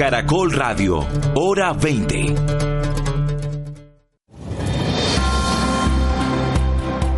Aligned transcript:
Caracol 0.00 0.50
Radio, 0.52 1.06
hora 1.34 1.74
20. 1.74 2.34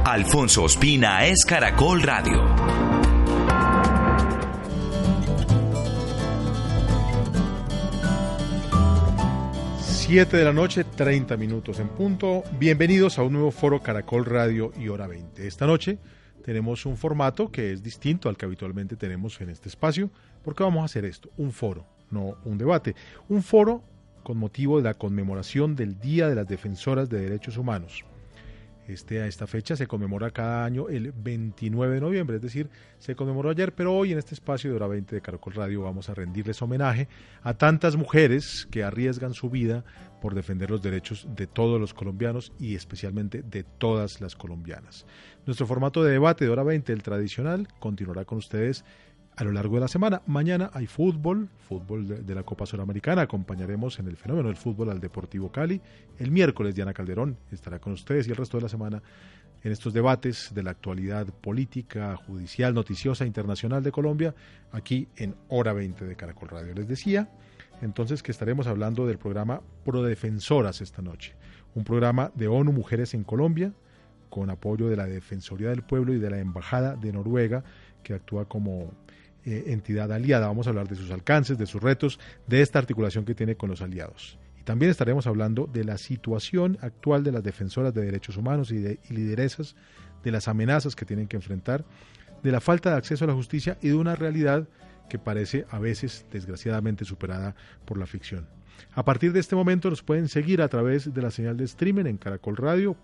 Alfonso 0.04 0.64
Ospina 0.64 1.24
es 1.24 1.44
Caracol 1.44 2.02
Radio. 2.02 2.42
Siete 9.80 10.38
de 10.38 10.44
la 10.44 10.52
noche, 10.52 10.82
30 10.82 11.36
minutos 11.36 11.78
en 11.78 11.86
punto. 11.86 12.42
Bienvenidos 12.58 13.16
a 13.20 13.22
un 13.22 13.34
nuevo 13.34 13.52
foro 13.52 13.80
Caracol 13.80 14.24
Radio 14.24 14.72
y 14.76 14.88
Hora 14.88 15.06
20. 15.06 15.46
Esta 15.46 15.68
noche 15.68 15.98
tenemos 16.44 16.84
un 16.84 16.96
formato 16.96 17.52
que 17.52 17.70
es 17.70 17.80
distinto 17.80 18.28
al 18.28 18.36
que 18.36 18.46
habitualmente 18.46 18.96
tenemos 18.96 19.40
en 19.40 19.50
este 19.50 19.68
espacio, 19.68 20.10
porque 20.42 20.64
vamos 20.64 20.82
a 20.82 20.86
hacer 20.86 21.04
esto, 21.04 21.30
un 21.36 21.52
foro, 21.52 21.86
no 22.12 22.36
un 22.44 22.58
debate. 22.58 22.94
Un 23.28 23.42
foro 23.42 23.82
con 24.22 24.38
motivo 24.38 24.78
de 24.78 24.84
la 24.84 24.94
conmemoración 24.94 25.74
del 25.74 25.98
Día 25.98 26.28
de 26.28 26.34
las 26.34 26.46
Defensoras 26.46 27.08
de 27.08 27.20
Derechos 27.20 27.56
Humanos. 27.56 28.04
Este, 28.88 29.24
esta 29.26 29.46
fecha 29.46 29.76
se 29.76 29.86
conmemora 29.86 30.32
cada 30.32 30.64
año 30.64 30.88
el 30.88 31.12
29 31.12 31.94
de 31.94 32.00
noviembre, 32.00 32.36
es 32.36 32.42
decir, 32.42 32.68
se 32.98 33.14
conmemoró 33.14 33.50
ayer, 33.50 33.72
pero 33.72 33.94
hoy 33.94 34.12
en 34.12 34.18
este 34.18 34.34
espacio 34.34 34.70
de 34.70 34.76
hora 34.76 34.88
20 34.88 35.14
de 35.14 35.22
Caracol 35.22 35.54
Radio 35.54 35.82
vamos 35.82 36.08
a 36.08 36.14
rendirles 36.14 36.60
homenaje 36.62 37.08
a 37.42 37.54
tantas 37.54 37.94
mujeres 37.94 38.66
que 38.72 38.82
arriesgan 38.82 39.34
su 39.34 39.50
vida 39.50 39.84
por 40.20 40.34
defender 40.34 40.70
los 40.70 40.82
derechos 40.82 41.28
de 41.36 41.46
todos 41.46 41.80
los 41.80 41.94
colombianos 41.94 42.52
y 42.58 42.74
especialmente 42.74 43.42
de 43.42 43.62
todas 43.62 44.20
las 44.20 44.34
colombianas. 44.34 45.06
Nuestro 45.46 45.66
formato 45.66 46.02
de 46.02 46.12
debate 46.12 46.44
de 46.44 46.50
hora 46.50 46.64
20, 46.64 46.92
el 46.92 47.02
tradicional, 47.04 47.68
continuará 47.78 48.24
con 48.24 48.38
ustedes 48.38 48.84
a 49.36 49.44
lo 49.44 49.52
largo 49.52 49.76
de 49.76 49.80
la 49.80 49.88
semana. 49.88 50.22
Mañana 50.26 50.70
hay 50.74 50.86
fútbol, 50.86 51.48
fútbol 51.68 52.26
de, 52.26 52.34
la 52.34 52.42
Copa 52.42 52.66
Sudamericana. 52.66 53.22
Acompañaremos 53.22 53.98
en 53.98 54.08
el 54.08 54.16
fenómeno 54.16 54.48
del 54.48 54.56
fútbol 54.56 54.90
al 54.90 55.00
Deportivo 55.00 55.50
Cali. 55.50 55.80
El 56.18 56.30
miércoles 56.30 56.74
Diana 56.74 56.92
Calderón 56.92 57.36
estará 57.50 57.78
con 57.78 57.92
ustedes 57.92 58.26
y 58.28 58.30
el 58.30 58.36
resto 58.36 58.58
de 58.58 58.62
la 58.62 58.68
semana 58.68 59.02
en 59.64 59.72
estos 59.72 59.92
debates 59.92 60.52
de 60.54 60.62
la 60.62 60.72
actualidad 60.72 61.26
política, 61.26 62.16
judicial, 62.16 62.74
noticiosa, 62.74 63.24
internacional 63.24 63.82
de 63.82 63.92
Colombia, 63.92 64.34
aquí 64.72 65.08
en 65.16 65.36
Hora 65.48 65.72
20 65.72 66.04
de 66.04 66.16
Caracol 66.16 66.48
Radio. 66.48 66.74
Les 66.74 66.88
decía 66.88 67.30
entonces 67.80 68.22
que 68.22 68.32
estaremos 68.32 68.66
hablando 68.66 69.06
del 69.06 69.18
programa 69.18 69.60
Prodefensoras 69.84 70.80
esta 70.80 71.00
noche, 71.00 71.34
un 71.74 71.84
programa 71.84 72.30
de 72.34 72.48
ONU 72.48 72.72
Mujeres 72.72 73.14
en 73.14 73.24
Colombia, 73.24 73.72
con 74.28 74.50
apoyo 74.50 74.88
de 74.88 74.96
la 74.96 75.06
Defensoría 75.06 75.70
del 75.70 75.82
Pueblo 75.82 76.14
y 76.14 76.18
de 76.18 76.30
la 76.30 76.38
Embajada 76.38 76.96
de 76.96 77.12
Noruega, 77.12 77.64
que 78.02 78.14
actúa 78.14 78.46
como 78.46 78.92
eh, 79.44 79.64
entidad 79.68 80.12
aliada. 80.12 80.46
Vamos 80.46 80.66
a 80.66 80.70
hablar 80.70 80.88
de 80.88 80.96
sus 80.96 81.10
alcances, 81.10 81.58
de 81.58 81.66
sus 81.66 81.82
retos, 81.82 82.18
de 82.46 82.62
esta 82.62 82.78
articulación 82.78 83.24
que 83.24 83.34
tiene 83.34 83.56
con 83.56 83.70
los 83.70 83.82
aliados. 83.82 84.38
Y 84.60 84.64
también 84.64 84.90
estaremos 84.90 85.26
hablando 85.26 85.68
de 85.72 85.84
la 85.84 85.98
situación 85.98 86.78
actual 86.80 87.24
de 87.24 87.32
las 87.32 87.42
defensoras 87.42 87.92
de 87.92 88.02
derechos 88.02 88.36
humanos 88.36 88.70
y, 88.70 88.78
de, 88.78 89.00
lideresas, 89.08 89.74
de 90.22 90.30
las 90.30 90.48
amenazas 90.48 90.94
que 90.94 91.04
tienen 91.04 91.26
que 91.26 91.36
enfrentar, 91.36 91.84
de 92.42 92.52
la 92.52 92.60
falta 92.60 92.90
de 92.90 92.96
acceso 92.96 93.24
a 93.24 93.28
la 93.28 93.34
justicia 93.34 93.78
y 93.82 93.88
de 93.88 93.94
una 93.94 94.14
realidad 94.14 94.68
que 95.08 95.18
parece 95.18 95.66
a 95.70 95.78
veces 95.78 96.24
desgraciadamente 96.30 97.04
superada 97.04 97.54
por 97.84 97.98
la 97.98 98.06
ficción. 98.06 98.46
A 98.94 99.04
partir 99.04 99.32
de 99.32 99.40
este 99.40 99.56
momento 99.56 99.90
nos 99.90 100.02
pueden 100.02 100.28
seguir 100.28 100.62
a 100.62 100.68
través 100.68 101.12
de 101.12 101.22
la 101.22 101.30
señal 101.30 101.56
de 101.56 101.64
streaming 101.64 102.06
en 102.06 102.16
Caracol 102.16 102.56
Radio, 102.56 102.96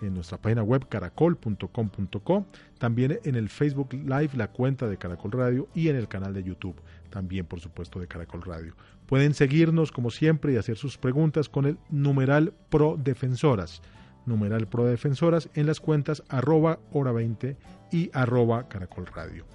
en 0.00 0.14
nuestra 0.14 0.38
página 0.38 0.62
web 0.62 0.88
caracol.com.co, 0.88 2.46
también 2.78 3.18
en 3.24 3.34
el 3.34 3.48
Facebook 3.48 3.92
Live, 3.92 4.30
la 4.34 4.48
cuenta 4.48 4.86
de 4.86 4.96
Caracol 4.96 5.32
Radio 5.32 5.68
y 5.74 5.88
en 5.88 5.96
el 5.96 6.08
canal 6.08 6.34
de 6.34 6.42
YouTube, 6.42 6.76
también 7.10 7.46
por 7.46 7.60
supuesto 7.60 8.00
de 8.00 8.06
Caracol 8.06 8.42
Radio. 8.42 8.74
Pueden 9.06 9.34
seguirnos 9.34 9.92
como 9.92 10.10
siempre 10.10 10.52
y 10.52 10.56
hacer 10.56 10.76
sus 10.76 10.98
preguntas 10.98 11.48
con 11.48 11.66
el 11.66 11.78
numeral 11.90 12.52
Pro 12.68 12.98
Defensoras, 13.02 13.82
numeral 14.26 14.66
Pro 14.66 14.84
Defensoras 14.84 15.48
en 15.54 15.66
las 15.66 15.80
cuentas 15.80 16.22
arroba 16.28 16.78
hora 16.92 17.12
20 17.12 17.56
y 17.92 18.10
arroba 18.12 18.68
Caracol 18.68 19.06
Radio. 19.06 19.46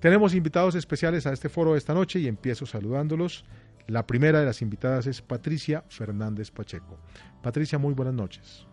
Tenemos 0.00 0.34
invitados 0.34 0.74
especiales 0.74 1.26
a 1.26 1.32
este 1.32 1.48
foro 1.48 1.76
esta 1.76 1.94
noche 1.94 2.18
y 2.18 2.26
empiezo 2.26 2.66
saludándolos. 2.66 3.44
La 3.86 4.06
primera 4.06 4.40
de 4.40 4.46
las 4.46 4.60
invitadas 4.60 5.06
es 5.06 5.22
Patricia 5.22 5.84
Fernández 5.88 6.50
Pacheco. 6.50 6.98
Patricia, 7.40 7.78
muy 7.78 7.94
buenas 7.94 8.14
noches. 8.14 8.66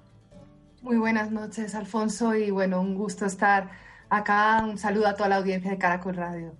Muy 0.81 0.97
buenas 0.97 1.29
noches, 1.31 1.75
Alfonso, 1.75 2.33
y 2.35 2.51
bueno, 2.51 2.79
un 2.79 2.95
gusto 2.95 3.25
estar 3.25 3.69
acá. 4.09 4.63
Un 4.63 4.77
saludo 4.77 5.07
a 5.07 5.15
toda 5.15 5.27
la 5.27 5.35
audiencia 5.35 5.71
de 5.71 5.77
Caracol 5.77 6.15
Radio. 6.15 6.55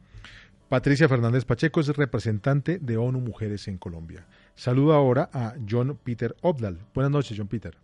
Patricia 0.67 1.07
Fernández 1.07 1.45
Pacheco 1.45 1.79
es 1.79 1.87
representante 1.87 2.79
de 2.79 2.97
ONU 2.97 3.21
Mujeres 3.21 3.67
en 3.69 3.77
Colombia. 3.77 4.27
Saludo 4.55 4.93
ahora 4.93 5.29
a 5.33 5.55
John 5.67 5.97
Peter 6.03 6.35
Obdal. 6.41 6.79
Buenas 6.93 7.11
noches, 7.11 7.37
John 7.37 7.47
Peter. 7.47 7.77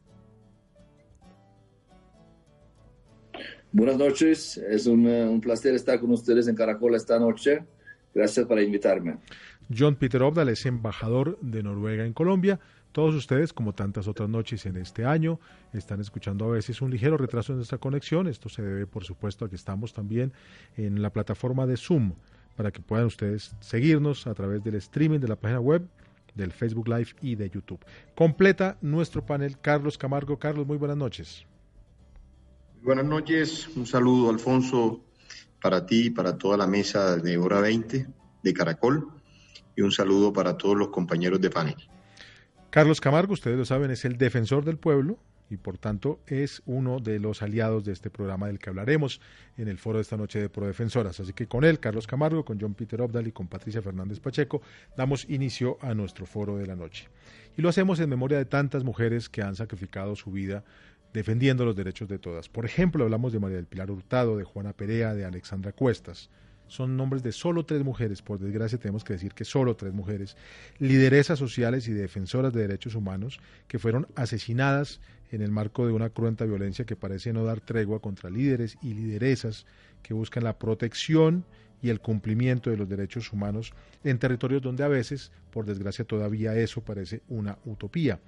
Buenas 3.72 3.98
noches, 3.98 4.58
es 4.58 4.88
un, 4.88 5.08
eh, 5.08 5.28
un, 5.28 5.42
placer 5.42 5.74
estar 5.74 6.00
con 6.00 6.12
ustedes 6.12 6.48
en 6.48 6.56
Caracol 6.56 6.96
esta 6.96 7.18
noche. 7.18 7.64
Gracias 8.14 8.46
por 8.46 8.60
invitarme. 8.60 9.18
John 9.76 9.96
Peter 9.96 10.22
Obdal 10.22 10.50
es 10.50 10.66
embajador 10.66 11.38
de 11.42 11.64
Noruega 11.64 12.06
en 12.06 12.14
Colombia. 12.14 12.60
Todos 12.96 13.14
ustedes, 13.14 13.52
como 13.52 13.74
tantas 13.74 14.08
otras 14.08 14.30
noches 14.30 14.66
en 14.66 14.78
este 14.78 15.04
año, 15.04 15.38
están 15.74 16.00
escuchando 16.00 16.46
a 16.46 16.52
veces 16.52 16.82
un 16.82 16.92
ligero 16.92 17.18
retraso 17.18 17.52
en 17.52 17.58
nuestra 17.58 17.78
conexión. 17.78 18.26
Esto 18.26 18.48
se 18.48 18.62
debe, 18.62 18.88
por 18.88 19.04
supuesto, 19.04 19.44
a 19.44 19.50
que 19.50 19.58
estamos 19.58 19.92
también 19.92 20.32
en 20.78 21.02
la 21.02 21.10
plataforma 21.10 21.66
de 21.66 21.76
Zoom 21.76 22.14
para 22.56 22.72
que 22.72 22.80
puedan 22.80 23.08
ustedes 23.08 23.54
seguirnos 23.60 24.28
a 24.28 24.34
través 24.34 24.64
del 24.64 24.76
streaming 24.76 25.20
de 25.20 25.28
la 25.28 25.36
página 25.36 25.60
web, 25.60 25.86
del 26.36 26.54
Facebook 26.54 26.88
Live 26.88 27.10
y 27.22 27.36
de 27.36 27.50
YouTube. 27.50 27.84
Completa 28.16 28.78
nuestro 28.80 29.26
panel 29.26 29.60
Carlos 29.60 29.98
Camargo. 29.98 30.40
Carlos, 30.40 30.66
muy 30.66 30.78
buenas 30.78 30.96
noches. 30.96 31.46
Buenas 32.82 33.04
noches, 33.04 33.68
un 33.76 33.86
saludo 33.86 34.30
Alfonso 34.30 35.02
para 35.62 35.86
ti 35.86 36.06
y 36.06 36.10
para 36.12 36.38
toda 36.38 36.56
la 36.56 36.66
mesa 36.66 37.18
de 37.18 37.38
hora 37.38 37.60
20 37.60 38.08
de 38.42 38.54
Caracol 38.54 39.10
y 39.76 39.82
un 39.82 39.92
saludo 39.92 40.32
para 40.32 40.56
todos 40.56 40.78
los 40.78 40.88
compañeros 40.88 41.42
de 41.42 41.50
panel. 41.50 41.76
Carlos 42.76 43.00
Camargo, 43.00 43.32
ustedes 43.32 43.58
lo 43.58 43.64
saben, 43.64 43.90
es 43.90 44.04
el 44.04 44.18
defensor 44.18 44.66
del 44.66 44.78
pueblo 44.78 45.18
y 45.50 45.56
por 45.56 45.78
tanto 45.78 46.20
es 46.28 46.62
uno 46.66 47.00
de 47.00 47.20
los 47.20 47.42
aliados 47.42 47.86
de 47.86 47.94
este 47.94 48.10
programa 48.10 48.48
del 48.48 48.60
que 48.60 48.70
hablaremos 48.70 49.22
en 49.58 49.70
el 49.70 49.78
foro 49.78 49.98
de 49.98 50.02
esta 50.02 50.18
noche 50.18 50.42
de 50.42 50.50
Prodefensoras. 50.50 51.22
Así 51.22 51.32
que 51.32 51.48
con 51.48 51.64
él, 51.64 51.80
Carlos 51.80 52.06
Camargo, 52.06 52.44
con 52.44 52.60
John 52.60 52.74
Peter 52.74 53.00
Obdal 53.00 53.28
y 53.28 53.32
con 53.32 53.48
Patricia 53.48 53.82
Fernández 53.82 54.20
Pacheco, 54.20 54.62
damos 54.98 55.24
inicio 55.30 55.78
a 55.80 55.94
nuestro 55.94 56.26
foro 56.26 56.58
de 56.58 56.68
la 56.68 56.76
noche. 56.76 57.08
Y 57.58 57.62
lo 57.62 57.70
hacemos 57.70 58.02
en 58.02 58.10
memoria 58.10 58.40
de 58.40 58.46
tantas 58.46 58.84
mujeres 58.84 59.30
que 59.30 59.42
han 59.42 59.56
sacrificado 59.56 60.18
su 60.18 60.30
vida 60.34 60.66
defendiendo 61.14 61.64
los 61.64 61.78
derechos 61.78 62.10
de 62.10 62.20
todas. 62.20 62.50
Por 62.50 62.66
ejemplo, 62.66 63.06
hablamos 63.06 63.32
de 63.32 63.40
María 63.40 63.56
del 63.56 63.68
Pilar 63.68 63.90
Hurtado, 63.90 64.36
de 64.36 64.44
Juana 64.44 64.74
Perea, 64.74 65.14
de 65.14 65.24
Alexandra 65.24 65.72
Cuestas 65.72 66.30
son 66.68 66.98
nombres 66.98 67.24
de 67.24 67.32
solo 67.32 67.66
tres 67.66 67.84
mujeres, 67.84 68.22
por 68.22 68.40
desgracia 68.40 68.78
tenemos 68.78 69.04
que 69.04 69.14
decir 69.14 69.34
que 69.34 69.46
solo 69.46 69.76
tres 69.76 69.94
mujeres, 69.94 70.36
lideresas 70.80 71.40
sociales 71.40 71.88
y 71.88 71.94
defensoras 71.94 72.54
de 72.54 72.62
derechos 72.62 72.96
humanos 72.96 73.40
que 73.68 73.80
fueron 73.80 74.08
asesinadas 74.16 75.00
en 75.32 75.42
el 75.42 75.52
marco 75.52 75.86
de 75.86 75.94
una 75.94 76.10
cruenta 76.10 76.46
violencia 76.46 76.86
que 76.86 76.96
parece 76.96 77.34
no 77.34 77.44
dar 77.44 77.62
tregua 77.62 78.00
contra 78.00 78.30
líderes 78.30 78.78
y 78.82 78.94
lideresas 78.94 79.66
que 80.02 80.14
buscan 80.14 80.44
la 80.44 80.58
protección 80.58 81.46
y 81.82 81.90
el 81.90 82.00
cumplimiento 82.00 82.70
de 82.70 82.78
los 82.78 82.90
derechos 82.90 83.32
humanos 83.32 83.74
en 84.04 84.18
territorios 84.18 84.62
donde 84.62 84.84
a 84.84 84.88
veces, 84.88 85.32
por 85.52 85.66
desgracia, 85.66 86.06
todavía 86.06 86.56
eso 86.56 86.82
parece 86.82 87.22
una 87.28 87.58
utopía. 87.66 88.20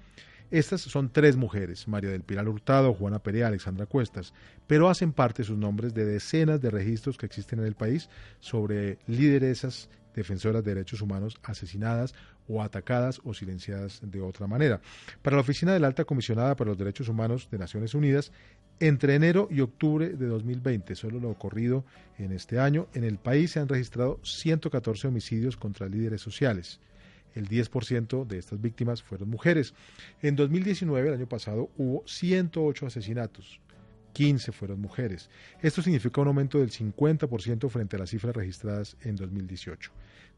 Estas 0.50 0.82
son 0.82 1.10
tres 1.10 1.36
mujeres, 1.36 1.88
María 1.88 2.10
del 2.10 2.24
Pilar 2.24 2.48
Hurtado, 2.48 2.94
Juana 2.94 3.20
Perea, 3.20 3.48
Alexandra 3.48 3.86
Cuestas, 3.86 4.34
pero 4.66 4.90
hacen 4.90 5.12
parte 5.12 5.44
sus 5.44 5.58
nombres 5.58 5.94
de 5.94 6.06
decenas 6.06 6.62
de 6.62 6.70
registros 6.70 7.18
que 7.18 7.26
existen 7.26 7.60
en 7.60 7.66
el 7.66 7.76
país 7.76 8.10
sobre 8.40 8.98
lideresas 9.08 9.90
defensoras 10.16 10.64
de 10.64 10.74
derechos 10.74 11.02
humanos 11.02 11.38
asesinadas 11.44 12.16
o 12.48 12.64
atacadas 12.64 13.20
o 13.26 13.34
silenciadas 13.34 14.00
de 14.02 14.22
otra 14.22 14.48
manera. 14.48 14.80
Para 15.22 15.36
la 15.36 15.42
Oficina 15.42 15.74
de 15.74 15.80
la 15.80 15.88
Alta 15.88 16.06
Comisionada 16.06 16.56
para 16.56 16.70
los 16.70 16.78
Derechos 16.78 17.10
Humanos 17.10 17.50
de 17.52 17.58
Naciones 17.58 17.94
Unidas, 17.94 18.32
entre 18.80 19.16
enero 19.16 19.48
y 19.52 19.60
octubre 19.60 20.10
de 20.10 20.28
2020, 20.28 20.96
solo 20.96 21.20
lo 21.20 21.30
ocurrido 21.30 21.84
en 22.18 22.32
este 22.32 22.60
año, 22.60 22.88
en 22.94 23.04
el 23.04 23.18
país 23.18 23.52
se 23.52 23.60
han 23.60 23.68
registrado 23.68 24.20
114 24.24 25.08
homicidios 25.08 25.58
contra 25.58 25.88
líderes 25.88 26.22
sociales. 26.22 26.80
El 27.38 27.48
10% 27.48 28.26
de 28.26 28.40
estas 28.40 28.60
víctimas 28.60 29.04
fueron 29.04 29.30
mujeres. 29.30 29.76
En 30.24 30.36
2019, 30.36 31.08
el 31.08 31.14
año 31.14 31.30
pasado, 31.30 31.70
hubo 31.78 32.04
108 32.08 32.88
asesinatos. 32.88 33.62
15 34.14 34.52
fueron 34.52 34.82
mujeres. 34.82 35.30
Esto 35.62 35.84
significa 35.84 36.20
un 36.22 36.30
aumento 36.30 36.58
del 36.60 36.72
50% 36.72 37.70
frente 37.70 37.96
a 37.96 38.00
las 38.00 38.10
cifras 38.10 38.36
registradas 38.36 38.98
en 39.02 39.16
2018. 39.16 39.92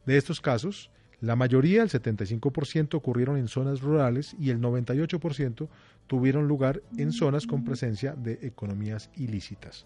De 0.05 0.17
estos 0.17 0.41
casos, 0.41 0.91
la 1.21 1.37
mayoría, 1.37 1.83
el 1.83 1.89
75%, 1.89 2.95
ocurrieron 2.95 3.37
en 3.37 3.47
zonas 3.47 3.79
rurales 3.79 4.35
y 4.37 4.49
el 4.49 4.59
98% 4.59 5.69
tuvieron 6.07 6.49
lugar 6.49 6.81
en 6.97 7.13
zonas 7.13 7.47
con 7.47 7.63
presencia 7.63 8.13
de 8.13 8.39
economías 8.41 9.09
ilícitas. 9.15 9.85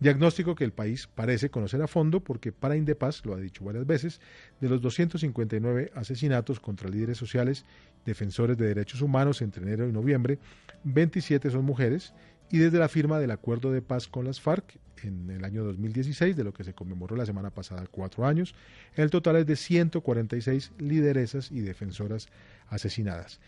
Diagnóstico 0.00 0.54
que 0.54 0.64
el 0.64 0.72
país 0.72 1.08
parece 1.14 1.50
conocer 1.50 1.82
a 1.82 1.86
fondo 1.86 2.20
porque 2.20 2.52
para 2.52 2.74
Indepaz, 2.74 3.24
lo 3.26 3.34
ha 3.34 3.38
dicho 3.38 3.64
varias 3.64 3.86
veces, 3.86 4.20
de 4.58 4.70
los 4.70 4.80
259 4.80 5.92
asesinatos 5.94 6.58
contra 6.58 6.88
líderes 6.88 7.18
sociales, 7.18 7.66
defensores 8.06 8.56
de 8.56 8.66
derechos 8.66 9.02
humanos 9.02 9.42
entre 9.42 9.62
enero 9.62 9.86
y 9.86 9.92
noviembre, 9.92 10.38
27 10.84 11.50
son 11.50 11.66
mujeres 11.66 12.14
y 12.50 12.56
desde 12.58 12.78
la 12.78 12.88
firma 12.88 13.18
del 13.18 13.30
acuerdo 13.30 13.70
de 13.72 13.82
paz 13.82 14.08
con 14.08 14.24
las 14.24 14.40
FARC 14.40 14.78
en 15.02 15.30
el 15.30 15.44
año 15.44 15.64
2016, 15.64 16.34
de 16.34 16.44
lo 16.44 16.54
que 16.54 16.64
se 16.64 16.72
conmemoró 16.72 17.14
la 17.14 17.26
semana 17.26 17.50
pasada 17.50 17.86
cuatro 17.90 18.26
años, 18.26 18.54
el 18.94 19.10
total 19.10 19.36
es 19.36 19.46
de 19.46 19.56
146 19.56 20.72
lideresas 20.78 21.50
y 21.50 21.60
defensoras 21.60 22.28
asesinadas. 22.68 23.38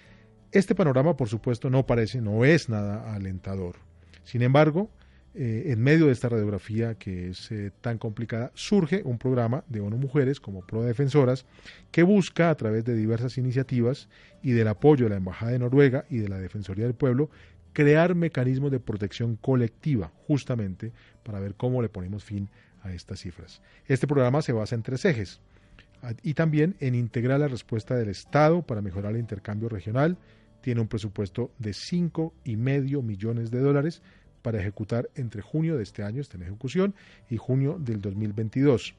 Este 0.51 0.75
panorama, 0.75 1.17
por 1.17 1.29
supuesto, 1.29 1.71
no 1.71 1.87
parece, 1.87 2.21
no 2.21 2.45
es 2.45 2.69
nada 2.69 3.15
alentador. 3.15 3.77
Sin 4.25 4.43
embargo, 4.43 4.91
eh, 5.35 5.73
en 5.73 5.81
medio 5.81 6.07
de 6.07 6.13
esta 6.13 6.29
radiografía 6.29 6.95
que 6.95 7.31
es 7.31 7.51
eh, 7.51 7.71
tan 7.81 7.97
complicada, 7.97 8.51
surge 8.55 9.03
un 9.03 9.17
programa 9.17 9.65
de 9.69 9.81
ONU 9.81 9.97
Mujeres 9.97 10.41
como 10.41 10.61
Pro 10.61 10.83
Defensoras 10.83 11.47
que 11.91 12.03
busca, 12.03 12.51
a 12.51 12.55
través 12.55 12.85
de 12.85 12.95
diversas 12.95 13.39
iniciativas 13.39 14.09
y 14.43 14.53
del 14.53 14.69
apoyo 14.69 15.05
de 15.05 15.11
la 15.11 15.17
Embajada 15.17 15.53
de 15.53 15.59
Noruega 15.59 16.05
y 16.11 16.19
de 16.19 16.29
la 16.29 16.39
Defensoría 16.39 16.85
del 16.85 16.95
Pueblo, 16.95 17.31
crear 17.73 18.15
mecanismos 18.15 18.71
de 18.71 18.81
protección 18.81 19.37
colectiva, 19.37 20.13
justamente 20.27 20.93
para 21.23 21.41
ver 21.41 21.55
cómo 21.55 21.81
le 21.81 21.89
ponemos 21.89 22.25
fin 22.25 22.51
a 22.83 22.93
estas 22.93 23.21
cifras. 23.21 23.63
Este 23.87 24.07
programa 24.07 24.43
se 24.43 24.53
basa 24.53 24.75
en 24.75 24.83
tres 24.83 25.05
ejes 25.07 25.41
y 26.23 26.35
también 26.35 26.77
en 26.81 26.95
integrar 26.95 27.41
la 27.41 27.49
respuesta 27.49 27.97
del 27.97 28.09
Estado 28.09 28.63
para 28.63 28.83
mejorar 28.83 29.13
el 29.13 29.21
intercambio 29.21 29.69
regional. 29.69 30.19
Tiene 30.61 30.81
un 30.81 30.89
presupuesto 30.89 31.51
de 31.59 31.73
cinco 31.73 32.35
y 32.45 32.57
medio 32.57 33.03
millones 33.03 33.51
de 33.51 33.61
dólares 33.61 34.03
para 34.43 34.61
ejecutar 34.61 35.09
entre 35.15 35.41
junio 35.41 35.77
de 35.77 35.83
este 35.83 36.03
año, 36.03 36.21
está 36.21 36.37
en 36.37 36.43
ejecución, 36.43 36.95
y 37.31 37.37
junio 37.37 37.79
del 37.79 38.01
2022. 38.01 38.95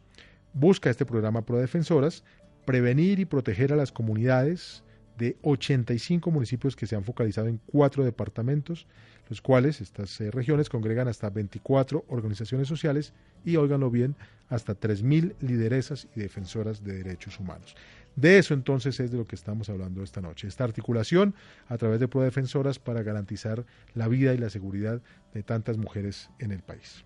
Busca 0.53 0.89
este 0.89 1.05
programa 1.05 1.45
Prodefensoras 1.45 2.23
prevenir 2.65 3.19
y 3.19 3.25
proteger 3.25 3.73
a 3.73 3.75
las 3.75 3.91
comunidades 3.91 4.83
de 5.17 5.37
85 5.43 6.31
municipios 6.31 6.75
que 6.75 6.87
se 6.87 6.95
han 6.95 7.03
focalizado 7.03 7.47
en 7.47 7.59
cuatro 7.67 8.03
departamentos, 8.03 8.87
los 9.29 9.41
cuales 9.41 9.79
estas 9.79 10.19
eh, 10.21 10.31
regiones 10.31 10.69
congregan 10.69 11.07
hasta 11.07 11.29
24 11.29 12.05
organizaciones 12.07 12.67
sociales 12.67 13.13
y, 13.45 13.55
óiganlo 13.57 13.91
bien, 13.91 14.15
hasta 14.49 14.79
3.000 14.79 15.35
lideresas 15.41 16.07
y 16.15 16.21
defensoras 16.21 16.83
de 16.83 16.93
derechos 16.93 17.39
humanos. 17.39 17.75
De 18.15 18.38
eso 18.38 18.54
entonces 18.54 19.00
es 19.00 19.12
de 19.12 19.18
lo 19.18 19.25
que 19.25 19.36
estamos 19.36 19.69
hablando 19.69 20.04
esta 20.04 20.21
noche. 20.21 20.48
Esta 20.48 20.63
articulación 20.63 21.33
a 21.68 21.77
través 21.77 22.00
de 22.00 22.07
Prodefensoras 22.07 22.80
para 22.80 23.01
garantizar 23.01 23.65
la 23.95 24.07
vida 24.07 24.33
y 24.33 24.38
la 24.38 24.50
seguridad 24.50 25.01
de 25.33 25.44
tantas 25.44 25.77
mujeres 25.77 26.30
en 26.39 26.51
el 26.51 26.62
país. 26.62 27.04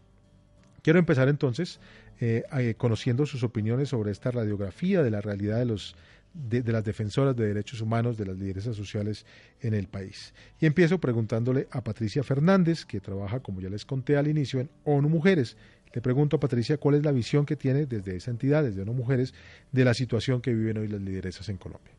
Quiero 0.82 1.00
empezar 1.00 1.28
entonces 1.28 1.80
eh, 2.20 2.44
eh, 2.58 2.76
conociendo 2.78 3.26
sus 3.26 3.44
opiniones 3.44 3.90
sobre 3.90 4.12
esta 4.12 4.32
radiografía 4.32 5.04
de 5.04 5.12
la 5.12 5.22
realidad 5.22 5.60
de 5.60 5.66
los 5.66 5.96
de, 6.34 6.72
las 6.72 6.84
defensoras 6.84 7.36
de 7.36 7.48
derechos 7.48 7.82
humanos, 7.82 8.18
de 8.18 8.26
las 8.26 8.38
lideresas 8.38 8.76
sociales 8.76 9.26
en 9.62 9.74
el 9.74 9.88
país. 9.88 10.34
Y 10.60 10.66
empiezo 10.66 11.00
preguntándole 11.00 11.68
a 11.72 11.84
Patricia 11.84 12.24
Fernández, 12.24 12.86
que 12.86 13.00
trabaja, 13.00 13.40
como 13.40 13.62
ya 13.62 13.70
les 13.70 13.86
conté 13.86 14.18
al 14.18 14.28
inicio, 14.28 14.60
en 14.60 14.70
ONU 14.84 15.10
Mujeres, 15.10 15.58
le 15.98 16.02
pregunto 16.02 16.40
Patricia 16.40 16.78
cuál 16.78 16.94
es 16.94 17.04
la 17.04 17.12
visión 17.12 17.44
que 17.44 17.56
tiene 17.56 17.88
desde 17.88 18.16
esa 18.16 18.30
entidad, 18.30 18.62
desde 18.62 18.84
ONU 18.84 18.94
Mujeres, 18.94 19.34
de 19.72 19.84
la 19.84 19.96
situación 19.96 20.42
que 20.42 20.54
viven 20.54 20.78
hoy 20.78 20.88
las 20.88 21.02
lideresas 21.02 21.50
en 21.50 21.58
Colombia. 21.58 21.92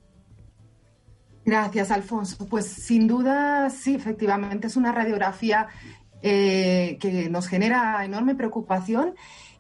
Gracias, 1.45 1.91
Alfonso. 1.91 2.47
Pues 2.47 2.67
sin 2.67 3.09
duda, 3.09 3.69
sí, 3.71 3.97
efectivamente, 3.97 4.69
es 4.69 4.77
una 4.77 4.93
radiografía 4.93 5.67
eh, 6.23 6.97
que 7.00 7.29
nos 7.29 7.49
genera 7.49 8.05
enorme 8.05 8.37
preocupación 8.37 9.17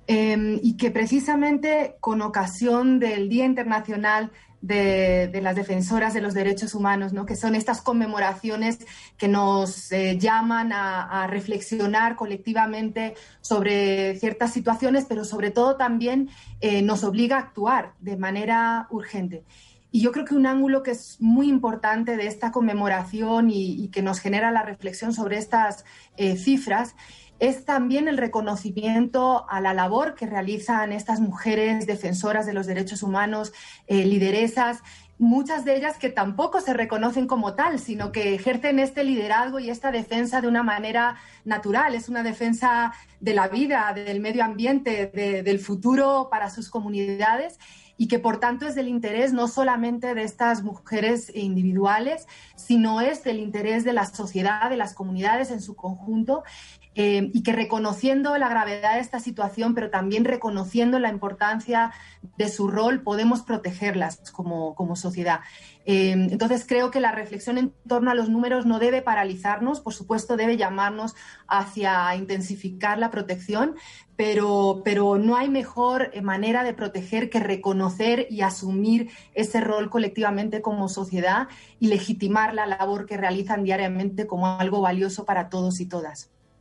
eh, 0.06 0.60
y 0.62 0.76
que 0.76 0.92
precisamente 0.92 1.96
con 1.98 2.22
ocasión 2.22 3.00
del 3.00 3.28
Día 3.28 3.44
Internacional 3.44 4.30
de, 4.60 5.38
las 5.42 5.56
defensoras 5.56 6.14
de 6.14 6.20
los 6.20 6.34
derechos 6.34 6.74
humanos, 6.74 7.12
¿no? 7.12 7.26
que 7.26 7.36
son 7.36 7.54
estas 7.54 7.80
conmemoraciones 7.80 8.78
que 9.16 9.28
nos 9.28 9.92
eh, 9.92 10.18
llaman 10.18 10.72
a, 10.72 11.26
reflexionar 11.28 12.16
colectivamente 12.16 13.14
sobre 13.40 14.16
ciertas 14.18 14.52
situaciones, 14.52 15.04
pero 15.08 15.24
sobre 15.24 15.50
todo 15.50 15.76
también 15.76 16.30
eh, 16.60 16.82
nos 16.82 17.04
obliga 17.04 17.36
a 17.36 17.40
actuar 17.40 17.94
de 18.00 18.16
manera 18.16 18.86
urgente. 18.90 19.44
Y 19.90 20.00
yo 20.02 20.12
creo 20.12 20.24
que 20.24 20.34
un 20.34 20.46
ángulo 20.46 20.82
que 20.82 20.90
es 20.90 21.16
muy 21.18 21.48
importante 21.48 22.16
de 22.16 22.26
esta 22.26 22.52
conmemoración 22.52 23.50
y, 23.50 23.88
que 23.88 24.02
nos 24.02 24.20
genera 24.20 24.50
la 24.50 24.62
reflexión 24.62 25.14
sobre 25.14 25.38
estas 25.38 25.84
eh, 26.16 26.36
cifras 26.36 26.94
es 27.38 27.64
también 27.64 28.08
el 28.08 28.18
reconocimiento 28.18 29.48
a 29.48 29.60
la 29.60 29.74
labor 29.74 30.14
que 30.14 30.26
realizan 30.26 30.92
estas 30.92 31.20
mujeres 31.20 31.86
defensoras 31.86 32.46
de 32.46 32.52
los 32.52 32.66
derechos 32.66 33.02
humanos, 33.02 33.52
eh, 33.86 34.04
lideresas, 34.04 34.82
muchas 35.18 35.64
de 35.64 35.76
ellas 35.76 35.98
que 35.98 36.10
tampoco 36.10 36.60
se 36.60 36.74
reconocen 36.74 37.26
como 37.26 37.54
tal, 37.54 37.78
sino 37.78 38.12
que 38.12 38.34
ejercen 38.34 38.78
este 38.78 39.04
liderazgo 39.04 39.58
y 39.58 39.70
esta 39.70 39.90
defensa 39.90 40.40
de 40.40 40.48
una 40.48 40.62
manera 40.62 41.16
natural. 41.44 41.94
Es 41.94 42.08
una 42.08 42.22
defensa 42.22 42.92
de 43.20 43.34
la 43.34 43.48
vida, 43.48 43.92
del 43.94 44.20
medio 44.20 44.44
ambiente, 44.44 45.06
del 45.08 45.58
futuro 45.58 46.28
para 46.30 46.50
sus 46.50 46.70
comunidades 46.70 47.58
y 48.00 48.06
que 48.06 48.20
por 48.20 48.38
tanto 48.38 48.66
es 48.66 48.76
del 48.76 48.86
interés 48.86 49.32
no 49.32 49.48
solamente 49.48 50.14
de 50.14 50.22
estas 50.22 50.62
mujeres 50.62 51.34
individuales, 51.34 52.28
sino 52.54 53.00
es 53.00 53.24
del 53.24 53.40
interés 53.40 53.82
de 53.84 53.92
la 53.92 54.06
sociedad, 54.06 54.70
de 54.70 54.76
las 54.76 54.94
comunidades 54.94 55.50
en 55.50 55.60
su 55.60 55.74
conjunto 55.74 56.44
eh, 57.00 57.30
y 57.32 57.44
que 57.44 57.52
reconociendo 57.52 58.36
la 58.38 58.48
gravedad 58.48 58.94
de 58.94 59.00
esta 59.00 59.20
situación, 59.20 59.72
pero 59.72 59.88
también 59.88 60.24
reconociendo 60.24 60.98
la 60.98 61.10
importancia 61.10 61.92
de 62.36 62.48
su 62.48 62.66
rol, 62.66 63.02
podemos 63.02 63.42
protegerlas 63.42 64.32
como, 64.32 64.74
como 64.74 64.96
sociedad. 64.96 65.42
Eh, 65.84 66.10
entonces, 66.10 66.64
creo 66.66 66.90
que 66.90 66.98
la 66.98 67.12
reflexión 67.12 67.56
en 67.56 67.72
torno 67.86 68.10
a 68.10 68.16
los 68.16 68.28
números 68.28 68.66
no 68.66 68.80
debe 68.80 69.00
paralizarnos, 69.00 69.80
por 69.80 69.94
supuesto, 69.94 70.36
debe 70.36 70.56
llamarnos 70.56 71.14
hacia 71.46 72.16
intensificar 72.16 72.98
la 72.98 73.12
protección, 73.12 73.76
pero, 74.16 74.82
pero 74.84 75.18
no 75.18 75.36
hay 75.36 75.48
mejor 75.48 76.10
manera 76.20 76.64
de 76.64 76.74
proteger 76.74 77.30
que 77.30 77.38
reconocer 77.38 78.26
y 78.28 78.40
asumir 78.40 79.12
ese 79.34 79.60
rol 79.60 79.88
colectivamente 79.88 80.62
como 80.62 80.88
sociedad 80.88 81.46
y 81.78 81.86
legitimar 81.86 82.54
la 82.54 82.66
labor 82.66 83.06
que 83.06 83.16
realizan 83.16 83.62
diariamente 83.62 84.26
como 84.26 84.48
algo 84.48 84.80
valioso 84.80 85.24
para 85.24 85.48
todos 85.48 85.78
y 85.78 85.86
todas. 85.86 86.32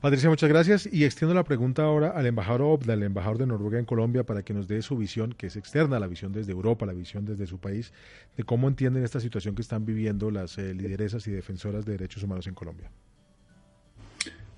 Patricia, 0.00 0.30
muchas 0.30 0.48
gracias. 0.48 0.88
Y 0.92 1.04
extiendo 1.04 1.34
la 1.34 1.42
pregunta 1.42 1.82
ahora 1.82 2.10
al 2.10 2.24
embajador 2.24 2.62
Obda, 2.62 2.94
el 2.94 3.02
embajador 3.02 3.38
de 3.38 3.46
Noruega 3.46 3.80
en 3.80 3.84
Colombia, 3.84 4.22
para 4.22 4.44
que 4.44 4.54
nos 4.54 4.68
dé 4.68 4.80
su 4.80 4.96
visión, 4.96 5.32
que 5.32 5.48
es 5.48 5.56
externa, 5.56 5.98
la 5.98 6.06
visión 6.06 6.32
desde 6.32 6.52
Europa, 6.52 6.86
la 6.86 6.92
visión 6.92 7.24
desde 7.24 7.48
su 7.48 7.58
país, 7.58 7.92
de 8.36 8.44
cómo 8.44 8.68
entienden 8.68 9.02
esta 9.02 9.18
situación 9.18 9.56
que 9.56 9.62
están 9.62 9.84
viviendo 9.84 10.30
las 10.30 10.56
eh, 10.56 10.72
lideresas 10.72 11.26
y 11.26 11.32
defensoras 11.32 11.84
de 11.84 11.92
derechos 11.92 12.22
humanos 12.22 12.46
en 12.46 12.54
Colombia. 12.54 12.88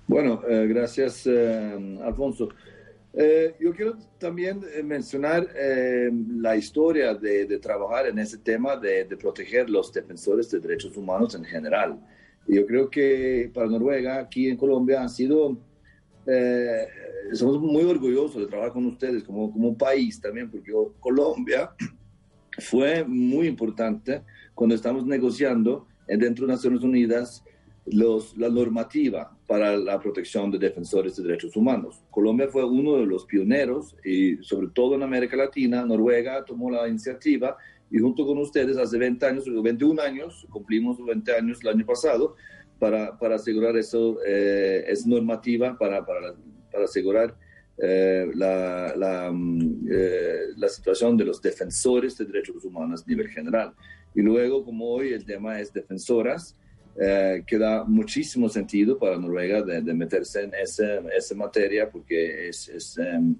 Bueno, 0.05 0.43
eh, 0.47 0.67
gracias, 0.67 1.25
eh, 1.25 1.99
Alfonso. 2.03 2.49
Yo 3.59 3.73
quiero 3.75 3.97
también 4.19 4.61
mencionar 4.85 5.45
la 6.37 6.55
historia 6.55 7.13
de, 7.13 7.45
de, 7.45 7.59
trabajar 7.59 8.05
en 8.07 8.19
ese 8.19 8.37
tema 8.37 8.77
de, 8.77 9.03
de, 9.03 9.17
proteger 9.17 9.69
los 9.69 9.91
defensores 9.91 10.49
de 10.49 10.61
derechos 10.61 10.95
humanos 10.95 11.35
en 11.35 11.43
general. 11.43 11.99
Yo 12.51 12.65
creo 12.65 12.89
que 12.89 13.49
para 13.53 13.67
Noruega, 13.67 14.19
aquí 14.19 14.49
en 14.49 14.57
Colombia, 14.57 15.01
han 15.01 15.09
sido, 15.09 15.57
eh, 16.27 16.85
somos 17.31 17.61
muy 17.61 17.83
orgullosos 17.83 18.41
de 18.41 18.47
trabajar 18.47 18.73
con 18.73 18.85
ustedes 18.87 19.23
como, 19.23 19.49
como 19.53 19.77
país 19.77 20.19
también, 20.19 20.51
porque 20.51 20.73
Colombia 20.99 21.71
fue 22.59 23.05
muy 23.05 23.47
importante 23.47 24.23
cuando 24.53 24.75
estamos 24.75 25.05
negociando 25.05 25.87
dentro 26.05 26.45
de 26.45 26.51
Naciones 26.51 26.83
Unidas 26.83 27.41
los, 27.85 28.35
la 28.35 28.49
normativa 28.49 29.33
para 29.47 29.77
la 29.77 29.97
protección 30.01 30.51
de 30.51 30.59
defensores 30.59 31.15
de 31.15 31.23
derechos 31.23 31.55
humanos. 31.55 32.03
Colombia 32.11 32.49
fue 32.49 32.65
uno 32.65 32.97
de 32.97 33.05
los 33.05 33.25
pioneros 33.25 33.95
y 34.03 34.43
sobre 34.43 34.67
todo 34.67 34.95
en 34.95 35.03
América 35.03 35.37
Latina, 35.37 35.85
Noruega 35.85 36.43
tomó 36.43 36.69
la 36.69 36.85
iniciativa 36.85 37.55
y 37.91 37.99
junto 37.99 38.25
con 38.25 38.37
ustedes 38.37 38.77
hace 38.77 38.97
20 38.97 39.25
años, 39.25 39.45
21 39.45 40.01
años, 40.01 40.47
cumplimos 40.49 41.03
20 41.03 41.35
años 41.35 41.59
el 41.61 41.69
año 41.69 41.85
pasado, 41.85 42.35
para, 42.79 43.17
para 43.17 43.35
asegurar 43.35 43.77
eso, 43.77 44.17
eh, 44.25 44.85
es 44.87 45.05
normativa 45.05 45.77
para, 45.77 46.03
para, 46.05 46.33
para 46.71 46.85
asegurar 46.85 47.35
eh, 47.77 48.29
la, 48.35 48.93
la, 48.95 49.33
eh, 49.89 50.47
la, 50.55 50.69
situación 50.69 51.17
de 51.17 51.25
los 51.25 51.41
defensores 51.41 52.17
de 52.17 52.25
derechos 52.25 52.63
humanos 52.63 53.03
a 53.05 53.09
nivel 53.09 53.27
general. 53.29 53.73
Y 54.13 54.21
luego, 54.21 54.63
como 54.63 54.87
hoy 54.87 55.13
el 55.13 55.25
tema 55.25 55.59
es 55.59 55.73
defensoras, 55.73 56.55
eh, 56.99 57.43
que 57.47 57.57
da 57.57 57.83
muchísimo 57.85 58.49
sentido 58.49 58.99
para 58.99 59.17
Noruega 59.17 59.61
de, 59.61 59.81
de 59.81 59.93
meterse 59.93 60.43
en 60.43 60.53
ese, 60.53 61.01
esa 61.15 61.35
materia 61.35 61.89
porque 61.89 62.49
es, 62.49 62.67
es 62.67 62.97
um, 62.97 63.35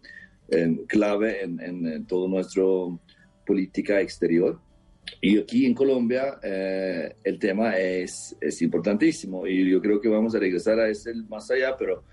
um, 0.54 0.86
clave 0.88 1.44
en, 1.44 1.60
en, 1.60 2.06
toda 2.06 2.30
nuestra 2.30 2.64
política 3.52 4.00
exterior. 4.00 4.54
Y 5.20 5.40
aquí 5.40 5.66
en 5.66 5.74
Colombia 5.74 6.40
eh, 6.42 7.16
el 7.24 7.38
tema 7.38 7.78
es, 7.78 8.36
es 8.40 8.62
importantísimo 8.62 9.46
y 9.46 9.70
yo 9.70 9.82
creo 9.82 10.00
que 10.00 10.08
vamos 10.08 10.34
a 10.36 10.40
regresar 10.40 10.80
a 10.80 10.88
ese 10.88 11.14
más 11.28 11.52
allá, 11.52 11.76
pero, 11.78 12.04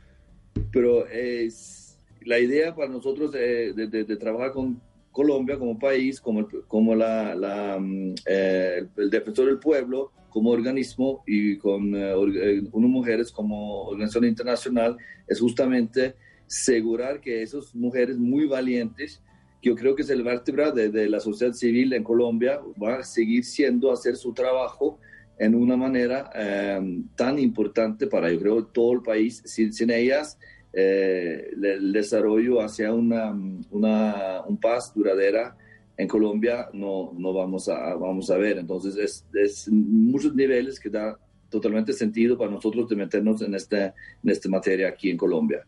pero 0.72 1.06
es 1.06 1.96
la 2.24 2.38
idea 2.38 2.74
para 2.74 2.88
nosotros 2.88 3.30
de, 3.30 3.72
de, 3.72 4.04
de 4.04 4.16
trabajar 4.16 4.52
con 4.52 4.80
Colombia 5.12 5.58
como 5.58 5.78
país, 5.78 6.20
como, 6.20 6.48
como 6.66 6.94
la, 6.94 7.34
la 7.34 7.78
eh, 8.26 8.86
el 8.96 9.10
defensor 9.10 9.46
del 9.46 9.58
pueblo, 9.58 10.10
como 10.30 10.50
organismo 10.50 11.22
y 11.26 11.56
con 11.56 11.94
uh, 11.94 12.68
unas 12.72 12.90
mujeres 12.90 13.32
como 13.32 13.84
organización 13.84 14.24
internacional 14.24 14.96
es 15.26 15.40
justamente 15.40 16.14
asegurar 16.46 17.20
que 17.20 17.42
esas 17.42 17.74
mujeres 17.74 18.16
muy 18.16 18.46
valientes, 18.46 19.22
yo 19.62 19.74
creo 19.74 19.94
que 19.94 20.02
es 20.02 20.10
el 20.10 20.22
vértebra 20.22 20.70
de, 20.70 20.90
de, 20.90 21.08
la 21.08 21.20
sociedad 21.20 21.52
civil 21.52 21.92
en 21.92 22.04
Colombia, 22.04 22.60
va 22.80 22.96
a 22.96 23.04
seguir 23.04 23.44
siendo 23.44 23.90
hacer 23.92 24.16
su 24.16 24.32
trabajo 24.32 24.98
en 25.38 25.54
una 25.54 25.76
manera 25.76 26.30
um, 26.78 27.08
tan 27.14 27.38
importante 27.38 28.06
para, 28.06 28.30
yo 28.30 28.40
creo, 28.40 28.64
todo 28.66 28.92
el 28.92 29.02
país. 29.02 29.42
Sin, 29.44 29.72
sin 29.72 29.90
ellas, 29.90 30.38
eh, 30.72 31.50
el 31.62 31.92
desarrollo 31.92 32.60
hacia 32.60 32.92
una, 32.92 33.30
una 33.70 34.42
un 34.46 34.58
paz 34.58 34.92
duradera 34.94 35.56
en 35.96 36.06
Colombia 36.06 36.68
no, 36.72 37.12
no 37.16 37.32
vamos, 37.32 37.68
a, 37.68 37.94
vamos 37.94 38.30
a 38.30 38.36
ver. 38.36 38.58
Entonces, 38.58 38.96
es, 38.96 39.26
es 39.34 39.68
muchos 39.68 40.34
niveles 40.34 40.78
que 40.78 40.90
da 40.90 41.18
totalmente 41.48 41.92
sentido 41.92 42.36
para 42.36 42.50
nosotros 42.50 42.88
de 42.88 42.96
meternos 42.96 43.40
en, 43.42 43.54
este, 43.54 43.84
en 44.22 44.30
esta 44.30 44.48
materia 44.48 44.88
aquí 44.88 45.10
en 45.10 45.16
Colombia. 45.16 45.64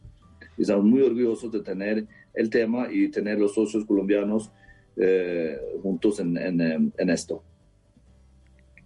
Estamos 0.59 0.85
muy 0.85 1.01
orgullosos 1.01 1.51
de 1.51 1.61
tener 1.61 2.07
el 2.35 2.51
tema 2.51 2.93
y 2.93 3.09
tener 3.09 3.39
los 3.39 3.55
socios 3.55 3.85
colombianos 3.85 4.51
eh, 4.97 5.59
juntos 5.83 6.21
en, 6.21 6.37
en, 6.37 7.11
esto. 7.11 7.43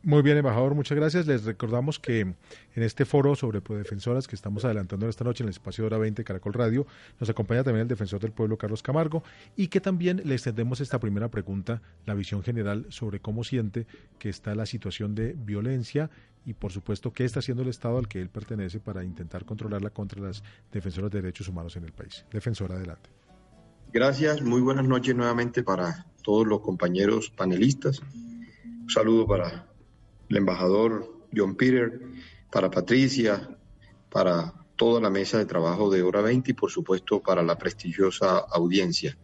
Muy 0.03 0.21
bien, 0.21 0.37
embajador, 0.37 0.75
muchas 0.75 0.97
gracias. 0.97 1.27
Les 1.27 1.45
recordamos 1.45 1.99
que 1.99 2.21
en 2.21 2.37
este 2.83 3.07
foro 3.07 3.35
sobre 3.35 3.61
defensoras 3.61 4.29
que 4.29 4.37
estamos 4.37 4.65
adelantando 4.65 5.09
esta 5.09 5.25
noche 5.25 5.43
en 5.43 5.49
el 5.49 5.53
espacio 5.53 5.83
de 5.83 5.87
hora 5.87 5.99
20 5.99 6.23
Caracol 6.25 6.53
Radio, 6.53 6.87
nos 7.19 7.31
acompaña 7.31 7.65
también 7.65 7.83
el 7.83 7.89
defensor 7.89 8.21
del 8.21 8.33
pueblo 8.33 8.59
Carlos 8.59 8.83
Camargo 8.83 9.25
y 9.57 9.69
que 9.69 9.81
también 9.81 10.21
le 10.25 10.35
extendemos 10.35 10.81
esta 10.81 11.01
primera 11.01 11.31
pregunta, 11.31 11.81
la 12.05 12.13
visión 12.13 12.43
general 12.43 12.85
sobre 12.91 13.21
cómo 13.21 13.45
siente 13.45 13.87
que 14.19 14.29
está 14.29 14.55
la 14.55 14.67
situación 14.67 15.15
de 15.15 15.35
violencia 15.39 16.11
y 16.45 16.53
por 16.53 16.71
supuesto 16.71 17.13
qué 17.13 17.25
está 17.25 17.41
haciendo 17.41 17.63
el 17.63 17.71
Estado 17.71 17.97
al 17.97 18.07
que 18.07 18.21
él 18.21 18.29
pertenece 18.29 18.79
para 18.81 19.05
intentar 19.05 19.47
controlarla 19.47 19.89
contra 19.89 20.21
las 20.21 20.43
defensoras 20.71 21.11
de 21.11 21.23
derechos 21.23 21.49
humanos 21.49 21.77
en 21.77 21.85
el 21.85 21.93
país. 21.93 22.27
Defensora, 22.31 22.77
adelante. 22.77 23.24
Gracias, 23.95 24.43
muy 24.43 24.61
buenas 24.61 24.89
noches 24.89 25.15
nuevamente 25.15 25.63
para 25.63 26.05
todos 26.21 26.49
los 26.49 26.63
compañeros 26.63 27.31
panelistas. 27.31 28.01
Un 28.65 28.91
saludo 28.91 29.25
para 29.25 29.69
el 30.29 30.37
embajador 30.37 31.23
John 31.33 31.55
Peter, 31.55 32.01
para 32.51 32.73
Patricia, 32.73 33.57
para 34.11 34.53
toda 34.75 35.01
la 35.01 35.11
mesa 35.11 35.39
de 35.39 35.47
trabajo 35.47 35.91
de 35.91 36.03
Hora 36.03 36.23
20 36.23 36.51
y 36.51 36.55
por 36.55 36.73
supuesto 36.73 37.23
para 37.23 37.45
la 37.45 37.57
prestigiosa 37.57 38.39
audiencia. 38.39 39.17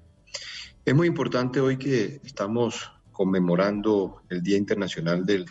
Es 0.84 0.94
muy 0.94 1.08
importante 1.08 1.58
hoy 1.58 1.76
que 1.76 2.20
estamos 2.22 2.92
conmemorando 3.10 4.22
el 4.28 4.40
Día 4.40 4.56
Internacional 4.56 5.26
del, 5.26 5.46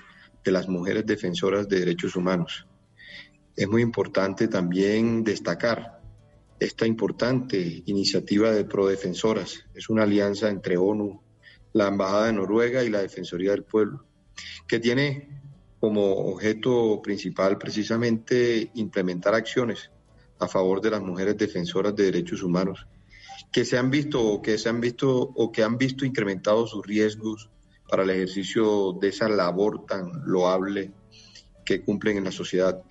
de 0.46 0.52
las 0.54 0.70
Mujeres 0.70 1.06
Defensoras 1.06 1.68
de 1.68 1.82
Derechos 1.82 2.16
Humanos. 2.16 2.68
Es 3.54 3.68
muy 3.68 3.82
importante 3.82 4.48
también 4.48 5.26
destacar 5.26 5.99
esta 6.60 6.86
importante 6.86 7.84
iniciativa 7.86 8.52
de 8.52 8.66
Prodefensoras. 8.66 9.66
Es 9.74 9.90
una 9.90 10.04
alianza 10.04 10.50
entre 10.50 10.78
ONU, 10.78 11.22
la 11.74 11.88
Embajada 11.88 12.28
de 12.28 12.34
Noruega 12.34 12.84
y 12.84 12.90
la 12.90 13.02
Defensoría 13.02 13.52
del 13.52 13.64
Pueblo, 13.64 14.06
que 14.68 14.80
tiene 14.80 15.42
como 15.80 16.04
objeto 16.32 17.02
principal 17.02 17.58
precisamente 17.58 18.72
implementar 18.76 19.34
acciones 19.34 19.90
a 20.40 20.48
favor 20.48 20.82
de 20.82 20.92
las 20.92 21.02
mujeres 21.02 21.38
defensoras 21.38 21.96
de 21.96 22.06
derechos 22.06 22.44
humanos 22.44 22.86
que 23.52 23.66
se 23.66 23.78
han 23.78 23.90
visto 23.90 24.22
o 24.22 24.42
que 24.42 24.58
se 24.58 24.70
han 24.70 24.80
visto 24.82 25.10
o 25.12 25.52
que 25.52 25.64
han 25.64 25.78
visto 25.78 26.06
incrementados 26.06 26.72
sus 26.72 26.86
riesgos 26.86 27.50
para 27.90 28.04
el 28.04 28.12
ejercicio 28.12 28.94
de 28.94 29.10
esa 29.10 29.28
labor 29.28 29.86
tan 29.88 30.12
loable 30.26 30.92
que 31.66 31.82
cumplen 31.82 32.18
en 32.18 32.26
la 32.26 32.32
sociedad. 32.32 32.84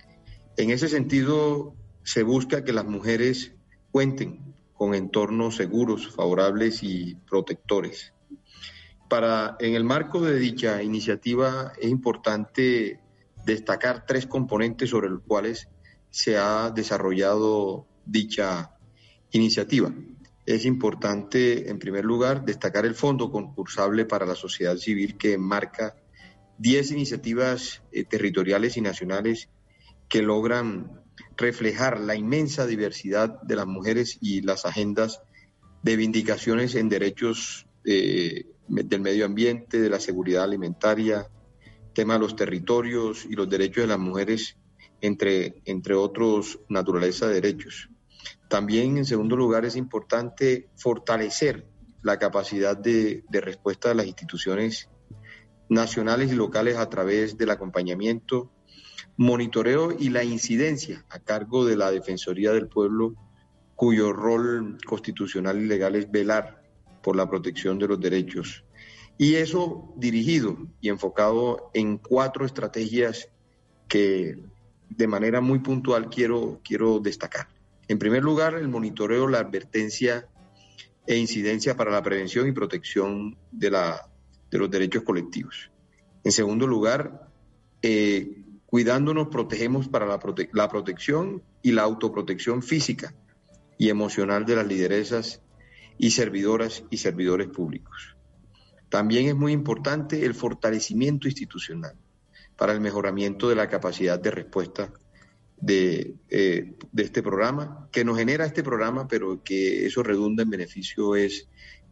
En 0.57 0.71
ese 0.71 0.89
sentido, 0.89 1.73
se 2.03 2.23
busca 2.23 2.63
que 2.63 2.73
las 2.73 2.85
mujeres 2.85 3.53
cuenten 3.91 4.55
con 4.73 4.95
entornos 4.95 5.55
seguros, 5.57 6.09
favorables 6.09 6.83
y 6.83 7.15
protectores. 7.29 8.13
Para, 9.09 9.57
en 9.59 9.75
el 9.75 9.83
marco 9.83 10.21
de 10.21 10.39
dicha 10.39 10.81
iniciativa 10.83 11.73
es 11.81 11.89
importante 11.89 12.99
destacar 13.45 14.05
tres 14.05 14.27
componentes 14.27 14.89
sobre 14.91 15.09
los 15.09 15.21
cuales 15.21 15.67
se 16.09 16.37
ha 16.37 16.69
desarrollado 16.69 17.87
dicha 18.05 18.71
iniciativa. 19.31 19.91
Es 20.45 20.65
importante, 20.65 21.69
en 21.69 21.77
primer 21.77 22.05
lugar, 22.05 22.45
destacar 22.45 22.85
el 22.85 22.95
fondo 22.95 23.31
concursable 23.31 24.05
para 24.05 24.25
la 24.25 24.35
sociedad 24.35 24.77
civil 24.77 25.17
que 25.17 25.37
marca 25.37 25.95
10 26.57 26.91
iniciativas 26.91 27.83
eh, 27.91 28.03
territoriales 28.03 28.75
y 28.77 28.81
nacionales 28.81 29.49
que 30.07 30.21
logran 30.21 31.01
reflejar 31.39 31.99
la 32.01 32.15
inmensa 32.15 32.67
diversidad 32.67 33.41
de 33.41 33.55
las 33.55 33.65
mujeres 33.65 34.17
y 34.21 34.41
las 34.41 34.65
agendas 34.65 35.21
de 35.81 35.95
vindicaciones 35.95 36.75
en 36.75 36.89
derechos 36.89 37.65
eh, 37.85 38.45
del 38.67 39.01
medio 39.01 39.25
ambiente, 39.25 39.79
de 39.79 39.89
la 39.89 39.99
seguridad 39.99 40.43
alimentaria, 40.43 41.29
tema 41.93 42.15
de 42.15 42.19
los 42.19 42.35
territorios 42.35 43.25
y 43.25 43.33
los 43.33 43.49
derechos 43.49 43.83
de 43.83 43.87
las 43.87 43.99
mujeres, 43.99 44.57
entre, 45.01 45.61
entre 45.65 45.95
otros 45.95 46.59
naturaleza 46.67 47.27
de 47.27 47.35
derechos. 47.35 47.89
También, 48.49 48.97
en 48.97 49.05
segundo 49.05 49.37
lugar, 49.37 49.63
es 49.63 49.77
importante 49.77 50.67
fortalecer 50.75 51.65
la 52.01 52.19
capacidad 52.19 52.75
de, 52.75 53.23
de 53.29 53.41
respuesta 53.41 53.89
de 53.89 53.95
las 53.95 54.07
instituciones 54.07 54.89
nacionales 55.69 56.31
y 56.31 56.35
locales 56.35 56.77
a 56.77 56.89
través 56.89 57.37
del 57.37 57.51
acompañamiento, 57.51 58.51
monitoreo 59.19 59.91
y 59.91 60.11
la 60.11 60.23
incidencia 60.23 61.05
a 61.09 61.19
cargo 61.19 61.65
de 61.65 61.75
la 61.75 61.91
Defensoría 61.91 62.53
del 62.53 62.69
Pueblo 62.69 63.15
cuyo 63.75 64.13
rol 64.13 64.77
constitucional 64.85 65.61
y 65.61 65.65
legal 65.65 65.97
es 65.97 66.09
velar 66.09 66.63
por 67.03 67.17
la 67.17 67.29
protección 67.29 67.77
de 67.77 67.89
los 67.89 67.99
derechos. 67.99 68.63
Y 69.17 69.35
eso 69.35 69.93
dirigido 69.97 70.57
y 70.79 70.87
enfocado 70.87 71.69
en 71.73 71.97
cuatro 71.97 72.45
estrategias 72.45 73.27
que 73.89 74.37
de 74.87 75.07
manera 75.07 75.41
muy 75.41 75.59
puntual 75.59 76.09
quiero, 76.09 76.61
quiero 76.63 76.99
destacar. 76.99 77.49
En 77.89 77.99
primer 77.99 78.23
lugar, 78.23 78.53
el 78.53 78.69
monitoreo, 78.69 79.27
la 79.27 79.39
advertencia 79.39 80.29
e 81.05 81.17
incidencia 81.17 81.75
para 81.75 81.91
la 81.91 82.01
prevención 82.01 82.47
y 82.47 82.53
protección 82.53 83.37
de, 83.51 83.69
la, 83.69 84.09
de 84.49 84.57
los 84.57 84.71
derechos 84.71 85.03
colectivos. 85.03 85.69
En 86.23 86.31
segundo 86.31 86.65
lugar, 86.65 87.29
eh, 87.81 88.45
cuidándonos 88.69 89.29
protegemos 89.29 89.87
para 89.87 90.05
la, 90.05 90.19
la 90.53 90.69
protección 90.69 91.41
y 91.63 91.71
la 91.71 91.81
autoprotección 91.81 92.61
física 92.61 93.15
y 93.79 93.89
emocional 93.89 94.45
de 94.45 94.57
las 94.57 94.67
lideresas 94.67 95.41
y 95.97 96.11
servidoras 96.11 96.83
y 96.91 96.97
servidores 96.97 97.47
públicos. 97.47 98.15
También 98.89 99.25
es 99.25 99.35
muy 99.35 99.53
importante 99.53 100.23
el 100.23 100.35
fortalecimiento 100.35 101.27
institucional 101.27 101.95
para 102.57 102.73
el 102.73 102.79
mejoramiento 102.79 103.49
de 103.49 103.55
la 103.55 103.69
capacidad 103.69 104.19
de 104.19 104.29
respuesta 104.29 104.93
de, 105.57 106.15
eh, 106.29 106.75
de, 106.91 107.03
este 107.03 107.23
programa, 107.23 107.89
que 107.91 108.05
nos 108.05 108.17
genera 108.19 108.45
este 108.45 108.63
programa, 108.63 109.07
pero 109.07 109.43
que 109.43 109.87
eso 109.87 110.03
redunda 110.03 110.43
en 110.43 110.49
beneficio 110.51 111.15
es 111.15 111.49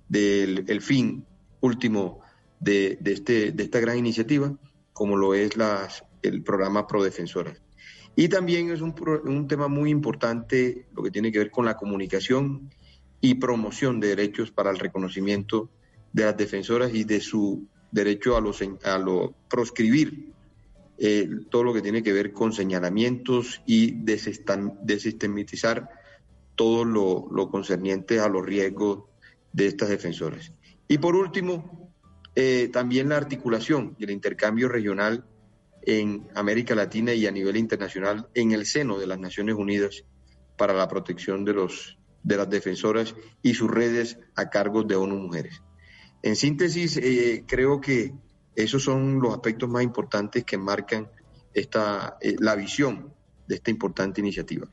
del 0.07 0.63
el 0.67 0.81
fin 0.81 1.25
último 1.59 2.21
de, 2.59 2.97
de, 3.01 3.13
este, 3.13 3.51
de 3.51 3.63
esta 3.63 3.79
gran 3.79 3.97
iniciativa, 3.97 4.55
como 4.93 5.17
lo 5.17 5.33
es 5.33 5.57
las, 5.57 6.03
el 6.27 6.43
programa 6.43 6.87
Prodefensoras. 6.87 7.61
Y 8.15 8.29
también 8.29 8.71
es 8.71 8.81
un, 8.81 8.95
un 9.25 9.47
tema 9.47 9.67
muy 9.67 9.91
importante 9.91 10.87
lo 10.95 11.03
que 11.03 11.11
tiene 11.11 11.31
que 11.31 11.39
ver 11.39 11.51
con 11.51 11.65
la 11.65 11.77
comunicación 11.77 12.69
y 13.21 13.35
promoción 13.35 13.99
de 13.99 14.09
derechos 14.09 14.51
para 14.51 14.71
el 14.71 14.79
reconocimiento 14.79 15.69
de 16.13 16.25
las 16.25 16.37
defensoras 16.37 16.93
y 16.93 17.03
de 17.03 17.19
su 17.21 17.67
derecho 17.91 18.35
a, 18.35 18.41
los, 18.41 18.61
a 18.83 18.97
lo 18.97 19.33
proscribir 19.49 20.33
eh, 20.97 21.29
todo 21.49 21.63
lo 21.63 21.73
que 21.73 21.81
tiene 21.81 22.01
que 22.01 22.11
ver 22.11 22.33
con 22.33 22.53
señalamientos 22.53 23.61
y 23.65 23.91
desistematizar 24.03 25.89
todo 26.55 26.83
lo, 26.85 27.27
lo, 27.31 27.51
concerniente 27.51 28.19
a 28.19 28.27
los 28.27 28.43
riesgos 28.43 29.03
de 29.53 29.67
estas 29.67 29.89
defensoras. 29.89 30.51
Y 30.87 30.97
por 30.97 31.15
último, 31.15 31.93
eh, 32.35 32.69
también 32.73 33.09
la 33.09 33.17
articulación 33.17 33.95
y 33.99 34.05
el 34.05 34.09
intercambio 34.09 34.69
regional 34.69 35.23
en 35.87 36.27
América 36.35 36.75
Latina 36.75 37.13
y 37.13 37.25
a 37.27 37.31
nivel 37.31 37.55
internacional 37.55 38.27
en 38.33 38.51
el 38.51 38.65
seno 38.65 38.99
de 38.99 39.07
las 39.07 39.19
Naciones 39.19 39.55
Unidas 39.55 40.03
para 40.57 40.73
la 40.73 40.89
protección 40.89 41.45
de, 41.45 41.53
los, 41.53 41.97
de 42.23 42.35
las 42.35 42.49
defensoras 42.49 43.15
y 43.41 43.53
sus 43.53 43.71
redes 43.71 44.19
a 44.35 44.49
cargo 44.49 44.83
de 44.83 44.97
ONU 44.97 45.15
Mujeres. 45.15 45.63
En 46.23 46.35
síntesis, 46.35 46.97
eh, 46.97 47.45
creo 47.47 47.79
que 47.79 48.13
esos 48.53 48.83
son 48.83 49.21
los 49.21 49.33
aspectos 49.33 49.69
más 49.69 49.81
importantes 49.81 50.43
que 50.43 50.57
marcan 50.57 51.09
esta, 51.53 52.17
eh, 52.19 52.35
la 52.37 52.55
visión 52.55 53.13
de 53.47 53.55
esta 53.55 53.71
importante 53.71 54.19
iniciativa. 54.19 54.67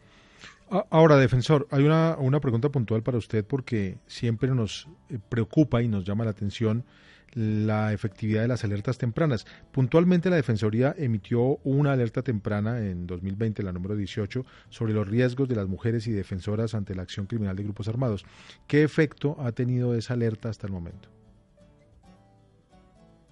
Ahora, 0.90 1.16
defensor, 1.16 1.68
hay 1.70 1.84
una, 1.84 2.16
una 2.18 2.40
pregunta 2.40 2.70
puntual 2.70 3.04
para 3.04 3.18
usted 3.18 3.44
porque 3.44 3.98
siempre 4.08 4.48
nos 4.52 4.88
eh, 5.08 5.18
preocupa 5.28 5.80
y 5.80 5.86
nos 5.86 6.04
llama 6.04 6.24
la 6.24 6.32
atención 6.32 6.84
la 7.34 7.92
efectividad 7.92 8.42
de 8.42 8.48
las 8.48 8.64
alertas 8.64 8.98
tempranas. 8.98 9.46
Puntualmente 9.72 10.30
la 10.30 10.36
Defensoría 10.36 10.94
emitió 10.96 11.58
una 11.64 11.92
alerta 11.92 12.22
temprana 12.22 12.78
en 12.78 13.06
2020, 13.06 13.62
la 13.62 13.72
número 13.72 13.96
18, 13.96 14.44
sobre 14.70 14.92
los 14.92 15.08
riesgos 15.08 15.48
de 15.48 15.56
las 15.56 15.68
mujeres 15.68 16.06
y 16.06 16.12
defensoras 16.12 16.74
ante 16.74 16.94
la 16.94 17.02
acción 17.02 17.26
criminal 17.26 17.56
de 17.56 17.64
grupos 17.64 17.88
armados. 17.88 18.24
¿Qué 18.66 18.82
efecto 18.82 19.36
ha 19.40 19.52
tenido 19.52 19.94
esa 19.94 20.14
alerta 20.14 20.48
hasta 20.48 20.66
el 20.66 20.72
momento? 20.72 21.08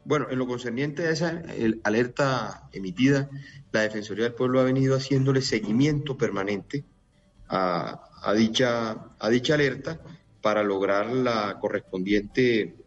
Bueno, 0.04 0.26
en 0.30 0.38
lo 0.38 0.48
concerniente 0.48 1.06
a 1.06 1.10
esa 1.10 1.42
alerta 1.84 2.68
emitida, 2.72 3.30
la 3.70 3.82
Defensoría 3.82 4.24
del 4.24 4.34
Pueblo 4.34 4.58
ha 4.58 4.64
venido 4.64 4.96
haciéndole 4.96 5.42
seguimiento 5.42 6.16
permanente 6.16 6.84
a, 7.48 8.32
dicha, 8.36 8.96
a 9.18 9.28
dicha 9.30 9.54
alerta 9.54 10.00
para 10.40 10.64
lograr 10.64 11.06
la 11.12 11.58
correspondiente 11.60 12.81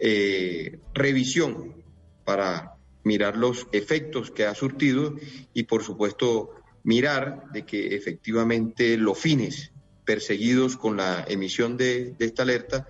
eh, 0.00 0.80
revisión 0.94 1.82
para 2.24 2.74
mirar 3.04 3.36
los 3.36 3.66
efectos 3.72 4.30
que 4.30 4.44
ha 4.44 4.54
surtido 4.54 5.14
y, 5.54 5.64
por 5.64 5.82
supuesto, 5.82 6.50
mirar 6.84 7.50
de 7.52 7.64
que 7.64 7.94
efectivamente 7.94 8.96
los 8.96 9.18
fines 9.18 9.72
perseguidos 10.04 10.76
con 10.76 10.96
la 10.96 11.24
emisión 11.28 11.76
de 11.76 12.14
esta 12.18 12.42
alerta 12.42 12.86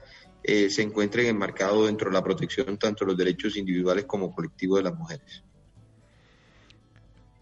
eh, 0.50 0.70
se 0.70 0.82
encuentren 0.82 1.26
enmarcados 1.26 1.86
dentro 1.86 2.08
de 2.08 2.14
la 2.14 2.22
protección 2.24 2.78
tanto 2.78 3.04
de 3.04 3.10
los 3.10 3.18
derechos 3.18 3.56
individuales 3.56 4.06
como 4.06 4.32
colectivos 4.34 4.78
de 4.78 4.84
las 4.84 4.94
mujeres. 4.94 5.44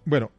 Bueno, 0.05 0.33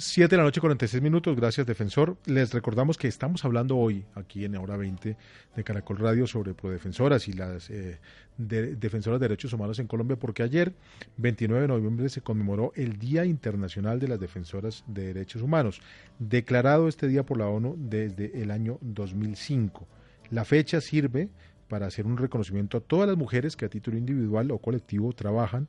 7 0.00 0.30
de 0.30 0.36
la 0.36 0.44
noche, 0.44 0.60
46 0.60 1.02
minutos. 1.02 1.34
Gracias, 1.34 1.66
defensor. 1.66 2.16
Les 2.24 2.54
recordamos 2.54 2.96
que 2.96 3.08
estamos 3.08 3.44
hablando 3.44 3.76
hoy, 3.76 4.04
aquí 4.14 4.44
en 4.44 4.54
Hora 4.56 4.76
20 4.76 5.16
de 5.56 5.64
Caracol 5.64 5.98
Radio, 5.98 6.28
sobre 6.28 6.54
prodefensoras 6.54 7.26
y 7.26 7.32
las 7.32 7.68
eh, 7.68 7.98
defensoras 8.36 9.18
de 9.18 9.24
derechos 9.24 9.52
humanos 9.52 9.80
en 9.80 9.88
Colombia, 9.88 10.16
porque 10.16 10.44
ayer, 10.44 10.72
29 11.16 11.62
de 11.62 11.66
noviembre, 11.66 12.08
se 12.10 12.20
conmemoró 12.20 12.72
el 12.76 12.96
Día 12.96 13.24
Internacional 13.24 13.98
de 13.98 14.06
las 14.06 14.20
Defensoras 14.20 14.84
de 14.86 15.08
Derechos 15.08 15.42
Humanos, 15.42 15.80
declarado 16.20 16.86
este 16.86 17.08
día 17.08 17.26
por 17.26 17.38
la 17.38 17.48
ONU 17.48 17.74
desde 17.76 18.40
el 18.40 18.52
año 18.52 18.78
2005. 18.82 19.84
La 20.30 20.44
fecha 20.44 20.80
sirve 20.80 21.28
para 21.66 21.86
hacer 21.88 22.06
un 22.06 22.18
reconocimiento 22.18 22.76
a 22.76 22.82
todas 22.82 23.08
las 23.08 23.16
mujeres 23.16 23.56
que 23.56 23.64
a 23.64 23.68
título 23.68 23.98
individual 23.98 24.52
o 24.52 24.58
colectivo 24.58 25.12
trabajan 25.12 25.66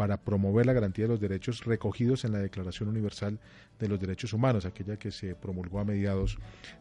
para 0.00 0.16
promover 0.16 0.64
la 0.64 0.72
garantía 0.72 1.04
de 1.04 1.10
los 1.10 1.20
derechos 1.20 1.66
recogidos 1.66 2.24
en 2.24 2.32
la 2.32 2.38
Declaración 2.38 2.88
Universal 2.88 3.38
de 3.78 3.86
los 3.86 4.00
Derechos 4.00 4.32
Humanos, 4.32 4.64
aquella 4.64 4.98
que 4.98 5.10
se 5.10 5.34
promulgó 5.34 5.78
a 5.78 5.84
mediados 5.84 6.38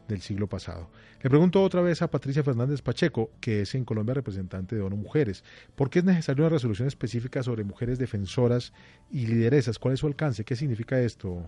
del 0.08 0.21
siglo 0.21 0.47
pasado. 0.47 0.89
Le 1.21 1.29
pregunto 1.29 1.62
otra 1.62 1.82
vez 1.82 2.01
a 2.01 2.10
Patricia 2.10 2.45
Fernández 2.45 2.82
Pacheco, 2.82 3.32
que 3.41 3.63
es 3.63 3.75
en 3.75 3.84
Colombia 3.84 4.13
representante 4.13 4.77
de 4.77 4.82
ONU 4.84 4.95
Mujeres, 4.95 5.43
¿por 5.75 5.89
qué 5.89 5.99
es 5.99 6.05
necesaria 6.05 6.43
una 6.43 6.49
resolución 6.51 6.88
específica 6.88 7.43
sobre 7.43 7.65
mujeres 7.65 7.99
defensoras 7.99 8.71
y 9.12 9.27
lideresas? 9.27 9.79
¿Cuál 9.79 9.95
es 9.95 9.99
su 9.99 10.08
alcance? 10.08 10.45
¿Qué 10.45 10.55
significa 10.55 10.97
esto, 11.01 11.43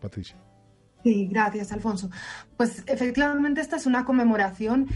Patricia? 0.00 0.36
Sí, 1.04 1.28
gracias, 1.30 1.70
Alfonso. 1.70 2.10
Pues 2.56 2.82
efectivamente 2.88 3.60
esta 3.60 3.76
es 3.76 3.86
una 3.86 4.04
conmemoración 4.04 4.88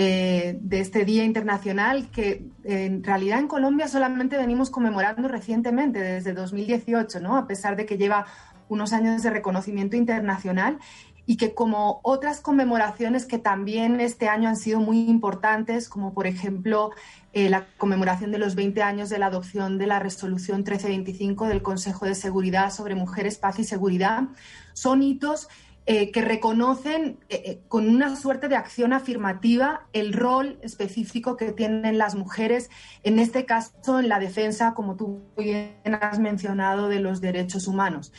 eh, 0.00 0.56
de 0.60 0.78
este 0.78 1.04
Día 1.04 1.24
Internacional 1.24 2.08
que 2.12 2.44
en 2.62 3.02
realidad 3.02 3.40
en 3.40 3.48
Colombia 3.48 3.88
solamente 3.88 4.36
venimos 4.36 4.70
conmemorando 4.70 5.26
recientemente, 5.26 5.98
desde 5.98 6.34
2018, 6.34 7.18
¿no? 7.18 7.36
a 7.36 7.48
pesar 7.48 7.74
de 7.74 7.84
que 7.84 7.98
lleva 7.98 8.24
unos 8.68 8.92
años 8.92 9.24
de 9.24 9.30
reconocimiento 9.30 9.96
internacional 9.96 10.78
y 11.26 11.36
que 11.36 11.52
como 11.52 11.98
otras 12.04 12.40
conmemoraciones 12.40 13.26
que 13.26 13.38
también 13.38 14.00
este 14.00 14.28
año 14.28 14.48
han 14.48 14.56
sido 14.56 14.78
muy 14.78 15.00
importantes, 15.08 15.88
como 15.88 16.14
por 16.14 16.28
ejemplo 16.28 16.92
eh, 17.32 17.50
la 17.50 17.66
conmemoración 17.76 18.30
de 18.30 18.38
los 18.38 18.54
20 18.54 18.80
años 18.82 19.08
de 19.08 19.18
la 19.18 19.26
adopción 19.26 19.78
de 19.78 19.88
la 19.88 19.98
resolución 19.98 20.58
1325 20.58 21.48
del 21.48 21.60
Consejo 21.60 22.06
de 22.06 22.14
Seguridad 22.14 22.70
sobre 22.70 22.94
Mujeres, 22.94 23.36
Paz 23.36 23.58
y 23.58 23.64
Seguridad, 23.64 24.28
son 24.74 25.02
hitos 25.02 25.48
eh, 25.90 26.10
que 26.10 26.20
reconocen 26.20 27.16
eh, 27.30 27.42
eh, 27.46 27.60
con 27.66 27.88
una 27.88 28.14
suerte 28.14 28.48
de 28.48 28.56
acción 28.56 28.92
afirmativa 28.92 29.86
el 29.94 30.12
rol 30.12 30.58
específico 30.60 31.38
que 31.38 31.50
tienen 31.52 31.96
las 31.96 32.14
mujeres, 32.14 32.68
en 33.04 33.18
este 33.18 33.46
caso 33.46 33.98
en 33.98 34.10
la 34.10 34.18
defensa, 34.18 34.74
como 34.74 34.96
tú 34.96 35.22
bien 35.38 35.78
has 36.02 36.18
mencionado, 36.18 36.90
de 36.90 37.00
los 37.00 37.22
derechos 37.22 37.66
humanos. 37.66 38.12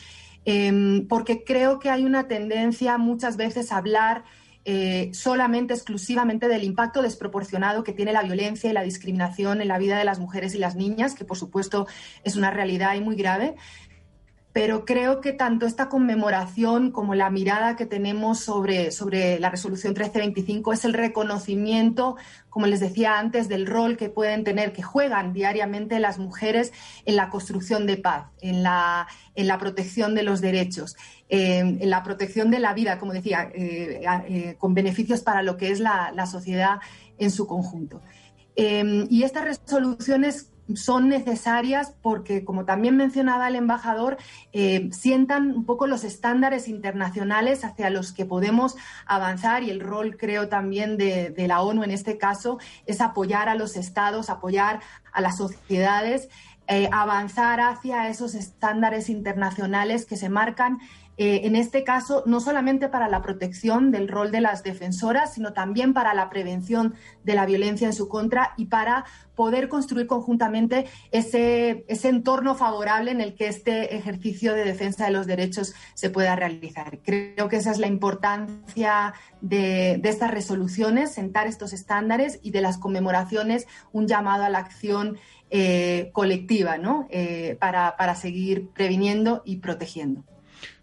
Em, 0.44 1.06
porque 1.06 1.44
creo 1.44 1.78
que 1.78 1.90
hay 1.90 2.04
una 2.04 2.26
tendencia 2.26 2.98
muchas 2.98 3.36
veces 3.36 3.70
a 3.70 3.76
hablar 3.76 4.24
solamente, 5.12 5.74
exclusivamente 5.74 6.46
del 6.46 6.62
impacto 6.62 7.02
desproporcionado 7.02 7.82
que 7.82 7.92
tiene 7.92 8.12
la 8.12 8.22
violencia 8.22 8.70
y 8.70 8.72
la 8.72 8.82
discriminación 8.82 9.60
en 9.60 9.66
la 9.66 9.78
vida 9.78 9.98
de 9.98 10.04
las 10.04 10.20
mujeres 10.20 10.54
y 10.54 10.58
las 10.58 10.76
niñas, 10.76 11.14
que 11.14 11.24
por 11.24 11.36
supuesto 11.36 11.88
es 12.22 12.36
una 12.36 12.52
realidad 12.52 12.94
y 12.94 13.00
muy 13.00 13.16
grave, 13.16 13.56
pero 14.52 14.84
creo 14.84 15.20
que 15.20 15.32
tanto 15.32 15.64
esta 15.64 15.88
conmemoración 15.88 16.90
como 16.90 17.14
la 17.14 17.30
mirada 17.30 17.76
que 17.76 17.86
tenemos 17.86 18.40
sobre, 18.40 18.90
sobre 18.90 19.38
la 19.38 19.48
resolución 19.48 19.92
1325 19.92 20.72
es 20.72 20.84
el 20.84 20.92
reconocimiento, 20.92 22.16
como 22.48 22.66
les 22.66 22.80
decía 22.80 23.18
antes, 23.18 23.48
del 23.48 23.66
rol 23.66 23.96
que 23.96 24.08
pueden 24.08 24.42
tener, 24.42 24.72
que 24.72 24.82
juegan 24.82 25.32
diariamente 25.32 26.00
las 26.00 26.18
mujeres 26.18 26.72
en 27.04 27.14
la 27.14 27.30
construcción 27.30 27.86
de 27.86 27.96
paz, 27.96 28.26
en 28.40 28.64
la, 28.64 29.06
en 29.36 29.46
la 29.46 29.58
protección 29.58 30.16
de 30.16 30.24
los 30.24 30.40
derechos, 30.40 30.96
en 31.28 31.88
la 31.88 32.02
protección 32.02 32.50
de 32.50 32.58
la 32.58 32.74
vida, 32.74 32.98
como 32.98 33.12
decía, 33.12 33.52
eh, 33.54 34.02
eh, 34.28 34.56
con 34.58 34.74
beneficios 34.74 35.20
para 35.20 35.42
lo 35.42 35.56
que 35.56 35.70
es 35.70 35.78
la, 35.78 36.10
la 36.12 36.26
sociedad 36.26 36.80
en 37.18 37.30
su 37.30 37.46
conjunto. 37.46 38.00
Eh, 38.56 39.06
y 39.08 39.22
estas 39.22 39.44
resoluciones 39.44 40.49
son 40.76 41.08
necesarias 41.08 41.94
porque, 42.02 42.44
como 42.44 42.64
también 42.64 42.96
mencionaba 42.96 43.48
el 43.48 43.56
embajador, 43.56 44.16
eh, 44.52 44.88
sientan 44.92 45.50
un 45.52 45.64
poco 45.64 45.86
los 45.86 46.04
estándares 46.04 46.68
internacionales 46.68 47.64
hacia 47.64 47.90
los 47.90 48.12
que 48.12 48.24
podemos 48.24 48.76
avanzar 49.06 49.62
y 49.62 49.70
el 49.70 49.80
rol, 49.80 50.16
creo, 50.16 50.48
también 50.48 50.96
de, 50.96 51.34
la 51.48 51.62
ONU 51.62 51.82
en 51.82 51.90
este 51.90 52.18
caso 52.18 52.58
es 52.86 53.00
apoyar 53.00 53.48
a 53.48 53.54
los 53.54 53.76
estados, 53.76 54.30
apoyar 54.30 54.80
a 55.12 55.20
las 55.20 55.36
sociedades. 55.36 56.28
Eh, 56.72 56.88
avanzar 56.92 57.60
hacia 57.60 58.08
esos 58.08 58.36
estándares 58.36 59.08
internacionales 59.08 60.06
que 60.06 60.16
se 60.16 60.28
marcan 60.28 60.78
eh, 61.22 61.46
en 61.46 61.54
este 61.54 61.84
caso, 61.84 62.22
no 62.24 62.40
solamente 62.40 62.88
para 62.88 63.06
la 63.06 63.20
protección 63.20 63.90
del 63.90 64.08
rol 64.08 64.30
de 64.30 64.40
las 64.40 64.62
defensoras, 64.62 65.34
sino 65.34 65.52
también 65.52 65.92
para 65.92 66.14
la 66.14 66.30
prevención 66.30 66.94
de 67.24 67.34
la 67.34 67.44
violencia 67.44 67.86
en 67.86 67.92
su 67.92 68.08
contra 68.08 68.54
y 68.56 68.64
para 68.64 69.04
poder 69.34 69.68
construir 69.68 70.06
conjuntamente 70.06 70.86
ese, 71.10 71.84
entorno 71.88 72.54
favorable 72.54 73.10
en 73.10 73.20
el 73.20 73.34
que 73.34 73.48
este 73.48 73.96
ejercicio 73.96 74.54
de 74.54 74.64
defensa 74.64 75.04
de 75.04 75.10
los 75.10 75.26
derechos 75.26 75.74
se 75.92 76.08
pueda 76.08 76.36
realizar. 76.36 77.00
Creo 77.04 77.50
que 77.50 77.56
esa 77.56 77.72
es 77.72 77.78
la 77.78 77.86
importancia 77.86 79.12
de, 79.42 80.00
estas 80.02 80.30
resoluciones, 80.30 81.12
sentar 81.12 81.46
estos 81.46 81.74
estándares 81.74 82.40
y 82.42 82.50
de 82.50 82.62
las 82.62 82.78
conmemoraciones, 82.78 83.66
un 83.92 84.06
llamado 84.06 84.44
a 84.44 84.48
la 84.48 84.60
acción 84.60 85.18
eh, 85.50 86.08
colectiva. 86.14 86.78
Eh, 87.10 87.58
para 87.60 88.14
seguir 88.14 88.70
previniendo 88.70 89.42
y 89.44 89.56
protegiendo. 89.56 90.24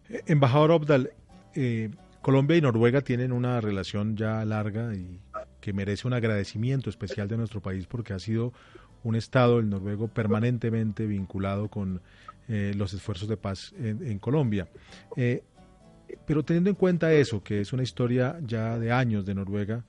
Embajador 0.09 0.71
Obdal, 0.71 1.11
eh, 1.55 1.89
Colombia 2.21 2.57
y 2.57 2.61
Noruega 2.61 3.01
tienen 3.01 3.31
una 3.31 3.59
relación 3.61 4.15
ya 4.15 4.43
larga 4.45 4.95
y 4.95 5.19
que 5.59 5.73
merece 5.73 6.07
un 6.07 6.13
agradecimiento 6.13 6.89
especial 6.89 7.27
de 7.27 7.37
nuestro 7.37 7.61
país 7.61 7.87
porque 7.87 8.13
ha 8.13 8.19
sido 8.19 8.53
un 9.03 9.15
Estado, 9.15 9.59
el 9.59 9.69
noruego, 9.69 10.07
permanentemente 10.07 11.05
vinculado 11.05 11.69
con 11.69 12.01
eh, 12.47 12.73
los 12.75 12.93
esfuerzos 12.93 13.29
de 13.29 13.37
paz 13.37 13.73
en, 13.77 14.19
Colombia. 14.19 14.67
Eh, 15.15 15.43
pero 16.25 16.43
teniendo 16.43 16.69
en 16.69 16.75
cuenta 16.75 17.13
eso, 17.13 17.43
que 17.43 17.61
es 17.61 17.73
una 17.73 17.83
historia 17.83 18.37
ya 18.41 18.79
de 18.79 18.91
años 18.91 19.25
de 19.25 19.35
Noruega, 19.35 19.83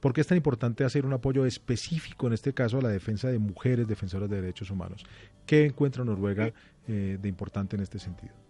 ¿por 0.00 0.12
qué 0.12 0.22
es 0.22 0.26
tan 0.26 0.36
importante 0.36 0.84
hacer 0.84 1.06
un 1.06 1.12
apoyo 1.12 1.46
específico, 1.46 2.26
en 2.26 2.32
este 2.32 2.52
caso, 2.52 2.78
a 2.78 2.82
la 2.82 2.88
defensa 2.88 3.28
de 3.28 3.38
mujeres 3.38 3.86
defensoras 3.86 4.28
de 4.28 4.40
derechos 4.40 4.70
humanos? 4.70 5.04
¿Qué 5.46 5.66
encuentra 5.66 6.04
Noruega 6.04 6.52
de 6.86 7.28
importante 7.28 7.76
en 7.76 7.82
este 7.82 7.98
sentido? 7.98 8.47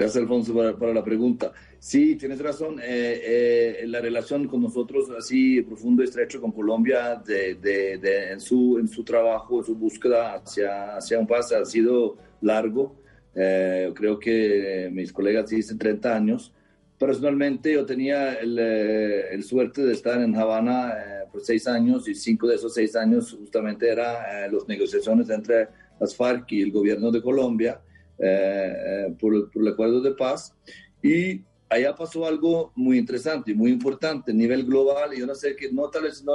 Gracias, 0.00 0.22
Alfonso, 0.22 0.54
para, 0.54 0.94
la 0.94 1.04
pregunta. 1.04 1.52
Sí, 1.78 2.16
tienes 2.16 2.40
razón. 2.40 2.80
Eh, 2.82 3.82
eh, 3.82 3.86
la 3.86 4.00
relación 4.00 4.48
con 4.48 4.62
nosotros, 4.62 5.10
así 5.10 5.60
profundo 5.60 6.02
y 6.02 6.06
estrecho 6.06 6.40
con 6.40 6.52
Colombia, 6.52 7.16
de, 7.16 7.56
de, 7.56 8.32
en, 8.32 8.40
su, 8.40 8.78
en 8.78 8.88
su 8.88 9.04
trabajo, 9.04 9.58
en 9.58 9.66
su 9.66 9.74
búsqueda 9.74 10.36
hacia, 10.36 10.96
hacia 10.96 11.18
un 11.18 11.26
paz, 11.26 11.52
ha 11.52 11.66
sido 11.66 12.16
largo. 12.40 12.96
Eh, 13.34 13.92
creo 13.94 14.18
que 14.18 14.88
mis 14.90 15.12
colegas 15.12 15.50
dicen 15.50 15.76
30 15.76 16.16
años. 16.16 16.50
Personalmente, 16.98 17.74
yo 17.74 17.84
tenía 17.84 18.32
el, 18.36 18.58
el 18.58 19.44
suerte 19.44 19.82
de 19.82 19.92
estar 19.92 20.18
en 20.18 20.34
Habana 20.34 20.94
por 21.30 21.42
seis 21.42 21.66
años 21.66 22.08
y 22.08 22.14
cinco 22.14 22.46
de 22.46 22.54
esos 22.54 22.72
seis 22.72 22.96
años 22.96 23.36
justamente 23.38 23.86
eran 23.86 24.50
las 24.50 24.66
negociaciones 24.66 25.28
entre 25.28 25.68
las 26.00 26.16
FARC 26.16 26.52
y 26.52 26.62
el 26.62 26.72
gobierno 26.72 27.10
de 27.10 27.20
Colombia 27.20 27.82
eh, 28.22 29.06
eh, 29.08 29.16
por, 29.18 29.50
por, 29.50 29.62
el 29.62 29.68
acuerdo 29.68 30.00
de 30.00 30.12
paz. 30.12 30.54
Y 31.02 31.42
allá 31.70 31.94
pasó 31.94 32.26
algo 32.26 32.72
muy 32.74 32.98
interesante 32.98 33.52
y 33.52 33.54
muy 33.54 33.70
importante 33.70 34.32
a 34.32 34.34
nivel 34.34 34.66
global. 34.66 35.12
Yo 35.16 35.26
no 35.26 35.34
sé 35.34 35.56
que 35.56 35.72
no, 35.72 35.88
tal 35.88 36.02
vez 36.02 36.22
no, 36.22 36.34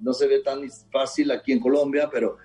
no 0.00 0.14
se 0.14 0.26
ve 0.26 0.40
tan 0.40 0.62
fácil 0.90 1.30
aquí 1.30 1.52
en 1.52 1.60
Colombia, 1.60 2.08
pero 2.10 2.38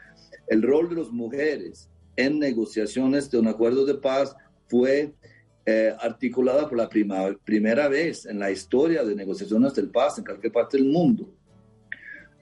el 0.48 0.62
rol 0.62 0.90
de 0.90 0.96
las 0.96 1.10
mujeres 1.10 1.90
en 2.18 2.40
negociaciones 2.40 3.30
de 3.30 3.38
un 3.38 3.48
acuerdo 3.48 3.86
de 3.86 3.96
paz 3.96 4.36
fue 4.68 5.14
eh, 5.66 5.96
articulada 6.00 6.68
por 6.68 6.78
la 6.78 6.90
primera 6.90 7.88
vez 7.88 8.26
en 8.26 8.40
la 8.40 8.52
historia 8.52 9.04
de 9.04 9.16
negociaciones 9.16 9.74
del 9.74 9.90
paz 9.90 10.18
en 10.18 10.26
cualquier 10.26 10.52
parte 10.52 10.78
del 10.78 10.88
mundo. 10.88 11.34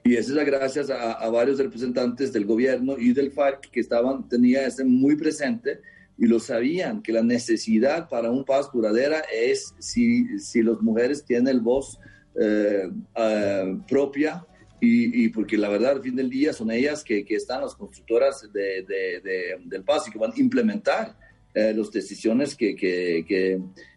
Y 0.02 0.16
eso 0.16 0.38
es 0.38 0.46
gracias 0.46 0.90
a, 0.90 1.12
a, 1.12 1.30
varios 1.30 1.58
representantes 1.58 2.32
del 2.32 2.44
gobierno 2.44 2.98
y 2.98 3.12
del 3.14 3.30
FARC 3.30 3.70
que 3.70 3.80
estaban, 3.80 4.28
tenía 4.28 4.66
ese 4.66 4.84
muy 4.84 5.16
presente 5.16 5.80
y 6.16 6.26
lo 6.26 6.38
sabían, 6.38 7.02
que 7.02 7.12
la 7.12 7.22
necesidad 7.22 8.08
para 8.08 8.30
un 8.30 8.44
paz 8.44 8.70
duradera 8.72 9.22
es 9.32 9.74
si, 9.78 10.38
si 10.38 10.62
las 10.62 10.80
mujeres 10.80 11.24
tienen 11.24 11.62
voz 11.62 11.98
eh, 12.40 12.88
eh, 13.16 13.78
propia 13.88 14.46
y, 14.80 15.24
y, 15.24 15.28
porque 15.28 15.56
la 15.56 15.68
verdad 15.68 15.92
al 15.92 16.02
fin 16.02 16.14
del 16.14 16.30
día 16.30 16.52
son 16.52 16.70
ellas 16.70 17.02
que, 17.02 17.24
que 17.24 17.36
están 17.36 17.62
las 17.62 17.74
constructoras 17.74 18.48
de, 18.52 18.82
de, 18.82 19.56
del 19.64 19.82
paz 19.82 20.06
y 20.06 20.12
que 20.12 20.18
van 20.18 20.32
a 20.32 20.40
implementar 20.40 21.16
eh, 21.54 21.72
las 21.74 21.90
decisiones 21.90 22.54
que, 22.54 22.76
que, 22.76 23.24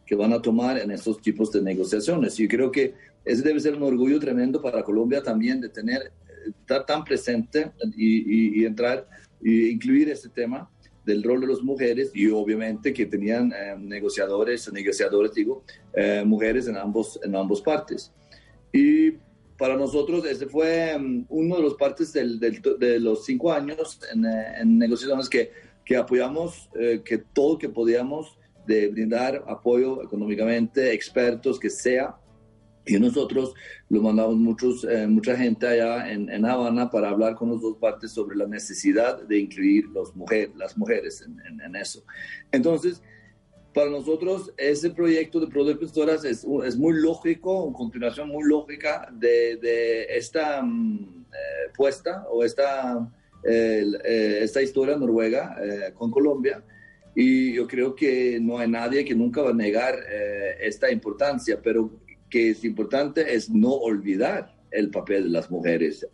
que, 0.06 0.16
van 0.16 0.34
a 0.34 0.42
tomar 0.42 0.78
en 0.78 0.92
estos 0.92 1.22
tipos 1.22 1.52
de 1.52 1.62
negociaciones. 1.62 2.40
Y 2.40 2.48
creo 2.48 2.72
que 2.72 2.94
ese 3.26 3.42
debe 3.42 3.60
ser 3.60 3.76
un 3.76 3.84
orgullo 3.84 4.20
tremendo 4.20 4.62
para 4.62 4.84
Colombia 4.84 5.22
también 5.22 5.60
de 5.60 5.70
tener, 5.70 6.12
estar 6.48 6.86
tan 6.86 7.04
presente 7.04 7.72
y, 7.96 8.60
y, 8.60 8.62
y 8.62 8.66
entrar 8.66 9.08
e 9.44 9.70
incluir 9.70 10.10
este 10.10 10.30
tema 10.30 10.70
del 11.08 11.24
rol 11.24 11.40
de 11.40 11.48
las 11.48 11.62
mujeres 11.62 12.12
y 12.14 12.30
obviamente 12.30 12.94
que 12.94 13.06
tenían 13.06 13.54
eh, 13.54 13.76
negociadores, 13.80 14.72
negociadores 14.74 15.34
digo, 15.34 15.64
eh, 15.94 16.22
mujeres 16.26 16.68
en 16.68 16.76
ambos, 16.76 17.18
en 17.24 17.34
ambos 17.34 17.62
partes. 17.62 18.12
Y 18.74 19.12
para 19.58 19.78
nosotros 19.78 20.26
ese 20.26 20.48
fue 20.48 20.94
um, 20.98 21.26
uno 21.30 21.56
de 21.56 21.62
los 21.62 21.76
partes 21.76 22.12
del, 22.12 22.40
de 22.40 23.00
los 23.00 23.24
cinco 23.24 23.54
años 23.54 24.00
en, 24.14 24.26
eh, 24.26 24.62
en 24.62 24.78
negociaciones 24.78 25.30
que, 25.30 25.52
que 25.86 25.96
apoyamos, 25.96 26.70
que 27.06 27.18
todo 27.32 27.58
que 27.58 27.70
podíamos 27.70 28.38
de 28.66 28.90
brindar 28.90 29.42
apoyo 29.48 30.04
económicamente, 30.04 30.92
expertos, 30.94 31.58
que 31.58 31.70
sea 31.70 32.18
y 32.88 33.00
nosotros 33.00 33.54
lo 33.90 34.02
mandamos 34.02 34.36
muchos, 34.38 34.86
eh, 34.86 35.08
mucha 35.08 35.36
gente 35.36 35.68
allá 35.68 36.10
en, 36.12 36.30
en, 36.30 36.46
Habana 36.46 36.90
para 36.90 37.10
hablar 37.10 37.36
con 37.36 37.52
las 37.52 37.62
dos 37.62 37.78
partes 37.78 38.12
sobre 38.12 38.38
la 38.38 38.48
necesidad 38.48 39.22
de 39.24 39.40
incluir 39.40 39.86
los 39.88 40.16
mujer, 40.16 40.52
las 40.56 40.78
mujeres 40.78 41.22
en, 41.22 41.62
en, 41.62 41.76
eso. 41.76 42.04
Entonces, 42.52 43.02
para 43.74 43.90
nosotros 43.90 44.54
ese 44.58 44.90
proyecto 44.90 45.40
de 45.40 45.48
Pro 45.48 45.70
es, 45.70 46.24
es 46.26 46.78
muy 46.78 46.94
lógico, 46.94 47.64
una 47.66 47.78
continuación 47.78 48.30
muy 48.30 48.44
lógica 48.46 49.10
de, 49.12 49.58
de 49.58 50.06
esta 50.18 50.62
mm, 50.62 51.26
eh, 51.32 51.72
puesta 51.76 52.26
o 52.32 52.44
esta, 52.44 53.12
eh, 53.44 54.40
esta 54.42 54.62
historia 54.62 54.96
noruega 54.96 55.58
con 55.94 56.10
Colombia. 56.10 56.64
Y 57.14 57.54
yo 57.54 57.68
creo 57.68 57.96
que 57.96 58.40
no 58.40 58.60
hay 58.60 58.70
nadie 58.70 59.04
que 59.04 59.16
nunca 59.16 59.42
va 59.42 59.50
a 59.50 59.54
negar 59.54 59.96
esta 60.60 60.92
importancia, 60.92 61.60
pero 61.60 61.90
que 62.30 62.50
es 62.50 62.64
importante 62.64 63.36
es 63.36 63.50
no 63.50 63.72
olvidar 63.72 64.56
el 64.72 64.90
papel 64.90 65.26
de 65.26 65.30
las 65.30 65.50
mujeres 65.50 66.08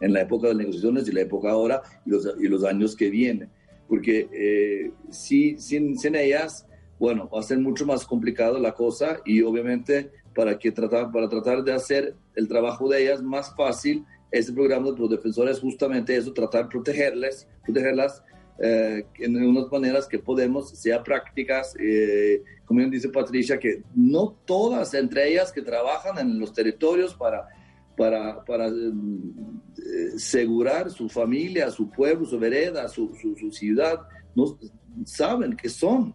en 0.00 0.12
la 0.12 0.22
época 0.22 0.48
de 0.48 0.54
negociaciones 0.54 1.08
y 1.08 1.12
la 1.12 1.22
época 1.22 1.50
ahora 1.50 1.82
y 2.06 2.10
los, 2.10 2.34
y 2.40 2.48
los 2.48 2.64
años 2.64 2.96
que 2.96 3.10
vienen. 3.10 3.50
Porque 3.88 4.28
eh, 4.32 4.92
si, 5.10 5.58
sin, 5.58 5.98
sin, 5.98 6.14
ellas, 6.14 6.66
bueno, 6.98 7.28
va 7.28 7.40
a 7.40 7.42
ser 7.42 7.58
mucho 7.58 7.84
más 7.84 8.04
complicado 8.06 8.58
la 8.58 8.72
cosa 8.72 9.20
y 9.24 9.42
obviamente 9.42 10.10
para, 10.34 10.58
que 10.58 10.72
tratar, 10.72 11.10
para 11.12 11.28
tratar 11.28 11.62
de 11.62 11.72
hacer 11.72 12.14
el 12.34 12.48
trabajo 12.48 12.88
de 12.88 13.02
ellas 13.02 13.22
más 13.22 13.54
fácil, 13.56 14.04
este 14.30 14.52
programa 14.52 14.90
de 14.90 14.98
los 14.98 15.10
defensores 15.10 15.56
es 15.56 15.62
justamente 15.62 16.16
eso, 16.16 16.32
tratar 16.32 16.64
de 16.64 16.70
protegerles, 16.70 17.48
protegerlas 17.64 18.22
eh, 18.58 19.04
en 19.18 19.36
unas 19.44 19.70
maneras 19.70 20.06
que 20.06 20.18
podemos, 20.18 20.70
sea 20.70 21.02
prácticas, 21.02 21.74
eh, 21.78 22.42
como 22.64 22.80
dice 22.88 23.08
Patricia, 23.08 23.58
que 23.58 23.82
no 23.96 24.36
todas, 24.44 24.94
entre 24.94 25.28
ellas 25.32 25.50
que 25.50 25.62
trabajan 25.62 26.18
en 26.18 26.38
los 26.38 26.52
territorios 26.52 27.14
para, 27.14 27.48
para, 27.96 28.44
para 28.44 28.68
eh, 28.68 30.12
asegurar 30.14 30.88
su 30.90 31.08
familia, 31.08 31.70
su 31.70 31.90
pueblo, 31.90 32.24
su 32.26 32.38
vereda, 32.38 32.88
su, 32.88 33.10
ciudad, 33.50 34.00
no 34.36 34.56
saben 35.04 35.56
que 35.56 35.68
son 35.68 36.14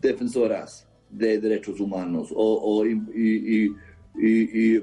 defensoras 0.00 0.86
de 1.10 1.40
derechos 1.40 1.80
humanos 1.80 2.28
o, 2.32 2.84
y, 2.86 3.74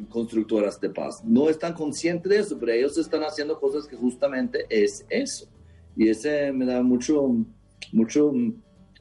constructoras 0.10 0.80
de 0.80 0.90
paz. 0.90 1.24
No 1.24 1.50
están 1.50 1.74
conscientes 1.74 2.30
de 2.30 2.40
eso, 2.40 2.60
pero 2.60 2.74
ellos 2.74 2.98
están 2.98 3.24
haciendo 3.24 3.60
cosas 3.60 3.88
que 3.88 3.96
justamente 3.96 4.66
es 4.70 5.06
eso 5.10 5.48
y 5.96 6.10
ese 6.10 6.52
me 6.52 6.66
da 6.66 6.82
mucho, 6.82 7.36
mucho 7.92 8.32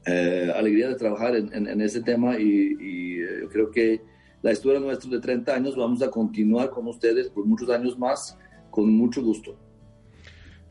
eh, 0.05 0.51
alegría 0.55 0.89
de 0.89 0.95
trabajar 0.95 1.35
en, 1.35 1.81
ese 1.81 2.01
tema 2.01 2.37
y, 2.39 3.21
eh, 3.21 3.47
creo 3.51 3.71
que 3.71 4.01
la 4.41 4.51
historia 4.51 4.79
nuestra 4.79 5.09
de 5.09 5.19
30 5.19 5.53
años 5.53 5.75
vamos 5.75 6.01
a 6.01 6.09
continuar 6.09 6.69
con 6.69 6.87
ustedes 6.87 7.29
por 7.29 7.45
muchos 7.45 7.69
años 7.69 7.97
más 7.97 8.37
con 8.69 8.91
mucho 8.93 9.21
gusto. 9.21 9.57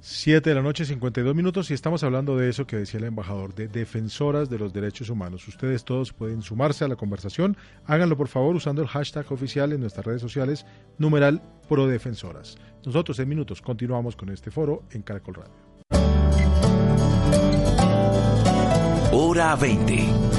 7 0.04 0.50
de 0.50 0.56
la 0.56 0.62
noche, 0.62 0.84
52 0.84 1.32
minutos, 1.32 1.70
y 1.70 1.74
estamos 1.74 2.02
hablando 2.02 2.36
de 2.36 2.48
eso 2.48 2.66
que 2.66 2.76
decía 2.76 2.98
el 2.98 3.04
embajador, 3.04 3.54
de 3.54 3.68
defensoras 3.68 4.50
de 4.50 4.58
los 4.58 4.72
derechos 4.72 5.08
humanos. 5.10 5.46
Ustedes 5.46 5.84
todos 5.84 6.12
pueden 6.12 6.42
sumarse 6.42 6.84
a 6.84 6.88
la 6.88 6.96
conversación. 6.96 7.56
Háganlo, 7.86 8.16
por 8.16 8.26
favor, 8.26 8.56
usando 8.56 8.82
el 8.82 8.88
hashtag 8.88 9.30
oficial 9.30 9.72
en 9.72 9.80
nuestras 9.80 10.04
redes 10.04 10.20
sociales, 10.20 10.66
numeral 10.98 11.40
prodefensoras. 11.68 12.58
Nosotros 12.84 13.20
en 13.20 13.28
minutos 13.28 13.62
continuamos 13.62 14.16
con 14.16 14.30
este 14.30 14.50
foro 14.50 14.82
en 14.90 15.02
Caracol 15.02 15.36
Radio. 15.36 15.71
Hora 19.12 19.56
20. 19.56 20.32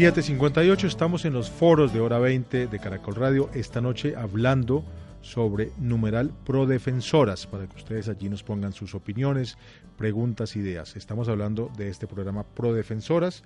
7.58, 0.00 0.84
estamos 0.84 1.26
en 1.26 1.34
los 1.34 1.50
foros 1.50 1.92
de 1.92 2.00
hora 2.00 2.18
20 2.18 2.68
de 2.68 2.78
Caracol 2.78 3.16
Radio 3.16 3.50
esta 3.52 3.82
noche 3.82 4.14
hablando 4.16 4.82
sobre 5.20 5.72
numeral 5.78 6.32
prodefensoras 6.46 7.46
para 7.46 7.66
que 7.66 7.76
ustedes 7.76 8.08
allí 8.08 8.30
nos 8.30 8.42
pongan 8.42 8.72
sus 8.72 8.94
opiniones, 8.94 9.58
preguntas, 9.98 10.56
ideas. 10.56 10.96
Estamos 10.96 11.28
hablando 11.28 11.70
de 11.76 11.88
este 11.88 12.06
programa 12.06 12.44
Prodefensoras 12.44 13.42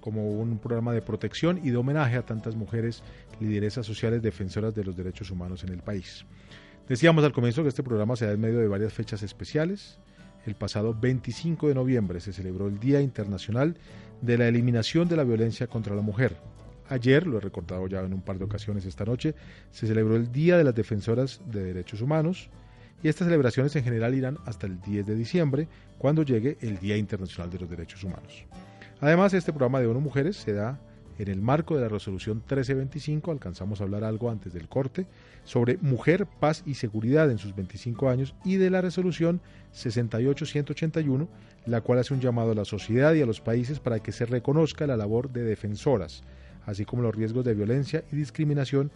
como 0.00 0.30
un 0.30 0.58
programa 0.58 0.92
de 0.92 1.02
protección 1.02 1.60
y 1.62 1.70
de 1.70 1.76
homenaje 1.76 2.16
a 2.16 2.26
tantas 2.26 2.56
mujeres 2.56 3.02
lideresas 3.40 3.86
sociales 3.86 4.22
defensoras 4.22 4.74
de 4.74 4.84
los 4.84 4.96
derechos 4.96 5.30
humanos 5.30 5.64
en 5.64 5.70
el 5.70 5.80
país. 5.80 6.24
Decíamos 6.88 7.24
al 7.24 7.32
comienzo 7.32 7.62
que 7.62 7.68
este 7.68 7.82
programa 7.82 8.16
se 8.16 8.26
da 8.26 8.32
en 8.32 8.40
medio 8.40 8.58
de 8.58 8.68
varias 8.68 8.92
fechas 8.92 9.22
especiales. 9.22 9.98
El 10.46 10.54
pasado 10.54 10.94
25 10.94 11.68
de 11.68 11.74
noviembre 11.74 12.20
se 12.20 12.32
celebró 12.32 12.66
el 12.66 12.78
Día 12.78 13.00
Internacional 13.00 13.76
de 14.22 14.38
la 14.38 14.48
eliminación 14.48 15.08
de 15.08 15.16
la 15.16 15.24
violencia 15.24 15.66
contra 15.66 15.94
la 15.94 16.02
mujer. 16.02 16.36
Ayer, 16.88 17.26
lo 17.26 17.36
he 17.36 17.40
recordado 17.40 17.86
ya 17.86 18.00
en 18.00 18.14
un 18.14 18.22
par 18.22 18.38
de 18.38 18.44
ocasiones 18.44 18.86
esta 18.86 19.04
noche, 19.04 19.34
se 19.70 19.86
celebró 19.86 20.16
el 20.16 20.32
Día 20.32 20.56
de 20.56 20.64
las 20.64 20.74
Defensoras 20.74 21.42
de 21.44 21.62
Derechos 21.62 22.00
Humanos 22.00 22.48
y 23.02 23.08
estas 23.08 23.26
celebraciones 23.26 23.76
en 23.76 23.84
general 23.84 24.14
irán 24.14 24.38
hasta 24.46 24.66
el 24.66 24.80
10 24.80 25.06
de 25.06 25.14
diciembre, 25.14 25.68
cuando 25.98 26.22
llegue 26.22 26.56
el 26.62 26.78
Día 26.78 26.96
Internacional 26.96 27.50
de 27.50 27.58
los 27.58 27.70
Derechos 27.70 28.02
Humanos. 28.02 28.44
Además, 29.00 29.32
este 29.32 29.52
programa 29.52 29.80
de 29.80 29.86
ONU 29.86 30.00
Mujeres 30.00 30.36
se 30.36 30.52
da 30.52 30.80
en 31.18 31.28
el 31.28 31.40
marco 31.40 31.74
de 31.74 31.82
la 31.82 31.88
resolución 31.88 32.38
1325, 32.38 33.30
alcanzamos 33.30 33.80
a 33.80 33.84
hablar 33.84 34.04
algo 34.04 34.30
antes 34.30 34.52
del 34.52 34.68
corte, 34.68 35.06
sobre 35.44 35.76
mujer, 35.78 36.26
paz 36.26 36.62
y 36.66 36.74
seguridad 36.74 37.30
en 37.30 37.38
sus 37.38 37.54
25 37.54 38.08
años 38.08 38.34
y 38.44 38.56
de 38.56 38.70
la 38.70 38.80
resolución 38.80 39.40
68181, 39.72 41.28
la 41.66 41.80
cual 41.80 41.98
hace 42.00 42.14
un 42.14 42.20
llamado 42.20 42.52
a 42.52 42.54
la 42.54 42.64
sociedad 42.64 43.14
y 43.14 43.22
a 43.22 43.26
los 43.26 43.40
países 43.40 43.80
para 43.80 44.00
que 44.00 44.12
se 44.12 44.26
reconozca 44.26 44.86
la 44.86 44.96
labor 44.96 45.30
de 45.30 45.42
defensoras, 45.42 46.22
así 46.66 46.84
como 46.84 47.02
los 47.02 47.14
riesgos 47.14 47.44
de 47.44 47.54
violencia 47.54 48.04
y 48.12 48.16
discriminación 48.16 48.90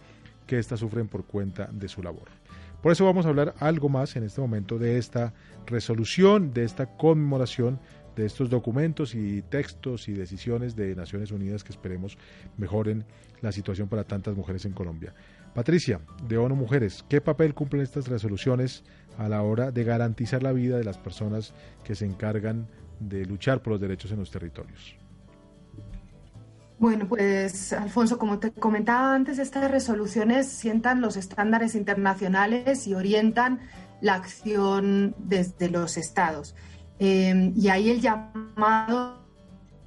que 0.47 0.59
éstas 0.59 0.81
sufren 0.81 1.07
por 1.07 1.25
cuenta 1.25 1.69
de 1.71 1.87
su 1.87 2.03
labor. 2.03 2.27
Por 2.81 2.91
eso 2.91 3.05
vamos 3.05 3.25
a 3.25 3.29
hablar 3.29 3.53
algo 3.59 3.87
más 3.87 4.17
en 4.17 4.23
este 4.23 4.41
momento 4.41 4.77
de 4.77 4.97
esta 4.97 5.33
resolución, 5.65 6.53
de 6.53 6.65
esta 6.65 6.85
conmemoración 6.97 7.79
de 8.15 8.25
estos 8.25 8.49
documentos 8.49 9.15
y 9.15 9.41
textos 9.43 10.07
y 10.07 10.13
decisiones 10.13 10.75
de 10.75 10.95
Naciones 10.95 11.31
Unidas 11.31 11.63
que 11.63 11.71
esperemos 11.71 12.17
mejoren 12.57 13.05
la 13.41 13.51
situación 13.51 13.87
para 13.87 14.03
tantas 14.03 14.35
mujeres 14.35 14.65
en 14.65 14.73
Colombia. 14.73 15.13
Patricia, 15.53 15.99
de 16.27 16.37
ONU 16.37 16.55
Mujeres, 16.55 17.05
¿qué 17.07 17.21
papel 17.21 17.53
cumplen 17.53 17.83
estas 17.83 18.07
resoluciones 18.07 18.83
a 19.17 19.29
la 19.29 19.43
hora 19.43 19.71
de 19.71 19.83
garantizar 19.83 20.41
la 20.41 20.51
vida 20.51 20.77
de 20.77 20.83
las 20.83 20.97
personas 20.97 21.53
que 21.83 21.95
se 21.95 22.05
encargan 22.05 22.67
de 22.99 23.25
luchar 23.25 23.61
por 23.61 23.73
los 23.73 23.81
derechos 23.81 24.11
en 24.11 24.19
los 24.19 24.31
territorios? 24.31 24.95
Bueno, 26.79 27.07
pues 27.07 27.71
Alfonso, 27.71 28.17
como 28.17 28.39
te 28.39 28.51
comentaba 28.51 29.13
antes, 29.13 29.39
estas 29.39 29.69
resoluciones 29.69 30.47
sientan 30.47 31.01
los 31.01 31.17
estándares 31.17 31.75
internacionales 31.75 32.87
y 32.87 32.95
orientan 32.95 33.61
la 34.01 34.15
acción 34.15 35.15
desde 35.17 35.69
los 35.69 35.97
estados. 35.97 36.55
Em, 37.05 37.51
y 37.57 37.67
ahí 37.67 37.89
el 37.89 37.99
llamado 37.99 39.17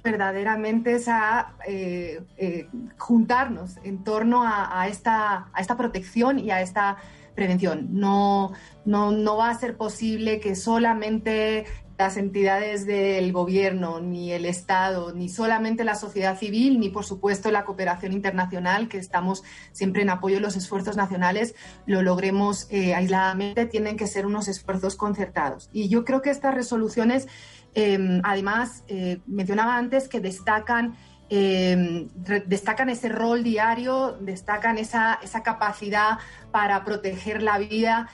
verdaderamente 0.03 0.93
es 0.93 1.07
a 1.07 1.55
eh, 1.67 2.21
eh, 2.37 2.69
juntarnos 2.95 3.77
en 3.83 4.03
torno 4.03 4.43
a, 4.45 4.87
esta, 4.87 5.47
a 5.51 5.59
esta 5.59 5.75
protección 5.75 6.37
y 6.37 6.51
a 6.51 6.61
esta 6.61 6.97
prevención. 7.37 7.87
No, 7.91 8.51
no, 8.83 9.11
no 9.11 9.37
va 9.37 9.51
a 9.51 9.57
ser 9.57 9.77
posible 9.77 10.41
que 10.41 10.55
solamente 10.55 11.65
las 11.97 12.17
entidades 12.17 12.85
del 12.85 13.31
gobierno, 13.31 13.99
ni 14.01 14.31
el 14.31 14.45
Estado, 14.45 15.13
ni 15.13 15.29
solamente 15.29 15.83
la 15.83 15.95
sociedad 15.95 16.37
civil, 16.37 16.79
ni 16.79 16.89
por 16.89 17.05
supuesto 17.05 17.51
la 17.51 17.63
cooperación 17.63 18.11
internacional, 18.11 18.87
que 18.87 18.97
estamos 18.97 19.43
siempre 19.71 20.01
en 20.01 20.09
apoyo 20.09 20.35
de 20.35 20.41
los 20.41 20.55
esfuerzos 20.55 20.97
nacionales, 20.97 21.55
lo 21.85 22.01
logremos 22.01 22.67
eh, 22.69 22.93
aisladamente, 22.93 23.65
tienen 23.65 23.97
que 23.97 24.07
ser 24.07 24.25
unos 24.25 24.47
esfuerzos 24.47 24.95
concertados. 24.95 25.69
Y 25.71 25.89
yo 25.89 26.05
creo 26.05 26.21
que 26.21 26.31
estas 26.31 26.53
resoluciones, 26.53 27.27
em, 27.73 28.21
además, 28.23 28.83
eh, 28.87 29.19
mencionaba 29.27 29.77
antes 29.77 30.07
que 30.07 30.19
destacan 30.19 30.95
em, 31.29 32.07
destacan 32.45 32.89
ese 32.89 33.09
rol 33.09 33.43
diario, 33.43 34.17
destacan 34.21 34.77
esa, 34.77 35.19
esa 35.21 35.43
capacidad 35.43 36.19
para 36.51 36.83
proteger 36.83 37.41
la 37.41 37.57
vida. 37.57 38.09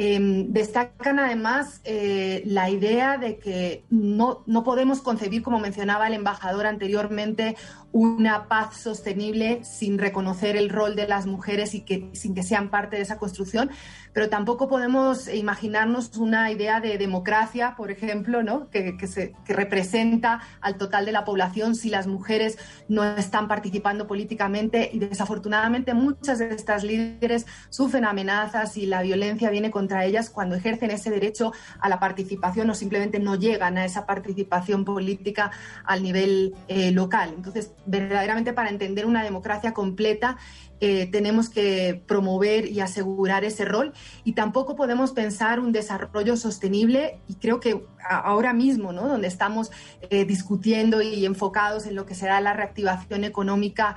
Em, 0.00 0.52
destacan 0.52 1.18
además 1.18 1.80
eh, 1.82 2.42
la 2.46 2.70
idea 2.70 3.18
de 3.18 3.38
que 3.38 3.84
no, 3.90 4.44
no, 4.46 4.62
podemos 4.62 5.00
concebir, 5.00 5.42
como 5.42 5.58
mencionaba 5.58 6.06
el 6.06 6.14
embajador 6.14 6.66
anteriormente, 6.66 7.56
una 7.92 8.48
paz 8.48 8.76
sostenible 8.76 9.64
sin 9.64 9.98
reconocer 9.98 10.56
el 10.56 10.68
rol 10.68 10.94
de 10.94 11.08
las 11.08 11.26
mujeres 11.26 11.74
y 11.74 11.80
que, 11.80 12.10
sin 12.12 12.34
que 12.34 12.42
sean 12.42 12.68
parte 12.68 12.96
de 12.96 13.02
esa 13.02 13.16
construcción, 13.16 13.70
pero 14.12 14.28
tampoco 14.28 14.68
podemos 14.68 15.26
imaginarnos 15.32 16.16
una 16.18 16.50
idea 16.52 16.80
de 16.80 16.98
democracia, 16.98 17.74
por 17.76 17.90
ejemplo, 17.90 18.42
¿no? 18.42 18.68
que, 18.68 18.96
que 18.98 19.54
representa 19.54 20.40
al 20.60 20.76
total 20.76 21.06
de 21.06 21.12
la 21.12 21.24
población 21.24 21.74
si 21.74 21.88
las 21.88 22.06
mujeres 22.06 22.58
no 22.88 23.04
están 23.04 23.48
participando 23.48 24.06
políticamente 24.06 24.90
y 24.92 24.98
desafortunadamente 24.98 25.94
muchas 25.94 26.38
de 26.38 26.54
estas 26.54 26.84
líderes 26.84 27.46
sufren 27.70 28.04
amenazas 28.04 28.76
y 28.76 28.86
la 28.86 29.02
violencia 29.02 29.50
viene 29.50 29.70
con 29.70 29.78
contra 29.78 30.04
ellas 30.04 30.28
cuando 30.28 30.56
ejercen 30.56 30.90
ese 30.90 31.08
derecho 31.08 31.52
a 31.78 31.88
la 31.88 32.00
participación 32.00 32.68
o 32.68 32.74
simplemente 32.74 33.20
no 33.20 33.36
llegan 33.36 33.78
a 33.78 33.84
esa 33.84 34.06
participación 34.06 34.84
política 34.84 35.52
al 35.84 36.02
nivel 36.02 36.52
eh, 36.66 36.90
local. 36.90 37.32
Entonces, 37.36 37.70
verdaderamente 37.86 38.52
para 38.52 38.70
entender 38.70 39.06
una 39.06 39.22
democracia 39.22 39.72
completa 39.72 40.36
eh, 40.80 41.08
tenemos 41.10 41.48
que 41.48 42.02
promover 42.06 42.66
y 42.70 42.80
asegurar 42.80 43.44
ese 43.44 43.64
rol 43.64 43.92
y 44.24 44.32
tampoco 44.32 44.76
podemos 44.76 45.12
pensar 45.12 45.60
un 45.60 45.72
desarrollo 45.72 46.36
sostenible 46.36 47.20
y 47.28 47.34
creo 47.34 47.60
que 47.60 47.84
ahora 48.08 48.52
mismo, 48.52 48.92
¿no? 48.92 49.08
donde 49.08 49.28
estamos 49.28 49.70
eh, 50.10 50.24
discutiendo 50.24 51.02
y 51.02 51.26
enfocados 51.26 51.86
en 51.86 51.94
lo 51.94 52.06
que 52.06 52.14
será 52.14 52.40
la 52.40 52.52
reactivación 52.52 53.24
económica 53.24 53.96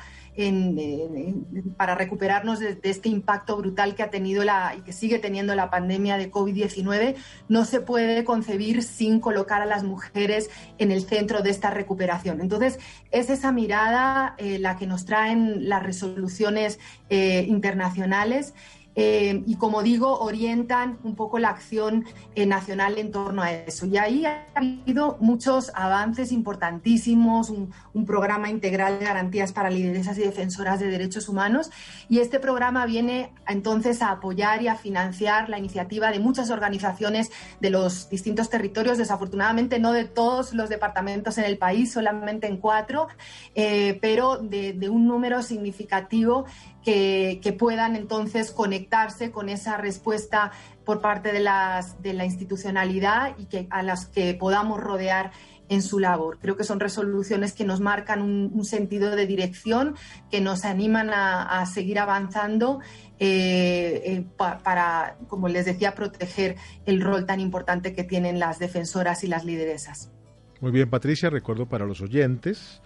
para 1.78 1.96
recuperarnos 1.96 2.60
de, 2.60 2.80
este 2.84 3.10
impacto 3.10 3.58
brutal 3.58 3.96
que 3.96 4.04
ha 4.04 4.10
tenido 4.10 4.44
la, 4.44 4.76
y 4.78 4.82
que 4.82 4.94
sigue 4.94 5.20
teniendo 5.20 5.56
la 5.56 5.70
pandemia 5.70 6.18
de 6.18 6.32
COVID-19, 6.32 7.16
no 7.50 7.66
se 7.66 7.82
puede 7.82 8.24
concebir 8.24 8.82
sin 8.82 9.20
colocar 9.20 9.62
a 9.62 9.66
las 9.66 9.84
mujeres 9.84 10.50
en 10.78 10.92
el 10.92 11.02
centro 11.02 11.42
de 11.42 11.50
esta 11.50 11.70
recuperación. 11.70 12.40
Entonces, 12.40 12.80
es 13.12 13.30
esa 13.30 13.52
mirada 13.52 14.36
eh, 14.38 14.58
la 14.58 14.78
que 14.78 14.88
nos 14.88 15.06
traen 15.06 15.68
las 15.68 15.84
resoluciones 15.84 16.71
eh, 17.10 17.46
internacionales. 17.48 18.54
Eh, 18.96 19.44
y 19.46 19.56
como 19.56 19.84
digo, 19.84 20.20
orientan 20.20 21.00
un 21.04 21.16
poco 21.16 21.40
la 21.40 21.50
acción 21.50 22.06
eh, 22.36 22.46
nacional 22.46 22.98
en 22.98 23.12
torno 23.12 23.42
a 23.42 23.52
eso. 23.52 23.86
Y 23.86 23.98
ahí 23.98 24.26
ha 24.26 24.48
habido 24.54 25.18
muchos 25.22 25.72
avances 25.74 26.32
importantísimos, 26.32 27.50
un, 27.50 27.72
programa 28.06 28.50
integral 28.50 29.00
de 29.00 29.06
garantías 29.06 29.54
para 29.54 29.70
lideresas 29.70 30.18
y 30.18 30.22
defensoras 30.22 30.80
de 30.80 30.88
derechos 30.88 31.30
humanos. 31.30 31.70
Y 32.10 32.20
este 32.20 32.40
programa 32.40 32.86
viene 32.86 33.32
entonces 33.48 34.02
a 34.02 34.12
apoyar 34.12 34.62
y 34.62 34.68
a 34.68 34.76
financiar 34.76 35.48
la 35.50 35.60
iniciativa 35.60 36.12
de 36.12 36.20
muchas 36.20 36.50
organizaciones 36.50 37.32
de 37.62 37.70
los 37.70 38.10
distintos 38.10 38.50
territorios, 38.50 38.98
desafortunadamente 38.98 39.80
no 39.80 39.94
de 39.94 40.06
todos 40.06 40.54
los 40.54 40.68
departamentos 40.68 41.38
en 41.38 41.46
el 41.46 41.58
país, 41.58 41.94
solamente 41.94 42.48
en 42.48 42.58
cuatro, 42.58 43.08
eh, 43.56 43.98
pero 44.02 44.38
de, 44.38 44.74
de 44.74 44.90
un 44.90 45.08
número 45.08 45.42
significativo 45.44 46.46
que, 46.84 47.56
puedan 47.58 47.96
entonces 47.96 48.52
conectarse 48.52 49.32
con 49.32 49.50
esa 49.50 49.78
respuesta 49.78 50.52
por 50.86 51.02
parte 51.02 51.32
de, 51.32 51.40
las, 51.40 52.02
de 52.02 52.14
la 52.14 52.26
institucionalidad 52.26 53.38
y 53.38 53.46
que, 53.46 53.68
a 53.70 53.84
las 53.84 54.06
que 54.08 54.34
podamos 54.34 54.80
rodear 54.80 55.32
en 55.70 55.82
su 55.82 56.00
labor. 56.00 56.38
Creo 56.42 56.58
que 56.58 56.66
son 56.66 56.82
resoluciones 56.82 57.54
que 57.54 57.64
nos 57.64 57.80
marcan 57.80 58.22
un, 58.22 58.66
sentido 58.66 59.16
de 59.16 59.26
dirección, 59.26 59.96
que 60.30 60.42
nos 60.42 60.66
animan 60.66 61.12
a, 61.14 61.66
seguir 61.66 61.98
avanzando 61.98 62.82
eh, 63.20 64.02
eh, 64.06 64.26
para, 64.38 65.16
como 65.30 65.48
les 65.48 65.66
decía, 65.66 65.96
proteger 65.96 66.58
el 66.86 67.00
rol 67.00 67.26
tan 67.26 67.40
importante 67.40 67.94
que 67.94 68.04
tienen 68.04 68.38
las 68.38 68.60
defensoras 68.60 69.24
y 69.24 69.28
las 69.28 69.46
lideresas. 69.46 70.12
Muy 70.60 70.72
bien, 70.72 70.90
Patricia, 70.90 71.30
recuerdo 71.30 71.68
para 71.68 71.86
los 71.86 72.02
oyentes 72.02 72.82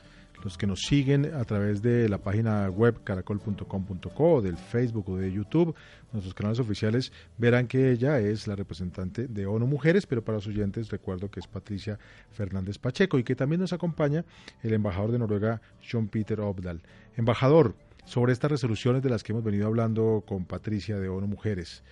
los 0.45 0.60
que 0.60 0.67
nos 0.67 0.81
siguen 0.81 1.34
a 1.34 1.43
través 1.43 1.81
de 1.81 2.08
la 2.08 2.19
página 2.19 2.69
web 2.69 3.03
caracol.com.co, 3.03 4.41
del 4.43 4.58
Facebook 4.58 5.10
o 5.10 5.17
de 5.17 5.31
YouTube, 5.31 5.73
nuestros 6.13 6.36
canales 6.36 6.60
oficiales, 6.60 7.12
verán 7.39 7.65
que 7.65 7.91
ella 7.91 8.19
es 8.19 8.45
la 8.45 8.55
representante 8.55 9.27
de 9.27 9.47
ONU 9.47 9.65
Mujeres, 9.65 10.05
pero 10.05 10.23
para 10.23 10.38
los 10.38 10.45
oyentes 10.45 10.91
recuerdo 10.91 11.31
que 11.31 11.39
es 11.39 11.47
Patricia 11.47 11.97
Fernández 12.31 12.77
Pacheco 12.77 13.17
y 13.17 13.23
que 13.23 13.36
también 13.36 13.60
nos 13.60 13.73
acompaña 13.73 14.23
el 14.62 14.73
embajador 14.73 15.12
de 15.12 15.17
Noruega, 15.17 15.62
John 15.91 16.10
Peter 16.10 16.39
Obdal. 16.39 16.84
Embajador, 17.17 17.73
sobre 18.05 18.31
estas 18.31 18.51
resoluciones 18.51 19.01
de 19.01 19.10
las 19.10 19.23
que 19.23 19.31
hemos 19.31 19.43
venido 19.43 19.65
hablando 19.65 20.23
con 20.27 20.45
Patricia 20.45 20.99
de 20.99 21.10
ONU 21.10 21.25
Mujeres. 21.25 21.84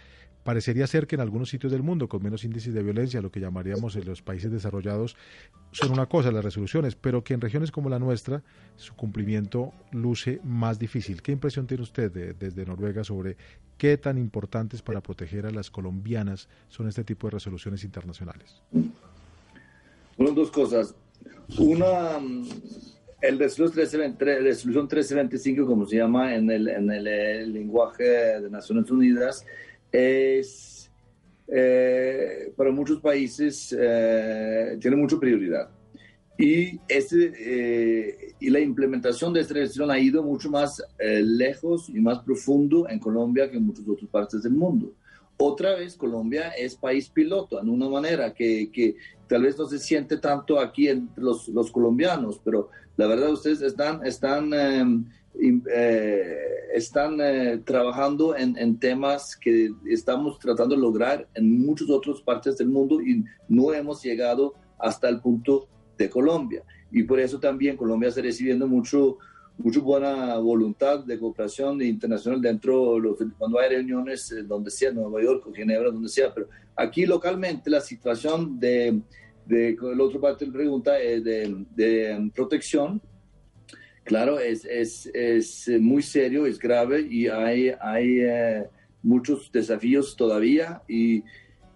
Parecería 0.43 0.87
ser 0.87 1.07
que 1.07 1.15
en 1.15 1.21
algunos 1.21 1.49
sitios 1.49 1.71
del 1.71 1.83
mundo 1.83 2.07
con 2.07 2.21
menos 2.21 2.43
índices 2.43 2.73
de 2.73 2.83
violencia, 2.83 3.21
lo 3.21 3.31
que 3.31 3.39
llamaríamos 3.39 3.95
en 3.95 4.05
los 4.05 4.21
países 4.21 4.51
desarrollados, 4.51 5.15
son 5.71 5.91
una 5.91 6.05
cosa 6.05 6.31
las 6.31 6.43
resoluciones, 6.43 6.95
pero 6.95 7.23
que 7.23 7.33
en 7.33 7.41
regiones 7.41 7.71
como 7.71 7.89
la 7.89 7.99
nuestra 7.99 8.43
su 8.75 8.95
cumplimiento 8.95 9.73
luce 9.91 10.39
más 10.43 10.79
difícil. 10.79 11.21
¿Qué 11.21 11.31
impresión 11.31 11.67
tiene 11.67 11.83
usted 11.83 12.11
desde 12.37 12.65
Noruega 12.65 13.03
sobre 13.03 13.37
qué 13.77 13.97
tan 13.97 14.17
importantes 14.17 14.81
para 14.81 15.01
proteger 15.01 15.45
a 15.45 15.51
las 15.51 15.69
colombianas 15.69 16.47
son 16.67 16.87
este 16.87 17.03
tipo 17.03 17.27
de 17.27 17.31
resoluciones 17.31 17.83
internacionales? 17.83 18.61
Bueno, 20.17 20.33
dos 20.33 20.51
cosas. 20.51 20.95
Una, 21.57 22.19
el 23.21 23.39
resolución 23.39 23.71
1325, 24.65 25.65
como 25.65 25.85
se 25.85 25.97
llama 25.97 26.35
en 26.35 26.49
el, 26.51 26.67
en 26.67 26.91
el, 26.91 27.07
eh, 27.07 27.45
lenguaje 27.45 28.03
de 28.03 28.49
Naciones 28.49 28.91
Unidas, 28.91 29.45
es 29.93 30.91
eh, 31.47 32.51
para 32.57 32.71
muchos 32.71 32.99
países 32.99 33.73
eh, 33.77 34.77
tiene 34.81 34.97
mucha 34.97 35.17
prioridad. 35.17 35.69
Y, 36.37 36.79
este, 36.89 38.35
y 38.39 38.49
la 38.49 38.59
implementación 38.59 39.31
de 39.31 39.41
esta 39.41 39.53
resolución 39.53 39.91
ha 39.91 39.99
ido 39.99 40.23
mucho 40.23 40.49
más 40.49 40.83
lejos 40.99 41.89
y 41.89 41.99
más 41.99 42.19
profundo 42.19 42.89
en 42.89 42.97
Colombia 42.97 43.49
que 43.49 43.57
en 43.57 43.67
muchas 43.67 43.87
otras 43.87 44.09
partes 44.09 44.41
del 44.41 44.53
mundo. 44.53 44.93
Otra 45.37 45.75
vez, 45.75 45.95
Colombia 45.95 46.49
es 46.49 46.75
país 46.75 47.09
piloto, 47.09 47.59
en 47.61 47.69
una 47.69 47.89
manera 47.89 48.33
que, 48.33 48.71
que 48.71 48.95
tal 49.27 49.43
vez 49.43 49.57
no 49.57 49.67
se 49.67 49.79
siente 49.79 50.17
tanto 50.17 50.59
aquí 50.59 50.87
entre 50.87 51.23
los, 51.23 51.47
los 51.49 51.71
colombianos, 51.71 52.39
pero 52.43 52.69
la 52.97 53.07
verdad 53.07 53.31
ustedes 53.31 53.61
están, 53.61 54.05
están, 54.05 54.53
em, 54.53 55.05
eh, 55.35 56.37
están 56.73 57.19
eh, 57.19 57.61
trabajando 57.65 58.35
en, 58.35 58.57
en, 58.57 58.79
temas 58.79 59.35
que 59.35 59.71
estamos 59.87 60.37
tratando 60.39 60.75
de 60.75 60.81
lograr 60.81 61.27
en 61.33 61.65
muchas 61.65 61.89
otras 61.89 62.21
partes 62.21 62.57
del 62.57 62.69
mundo 62.69 63.01
y 63.01 63.23
no 63.47 63.73
hemos 63.73 64.03
llegado 64.03 64.53
hasta 64.77 65.09
el 65.09 65.19
punto 65.21 65.67
de 65.97 66.09
Colombia. 66.09 66.63
Y 66.91 67.03
por 67.03 67.19
eso 67.19 67.39
también 67.39 67.75
Colombia 67.75 68.09
está 68.09 68.21
recibiendo 68.21 68.67
mucho, 68.67 69.17
mucha 69.57 69.79
buena 69.79 70.37
voluntad 70.37 71.03
de 71.03 71.17
cooperación 71.17 71.81
internacional 71.81 72.41
dentro, 72.41 72.99
cuando 73.37 73.59
hay 73.59 73.69
reuniones 73.69 74.31
eh, 74.31 74.43
donde 74.43 74.69
sea, 74.69 74.91
Nueva 74.91 75.21
York 75.21 75.47
o 75.47 75.53
Ginebra, 75.53 75.89
donde 75.89 76.09
sea, 76.09 76.33
pero 76.33 76.47
aquí 76.75 77.05
localmente 77.05 77.69
la 77.69 77.81
situación 77.81 78.59
de, 78.59 79.01
de 79.45 79.75
la 79.95 80.03
otra 80.03 80.19
parte 80.19 80.45
de 80.45 80.51
la 80.51 80.57
pregunta 80.57 80.99
es 80.99 81.23
de, 81.23 81.65
de 81.75 82.31
protección, 82.35 83.01
claro, 84.03 84.39
es, 84.39 84.65
es, 84.65 85.09
es, 85.13 85.69
muy 85.81 86.01
serio, 86.01 86.45
es 86.45 86.59
grave 86.59 87.01
y 87.01 87.27
hay, 87.27 87.73
hay 87.81 88.19
eh, 88.21 88.67
muchos 89.01 89.51
desafíos 89.51 90.15
todavía 90.15 90.81
y, 90.87 91.23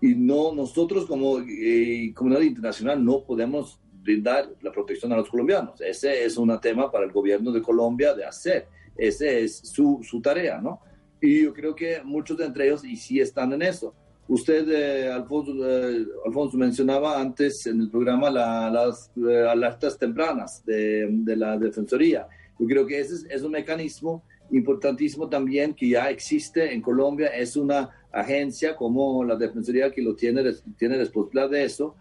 y 0.02 0.16
no, 0.16 0.54
nosotros 0.54 1.06
como 1.06 1.40
eh, 1.40 2.12
comunidad 2.16 2.42
internacional 2.42 3.04
no 3.04 3.24
podemos 3.24 3.80
brindar 4.02 4.50
la 4.62 4.72
protección 4.72 5.12
a 5.12 5.18
los 5.18 5.30
colombianos. 5.30 5.82
Ese 5.82 6.24
es 6.24 6.38
un 6.38 6.58
tema 6.62 6.90
para 6.92 7.06
el 7.06 7.12
gobierno 7.12 7.52
de 7.52 7.62
Colombia 7.62 8.13
de 8.13 8.26
hacer. 8.26 8.68
Esa 8.96 9.26
es 9.26 9.58
su, 9.58 10.00
su, 10.02 10.22
tarea, 10.22 10.62
¿no? 10.62 10.80
Y 11.22 11.44
yo 11.44 11.54
creo 11.54 11.76
que 11.76 12.02
muchos 12.04 12.38
de 12.38 12.46
entre 12.46 12.68
ellos 12.68 12.84
y 12.86 12.96
sí 12.96 13.20
están 13.20 13.52
en 13.54 13.62
eso. 13.63 13.94
Usted, 14.28 14.70
eh, 14.70 15.12
Alfonso, 15.12 15.54
eh, 15.66 16.06
Alfonso, 16.26 16.58
mencionaba 16.58 17.20
antes 17.20 17.66
en 17.66 17.82
el 17.82 17.90
programa 17.90 18.30
las 18.30 19.12
eh, 19.16 19.48
alertas 19.48 19.98
tempranas 19.98 20.66
de, 20.66 21.36
la 21.38 21.58
Defensoría. 21.58 22.28
Yo 22.60 22.68
creo 22.68 22.86
que 22.86 23.00
ese 23.00 23.26
es, 23.30 23.42
un 23.42 23.52
mecanismo 23.52 24.24
importantísimo 24.52 25.30
también 25.30 25.74
que 25.74 25.90
ya 25.90 26.10
existe 26.10 26.74
en 26.74 26.82
Colombia. 26.82 27.28
Es 27.28 27.56
una 27.56 27.90
agencia 28.12 28.76
como 28.76 29.24
la 29.24 29.36
Defensoría 29.36 29.92
que 29.92 30.02
lo 30.02 30.16
tiene, 30.16 30.44
tiene 30.78 30.98
responsabilidad 30.98 31.50
de 31.50 31.63
eso. 31.63 31.96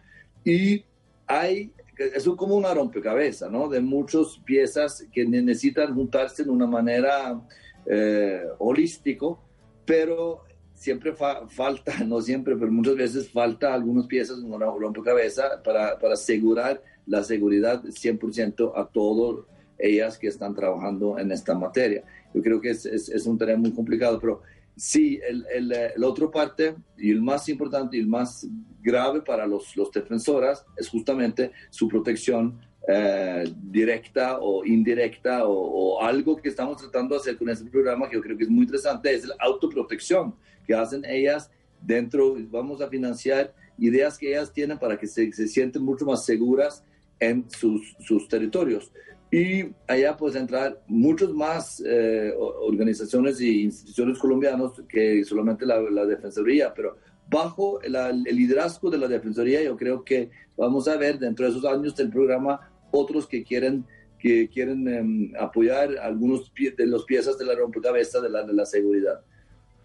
Y 0.45 0.85
hay 1.27 1.71
es 1.99 2.25
como 2.37 2.57
una 2.57 2.75
rompecabezas, 2.75 3.51
¿no? 3.51 3.69
De 3.69 3.81
muchas 3.81 4.39
piezas 4.45 5.07
que 5.12 5.25
necesitan 5.25 5.95
juntarse 5.95 6.45
de 6.45 6.51
una 6.51 6.67
manera 6.67 7.41
eh, 7.87 8.43
holístico, 8.59 9.43
pero 9.85 10.43
siempre 10.77 11.15
falta, 11.15 11.93
no 12.07 12.21
siempre, 12.21 12.55
pero 12.57 12.71
muchas 12.71 12.95
veces 12.95 13.31
falta 13.31 13.75
algunas 13.75 14.07
piezas 14.07 14.39
en 14.39 14.53
una 14.53 14.67
rompecabezas 14.67 15.61
para, 15.65 15.99
para 15.99 16.15
asegurar 16.15 16.81
la 17.07 17.25
seguridad 17.25 17.83
100% 17.83 18.73
a 18.77 18.87
todas 18.87 19.45
ellas 19.79 20.19
que 20.19 20.29
están 20.29 20.55
trabajando 20.55 21.19
en 21.19 21.33
esta 21.33 21.55
materia. 21.55 22.05
Yo 22.33 22.43
creo 22.43 22.61
que 22.61 22.71
es, 22.71 22.87
es, 22.87 23.27
un 23.27 23.39
tema 23.39 23.57
muy 23.57 23.73
complicado, 23.73 24.21
pero 24.21 24.43
Sí, 24.79 25.19
el, 25.27 25.47
el, 25.55 25.73
el, 25.73 26.05
otro 26.05 26.31
parte 26.31 26.77
y 26.99 27.11
el 27.11 27.23
más 27.23 27.49
importante 27.49 27.97
y 27.97 28.01
el 28.01 28.07
más 28.07 28.47
grave 28.83 29.23
para 29.23 29.47
los, 29.47 29.75
los 29.75 29.91
defensoras 29.91 30.67
es 30.77 30.91
justamente 30.91 31.51
su 31.71 31.89
protección 31.89 32.61
eh, 32.88 33.44
directa 33.62 34.38
o 34.40 34.64
indirecta 34.64 35.46
o, 35.46 36.01
algo 36.03 36.37
que 36.37 36.49
estamos 36.49 36.77
tratando 36.77 37.14
de 37.14 37.20
hacer 37.20 37.37
con 37.37 37.49
este 37.49 37.68
programa 37.70 38.09
que 38.09 38.16
yo 38.16 38.22
creo 38.22 38.37
que 38.37 38.44
es 38.44 38.51
muy 38.51 38.64
interesante, 38.64 39.14
es 39.14 39.27
la 39.27 39.35
autoprotección 39.40 40.35
que 40.66 40.75
hacen 40.75 41.05
ellas 41.05 41.51
dentro, 41.81 42.37
vamos 42.51 42.81
a 42.81 42.88
financiar 42.88 43.55
ideas 43.79 44.16
que 44.18 44.29
ellas 44.29 44.53
tienen 44.53 44.79
para 44.79 44.99
que 44.99 45.07
se, 45.07 45.33
se 45.33 45.49
sienten 45.49 45.83
mucho 45.83 46.05
más 46.05 46.25
seguras 46.25 46.85
en 47.18 47.49
sus, 47.51 47.96
sus 48.01 48.29
territorios. 48.29 48.90
Y 49.31 49.64
allá 49.88 50.16
pues 50.16 50.37
entrar 50.37 50.81
muchas 50.87 51.31
más 51.31 51.83
eh, 51.85 52.33
organizaciones 52.38 53.40
e 53.40 53.46
instituciones 53.46 54.18
colombianas 54.18 54.72
que 54.88 55.25
solamente 55.25 55.66
la, 55.66 56.07
Defensoría, 56.07 56.72
pero 56.72 56.96
bajo 57.29 57.81
el 57.83 58.22
liderazgo 58.22 58.88
de 58.88 58.99
la 58.99 59.09
Defensoría 59.09 59.61
yo 59.62 59.77
creo 59.77 60.05
que 60.05 60.31
vamos 60.57 60.87
a 60.87 60.96
ver 60.96 61.18
dentro 61.18 61.44
de 61.44 61.51
esos 61.51 61.64
años 61.64 61.96
del 61.96 62.09
programa 62.09 62.70
otros 62.90 63.27
que 63.27 63.42
quieren 63.42 63.85
que 64.18 64.49
quieren 64.49 64.88
em, 64.88 65.33
apoyar 65.38 65.96
algunos 65.99 66.53
de 66.55 66.87
las 66.87 67.05
piezas 67.05 67.38
de 67.38 67.44
la 67.44 67.55
rompecabezas 67.55 68.22
de 68.22 68.31
la, 68.31 68.42
de 68.44 68.53
la 68.55 68.64
seguridad. 68.64 69.20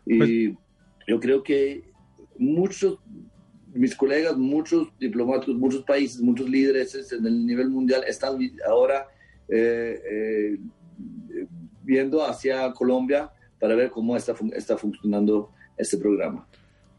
Y 0.05 0.17
pues 0.17 0.57
yo 1.07 1.19
creo 1.19 1.43
que 1.43 1.83
muchos, 2.37 2.99
mis 3.73 3.95
colegas, 3.95 4.37
muchos 4.37 4.87
diplomáticos, 4.99 5.55
muchos 5.55 5.83
países, 5.83 6.21
muchos 6.21 6.49
líderes 6.49 7.11
en 7.11 7.25
el 7.25 7.45
nivel 7.45 7.69
mundial 7.69 8.03
están 8.07 8.39
ahora 8.67 9.07
eh, 9.47 10.01
eh, 10.09 10.59
viendo 11.83 12.25
hacia 12.25 12.71
Colombia 12.71 13.31
para 13.59 13.75
ver 13.75 13.91
cómo 13.91 14.15
está, 14.15 14.33
está 14.55 14.77
funcionando 14.77 15.51
este 15.77 15.97
programa. 15.97 16.47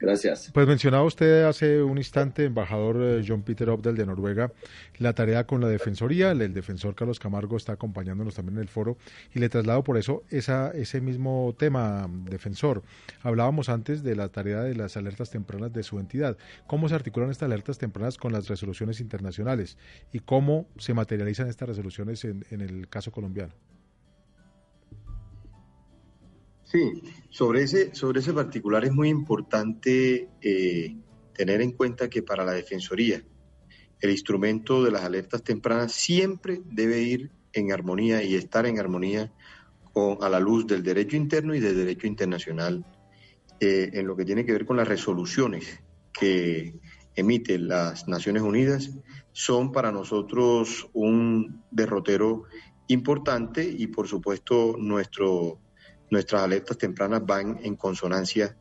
Gracias. 0.03 0.51
Pues 0.53 0.67
mencionaba 0.67 1.05
usted 1.05 1.45
hace 1.45 1.81
un 1.81 1.97
instante, 1.97 2.47
embajador 2.47 2.97
eh, 3.01 3.25
John 3.25 3.43
Peter 3.43 3.71
Obdel 3.71 3.95
de 3.95 4.05
Noruega, 4.05 4.51
la 4.99 5.13
tarea 5.13 5.47
con 5.47 5.61
la 5.61 5.69
Defensoría. 5.69 6.33
El, 6.33 6.53
defensor 6.53 6.97
Carlos 6.97 7.21
Camargo 7.21 7.57
está 7.57 7.75
acompañándonos 7.75 8.35
también 8.35 8.57
en 8.57 8.63
el 8.63 8.69
foro 8.69 8.99
y 9.33 9.39
le 9.39 9.49
traslado 9.49 9.85
por 9.85 9.99
eso 9.99 10.25
esa, 10.29 10.73
ese 10.73 11.01
mismo 11.01 11.55
tema, 11.57 12.11
defensor. 12.25 12.83
Hablábamos 13.23 13.69
antes 13.69 14.03
de 14.03 14.17
la 14.17 14.29
tarea 14.29 14.63
de 14.63 14.75
las 14.75 14.97
alertas 14.97 15.31
tempranas 15.31 15.73
de 15.73 15.85
su 15.85 16.01
entidad. 16.01 16.37
¿Cómo 16.67 16.89
se 16.89 16.97
articulan 16.97 17.31
estas 17.31 17.47
alertas 17.47 17.79
tempranas 17.79 18.19
con 18.19 18.33
las 18.33 18.49
resoluciones 18.49 18.99
internacionales 18.99 19.79
y 20.13 20.19
cómo 20.19 20.67
se 20.79 20.95
materializan 20.95 21.47
estas 21.47 21.69
resoluciones 21.69 22.25
en 22.25 22.61
el 22.61 22.89
caso 22.89 23.13
colombiano? 23.13 23.55
Sí, 26.73 27.03
sobre 27.29 27.65
ese, 27.65 27.95
sobre 27.95 28.21
ese 28.21 28.33
particular 28.33 28.83
es 28.87 28.93
muy 28.93 29.11
importante 29.11 30.31
eh, 30.41 30.97
tener 31.35 31.61
en 31.61 31.73
cuenta 31.73 32.09
que 32.09 32.23
para 32.23 32.47
la 32.47 32.53
Defensoría 32.53 33.23
el 34.01 34.11
instrumento 34.11 34.83
de 34.83 34.91
las 34.91 35.03
alertas 35.03 35.45
tempranas 35.45 35.93
siempre 35.93 36.63
debe 36.65 37.03
ir 37.03 37.31
en 37.53 37.73
armonía 37.73 38.23
y 38.23 38.37
estar 38.37 38.65
en 38.65 38.79
armonía 38.79 39.31
con, 39.93 40.17
a 40.23 40.31
la 40.31 40.41
luz 40.41 40.67
del 40.67 40.83
derecho 40.83 41.15
interno 41.15 41.55
y 41.55 41.61
del 41.61 41.77
derecho 41.77 42.07
internacional 42.07 42.87
eh, 43.61 43.91
en 43.93 44.07
lo 44.07 44.17
que 44.17 44.25
tiene 44.25 44.47
que 44.47 44.53
ver 44.53 44.65
con 44.65 44.79
las 44.79 44.89
resoluciones 44.89 45.79
que 46.19 46.75
emiten 47.15 47.69
las 47.69 48.09
Naciones 48.09 48.43
Unidas 48.43 48.91
son 49.33 49.73
para 49.73 49.93
nosotros 49.93 50.89
un 50.95 51.63
derrotero 51.71 52.45
importante 52.89 53.63
y 53.63 53.89
por 53.89 54.09
supuesto 54.09 54.75
nuestro 54.79 55.61
nuestras 56.13 56.43
alertas 56.43 56.79
tempranas 56.79 57.27
van 57.27 57.59
en 57.65 57.75
consonancia 57.75 58.57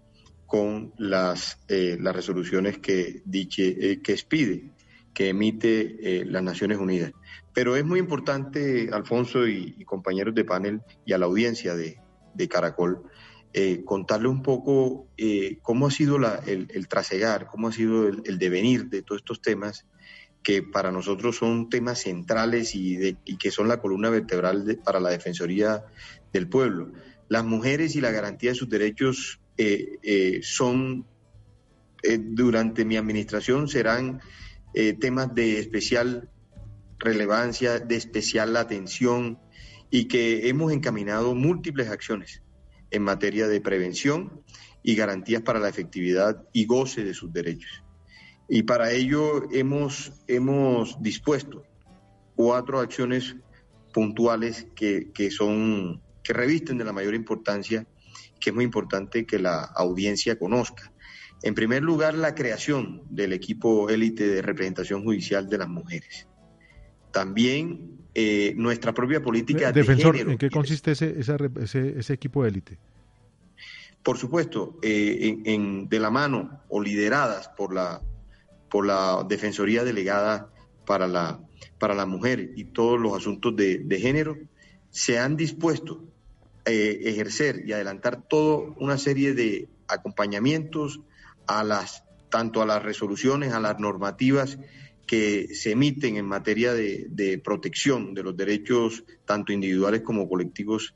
con 0.48 0.94
las, 0.98 1.60
eh, 1.68 1.98
las 2.02 2.16
resoluciones 2.16 2.80
que, 2.80 3.22
diche, 3.26 3.92
eh, 3.92 4.02
que 4.02 4.14
expide 4.14 4.72
que 5.14 5.30
emite 5.30 5.98
eh, 6.22 6.26
las 6.26 6.44
Naciones 6.44 6.78
Unidas. 6.78 7.12
Pero 7.54 7.76
es 7.76 7.86
muy 7.86 8.00
importante, 8.00 8.90
Alfonso 8.92 9.48
y, 9.48 9.84
compañeros 9.86 10.34
de 10.34 10.46
panel 10.46 10.82
y 11.06 11.14
a 11.14 11.18
la 11.18 11.26
audiencia 11.26 11.76
de, 11.76 11.98
Caracol, 12.50 13.04
eh, 13.54 13.84
contarle 13.84 14.30
un 14.30 14.42
poco 14.42 15.08
eh, 15.18 15.60
cómo 15.62 15.88
ha 15.88 15.92
sido 15.92 16.18
el, 16.48 16.88
trasegar, 16.88 17.48
cómo 17.48 17.68
ha 17.68 17.72
sido 17.74 18.08
el, 18.08 18.38
devenir 18.40 18.86
de 18.86 19.02
todos 19.04 19.22
estos 19.22 19.42
temas 19.42 19.86
que 20.42 20.64
para 20.64 20.92
nosotros 20.92 21.36
son 21.36 21.70
temas 21.70 22.00
centrales 22.00 22.74
y, 22.74 23.16
que 23.38 23.52
son 23.52 23.68
la 23.68 23.80
columna 23.80 24.10
vertebral 24.10 24.80
para 24.84 25.00
la 25.00 25.10
Defensoría 25.10 25.84
del 26.32 26.48
Pueblo. 26.48 26.94
Las 27.32 27.46
mujeres 27.46 27.96
y 27.96 28.02
la 28.02 28.12
garantía 28.12 28.50
de 28.50 28.56
sus 28.58 28.68
derechos 28.68 29.40
son, 30.42 31.08
durante 32.04 32.84
mi 32.84 32.98
administración, 32.98 33.70
serán 33.70 34.20
eh, 34.74 34.92
temas 35.00 35.34
de 35.34 35.58
especial 35.58 36.30
relevancia, 37.00 37.80
de 37.80 37.96
especial 37.96 38.58
atención 38.58 39.40
y 39.90 40.10
que 40.10 40.50
hemos 40.50 40.74
encaminado 40.74 41.34
múltiples 41.34 41.88
acciones 41.88 42.42
en 42.90 43.04
materia 43.04 43.48
de 43.48 43.62
prevención 43.62 44.44
y 44.84 44.96
garantías 44.96 45.42
para 45.42 45.60
la 45.60 45.70
efectividad 45.70 46.46
y 46.52 46.66
goce 46.66 47.06
de 47.06 47.14
sus 47.14 47.32
derechos. 47.32 47.82
Y 48.50 48.64
para 48.64 48.92
ello 48.92 49.50
hemos, 49.54 50.12
hemos 50.28 51.02
dispuesto 51.02 51.64
cuatro 52.36 52.82
acciones 52.82 53.38
puntuales 53.94 54.68
que, 54.76 55.12
que, 55.14 55.32
son, 55.32 56.02
que 56.24 56.34
revisten 56.34 56.78
de 56.78 56.86
la 56.86 56.94
mayor 56.94 57.16
importancia, 57.16 57.86
que 58.40 58.50
es 58.50 58.56
muy 58.56 58.64
importante 58.64 59.26
que 59.26 59.40
la 59.40 59.64
audiencia 59.64 60.38
conozca. 60.38 60.92
En 61.44 61.56
primer 61.56 61.82
lugar, 61.82 62.14
la 62.14 62.36
creación 62.36 63.04
del 63.10 63.34
equipo 63.34 63.90
élite 63.90 64.28
de 64.28 64.42
representación 64.42 65.04
judicial 65.04 65.50
de 65.50 65.58
las 65.58 65.70
mujeres. 65.70 66.28
También 67.12 68.00
eh, 68.14 68.54
nuestra 68.58 68.94
propia 68.94 69.22
política 69.22 69.72
Defensor, 69.72 70.14
de 70.14 70.20
género. 70.20 70.32
¿en 70.32 70.38
qué 70.38 70.50
consiste 70.50 70.92
ese, 70.92 71.16
ese, 71.20 72.14
equipo 72.14 72.46
élite? 72.46 72.78
Por 74.04 74.18
supuesto, 74.18 74.78
eh, 74.82 75.42
en, 75.46 75.88
de 75.88 76.00
la 76.00 76.10
mano 76.10 76.62
o 76.70 76.82
lideradas 76.82 77.50
por 77.50 77.74
la, 77.74 78.02
por 78.70 78.86
la 78.86 79.26
Defensoría 79.28 79.84
Delegada 79.84 80.52
para 80.86 81.08
la, 81.08 81.40
para 81.80 81.94
la 81.94 82.06
Mujer 82.06 82.52
y 82.56 82.66
todos 82.66 83.00
los 83.00 83.16
asuntos 83.16 83.56
de, 83.56 84.00
género, 84.00 84.38
se 84.90 85.20
han 85.20 85.38
dispuesto 85.38 86.04
eh, 86.66 87.00
ejercer 87.06 87.64
y 87.66 87.74
adelantar 87.74 88.22
toda 88.28 88.74
una 88.78 88.98
serie 88.98 89.34
de 89.34 89.68
acompañamientos, 89.88 91.02
a 91.48 91.64
las, 91.64 92.04
tanto 92.30 92.62
a 92.62 92.66
las 92.66 92.84
resoluciones, 92.84 93.54
a 93.54 93.60
las 93.60 93.80
normativas 93.80 94.58
que 95.06 95.54
se 95.54 95.72
emiten 95.72 96.16
en 96.16 96.26
materia 96.26 96.74
de, 96.74 97.42
protección 97.44 98.14
de 98.14 98.24
los 98.24 98.38
derechos 98.38 99.04
tanto 99.26 99.52
individuales 99.52 100.02
como 100.02 100.30
colectivos 100.30 100.96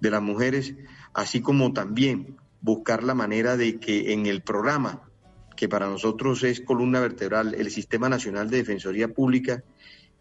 de 0.00 0.10
las 0.10 0.20
mujeres, 0.20 0.74
así 1.14 1.40
como 1.40 1.72
también 1.72 2.36
buscar 2.60 3.02
la 3.02 3.14
manera 3.14 3.56
de 3.56 3.78
que 3.78 4.12
en 4.12 4.26
el 4.26 4.42
programa, 4.42 5.08
que 5.56 5.68
para 5.68 5.86
nosotros 5.86 6.42
es 6.42 6.60
columna 6.60 7.00
vertebral, 7.00 7.54
el 7.54 7.70
Sistema 7.70 8.08
Nacional 8.08 8.50
de 8.50 8.58
Defensoría 8.58 9.08
Pública, 9.08 9.64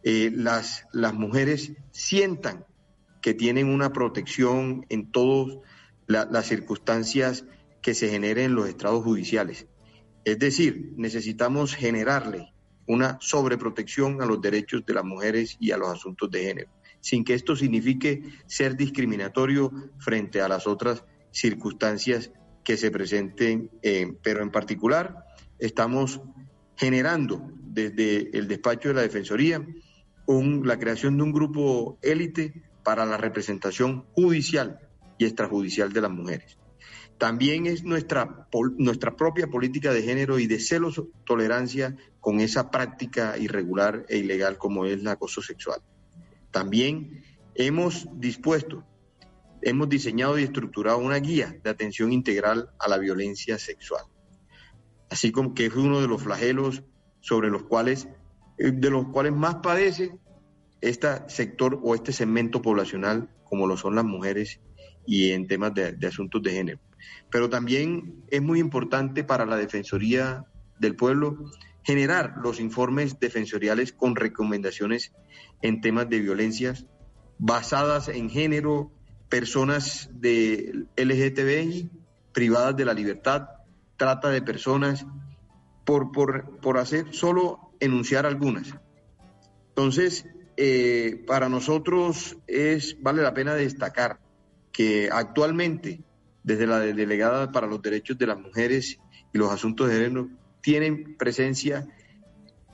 eh, 0.03 0.31
las, 0.33 0.85
las 0.93 1.13
mujeres 1.13 1.73
sientan 1.91 2.65
que 3.23 3.33
tienen 3.33 3.69
una 3.69 3.93
protección 3.93 4.85
en 4.89 5.09
todas 5.09 5.57
las 6.07 6.45
circunstancias 6.45 7.45
que 7.81 7.93
se 7.93 8.09
generen 8.09 8.47
en 8.47 8.55
los 8.55 8.67
estrados 8.67 9.01
judiciales. 9.01 9.65
Es 10.25 10.37
decir, 10.39 10.91
necesitamos 10.97 11.73
generarle 11.73 12.53
una 12.85 13.17
sobreprotección 13.21 14.21
a 14.21 14.25
los 14.25 14.41
derechos 14.41 14.85
de 14.85 14.93
las 14.93 15.05
mujeres 15.05 15.55
y 15.61 15.71
a 15.71 15.77
los 15.77 15.87
asuntos 15.89 16.29
de 16.31 16.43
género, 16.43 16.69
sin 16.99 17.23
que 17.23 17.33
esto 17.33 17.55
signifique 17.55 18.23
ser 18.45 18.75
discriminatorio 18.75 19.71
frente 19.99 20.41
a 20.41 20.49
las 20.49 20.67
otras 20.67 21.05
circunstancias 21.31 22.29
que 22.65 22.75
se 22.75 22.91
presenten, 22.91 23.71
eh, 23.81 24.13
pero 24.21 24.43
en 24.43 24.51
particular 24.51 25.25
estamos 25.59 26.19
generando 26.75 27.49
desde 27.61 28.37
el 28.37 28.49
despacho 28.49 28.89
de 28.89 28.95
la 28.95 29.01
Defensoría 29.01 29.65
la 30.27 30.79
creación 30.79 31.17
de 31.17 31.23
un 31.23 31.31
grupo 31.31 31.97
élite 32.01 32.63
para 32.83 33.05
la 33.05 33.17
representación 33.17 34.05
judicial 34.13 34.79
y 35.17 35.25
extrajudicial 35.25 35.93
de 35.93 36.01
las 36.01 36.11
mujeres. 36.11 36.57
También 37.17 37.67
es 37.67 37.83
nuestra, 37.83 38.47
nuestra 38.77 39.15
propia 39.15 39.47
política 39.47 39.93
de 39.93 40.01
género 40.01 40.39
y 40.39 40.47
de 40.47 40.59
celos 40.59 41.01
tolerancia 41.25 41.95
con 42.19 42.39
esa 42.39 42.71
práctica 42.71 43.37
irregular 43.37 44.05
e 44.09 44.17
ilegal 44.17 44.57
como 44.57 44.85
es 44.85 44.99
el 44.99 45.07
acoso 45.07 45.41
sexual. 45.41 45.81
También 46.51 47.23
hemos 47.55 48.07
dispuesto, 48.19 48.83
hemos 49.61 49.89
diseñado 49.89 50.37
y 50.37 50.43
estructurado 50.43 50.97
una 50.97 51.17
guía 51.17 51.55
de 51.63 51.69
atención 51.69 52.11
integral 52.11 52.69
a 52.79 52.89
la 52.89 52.97
violencia 52.97 53.57
sexual, 53.57 54.03
así 55.09 55.31
como 55.31 55.53
que 55.53 55.67
es 55.67 55.75
uno 55.75 56.01
de 56.01 56.07
los 56.07 56.21
flagelos 56.21 56.83
sobre 57.21 57.49
los 57.49 57.63
cuales, 57.63 58.07
eh, 58.57 58.71
de 58.71 58.89
los 58.89 59.07
cuales 59.07 59.33
más 59.33 59.55
padece 59.55 60.11
este 60.83 61.07
sector 61.27 61.79
o 61.83 61.95
este 61.95 62.11
segmento 62.11 62.61
poblacional, 62.61 63.29
como 63.43 63.67
lo 63.67 63.77
son 63.77 63.95
las 63.95 64.05
mujeres 64.05 64.59
y 65.05 65.31
en 65.31 65.47
temas 65.47 65.73
de 65.73 66.07
asuntos 66.07 66.41
de 66.41 66.51
género. 66.51 66.79
Pero 67.29 67.49
también 67.49 68.23
es 68.29 68.41
muy 68.41 68.59
importante 68.59 69.23
para 69.23 69.45
la 69.45 69.57
Defensoría 69.57 70.45
del 70.79 70.95
Pueblo 70.95 71.51
generar 71.83 72.35
los 72.41 72.59
informes 72.59 73.19
defensoriales 73.19 73.91
con 73.91 74.15
recomendaciones 74.15 75.11
en 75.61 75.81
temas 75.81 76.09
de 76.09 76.19
violencias 76.19 76.85
basadas 77.37 78.07
en 78.07 78.29
género, 78.29 78.91
personas 79.29 80.09
de 80.13 80.85
LGTBI, 80.95 81.89
privadas 82.31 82.75
de 82.77 82.85
la 82.85 82.93
libertad, 82.93 83.49
trata 83.97 84.29
de 84.29 84.41
personas, 84.41 85.05
por, 85.85 86.11
por, 86.13 86.77
hacer 86.77 87.13
solo 87.13 87.73
enunciar 87.81 88.25
algunas. 88.25 88.73
Entonces, 89.69 90.25
eh, 90.57 91.23
para 91.27 91.49
nosotros 91.49 92.37
es, 92.47 93.01
vale 93.01 93.21
la 93.21 93.33
pena 93.33 93.55
destacar 93.55 94.19
que 94.71 95.09
actualmente 95.11 96.01
desde 96.43 96.67
la 96.67 96.79
Delegada 96.79 97.51
para 97.51 97.67
los 97.67 97.81
Derechos 97.81 98.17
de 98.17 98.27
las 98.27 98.39
Mujeres 98.39 98.99
y 99.33 99.37
los 99.37 99.51
Asuntos 99.51 99.89
de 99.89 99.95
Género, 99.95 100.29
tienen 100.61 101.15
presencia 101.17 101.87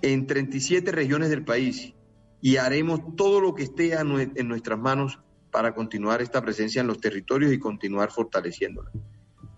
en 0.01 0.27
37 0.27 0.91
regiones 0.91 1.29
del 1.29 1.43
país 1.43 1.93
y 2.41 2.57
haremos 2.57 3.15
todo 3.15 3.41
lo 3.41 3.53
que 3.53 3.63
esté 3.63 3.93
en 3.93 4.47
nuestras 4.47 4.79
manos 4.79 5.19
para 5.51 5.73
continuar 5.73 6.21
esta 6.21 6.41
presencia 6.41 6.81
en 6.81 6.87
los 6.87 6.99
territorios 6.99 7.51
y 7.51 7.59
continuar 7.59 8.11
fortaleciéndola. 8.11 8.91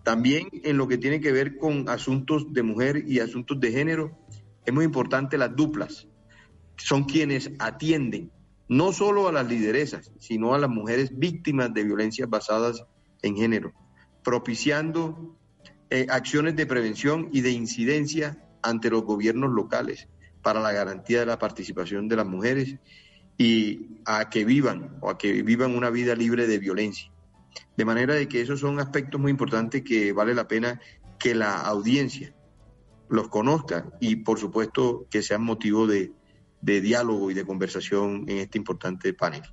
También 0.04 0.48
en 0.64 0.78
lo 0.78 0.88
que 0.88 0.98
tiene 0.98 1.20
que 1.20 1.32
ver 1.32 1.58
con 1.58 1.88
asuntos 1.90 2.52
de 2.54 2.64
mujer 2.64 3.04
y 3.08 3.20
asuntos 3.20 3.60
de 3.60 3.72
género, 3.72 4.18
es 4.66 4.74
muy 4.74 4.86
importante 4.86 5.38
las 5.38 5.56
duplas. 5.56 6.08
Son 6.84 7.04
quienes 7.04 7.52
atienden 7.60 8.32
no 8.68 8.94
solo 8.94 9.28
a 9.28 9.32
las 9.32 9.48
lideresas, 9.48 10.12
sino 10.20 10.54
a 10.54 10.60
las 10.60 10.70
mujeres 10.70 11.18
víctimas 11.18 11.74
de 11.74 11.84
violencias 11.84 12.30
basadas 12.30 12.84
en 13.22 13.36
género 13.36 13.74
propiciando 14.24 15.36
eh, 15.90 16.08
acciones 16.10 16.56
de 16.56 16.66
prevención 16.66 17.30
y 17.32 17.42
de 17.42 17.52
incidencia 17.52 18.38
ante 18.62 18.90
los 18.90 19.04
gobiernos 19.04 19.52
locales 19.52 20.08
para 20.42 20.60
la 20.60 20.72
garantía 20.72 21.22
de 21.22 21.26
la 21.26 21.40
participación 21.40 22.08
de 22.08 22.16
las 22.16 22.26
mujeres 22.26 22.76
y 23.38 23.98
a 24.06 24.30
que 24.30 24.46
vivan 24.46 24.98
o 25.02 25.10
a 25.10 25.18
que 25.18 25.42
vivan 25.44 25.76
una 25.76 25.90
vida 25.90 26.16
libre 26.16 26.48
de 26.48 26.60
violencia. 26.60 27.12
De 27.76 27.86
manera 27.86 28.14
de 28.14 28.28
que 28.28 28.42
esos 28.42 28.60
son 28.60 28.80
aspectos 28.80 29.20
muy 29.20 29.32
importantes 29.32 29.84
que 29.84 30.14
vale 30.14 30.34
la 30.34 30.48
pena 30.48 30.80
que 31.20 31.36
la 31.36 31.60
audiencia 31.62 32.34
los 33.10 33.28
conozca 33.28 33.92
y 34.00 34.18
por 34.18 34.40
supuesto 34.40 35.08
que 35.10 35.22
sean 35.22 35.44
motivo 35.44 35.86
de 35.86 36.12
diálogo 36.62 37.32
y 37.32 37.34
de 37.34 37.46
conversación 37.46 38.26
en 38.28 38.38
este 38.38 38.58
importante 38.58 39.14
panel. 39.14 39.44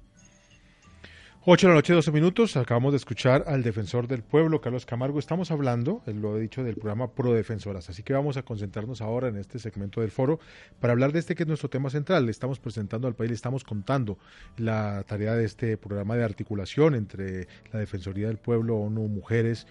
8 1.51 1.67
de 1.67 1.71
la 1.71 1.77
noche, 1.77 1.95
12 1.95 2.13
minutos. 2.13 2.59
Acabamos 2.59 2.93
de 2.93 2.99
escuchar 2.99 3.45
al 3.47 3.63
defensor 3.63 4.07
del 4.07 4.23
pueblo, 4.23 4.61
Carlos 4.61 4.85
Camargo. 4.85 5.19
Estamos 5.19 5.51
hablando, 5.51 6.03
lo 6.05 6.37
he 6.37 6.41
dicho, 6.43 6.63
del 6.63 6.75
programa 6.75 7.13
Pro 7.13 7.33
Defensoras. 7.33 7.89
Así 7.89 8.03
que 8.03 8.13
vamos 8.13 8.37
a 8.37 8.43
concentrarnos 8.43 9.01
ahora 9.01 9.29
en 9.29 9.37
este 9.39 9.59
segmento 9.59 10.03
del 10.03 10.11
foro 10.11 10.41
para 10.79 10.93
hablar 10.93 11.13
de 11.13 11.21
este 11.21 11.35
que 11.35 11.45
es 11.45 11.47
nuestro 11.47 11.71
tema 11.71 11.89
central. 11.89 12.27
Le 12.27 12.33
estamos 12.33 12.59
presentando 12.59 13.09
al 13.09 13.15
país, 13.15 13.31
le 13.31 13.35
estamos 13.35 13.65
contando 13.65 14.19
la 14.59 15.05
tarea 15.05 15.37
de 15.37 15.47
este 15.47 15.79
programa 15.79 16.17
de 16.17 16.25
articulación 16.25 16.95
entre 16.95 17.49
la 17.73 17.79
Defensoría 17.79 18.27
del 18.27 18.37
Pueblo, 18.37 18.77
ONU 18.77 19.09
Mujeres 19.09 19.67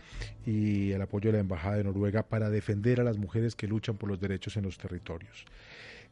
y 0.47 0.93
el 0.93 1.01
apoyo 1.03 1.27
de 1.27 1.37
la 1.37 1.41
Embajada 1.41 1.75
de 1.75 1.83
Noruega 1.83 2.23
para 2.23 2.49
defender 2.49 3.01
a 3.01 3.03
las 3.03 3.19
mujeres 3.19 3.55
que 3.55 3.67
luchan 3.67 3.97
por 3.97 4.09
los 4.09 4.19
derechos 4.19 4.57
en 4.57 4.63
los 4.63 4.79
territorios. 4.79 5.45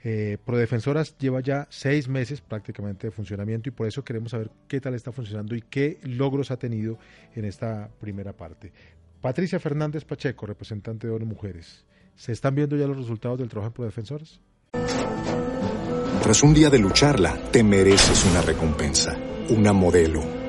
Eh, 0.08 0.38
Prodefensoras 0.45 1.18
lleva 1.18 1.39
ya 1.39 1.66
seis 1.72 2.08
meses 2.08 2.39
prácticamente 2.39 3.08
de 3.08 3.12
funcionamiento 3.12 3.70
y 3.70 3.72
por 3.72 3.88
eso 3.88 4.03
queremos 4.03 4.30
saber 4.30 4.51
qué 4.68 4.80
tal 4.80 4.93
está 4.93 5.12
funcionando 5.12 5.56
y 5.56 5.64
qué 5.64 5.97
logros 6.03 6.51
ha 6.51 6.58
tenido 6.58 6.99
en 7.34 7.43
esta 7.43 7.89
primera 7.99 8.32
parte. 8.32 8.72
Patricia 9.20 9.60
Fernández 9.60 10.06
Pacheco, 10.06 10.45
representante 10.45 11.08
de 11.08 11.14
ONU 11.14 11.26
Mujeres. 11.26 11.84
¿Se 12.16 12.32
están 12.32 12.53
viendo 12.53 12.78
ya 12.78 12.86
los 12.86 12.97
resultados 12.97 13.39
del 13.39 13.49
trabajo 13.49 13.70
en 13.70 13.74
Prodefensoras? 13.74 14.39
Tras 16.22 16.43
un 16.43 16.53
día 16.53 16.70
de 16.70 16.78
lucharla, 16.78 17.36
te 17.51 17.64
mereces 17.64 18.26
una 18.26 18.43
recompensa, 18.43 19.18
una 19.49 19.74
modelo, 19.74 20.22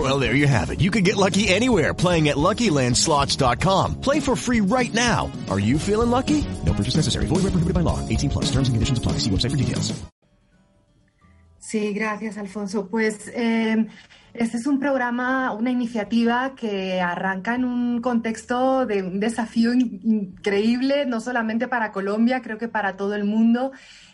Well, 0.00 0.18
there 0.18 0.34
you 0.34 0.46
have 0.46 0.70
it. 0.70 0.80
You 0.80 0.90
can 0.90 1.04
get 1.04 1.16
lucky 1.16 1.48
anywhere 1.48 1.92
playing 1.92 2.30
at 2.30 2.36
LuckyLandSlots.com. 2.36 4.00
Play 4.00 4.20
for 4.20 4.34
free 4.34 4.62
right 4.62 4.94
now. 4.94 5.30
Are 5.50 5.60
you 5.60 5.78
feeling 5.78 6.10
lucky? 6.10 6.42
No 6.64 6.72
purchase 6.72 6.96
necessary. 6.96 7.26
Void 7.26 7.42
where 7.42 7.50
prohibited 7.52 7.74
by 7.74 7.82
law. 7.82 7.98
18 8.08 8.30
plus. 8.30 8.46
Terms 8.46 8.68
and 8.68 8.76
conditions 8.76 8.98
apply. 8.98 9.18
See 9.18 9.30
website 9.30 9.50
for 9.50 9.58
details. 9.58 9.92
Sí, 11.58 11.92
gracias, 11.92 12.38
Alfonso. 12.38 12.88
Pues 12.88 13.30
eh, 13.34 13.86
este 14.32 14.56
es 14.56 14.66
un 14.66 14.80
programa, 14.80 15.52
una 15.52 15.70
iniciativa 15.70 16.54
que 16.56 17.00
arranca 17.00 17.54
en 17.54 17.64
un 17.64 18.00
contexto 18.00 18.86
de 18.86 19.02
un 19.02 19.20
desafío 19.20 19.74
in 19.74 20.00
increíble, 20.02 21.04
no 21.04 21.20
solamente 21.20 21.68
para 21.68 21.92
Colombia, 21.92 22.40
creo 22.40 22.56
que 22.56 22.68
para 22.68 22.96
todo 22.96 23.14
el 23.14 23.24
mundo. 23.24 23.72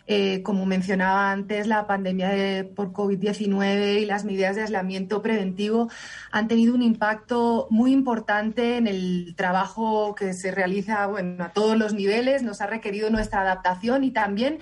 Eh, 0.09 0.41
como 0.41 0.65
mencionaba 0.65 1.31
antes, 1.31 1.67
la 1.67 1.85
pandemia 1.85 2.29
de, 2.29 2.63
por 2.63 2.93
COVID-19 2.93 3.99
y 3.99 4.05
las 4.05 4.23
medidas 4.23 4.55
de 4.55 4.61
aislamiento 4.61 5.21
preventivo 5.21 5.89
han 6.31 6.47
tenido 6.47 6.73
un 6.73 6.81
impacto 6.81 7.67
muy 7.69 7.91
importante 7.91 8.77
en 8.77 8.87
el 8.87 9.33
trabajo 9.35 10.15
que 10.15 10.33
se 10.33 10.51
realiza 10.51 11.07
bueno, 11.07 11.43
a 11.43 11.49
todos 11.49 11.77
los 11.77 11.93
niveles, 11.93 12.41
nos 12.41 12.61
ha 12.61 12.67
requerido 12.67 13.09
nuestra 13.09 13.41
adaptación 13.41 14.05
y 14.05 14.11
también 14.11 14.59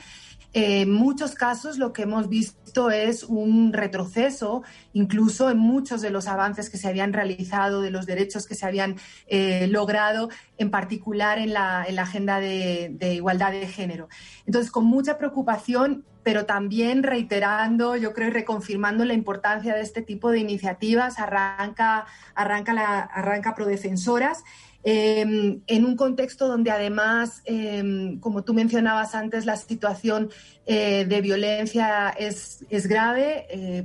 en 0.57 0.89
muchos 0.89 1.35
casos 1.35 1.77
lo 1.77 1.91
que 1.91 2.03
hemos 2.03 2.29
visto 2.29 2.89
es 2.89 3.25
un 3.25 3.73
retroceso, 3.73 4.63
incluso 4.93 5.49
en 5.49 5.57
muchos 5.57 6.01
de 6.01 6.11
los 6.11 6.27
avances 6.27 6.69
que 6.69 6.77
se 6.77 6.87
habían 6.87 7.11
realizado, 7.11 7.81
de 7.81 7.91
los 7.91 8.05
derechos 8.05 8.47
que 8.47 8.55
se 8.55 8.65
habían 8.65 8.95
eh, 9.27 9.67
logrado, 9.67 10.29
en 10.57 10.71
particular 10.71 11.39
en 11.39 11.51
la, 11.51 11.83
en 11.85 11.95
la 11.95 12.03
agenda 12.03 12.39
de, 12.39 12.95
igualdad 13.13 13.51
de 13.51 13.67
género. 13.67 14.07
Entonces, 14.45 14.71
con 14.71 14.85
mucha 14.85 15.17
preocupación, 15.17 16.05
pero 16.23 16.45
también 16.45 17.03
reiterando, 17.03 17.97
yo 17.97 18.13
creo, 18.13 18.29
y 18.29 18.31
reconfirmando 18.31 19.03
la 19.03 19.13
importancia 19.13 19.75
de 19.75 19.81
este 19.81 20.03
tipo 20.03 20.31
de 20.31 20.39
iniciativas, 20.39 21.19
arranca, 21.19 22.05
arranca, 22.33 22.71
la, 22.71 22.99
arranca 23.01 23.55
Prodefensoras. 23.55 24.45
Eh, 24.87 25.59
en 25.65 25.85
un 25.85 25.95
contexto 25.95 26.47
donde 26.47 26.69
además, 26.69 27.41
eh, 27.45 28.17
como 28.19 28.43
tú 28.43 28.53
mencionabas 28.53 29.15
antes, 29.15 29.47
la 29.47 29.57
situación 29.57 30.29
eh, 30.67 31.05
de 31.05 31.21
violencia 31.21 32.09
es, 32.09 32.59
grave. 32.87 33.47
Eh, 33.49 33.83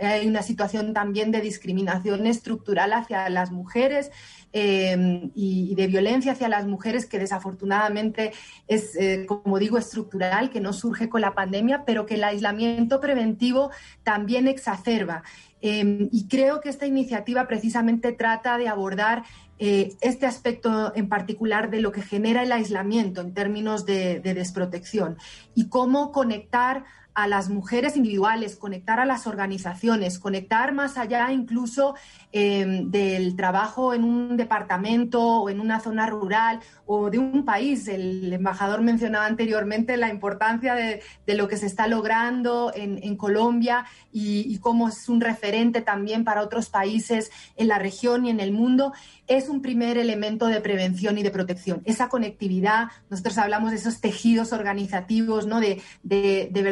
hay 0.00 0.26
una 0.26 0.42
situación 0.42 0.94
también 0.94 1.30
de 1.32 1.42
discriminación 1.42 2.26
estructural 2.26 2.94
hacia 2.94 3.28
las 3.28 3.50
mujeres 3.50 4.10
y, 4.52 5.70
y, 5.70 5.74
de 5.74 5.86
violencia 5.86 6.32
hacia 6.32 6.48
las 6.48 6.66
mujeres 6.66 7.06
que 7.06 7.18
desafortunadamente 7.18 8.32
es, 8.66 8.96
eh, 8.96 9.26
como 9.26 9.58
digo, 9.58 9.76
estructural, 9.76 10.50
que 10.50 10.60
no 10.60 10.72
surge 10.72 11.08
con 11.08 11.20
la 11.20 11.34
pandemia, 11.34 11.84
pero 11.84 12.06
que 12.06 12.14
el 12.14 12.24
aislamiento 12.24 13.00
preventivo 13.00 13.70
también 14.02 14.48
exacerba. 14.48 15.22
Eh, 15.60 16.08
y 16.12 16.28
creo 16.28 16.60
que 16.60 16.68
esta 16.68 16.86
iniciativa 16.86 17.46
precisamente 17.46 18.12
trata 18.12 18.58
de 18.58 18.68
abordar 18.68 19.24
eh, 19.58 19.96
este 20.00 20.26
aspecto 20.26 20.94
en 20.94 21.08
particular 21.08 21.70
de 21.70 21.80
lo 21.80 21.90
que 21.90 22.02
genera 22.02 22.42
el 22.42 22.52
aislamiento 22.52 23.20
en 23.20 23.34
términos 23.34 23.84
de 23.84 24.20
desprotección 24.20 25.16
y 25.54 25.68
cómo 25.68 26.12
conectar 26.12 26.84
a 27.18 27.26
las 27.26 27.48
mujeres 27.48 27.96
individuales, 27.96 28.54
conectar 28.54 29.00
a 29.00 29.04
las 29.04 29.26
organizaciones, 29.26 30.20
conectar 30.20 30.72
más 30.72 30.96
allá 30.96 31.32
incluso 31.32 31.96
eh, 32.30 32.82
del 32.84 33.34
trabajo 33.34 33.92
en 33.92 34.04
un 34.04 34.36
departamento 34.36 35.20
o 35.20 35.50
en 35.50 35.58
una 35.58 35.80
zona 35.80 36.06
rural 36.06 36.60
o 36.86 37.10
de 37.10 37.18
un 37.18 37.44
país. 37.44 37.88
El 37.88 38.32
embajador 38.32 38.82
mencionaba 38.82 39.26
anteriormente 39.26 39.96
la 39.96 40.10
importancia 40.10 40.76
de, 40.76 41.02
de 41.26 41.34
lo 41.34 41.48
que 41.48 41.56
se 41.56 41.66
está 41.66 41.88
logrando 41.88 42.70
en, 42.72 43.00
en 43.02 43.16
Colombia 43.16 43.84
y, 44.12 44.44
y, 44.46 44.58
cómo 44.58 44.86
es 44.88 45.08
un 45.08 45.20
referente 45.20 45.80
también 45.80 46.22
para 46.22 46.42
otros 46.42 46.68
países 46.68 47.32
en 47.56 47.66
la 47.66 47.80
región 47.80 48.26
y 48.26 48.30
en 48.30 48.38
el 48.38 48.52
mundo. 48.52 48.92
Es 49.26 49.48
un 49.48 49.60
primer 49.60 49.98
elemento 49.98 50.46
de 50.46 50.60
prevención 50.60 51.18
y 51.18 51.24
de 51.24 51.32
protección. 51.32 51.82
Esa 51.84 52.08
conectividad, 52.08 52.88
nosotros 53.10 53.38
hablamos 53.38 53.70
de 53.70 53.76
esos 53.78 54.00
tejidos 54.00 54.52
organizativos, 54.52 55.48
¿no? 55.48 55.58
de, 55.60 55.82
de, 56.04 56.48
de 56.52 56.62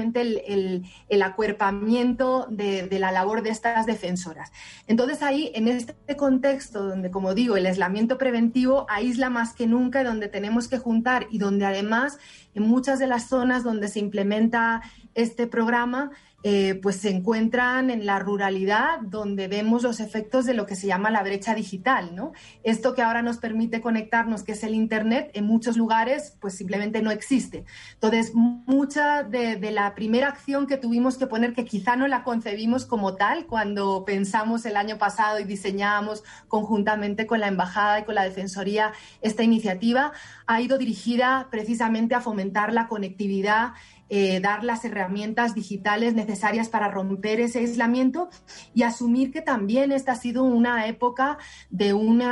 el, 0.00 1.22
acuerpamiento 1.22 2.46
de, 2.50 2.86
de, 2.86 2.98
la 2.98 3.12
labor 3.12 3.42
de 3.42 3.50
estas 3.50 3.86
defensoras. 3.86 4.52
Entonces 4.86 5.22
ahí, 5.22 5.50
en 5.54 5.68
este 5.68 6.16
contexto 6.16 6.86
donde, 6.86 7.10
como 7.10 7.34
digo, 7.34 7.56
el 7.56 7.66
aislamiento 7.66 8.18
preventivo 8.18 8.86
aísla 8.88 9.30
más 9.30 9.54
que 9.54 9.66
nunca 9.66 10.00
y 10.00 10.04
donde 10.04 10.28
tenemos 10.28 10.68
que 10.68 10.78
juntar 10.78 11.26
y 11.30 11.38
donde 11.38 11.66
además 11.66 12.18
en 12.54 12.62
muchas 12.62 12.98
de 12.98 13.06
las 13.06 13.28
zonas 13.28 13.64
donde 13.64 13.88
se 13.88 14.00
implementa 14.00 14.82
este 15.16 15.46
programa, 15.46 16.12
eh, 16.42 16.78
pues 16.80 16.96
se 16.96 17.10
encuentran 17.10 17.90
en 17.90 18.06
la 18.06 18.20
ruralidad, 18.20 19.00
donde 19.00 19.48
vemos 19.48 19.82
los 19.82 19.98
efectos 19.98 20.44
de 20.44 20.54
lo 20.54 20.64
que 20.64 20.76
se 20.76 20.86
llama 20.86 21.10
la 21.10 21.24
brecha 21.24 21.56
digital, 21.56 22.14
¿no? 22.14 22.32
Esto 22.62 22.94
que 22.94 23.02
ahora 23.02 23.22
nos 23.22 23.38
permite 23.38 23.80
conectarnos, 23.80 24.44
que 24.44 24.52
es 24.52 24.62
el 24.62 24.74
Internet, 24.74 25.30
en 25.32 25.44
muchos 25.44 25.76
lugares, 25.76 26.36
pues 26.40 26.54
simplemente 26.54 27.02
no 27.02 27.10
existe. 27.10 27.64
Entonces, 27.94 28.32
mucha 28.34 29.24
de, 29.24 29.56
de 29.56 29.70
la 29.72 29.96
primera 29.96 30.28
acción 30.28 30.68
que 30.68 30.76
tuvimos 30.76 31.16
que 31.16 31.26
poner, 31.26 31.52
que 31.52 31.64
quizá 31.64 31.96
no 31.96 32.06
la 32.06 32.22
concebimos 32.22 32.84
como 32.84 33.16
tal 33.16 33.46
cuando 33.46 34.04
pensamos 34.04 34.66
el 34.66 34.76
año 34.76 34.98
pasado 34.98 35.40
y 35.40 35.44
diseñábamos 35.44 36.22
conjuntamente 36.46 37.26
con 37.26 37.40
la 37.40 37.48
Embajada 37.48 38.00
y 38.00 38.04
con 38.04 38.14
la 38.14 38.22
Defensoría 38.22 38.92
esta 39.20 39.42
iniciativa, 39.42 40.12
ha 40.46 40.60
ido 40.60 40.78
dirigida 40.78 41.48
precisamente 41.50 42.14
a 42.14 42.20
fomentar 42.20 42.72
la 42.72 42.86
conectividad 42.86 43.72
eh, 44.08 44.40
dar 44.40 44.62
las 44.62 44.84
herramientas 44.84 45.54
digitales 45.54 46.14
necesarias 46.14 46.68
para 46.68 46.88
romper 46.88 47.40
ese 47.40 47.58
aislamiento 47.58 48.28
y 48.74 48.84
asumir 48.84 49.32
que 49.32 49.42
también 49.42 49.90
esta 49.90 50.12
ha 50.12 50.16
sido 50.16 50.44
una 50.44 50.86
época 50.86 51.38
de 51.70 51.92
un 51.92 52.22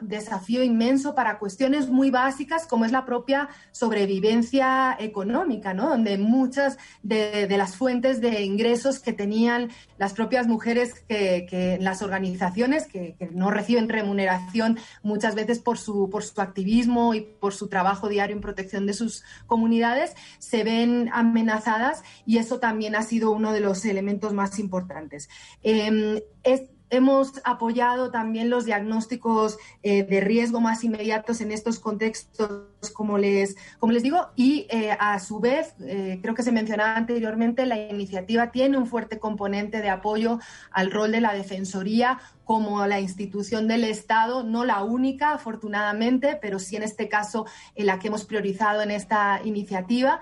desafío 0.00 0.62
inmenso 0.62 1.14
para 1.14 1.38
cuestiones 1.38 1.88
muy 1.88 2.10
básicas 2.10 2.66
como 2.66 2.84
es 2.84 2.92
la 2.92 3.04
propia 3.04 3.48
sobrevivencia 3.72 4.96
económica, 4.98 5.74
¿no? 5.74 5.90
donde 5.90 6.18
muchas 6.18 6.78
de, 7.02 7.46
las 7.56 7.76
fuentes 7.76 8.20
de 8.20 8.42
ingresos 8.42 8.98
que 8.98 9.12
tenían 9.12 9.70
las 9.98 10.14
propias 10.14 10.46
mujeres 10.46 10.94
que, 11.08 11.46
que 11.48 11.78
las 11.80 12.02
organizaciones 12.02 12.86
que, 12.86 13.16
no 13.32 13.50
reciben 13.50 13.88
remuneración 13.88 14.78
muchas 15.02 15.34
veces 15.34 15.58
por 15.58 15.76
su, 15.78 16.08
por 16.10 16.24
su 16.24 16.40
activismo 16.40 17.14
y 17.14 17.20
por 17.20 17.52
su 17.52 17.68
trabajo 17.68 18.08
diario 18.08 18.34
en 18.34 18.42
protección 18.42 18.86
de 18.86 18.94
sus 18.94 19.24
comunidades, 19.46 20.14
se 20.38 20.64
ven 20.64 21.10
amenazadas 21.18 22.02
y 22.26 22.38
eso 22.38 22.58
también 22.58 22.94
ha 22.94 23.02
sido 23.02 23.30
uno 23.30 23.52
de 23.52 23.60
los 23.60 23.84
elementos 23.84 24.32
más 24.32 24.58
importantes. 24.58 25.28
Es, 25.62 26.62
hemos 26.90 27.40
apoyado 27.44 28.10
también 28.10 28.50
los 28.50 28.64
diagnósticos 28.64 29.58
eh, 29.82 30.04
de 30.04 30.20
riesgo 30.20 30.60
más 30.60 30.84
inmediatos 30.84 31.40
en 31.40 31.52
estos 31.52 31.78
contextos, 31.78 32.68
como 32.94 33.18
les, 33.18 33.56
como 33.78 33.92
les 33.92 34.02
digo, 34.02 34.28
y 34.36 34.66
eh, 34.70 34.96
a 34.98 35.18
su 35.18 35.40
vez, 35.40 35.74
eh, 35.80 36.18
creo 36.22 36.34
que 36.34 36.42
se 36.42 36.52
mencionaba 36.52 36.96
anteriormente, 36.96 37.66
la 37.66 37.78
iniciativa 37.78 38.50
tiene 38.50 38.78
un 38.78 38.86
fuerte 38.86 39.18
componente 39.18 39.80
de 39.82 39.90
apoyo 39.90 40.38
al 40.70 40.90
rol 40.90 41.12
de 41.12 41.20
la 41.20 41.34
Defensoría 41.34 42.18
como 42.44 42.86
la 42.86 42.98
institución 42.98 43.68
del 43.68 43.84
Estado, 43.84 44.42
no 44.42 44.64
la 44.64 44.82
única, 44.82 45.34
afortunadamente, 45.34 46.38
pero 46.40 46.58
sí 46.58 46.76
en 46.76 46.82
este 46.82 47.08
caso 47.08 47.44
en 47.74 47.84
la 47.84 47.98
que 47.98 48.08
hemos 48.08 48.24
priorizado 48.24 48.80
en 48.80 48.90
esta 48.90 49.42
iniciativa, 49.44 50.20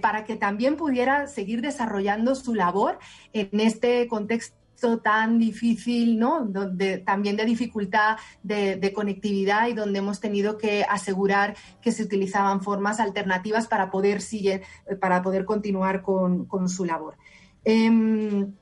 para 0.00 0.24
que 0.24 0.34
también 0.34 0.76
pudiera 0.76 1.28
seguir 1.28 1.60
desarrollando 1.60 2.34
su 2.34 2.56
labor 2.56 2.98
en 3.32 3.60
este 3.60 4.08
contexto 4.08 4.61
tan 4.98 5.38
difícil, 5.38 6.18
¿no? 6.18 6.44
Donde, 6.44 6.98
también 6.98 7.36
de 7.36 7.44
dificultad 7.44 8.16
de, 8.42 8.92
conectividad 8.94 9.68
y 9.68 9.72
donde 9.72 10.00
hemos 10.00 10.20
tenido 10.20 10.58
que 10.58 10.84
asegurar 10.84 11.56
que 11.80 11.92
se 11.92 12.02
utilizaban 12.02 12.62
formas 12.62 13.00
alternativas 13.00 13.66
para 13.66 13.90
poder, 13.90 14.20
sigue, 14.20 14.62
para 15.00 15.22
poder 15.22 15.44
continuar 15.44 16.02
con, 16.02 16.46
con 16.46 16.68
su 16.68 16.84
labor. 16.84 17.16
Em, 17.64 18.52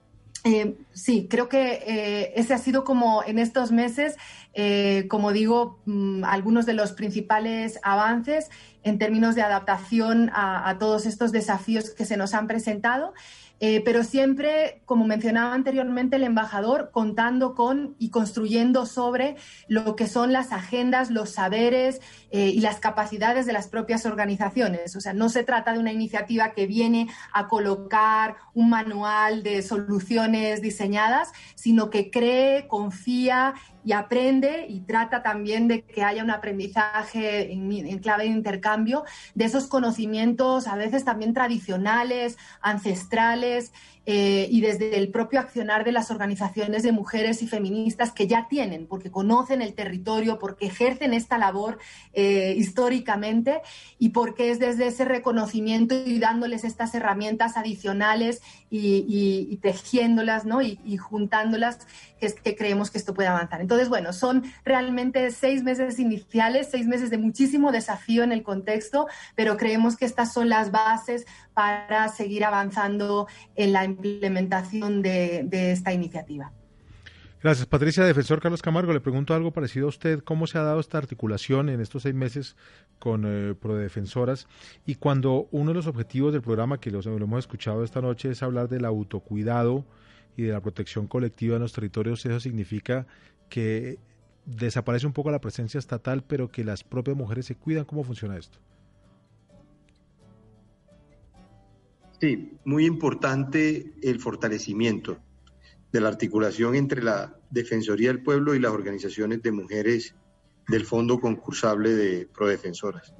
em, 0.45 0.75
sí, 0.93 1.27
creo 1.29 1.49
que 1.49 1.83
eh, 1.87 2.33
ese 2.37 2.55
ha 2.55 2.59
sido 2.59 2.85
como 2.85 3.23
en 3.25 3.39
estos 3.39 3.73
meses, 3.73 4.16
eh, 4.55 5.07
como 5.09 5.33
digo, 5.33 5.81
mm, 5.87 6.25
algunos 6.25 6.66
de 6.66 6.75
los 6.75 6.93
principales 6.93 7.79
avances 7.83 8.51
en 8.83 8.99
términos 8.99 9.35
de 9.35 9.43
adaptación 9.43 10.31
a, 10.33 10.77
todos 10.79 11.07
estos 11.07 11.33
desafíos 11.33 11.91
que 11.91 12.05
se 12.05 12.16
nos 12.16 12.35
han 12.35 12.47
presentado. 12.47 13.12
Eh, 13.63 13.83
pero 13.85 14.05
siempre, 14.05 14.81
como 14.87 15.07
mencionaba 15.07 15.53
anteriormente 15.55 16.17
el 16.17 16.25
embajador, 16.25 16.91
contando 16.93 17.55
con 17.55 17.95
y 17.99 18.09
construyendo 18.09 18.87
sobre 18.87 19.37
lo 19.69 19.97
que 19.97 20.07
son 20.07 20.33
las 20.33 20.51
agendas, 20.53 21.11
los 21.11 21.29
saberes 21.31 22.01
eh, 22.31 22.49
y 22.49 22.61
las 22.61 22.81
capacidades 22.81 23.45
de 23.45 23.53
las 23.53 23.69
propias 23.69 24.07
organizaciones. 24.07 24.97
O 24.97 25.01
sea, 25.01 25.13
no 25.13 25.29
se 25.29 25.45
trata 25.45 25.75
de 25.75 25.79
una 25.79 25.93
iniciativa 25.93 26.53
que 26.53 26.67
viene 26.67 27.09
a 27.35 27.49
colocar 27.49 28.37
un 28.55 28.71
manual 28.71 29.43
de 29.43 29.61
soluciones 29.61 30.63
diseñadas, 30.63 31.31
sino 31.55 31.91
que 31.91 32.11
cree, 32.11 32.67
confía 32.67 33.55
y 33.91 33.93
aprende 33.93 34.66
y 34.68 34.82
trata 34.82 35.20
también 35.20 35.66
de 35.66 35.82
que 35.82 36.05
haya 36.05 36.22
un 36.22 36.30
aprendizaje 36.30 37.53
en, 37.53 37.99
clave 37.99 38.22
de 38.22 38.30
intercambio 38.30 39.03
de 39.34 39.47
esos 39.47 39.66
conocimientos 39.66 40.68
a 40.68 40.76
veces 40.76 41.05
también 41.05 41.34
tradicionales, 41.34 42.38
ancestrales, 42.62 43.72
eh, 44.07 44.49
y 44.51 44.62
desde 44.62 44.97
el 44.97 45.11
propio 45.11 45.38
accionar 45.38 45.84
de 45.84 45.93
las 45.93 46.11
organizaciones 46.11 46.82
de 46.82 46.91
mujeres 46.91 47.43
y 47.43 47.47
feministas 47.47 48.12
que 48.12 48.26
ya 48.26 48.49
tienen, 48.49 48.86
porque 48.86 49.11
conocen 49.11 49.61
el 49.61 49.74
territorio, 49.74 50.38
porque 50.38 50.66
ejercen 50.66 51.12
esta 51.12 51.36
labor 51.36 51.78
eh, 52.14 52.55
históricamente 52.57 53.61
y 53.99 54.09
porque 54.09 54.51
es 54.51 54.59
desde 54.59 54.86
ese 54.86 55.05
reconocimiento 55.05 55.95
y 55.95 56.18
dándoles 56.18 56.64
estas 56.64 56.95
herramientas 56.95 57.59
adicionales 57.59 58.41
y, 58.70 59.59
tejiéndolas 59.62 60.47
¿no? 60.47 60.62
y, 60.62 60.97
juntándolas 60.97 61.86
es, 62.27 62.35
que 62.35 62.57
creemos 62.57 62.91
que 62.91 62.99
esto 62.99 63.14
puede 63.14 63.29
avanzar. 63.29 63.61
Entonces, 63.61 63.89
bueno, 63.89 64.12
son 64.12 64.45
realmente 64.64 65.31
seis 65.31 65.62
meses 65.62 65.99
iniciales, 65.99 66.68
seis 66.71 66.87
meses 66.87 67.11
de 67.11 67.18
muchísimo 67.18 67.73
desafío 67.73 68.23
en 68.23 68.33
el 68.33 68.43
contexto, 68.43 69.07
pero 69.35 69.57
creemos 69.57 69.97
que 69.97 70.05
estas 70.05 70.33
son 70.33 70.49
las 70.49 70.71
bases 70.71 71.27
para 71.55 72.09
seguir 72.09 72.45
avanzando 72.45 73.27
en 73.57 73.73
la 73.73 73.85
implementación 73.85 75.03
de, 75.03 75.49
esta 75.73 75.93
iniciativa. 75.93 76.53
Gracias, 77.43 77.66
Patricia. 77.66 78.05
Defensor 78.05 78.41
Carlos 78.41 78.61
Camargo, 78.61 78.93
le 78.93 79.01
pregunto 79.01 79.35
algo 79.35 79.51
parecido 79.51 79.87
a 79.87 79.89
usted. 79.89 80.23
¿Cómo 80.23 80.47
se 80.47 80.59
ha 80.59 80.62
dado 80.62 80.79
esta 80.79 80.99
articulación 80.99 81.71
en 81.71 81.81
estos 81.81 82.03
seis 82.03 82.14
meses 82.14 82.55
con 82.99 83.25
eh, 83.27 83.55
Prodefensoras? 83.55 84.47
Y 84.85 84.97
cuando 84.97 85.49
uno 85.51 85.71
de 85.71 85.75
los 85.75 85.87
objetivos 85.87 86.35
del 86.35 86.43
programa, 86.43 86.79
que 86.79 86.91
lo 86.91 87.01
hemos 87.01 87.39
escuchado 87.39 87.83
esta 87.83 88.03
noche, 88.03 88.31
es 88.31 88.43
hablar 88.43 88.68
del 88.68 88.85
autocuidado 88.85 89.87
y 90.37 90.45
de 90.45 90.53
la 90.53 90.61
protección 90.61 91.07
colectiva 91.07 91.57
en 91.57 91.62
los 91.62 91.72
territorios, 91.72 92.24
eso 92.24 92.41
significa 92.41 93.07
que 93.49 93.99
desaparece 94.47 95.07
un 95.07 95.12
poco 95.12 95.31
la 95.31 95.41
presencia 95.41 95.78
estatal, 95.78 96.24
pero 96.26 96.49
que 96.49 96.64
las 96.64 96.83
propias 96.85 97.16
mujeres 97.16 97.47
se 97.47 97.55
cuidan. 97.55 97.85
¿Cómo 97.85 98.05
funciona 98.05 98.37
esto? 98.37 98.59
Sí, 102.20 102.53
muy 102.64 102.85
importante 102.85 103.95
el 104.03 104.20
fortalecimiento 104.20 105.18
de 105.91 106.01
la 106.01 106.09
articulación 106.09 106.74
entre 106.74 107.03
la 107.03 107.37
Defensoría 107.51 108.09
del 108.09 108.22
Pueblo 108.22 108.55
y 108.55 108.61
las 108.61 108.72
organizaciones 108.72 109.43
de 109.43 109.53
mujeres 109.53 110.14
del 110.68 110.85
Fondo 110.85 111.18
Concursable 111.18 111.91
de 111.91 112.26
Prodefensoras. 112.26 113.14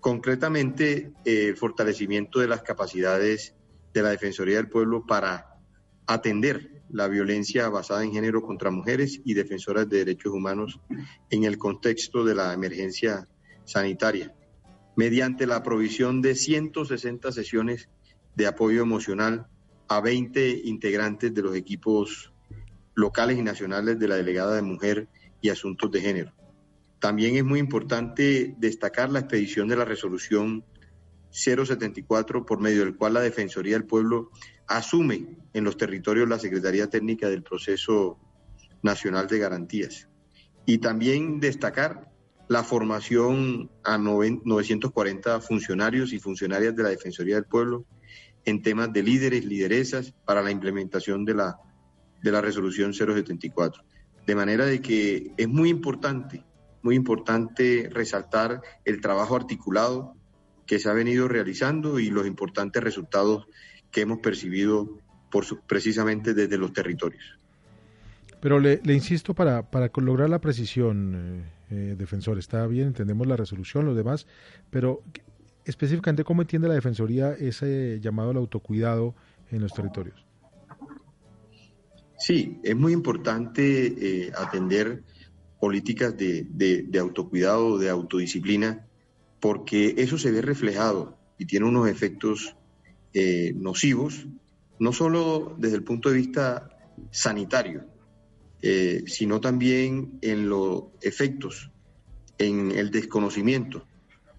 Concretamente, 0.00 1.12
el 1.24 1.56
fortalecimiento 1.56 2.40
de 2.40 2.48
las 2.48 2.62
capacidades 2.62 3.54
de 3.94 4.02
la 4.02 4.10
Defensoría 4.10 4.56
del 4.56 4.68
Pueblo 4.68 5.06
para 5.06 5.51
atender 6.06 6.82
la 6.90 7.08
violencia 7.08 7.68
basada 7.68 8.04
en 8.04 8.12
género 8.12 8.42
contra 8.42 8.70
mujeres 8.70 9.20
y 9.24 9.34
defensoras 9.34 9.88
de 9.88 9.98
derechos 9.98 10.32
humanos 10.32 10.80
en 11.30 11.44
el 11.44 11.58
contexto 11.58 12.24
de 12.24 12.34
la 12.34 12.52
emergencia 12.52 13.28
sanitaria, 13.64 14.34
mediante 14.96 15.46
la 15.46 15.62
provisión 15.62 16.20
de 16.20 16.34
160 16.34 17.32
sesiones 17.32 17.88
de 18.34 18.46
apoyo 18.46 18.82
emocional 18.82 19.46
a 19.88 20.00
20 20.00 20.62
integrantes 20.64 21.34
de 21.34 21.42
los 21.42 21.56
equipos 21.56 22.32
locales 22.94 23.38
y 23.38 23.42
nacionales 23.42 23.98
de 23.98 24.08
la 24.08 24.16
Delegada 24.16 24.54
de 24.54 24.62
Mujer 24.62 25.08
y 25.40 25.48
Asuntos 25.48 25.90
de 25.90 26.00
Género. 26.00 26.32
También 26.98 27.36
es 27.36 27.44
muy 27.44 27.58
importante 27.58 28.54
destacar 28.58 29.10
la 29.10 29.20
expedición 29.20 29.68
de 29.68 29.76
la 29.76 29.84
resolución 29.84 30.64
074, 31.32 32.44
por 32.44 32.60
medio 32.60 32.84
del 32.84 32.96
cual 32.96 33.14
la 33.14 33.20
Defensoría 33.20 33.74
del 33.74 33.86
Pueblo 33.86 34.30
asume 34.68 35.38
en 35.52 35.64
los 35.64 35.76
territorios 35.76 36.28
la 36.28 36.38
Secretaría 36.38 36.88
Técnica 36.88 37.28
del 37.28 37.42
Proceso 37.42 38.18
Nacional 38.82 39.26
de 39.26 39.38
Garantías. 39.38 40.08
Y 40.66 40.78
también 40.78 41.40
destacar 41.40 42.12
la 42.48 42.62
formación 42.62 43.70
a 43.82 43.96
940 43.98 45.40
funcionarios 45.40 46.12
y 46.12 46.18
funcionarias 46.18 46.76
de 46.76 46.82
la 46.82 46.90
Defensoría 46.90 47.36
del 47.36 47.46
Pueblo 47.46 47.86
en 48.44 48.62
temas 48.62 48.92
de 48.92 49.02
líderes, 49.02 49.44
lideresas 49.44 50.12
para 50.24 50.42
la 50.42 50.50
implementación 50.50 51.24
de 51.24 51.34
la, 51.34 51.56
de 52.22 52.32
la 52.32 52.40
resolución 52.40 52.92
074. 52.92 53.82
De 54.26 54.34
manera 54.34 54.66
de 54.66 54.82
que 54.82 55.32
es 55.36 55.48
muy 55.48 55.70
importante, 55.70 56.44
muy 56.82 56.94
importante 56.94 57.88
resaltar 57.90 58.60
el 58.84 59.00
trabajo 59.00 59.36
articulado 59.36 60.16
que 60.72 60.78
se 60.78 60.88
ha 60.88 60.94
venido 60.94 61.28
realizando 61.28 62.00
y 62.00 62.08
los 62.08 62.26
importantes 62.26 62.82
resultados 62.82 63.46
que 63.90 64.00
hemos 64.00 64.20
percibido 64.20 64.88
por 65.30 65.44
precisamente 65.66 66.32
desde 66.32 66.56
los 66.56 66.72
territorios. 66.72 67.22
Pero 68.40 68.58
le, 68.58 68.80
insisto, 68.86 69.34
para, 69.34 69.70
para 69.70 69.90
lograr 69.96 70.30
la 70.30 70.40
precisión, 70.40 71.44
eh, 71.68 71.90
eh, 71.90 71.94
defensor, 71.98 72.38
está 72.38 72.66
bien, 72.66 72.86
entendemos 72.86 73.26
la 73.26 73.36
resolución, 73.36 73.84
lo 73.84 73.94
demás, 73.94 74.26
pero 74.70 75.02
específicamente 75.66 76.24
cómo 76.24 76.40
entiende 76.40 76.68
la 76.68 76.74
Defensoría 76.74 77.34
ese 77.34 78.00
llamado 78.00 78.30
al 78.30 78.38
autocuidado 78.38 79.14
en 79.50 79.60
los 79.60 79.74
territorios. 79.74 80.24
Sí, 82.18 82.60
es 82.62 82.74
muy 82.74 82.94
importante 82.94 83.88
eh, 83.88 84.32
atender 84.34 85.02
políticas 85.60 86.16
de, 86.16 86.46
de, 86.48 86.98
autocuidado, 86.98 87.76
de 87.76 87.90
autodisciplina, 87.90 88.86
porque 89.42 89.96
eso 89.98 90.18
se 90.18 90.30
ve 90.30 90.40
reflejado 90.40 91.18
y 91.36 91.46
tiene 91.46 91.66
unos 91.66 91.88
efectos 91.88 92.54
eh, 93.12 93.52
nocivos, 93.56 94.28
no 94.78 94.92
solo 94.92 95.56
desde 95.58 95.74
el 95.74 95.82
punto 95.82 96.10
de 96.10 96.14
vista 96.14 96.70
sanitario, 97.10 97.84
eh, 98.62 99.02
sino 99.08 99.40
también 99.40 100.16
en 100.22 100.48
los 100.48 100.84
efectos, 101.00 101.72
en 102.38 102.70
el 102.70 102.92
desconocimiento 102.92 103.84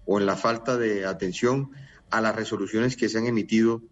o 0.06 0.18
en 0.18 0.24
la 0.24 0.36
falta 0.36 0.78
de 0.78 1.04
atención 1.04 1.72
a 2.08 2.22
las 2.22 2.34
resoluciones 2.34 2.96
que 2.96 3.10
se 3.10 3.18
han 3.18 3.26
emitido 3.26 3.82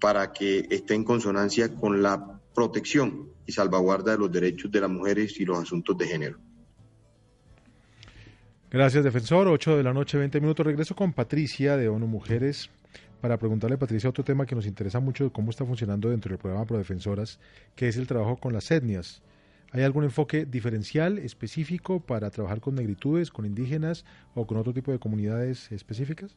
para 0.00 0.32
que 0.32 0.66
esté 0.70 0.94
en 0.94 1.04
consonancia 1.04 1.74
con 1.74 2.02
la 2.02 2.40
protección 2.54 3.28
y 3.44 3.52
salvaguarda 3.52 4.12
de 4.12 4.18
los 4.18 4.32
derechos 4.32 4.72
de 4.72 4.80
las 4.80 4.90
mujeres 4.90 5.38
y 5.38 5.44
los 5.44 5.58
asuntos 5.58 5.98
de 5.98 6.06
género. 6.06 6.38
Gracias, 8.74 9.04
defensor. 9.04 9.46
8 9.46 9.76
de 9.76 9.84
la 9.84 9.92
noche, 9.92 10.18
20 10.18 10.40
minutos. 10.40 10.66
Regreso 10.66 10.96
con 10.96 11.12
Patricia 11.12 11.76
de 11.76 11.88
ONU 11.88 12.08
Mujeres 12.08 12.70
para 13.20 13.38
preguntarle, 13.38 13.78
Patricia, 13.78 14.10
otro 14.10 14.24
tema 14.24 14.46
que 14.46 14.56
nos 14.56 14.66
interesa 14.66 14.98
mucho 14.98 15.22
de 15.22 15.30
cómo 15.30 15.50
está 15.50 15.64
funcionando 15.64 16.10
dentro 16.10 16.30
del 16.30 16.40
programa 16.40 16.66
Prodefensoras, 16.66 17.38
que 17.76 17.86
es 17.86 17.96
el 17.96 18.08
trabajo 18.08 18.36
con 18.36 18.52
las 18.52 18.68
etnias. 18.72 19.22
¿Hay 19.70 19.84
algún 19.84 20.02
enfoque 20.02 20.44
diferencial 20.44 21.18
específico 21.18 22.00
para 22.00 22.30
trabajar 22.30 22.60
con 22.60 22.74
negritudes, 22.74 23.30
con 23.30 23.46
indígenas 23.46 24.04
o 24.34 24.44
con 24.44 24.56
otro 24.56 24.72
tipo 24.72 24.90
de 24.90 24.98
comunidades 24.98 25.70
específicas? 25.70 26.34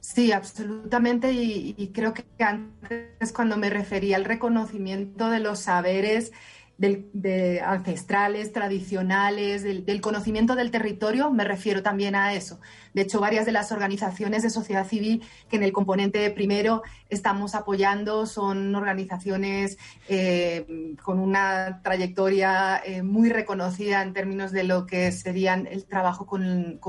Sí, 0.00 0.30
absolutamente. 0.30 1.32
Y, 1.32 1.90
creo 1.94 2.12
que 2.12 2.24
antes 2.38 3.32
cuando 3.34 3.56
me 3.56 3.70
refería 3.70 4.16
al 4.16 4.26
reconocimiento 4.26 5.30
de 5.30 5.40
los 5.40 5.60
saberes 5.60 6.32
de 6.78 7.60
ancestrales, 7.60 8.52
tradicionales, 8.52 9.64
del, 9.64 10.00
conocimiento 10.00 10.54
del 10.54 10.70
territorio, 10.70 11.32
me 11.32 11.42
refiero 11.42 11.82
también 11.82 12.14
a 12.14 12.34
eso. 12.34 12.60
De 12.94 13.02
hecho, 13.02 13.18
varias 13.18 13.46
de 13.46 13.52
las 13.52 13.72
organizaciones 13.72 14.44
de 14.44 14.50
sociedad 14.50 14.86
civil 14.86 15.24
que 15.50 15.56
en 15.56 15.64
el 15.64 15.72
componente 15.72 16.30
primero 16.30 16.82
estamos 17.10 17.56
apoyando 17.56 18.26
son 18.26 18.76
organizaciones 18.76 19.76
eh, 20.08 20.94
con 21.02 21.18
una 21.18 21.80
trayectoria 21.82 22.80
eh, 22.84 23.02
muy 23.02 23.28
reconocida 23.28 24.00
en 24.02 24.12
términos 24.12 24.52
de 24.52 24.62
lo 24.62 24.86
que 24.86 25.10
serían 25.10 25.66
el 25.66 25.84
trabajo 25.84 26.26
con, 26.26 26.80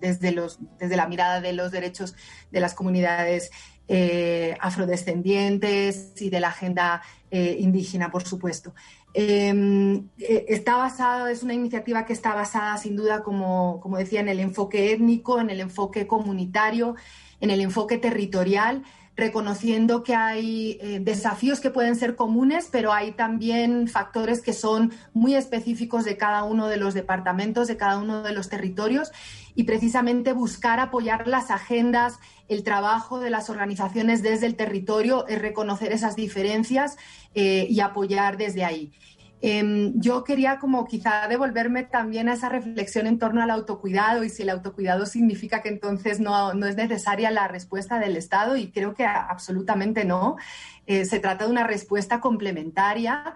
desde 0.00 0.96
la 0.96 1.08
mirada 1.08 1.40
de 1.40 1.52
los 1.54 1.72
derechos 1.72 2.14
de 2.52 2.60
las 2.60 2.74
comunidades 2.74 3.50
eh, 3.88 4.56
afrodescendientes 4.60 6.12
y 6.22 6.30
de 6.30 6.38
la 6.38 6.48
agenda 6.48 7.02
indígena, 7.32 8.12
por 8.12 8.22
supuesto. 8.22 8.74
Em, 9.16 10.08
eh, 10.18 10.44
está 10.48 10.76
basado, 10.76 11.28
es 11.28 11.44
una 11.44 11.54
iniciativa 11.54 12.04
que 12.04 12.12
está 12.12 12.34
basada 12.34 12.76
sin 12.78 12.96
duda, 12.96 13.22
como, 13.22 13.80
decía, 13.96 14.20
en 14.20 14.28
el 14.28 14.40
enfoque 14.40 14.92
étnico, 14.92 15.40
en 15.40 15.50
el 15.50 15.60
enfoque 15.60 16.08
comunitario, 16.08 16.96
en 17.40 17.50
el 17.50 17.60
enfoque 17.60 17.96
territorial, 17.96 18.82
reconociendo 19.16 20.02
que 20.02 20.16
hay 20.16 20.78
eh, 20.80 20.98
desafíos 21.00 21.60
que 21.60 21.70
pueden 21.70 21.94
ser 21.94 22.16
comunes, 22.16 22.68
pero 22.72 22.92
hay 22.92 23.12
también 23.12 23.86
factores 23.86 24.40
que 24.40 24.52
son 24.52 24.92
muy 25.12 25.36
específicos 25.36 26.04
de 26.04 26.16
cada 26.16 26.42
uno 26.42 26.66
de 26.66 26.76
los 26.78 26.92
departamentos, 26.92 27.68
de 27.68 27.76
cada 27.76 27.98
uno 27.98 28.24
de 28.24 28.32
los 28.32 28.48
territorios 28.48 29.12
y 29.54 29.64
precisamente 29.64 30.32
buscar 30.32 30.80
apoyar 30.80 31.28
las 31.28 31.50
agendas, 31.50 32.18
el 32.48 32.62
trabajo 32.62 33.20
de 33.20 33.30
las 33.30 33.50
organizaciones 33.50 34.22
desde 34.22 34.46
el 34.46 34.56
territorio, 34.56 35.26
es 35.28 35.40
reconocer 35.40 35.92
esas 35.92 36.16
diferencias 36.16 36.96
eh, 37.34 37.66
y 37.68 37.80
apoyar 37.80 38.36
desde 38.36 38.64
ahí. 38.64 38.92
Em, 39.46 39.92
yo 40.00 40.24
quería 40.24 40.58
como 40.58 40.86
quizá 40.86 41.28
devolverme 41.28 41.82
también 41.82 42.30
a 42.30 42.32
esa 42.32 42.48
reflexión 42.48 43.06
en 43.06 43.18
torno 43.18 43.42
al 43.42 43.50
autocuidado 43.50 44.24
y 44.24 44.30
si 44.30 44.42
el 44.42 44.48
autocuidado 44.48 45.04
significa 45.04 45.60
que 45.60 45.68
entonces 45.68 46.18
no, 46.18 46.54
no 46.54 46.64
es 46.64 46.76
necesaria 46.76 47.30
la 47.30 47.46
respuesta 47.46 47.98
del 47.98 48.16
Estado 48.16 48.56
y 48.56 48.70
creo 48.70 48.94
que 48.94 49.04
absolutamente 49.04 50.06
no. 50.06 50.36
Eh, 50.86 51.04
se 51.04 51.18
trata 51.18 51.44
de 51.44 51.50
una 51.50 51.66
respuesta 51.66 52.20
complementaria 52.20 53.34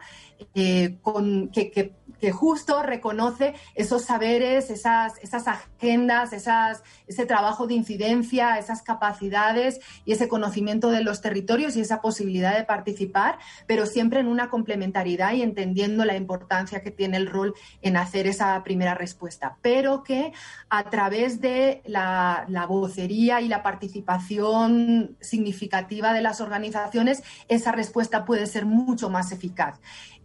eh, 0.54 0.98
con, 1.02 1.48
que, 1.48 1.94
justo 2.32 2.82
reconoce 2.82 3.54
esos 3.76 4.02
saberes, 4.02 4.70
esas, 4.70 5.18
esas 5.22 5.46
agendas, 5.46 6.32
esas, 6.32 6.82
ese 7.06 7.26
trabajo 7.26 7.68
de 7.68 7.74
incidencia, 7.74 8.58
esas 8.58 8.82
capacidades 8.82 9.78
y 10.04 10.12
ese 10.12 10.26
conocimiento 10.26 10.90
de 10.90 11.04
los 11.04 11.20
territorios 11.20 11.76
y 11.76 11.80
esa 11.80 12.00
posibilidad 12.00 12.56
de 12.56 12.64
participar, 12.64 13.38
pero 13.66 13.86
siempre 13.86 14.18
en 14.18 14.26
una 14.26 14.50
complementariedad 14.50 15.32
y 15.32 15.42
entendiendo 15.42 16.04
la 16.04 16.16
importancia 16.16 16.82
que 16.82 16.90
tiene 16.90 17.18
el 17.18 17.28
rol 17.28 17.54
en 17.82 17.96
hacer 17.96 18.26
esa 18.26 18.62
primera 18.64 18.94
respuesta, 18.94 19.56
pero 19.62 20.02
que 20.02 20.32
a 20.70 20.90
través 20.90 21.40
de 21.40 21.82
la, 21.86 22.46
la 22.48 22.66
vocería 22.66 23.40
y 23.40 23.48
la 23.48 23.62
participación 23.62 25.16
significativa 25.20 26.12
de 26.12 26.22
las 26.22 26.40
organizaciones 26.40 27.22
esa 27.48 27.72
respuesta 27.72 28.24
puede 28.24 28.46
ser 28.46 28.66
mucho 28.66 29.08
más 29.08 29.30
eficaz. 29.30 29.78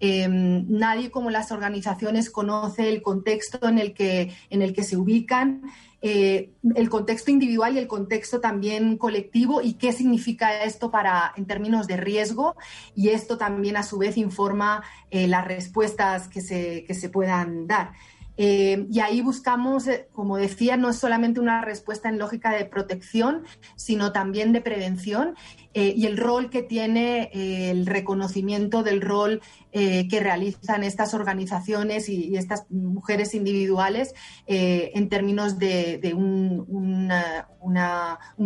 Em, 0.05 0.65
nadie 0.67 1.11
como 1.11 1.29
las 1.29 1.53
organizaciones 1.53 2.29
conoce 2.29 2.89
el 2.89 3.01
contexto 3.01 3.69
en 3.69 3.79
el 3.79 3.93
que, 3.93 4.33
en 4.49 4.61
el 4.61 4.73
que 4.73 4.83
se 4.83 4.97
ubican, 4.97 5.61
eh, 6.01 6.51
el 6.75 6.89
contexto 6.89 7.31
individual 7.31 7.75
y 7.75 7.79
el 7.79 7.87
contexto 7.87 8.41
también 8.41 8.97
colectivo 8.97 9.61
y 9.61 9.75
qué 9.75 9.93
significa 9.93 10.61
esto 10.65 10.91
para, 10.91 11.31
en 11.37 11.45
términos 11.45 11.87
de 11.87 11.95
riesgo 11.95 12.57
y 12.93 13.09
esto 13.11 13.37
también 13.37 13.77
a 13.77 13.83
su 13.83 13.97
vez 13.97 14.17
informa 14.17 14.83
eh, 15.09 15.29
las 15.29 15.47
respuestas 15.47 16.27
que 16.27 16.41
se, 16.41 16.83
que 16.83 16.95
se 16.95 17.07
puedan 17.07 17.65
dar. 17.65 17.93
Eh, 18.37 18.87
y 18.89 18.99
ahí 18.99 19.21
buscamos, 19.21 19.87
eh, 19.87 20.07
como 20.11 20.37
decía, 20.37 20.75
no 20.75 20.91
solamente 20.93 21.39
una 21.39 21.61
respuesta 21.61 22.09
en 22.09 22.17
lógica 22.17 22.51
de 22.51 22.65
protección, 22.65 23.43
sino 23.75 24.11
también 24.11 24.53
de 24.53 24.61
prevención 24.61 25.35
eh, 25.73 25.93
y 25.95 26.07
el 26.07 26.17
rol 26.17 26.49
que 26.49 26.63
tiene 26.63 27.29
el 27.69 27.85
reconocimiento 27.85 28.83
del 28.83 29.01
rol 29.01 29.41
que 29.71 30.19
realizan 30.19 30.83
estas 30.83 31.15
organizaciones 31.15 32.07
y, 32.07 32.37
estas 32.37 32.69
mujeres 32.69 33.33
individuales 33.33 34.13
en 34.45 35.09
términos 35.09 35.57
de, 35.57 36.13
un 36.13 37.09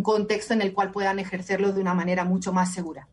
contexto 0.04 0.54
en 0.54 0.62
el 0.62 0.74
cual 0.74 0.92
puedan 0.92 1.20
ejercerlo 1.20 1.74
de 1.74 1.82
una 1.82 1.94
manera 1.94 2.24
mucho 2.24 2.54
más 2.54 2.74
segura. 2.74 3.10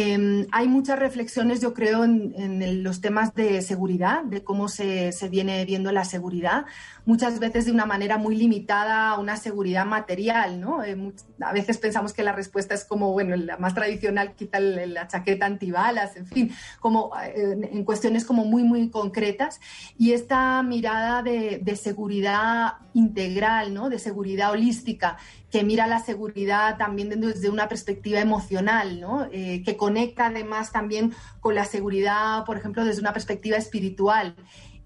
Em, 0.00 0.46
hay 0.50 0.66
muchas 0.66 0.98
reflexiones, 0.98 1.60
yo 1.60 1.74
creo, 1.74 2.04
en, 2.04 2.82
los 2.82 3.02
temas 3.02 3.34
de 3.34 3.60
seguridad, 3.60 4.24
de 4.24 4.42
cómo 4.42 4.68
se, 4.68 5.12
viene 5.30 5.62
viendo 5.66 5.92
la 5.92 6.04
seguridad, 6.04 6.64
muchas 7.04 7.38
veces 7.38 7.66
de 7.66 7.72
una 7.72 7.84
manera 7.84 8.16
muy 8.16 8.34
limitada 8.34 9.10
a 9.10 9.18
una 9.18 9.36
seguridad 9.36 9.84
material, 9.84 10.58
¿no? 10.58 10.82
Eh, 10.82 11.12
a 11.40 11.52
veces 11.52 11.76
pensamos 11.76 12.14
que 12.14 12.22
la 12.22 12.32
respuesta 12.32 12.74
es 12.74 12.84
como, 12.84 13.12
bueno, 13.12 13.36
la 13.36 13.58
más 13.58 13.74
tradicional, 13.74 14.34
quita 14.34 14.58
la 14.58 15.06
chaqueta 15.06 15.44
antibalas, 15.44 16.16
en 16.16 16.26
fin, 16.26 16.50
como 16.80 17.10
eh, 17.22 17.68
en 17.70 17.84
cuestiones 17.84 18.24
como 18.24 18.46
muy, 18.46 18.62
muy 18.62 18.88
concretas. 18.88 19.60
Y 19.98 20.12
esta 20.12 20.62
mirada 20.62 21.22
de, 21.22 21.60
de 21.62 21.76
seguridad 21.76 22.72
integral, 22.94 23.74
¿no? 23.74 23.90
De 23.90 23.98
seguridad 23.98 24.52
holística, 24.52 25.18
que 25.50 25.64
mira 25.64 25.86
la 25.86 25.98
seguridad 25.98 26.78
también 26.78 27.08
desde 27.08 27.50
una 27.50 27.68
perspectiva 27.68 28.20
emocional, 28.20 29.00
¿no? 29.00 29.28
Eh, 29.32 29.62
que 29.64 29.76
conecta 29.76 30.26
además 30.26 30.70
también 30.70 31.12
con 31.40 31.54
la 31.54 31.64
seguridad, 31.64 32.44
por 32.44 32.56
ejemplo, 32.56 32.84
desde 32.84 33.00
una 33.00 33.12
perspectiva 33.12 33.56
espiritual. 33.56 34.36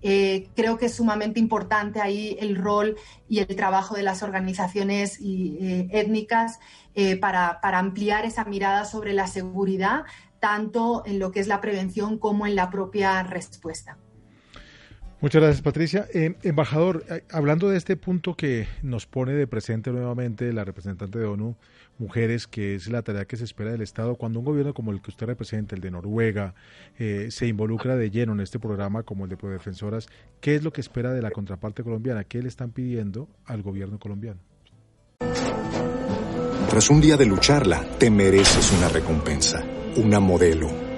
Eh, 0.00 0.48
creo 0.54 0.76
que 0.76 0.86
es 0.86 0.94
sumamente 0.94 1.40
importante 1.40 2.00
ahí 2.00 2.36
el 2.38 2.56
rol 2.56 2.96
y 3.28 3.38
el 3.38 3.56
trabajo 3.56 3.94
de 3.94 4.02
las 4.02 4.22
organizaciones 4.22 5.18
eh, 5.22 5.88
étnicas 5.90 6.58
para, 7.20 7.60
para 7.60 7.80
ampliar 7.80 8.24
esa 8.24 8.44
mirada 8.44 8.84
sobre 8.84 9.14
la 9.14 9.26
seguridad, 9.26 10.04
tanto 10.38 11.02
en 11.06 11.18
lo 11.18 11.32
que 11.32 11.40
es 11.40 11.48
la 11.48 11.60
prevención 11.60 12.18
como 12.18 12.46
en 12.46 12.54
la 12.54 12.70
propia 12.70 13.22
respuesta. 13.24 13.98
Muchas 15.24 15.40
gracias, 15.40 15.62
Patricia. 15.62 16.06
Eh, 16.12 16.34
embajador, 16.42 17.02
eh, 17.08 17.22
hablando 17.30 17.70
de 17.70 17.78
este 17.78 17.96
punto 17.96 18.34
que 18.34 18.68
nos 18.82 19.06
pone 19.06 19.32
de 19.32 19.46
presente 19.46 19.90
nuevamente 19.90 20.52
la 20.52 20.64
representante 20.64 21.18
de 21.18 21.24
ONU, 21.24 21.56
mujeres, 21.96 22.46
que 22.46 22.74
es 22.74 22.88
la 22.88 23.00
tarea 23.00 23.24
que 23.24 23.38
se 23.38 23.44
espera 23.44 23.72
del 23.72 23.80
Estado, 23.80 24.16
cuando 24.16 24.40
un 24.40 24.44
gobierno 24.44 24.74
como 24.74 24.92
el 24.92 25.00
que 25.00 25.10
usted 25.10 25.24
representa, 25.24 25.74
el 25.74 25.80
de 25.80 25.90
Noruega, 25.90 26.54
eh, 26.98 27.28
se 27.30 27.46
involucra 27.46 27.96
de 27.96 28.10
lleno 28.10 28.34
en 28.34 28.40
este 28.40 28.58
programa 28.58 29.02
como 29.02 29.24
el 29.24 29.30
de 29.30 29.38
Prodefensoras, 29.38 30.08
¿qué 30.42 30.56
es 30.56 30.62
lo 30.62 30.74
que 30.74 30.82
espera 30.82 31.14
de 31.14 31.22
la 31.22 31.30
contraparte 31.30 31.82
colombiana? 31.82 32.24
¿Qué 32.24 32.42
le 32.42 32.48
están 32.48 32.72
pidiendo 32.72 33.30
al 33.46 33.62
gobierno 33.62 33.98
colombiano? 33.98 34.40
Tras 36.68 36.90
un 36.90 37.00
día 37.00 37.16
de 37.16 37.24
lucharla, 37.24 37.82
te 37.98 38.10
mereces 38.10 38.70
una 38.72 38.90
recompensa, 38.90 39.64
una 39.96 40.20
modelo 40.20 40.83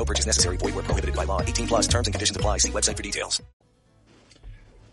No 0.00 0.06
purchase 0.06 0.24
necessary. 0.24 0.56
Void 0.56 0.74
where 0.74 0.84
prohibited 0.84 1.14
by 1.14 1.24
law. 1.24 1.42
18 1.42 1.66
plus 1.68 1.86
terms 1.86 2.06
and 2.08 2.14
conditions 2.14 2.34
apply. 2.34 2.56
See 2.56 2.72
website 2.72 2.96
for 2.96 3.02
details. 3.02 3.42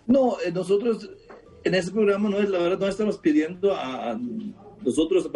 Eh, 0.09 0.51
nosotros 0.51 1.09
en 1.63 1.75
ese 1.75 1.91
programa 1.91 2.29
no 2.29 2.39
es 2.39 2.49
la 2.49 2.59
verdad 2.59 2.79
no 2.79 2.87
estamos 2.87 3.17
pidiendo 3.17 3.73
a, 3.73 4.19
nosotros 4.81 5.29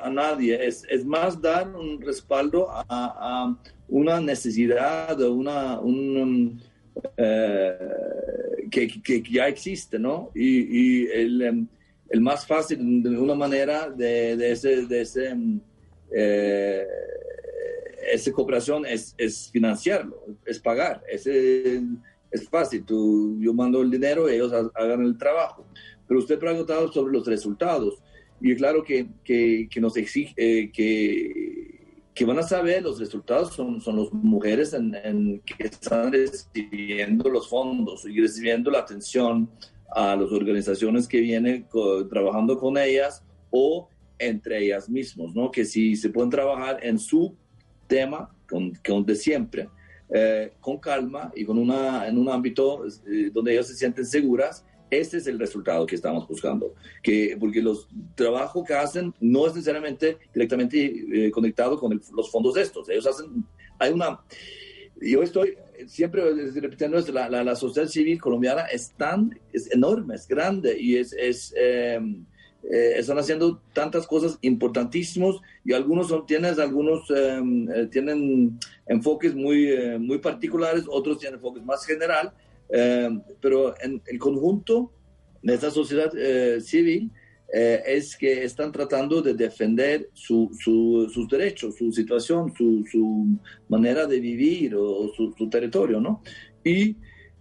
a 0.00 0.10
nadie. 0.10 0.64
Es, 0.64 0.84
es 0.88 1.04
más 1.04 1.40
dar 1.40 1.74
un 1.74 2.00
respaldo 2.00 2.68
a, 2.70 3.56
una 3.88 4.20
necesidad 4.20 5.20
una 5.20 5.80
un, 5.80 6.62
eh, 7.16 7.78
que, 8.70 8.86
que, 9.02 9.22
ya 9.28 9.48
existe, 9.48 9.98
¿no? 9.98 10.30
Y, 10.36 11.06
el, 11.08 11.42
em, 11.42 11.66
el, 12.10 12.20
más 12.20 12.46
fácil 12.46 13.02
de 13.02 13.18
una 13.18 13.34
manera 13.34 13.90
de, 13.90 14.52
ese 14.52 14.86
de 14.86 15.00
ese 15.00 15.36
eh, 16.12 16.86
esa 18.12 18.32
cooperación 18.32 18.86
es, 18.86 19.14
es, 19.18 19.50
financiarlo, 19.50 20.16
es 20.44 20.58
pagar. 20.58 21.02
Ese, 21.10 21.82
es 22.30 22.48
fácil, 22.48 22.84
tú, 22.84 23.38
yo 23.40 23.52
mando 23.52 23.82
el 23.82 23.90
dinero, 23.90 24.28
ellos 24.28 24.52
hagan 24.52 25.02
el 25.02 25.18
trabajo. 25.18 25.66
Pero 26.06 26.20
usted 26.20 26.38
preguntado 26.38 26.92
sobre 26.92 27.12
los 27.12 27.26
resultados. 27.26 28.02
Y 28.40 28.54
claro 28.54 28.82
que, 28.82 29.08
que, 29.22 29.68
que 29.70 29.80
nos 29.80 29.96
exige, 29.96 30.32
eh, 30.36 30.70
que, 30.72 31.80
que 32.14 32.24
van 32.24 32.38
a 32.38 32.42
saber 32.42 32.82
los 32.82 32.98
resultados 32.98 33.54
son, 33.54 33.80
son 33.80 33.98
las 33.98 34.12
mujeres 34.12 34.72
en, 34.72 35.40
que 35.40 35.64
están 35.64 36.12
recibiendo 36.12 37.28
los 37.28 37.48
fondos 37.48 38.04
y 38.06 38.20
recibiendo 38.20 38.70
la 38.70 38.80
atención 38.80 39.50
a 39.94 40.16
las 40.16 40.30
organizaciones 40.30 41.06
que 41.08 41.20
vienen 41.20 41.66
trabajando 42.08 42.58
con 42.58 42.78
ellas 42.78 43.22
o 43.50 43.88
entre 44.18 44.64
ellas 44.64 44.88
mismas, 44.88 45.34
¿no? 45.34 45.50
Que 45.50 45.64
si 45.64 45.96
se 45.96 46.10
pueden 46.10 46.30
trabajar 46.30 46.78
en 46.82 46.98
su 46.98 47.34
tema 47.90 48.30
con, 48.48 48.72
con 48.86 49.04
de 49.04 49.16
siempre, 49.16 49.68
eh, 50.08 50.52
con 50.60 50.78
calma 50.78 51.30
y 51.34 51.44
con 51.44 51.58
una, 51.58 52.08
en 52.08 52.16
un 52.16 52.28
ámbito 52.30 52.86
eh, 52.86 53.30
donde 53.32 53.52
ellos 53.52 53.66
se 53.66 53.74
sienten 53.74 54.06
seguras 54.06 54.64
Ese 54.90 55.18
es 55.18 55.26
el 55.26 55.38
resultado 55.38 55.86
que 55.86 55.96
estamos 55.96 56.26
buscando, 56.26 56.74
que, 57.02 57.36
porque 57.38 57.60
los 57.60 57.88
trabajos 58.14 58.64
que 58.66 58.74
hacen 58.74 59.12
no 59.20 59.46
es 59.46 59.54
necesariamente 59.54 60.18
directamente 60.32 60.78
eh, 61.12 61.30
conectado 61.30 61.78
con 61.78 62.00
los 62.12 62.30
fondos 62.30 62.56
estos. 62.56 62.88
Ellos 62.88 63.06
hacen, 63.06 63.44
hay 63.78 63.92
una, 63.92 64.20
yo 65.00 65.22
estoy 65.22 65.56
siempre 65.86 66.22
repitiendo 66.54 66.98
esto, 66.98 67.12
la, 67.12 67.28
la, 67.28 67.56
sociedad 67.56 67.88
civil 67.88 68.20
colombiana 68.20 68.62
es 68.62 68.92
tan, 68.96 69.38
es 69.52 69.70
enorme, 69.72 70.14
es 70.14 70.26
grande 70.26 70.76
y 70.78 70.96
es, 70.96 71.12
es 71.12 71.54
em, 71.56 72.24
eh, 72.62 72.98
están 72.98 73.18
haciendo 73.18 73.62
tantas 73.72 74.06
cosas 74.06 74.38
importantísimos 74.42 75.40
y 75.64 75.72
algunos 75.72 76.08
son, 76.08 76.26
tienes, 76.26 76.58
algunos 76.58 77.10
em, 77.10 77.68
eh, 77.70 77.86
tienen 77.86 78.58
enfoques 78.86 79.34
muy, 79.34 79.70
eh, 79.70 79.98
muy 79.98 80.18
particulares, 80.18 80.84
otros 80.86 81.18
tienen 81.18 81.36
enfoques 81.36 81.64
más 81.64 81.86
general, 81.86 82.32
em, 82.68 83.22
pero 83.40 83.74
en 83.80 84.02
el 84.06 84.18
conjunto 84.18 84.92
de 85.42 85.54
esta 85.54 85.70
sociedad 85.70 86.12
civil 86.60 87.10
es 87.52 88.16
que 88.16 88.44
están 88.44 88.70
tratando 88.70 89.22
de 89.22 89.34
defender 89.34 90.08
su, 90.12 90.50
sus 90.62 91.28
derechos, 91.28 91.76
su 91.76 91.90
situación, 91.90 92.54
su, 92.56 92.84
su, 92.88 93.26
manera 93.68 94.06
de 94.06 94.20
vivir 94.20 94.76
o, 94.76 95.10
su, 95.16 95.50
territorio, 95.50 95.98
¿no? 95.98 96.22
Y 96.62 96.94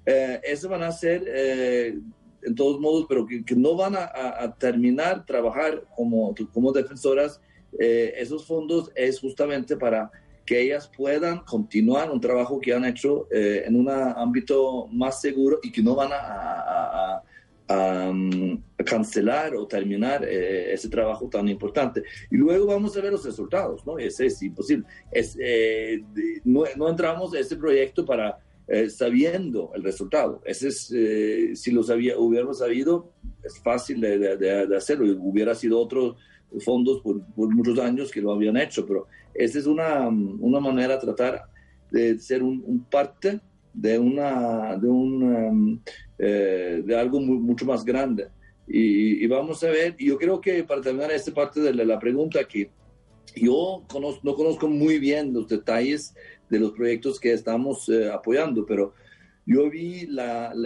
eso 0.06 0.70
van 0.70 0.82
a 0.82 0.92
ser 0.92 2.02
en 2.44 2.56
todos 2.56 2.80
modos, 2.80 3.06
pero 3.08 3.26
que, 3.26 3.56
no 3.56 3.76
van 3.76 3.96
a, 3.96 4.56
terminar 4.58 5.26
trabajar 5.26 5.84
como, 5.96 6.34
como 6.54 6.72
defensoras, 6.72 7.42
eh, 7.78 8.14
esos 8.18 8.46
fondos 8.46 8.92
es 8.96 9.20
justamente 9.20 9.78
para 9.78 10.12
que 10.46 10.60
ellas 10.62 10.90
puedan 10.96 11.40
continuar 11.40 12.10
un 12.10 12.20
trabajo 12.20 12.60
que 12.60 12.74
han 12.74 12.86
hecho 12.86 13.28
eh, 13.32 13.64
en 13.66 13.76
un 13.76 13.90
ámbito 13.90 14.88
más 14.88 15.22
seguro 15.22 15.60
y 15.62 15.72
que 15.72 15.82
no 15.82 15.96
van 15.96 16.12
a, 16.14 17.24
cancelar 18.84 19.56
o 19.56 19.68
terminar 19.68 20.26
eh, 20.28 20.74
ese 20.74 20.90
trabajo 20.90 21.30
tan 21.30 21.48
importante. 21.48 22.02
Y 22.32 22.38
luego 22.38 22.66
vamos 22.66 22.98
a 22.98 23.02
ver 23.02 23.12
los 23.12 23.24
resultados, 23.24 23.86
¿no? 23.86 24.00
Ese 24.00 24.26
es 24.26 24.42
imposible. 24.42 24.88
Es, 25.12 25.38
no, 26.44 26.64
no 26.76 26.90
entramos 26.90 27.32
a 27.36 27.40
ese 27.40 27.56
proyecto 27.56 28.04
para 28.04 28.40
eh, 28.72 28.88
sabiendo 28.88 29.72
el 29.74 29.82
resultado. 29.82 30.44
Ese 30.46 30.68
es, 30.68 30.92
eh, 30.96 31.56
si 31.56 31.72
lo 31.72 31.82
sabía, 31.82 32.20
hubiéramos 32.20 32.60
sabido, 32.60 33.14
es 33.44 33.60
fácil 33.60 34.00
de, 34.00 34.76
hacerlo. 34.78 35.12
Hubiera 35.20 35.56
sido 35.56 35.80
otros 35.80 36.18
fondos 36.64 37.02
por, 37.02 37.20
muchos 37.36 37.80
años 37.80 38.12
que 38.12 38.22
lo 38.22 38.32
habían 38.32 38.58
hecho, 38.58 38.86
pero 38.86 39.08
esa 39.34 39.58
es 39.58 39.66
una, 39.66 40.08
una 40.08 40.60
manera 40.60 40.96
de 40.96 41.00
tratar 41.00 41.46
de 41.90 42.20
ser 42.20 42.44
un, 42.44 42.86
parte 42.92 43.40
de, 43.74 43.98
una, 43.98 44.78
de, 44.78 44.88
un, 44.88 45.82
eh, 46.20 46.84
de 46.86 46.96
algo 46.96 47.20
mucho 47.20 47.66
más 47.66 47.84
grande. 47.84 48.28
Y, 48.68 49.26
vamos 49.26 49.64
a 49.64 49.72
ver, 49.72 49.96
yo 49.98 50.16
creo 50.20 50.40
que 50.40 50.64
para 50.64 50.82
terminar 50.82 51.12
esta 51.12 51.34
parte 51.34 51.60
de 51.60 51.74
la, 51.74 51.98
pregunta, 51.98 52.44
que 52.44 52.70
yo 53.36 53.84
no 54.24 54.36
conozco 54.36 54.68
muy 54.68 55.00
bien 55.00 55.34
los 55.34 55.48
detalles 55.48 56.14
de 56.50 56.60
los 56.60 56.72
proyectos 56.72 57.20
que 57.20 57.34
estamos 57.34 57.88
eh, 57.90 58.10
apoyando, 58.12 58.66
pero 58.66 58.94
yo 59.46 59.68
vi 59.68 60.08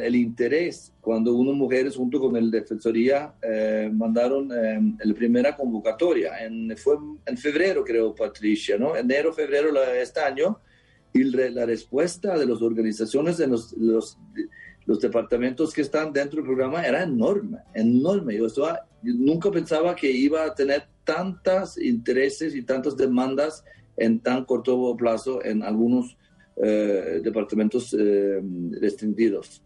el 0.01 0.15
interés 0.15 0.91
cuando 0.99 1.33
unas 1.35 1.55
mujeres 1.55 1.95
junto 1.95 2.19
con 2.19 2.35
el 2.35 2.51
Defensoría 2.51 3.33
eh, 3.41 3.89
mandaron 3.93 4.51
eh, 4.51 4.95
la 5.05 5.13
primera 5.13 5.55
convocatoria. 5.55 6.43
En, 6.43 6.75
fue 6.75 6.97
en 7.25 7.37
febrero, 7.37 7.85
creo, 7.85 8.13
Patricia, 8.13 8.77
¿no? 8.77 8.93
Enero, 8.97 9.31
febrero 9.31 9.71
de 9.71 10.01
este 10.01 10.19
año. 10.19 10.59
Y 11.13 11.23
la 11.23 11.65
respuesta 11.65 12.37
de 12.37 12.45
las 12.45 12.61
organizaciones, 12.61 13.37
de 13.37 13.47
los, 13.47 13.73
los, 13.77 14.17
departamentos 14.99 15.73
que 15.73 15.81
están 15.81 16.11
dentro 16.11 16.37
del 16.37 16.45
programa 16.47 16.85
era 16.85 17.03
enorme, 17.03 17.59
enorme. 17.73 18.35
Yo, 18.35 18.47
yo 18.47 18.75
nunca 19.01 19.49
pensaba 19.49 19.95
que 19.95 20.11
iba 20.11 20.43
a 20.43 20.53
tener 20.53 20.87
tantos 21.05 21.77
intereses 21.77 22.53
y 22.53 22.63
tantas 22.63 22.97
demandas 22.97 23.63
en 23.97 24.19
tan 24.19 24.45
corto 24.45 24.95
plazo 24.97 25.43
en 25.43 25.63
algunos 25.63 26.17
eh, 26.55 27.19
departamentos 27.23 27.95
eh, 27.97 28.39
restringidos. 28.79 29.63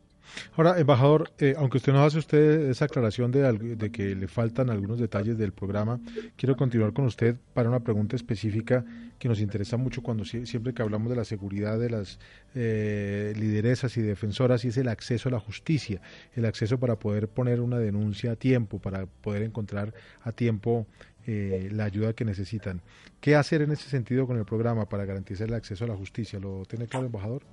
Ahora, 0.55 0.79
embajador, 0.79 1.29
eh, 1.37 1.53
aunque 1.57 1.77
usted 1.77 1.91
nos 1.91 2.07
hace 2.07 2.19
usted 2.19 2.69
esa 2.69 2.85
aclaración 2.85 3.31
de, 3.31 3.91
que 3.91 4.15
le 4.15 4.27
faltan 4.27 4.69
algunos 4.69 4.97
detalles 4.97 5.37
del 5.37 5.51
programa, 5.51 5.99
quiero 6.37 6.55
continuar 6.55 6.93
con 6.93 7.05
usted 7.05 7.37
para 7.53 7.69
una 7.69 7.81
pregunta 7.81 8.15
específica 8.15 8.85
que 9.19 9.27
nos 9.27 9.39
interesa 9.41 9.75
mucho 9.77 10.01
cuando 10.01 10.23
siempre 10.25 10.73
que 10.73 10.81
hablamos 10.81 11.09
de 11.09 11.15
la 11.15 11.25
seguridad 11.25 11.79
de 11.79 11.89
las 11.89 12.19
lideresas 12.53 13.95
y 13.97 14.01
defensoras 14.01 14.63
y 14.65 14.69
es 14.69 14.77
el 14.77 14.89
acceso 14.89 15.29
a 15.29 15.31
la 15.31 15.39
justicia, 15.39 16.01
el 16.35 16.45
acceso 16.45 16.77
para 16.77 16.97
poder 16.99 17.29
poner 17.29 17.61
una 17.61 17.79
denuncia 17.79 18.33
a 18.33 18.35
tiempo, 18.35 18.79
para 18.79 19.05
poder 19.05 19.43
encontrar 19.43 19.93
a 20.21 20.33
tiempo 20.33 20.87
eh, 21.27 21.67
la 21.73 21.83
ayuda 21.83 22.13
que 22.13 22.23
necesitan. 22.23 22.81
¿Qué 23.19 23.35
hacer 23.35 23.61
en 23.61 23.71
ese 23.71 23.89
sentido 23.89 24.25
con 24.25 24.37
el 24.37 24.45
programa 24.45 24.87
para 24.87 25.03
garantizar 25.03 25.49
el 25.49 25.55
acceso 25.55 25.83
a 25.83 25.87
la 25.87 25.95
justicia? 25.95 26.39
¿Lo 26.39 26.63
tiene 26.65 26.87
claro, 26.87 27.07
embajador? 27.07 27.43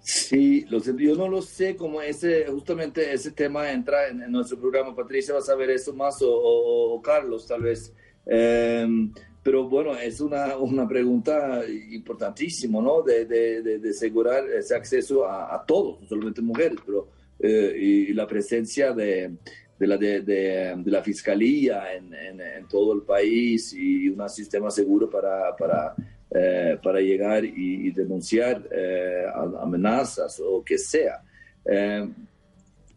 Sí, 0.00 0.64
yo 0.66 1.14
no 1.16 1.28
lo 1.28 1.42
sé 1.42 1.76
cómo 1.76 2.00
ese, 2.00 2.46
justamente 2.46 3.12
ese 3.12 3.32
tema 3.32 3.70
entra 3.70 4.08
en, 4.08 4.32
nuestro 4.32 4.58
programa. 4.58 4.96
Patricia 4.96 5.34
va 5.34 5.40
a 5.40 5.42
saber 5.42 5.68
eso 5.68 5.92
más 5.92 6.18
o, 6.22 6.98
Carlos 7.04 7.46
tal 7.46 7.60
vez. 7.60 7.92
Em, 8.24 9.12
pero 9.42 9.68
bueno, 9.68 9.94
es 9.96 10.20
una, 10.22 10.56
una 10.56 10.88
pregunta 10.88 11.62
importantísima, 11.90 12.80
¿no? 12.80 13.02
De, 13.02 13.26
de, 13.26 13.90
asegurar 13.90 14.48
ese 14.48 14.74
acceso 14.74 15.28
a, 15.28 15.62
todos, 15.66 16.00
no 16.00 16.08
solamente 16.08 16.40
mujeres, 16.40 16.78
pero 16.86 17.08
eh, 17.38 17.74
y 17.78 18.12
la 18.14 18.26
presencia 18.26 18.92
de, 18.92 19.36
de 19.80 19.86
la, 19.86 19.96
de, 19.96 20.20
de, 20.20 20.90
la 20.90 21.02
fiscalía 21.02 21.94
en, 21.94 22.12
en, 22.12 22.68
todo 22.68 22.92
el 22.92 23.00
país 23.00 23.72
y 23.72 24.10
un 24.10 24.28
sistema 24.28 24.70
seguro 24.70 25.08
para, 25.08 25.56
para, 25.56 25.94
eh, 26.30 26.78
para 26.82 27.00
llegar 27.00 27.46
y, 27.46 27.90
denunciar 27.90 28.62
eh, 28.70 29.24
amenazas 29.58 30.38
o 30.44 30.62
que 30.62 30.76
sea. 30.76 31.22
Eh, 31.64 32.06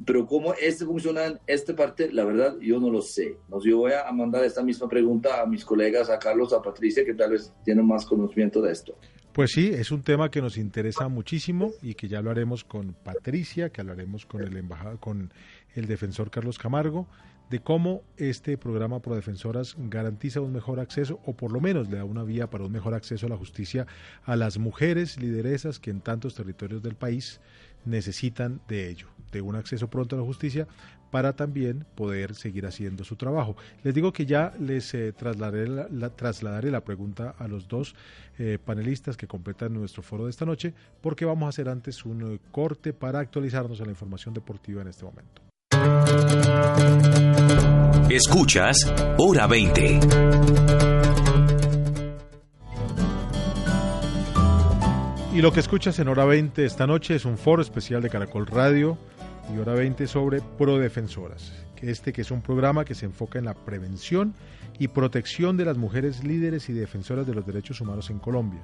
pero 0.05 0.27
cómo 0.27 0.53
este 0.55 0.83
funciona 0.83 1.25
en 1.25 1.39
esta 1.47 1.73
parte, 1.73 2.11
la 2.11 2.25
verdad, 2.25 2.57
yo 2.59 2.81
no 2.81 2.89
lo 2.89 3.01
sé. 3.01 3.37
Yo 3.63 3.77
voy 3.77 3.93
a 3.93 4.11
mandar 4.11 4.43
esta 4.43 4.61
misma 4.61 4.89
pregunta 4.89 5.41
a 5.41 5.45
mis 5.45 5.63
colegas, 5.63 6.09
a 6.09 6.19
Carlos, 6.19 6.51
a 6.51 6.61
Patricia, 6.61 7.05
que 7.05 7.13
tal 7.13 7.31
vez 7.31 7.53
tienen 7.63 7.87
más 7.87 8.05
conocimiento 8.05 8.61
de 8.61 8.73
esto. 8.73 8.93
Pues 9.33 9.51
sí, 9.51 9.71
es 9.73 9.91
un 9.91 10.03
tema 10.03 10.29
que 10.29 10.41
nos 10.41 10.57
interesa 10.57 11.07
muchísimo 11.07 11.71
y 11.81 11.95
que 11.95 12.07
ya 12.07 12.21
lo 12.21 12.29
haremos 12.29 12.63
con 12.63 12.93
Patricia, 12.93 13.69
que 13.69 13.81
hablaremos 13.81 14.27
con 14.27 14.43
el 14.43 14.55
embajador, 14.55 14.99
con 14.99 15.33
el 15.73 15.87
defensor 15.87 16.29
Carlos 16.31 16.57
Camargo, 16.57 17.07
de 17.49 17.59
cómo 17.59 18.01
este 18.17 18.57
programa 18.57 18.99
Pro 18.99 19.15
Defensoras 19.15 19.75
garantiza 19.77 20.41
un 20.41 20.53
mejor 20.53 20.79
acceso 20.79 21.19
o 21.25 21.35
por 21.35 21.51
lo 21.51 21.61
menos 21.61 21.89
le 21.89 21.97
da 21.97 22.03
una 22.03 22.23
vía 22.23 22.49
para 22.49 22.63
un 22.63 22.71
mejor 22.71 22.93
acceso 22.93 23.27
a 23.27 23.29
la 23.29 23.37
justicia 23.37 23.85
a 24.23 24.35
las 24.35 24.57
mujeres 24.57 25.19
lideresas 25.19 25.79
que 25.79 25.91
en 25.91 26.01
tantos 26.01 26.35
territorios 26.35 26.81
del 26.81 26.95
país 26.95 27.41
necesitan 27.85 28.61
de 28.67 28.89
ello, 28.89 29.07
de 29.31 29.41
un 29.41 29.55
acceso 29.55 29.89
pronto 29.89 30.15
a 30.15 30.19
la 30.19 30.25
justicia 30.25 30.67
para 31.11 31.35
también 31.35 31.85
poder 31.93 32.33
seguir 32.33 32.65
haciendo 32.65 33.03
su 33.03 33.15
trabajo. 33.17 33.55
Les 33.83 33.93
digo 33.93 34.11
que 34.11 34.25
ya 34.25 34.51
les 34.59 34.91
eh, 34.95 35.13
trasladaré, 35.13 35.67
la, 35.67 36.09
trasladaré 36.09 36.71
la 36.71 36.83
pregunta 36.83 37.35
a 37.37 37.47
los 37.47 37.67
dos 37.67 37.93
eh, 38.39 38.57
panelistas 38.57 39.15
que 39.15 39.27
completan 39.27 39.73
nuestro 39.73 40.01
foro 40.01 40.23
de 40.23 40.31
esta 40.31 40.47
noche, 40.47 40.73
porque 41.01 41.23
vamos 41.23 41.45
a 41.45 41.49
hacer 41.49 41.69
antes 41.69 42.03
un 42.03 42.33
eh, 42.33 42.39
corte 42.51 42.93
para 42.93 43.19
actualizarnos 43.19 43.79
en 43.79 43.85
la 43.85 43.91
información 43.91 44.33
deportiva 44.33 44.81
en 44.81 44.87
este 44.87 45.05
momento. 45.05 45.52
Escuchas 48.09 48.77
Hora 49.17 49.47
20. 49.47 49.99
Y 55.33 55.41
lo 55.41 55.51
que 55.51 55.59
escuchas 55.59 55.97
en 55.97 56.07
Hora 56.07 56.25
20 56.25 56.63
esta 56.63 56.85
noche 56.85 57.15
es 57.15 57.25
un 57.25 57.37
foro 57.39 57.61
especial 57.61 58.03
de 58.03 58.09
Caracol 58.09 58.45
Radio 58.45 58.97
y 59.51 59.57
Hora 59.57 59.73
20 59.73 60.05
sobre 60.05 60.41
Prodefensoras. 60.41 61.51
Este 61.81 62.13
que 62.13 62.21
es 62.21 62.31
un 62.31 62.41
programa 62.41 62.85
que 62.85 62.95
se 62.95 63.05
enfoca 63.05 63.39
en 63.39 63.45
la 63.45 63.55
prevención 63.55 64.35
y 64.77 64.89
protección 64.89 65.57
de 65.57 65.65
las 65.65 65.77
mujeres 65.77 66.23
líderes 66.23 66.69
y 66.69 66.73
defensoras 66.73 67.25
de 67.25 67.33
los 67.33 67.45
derechos 67.45 67.81
humanos 67.81 68.09
en 68.09 68.19
Colombia, 68.19 68.61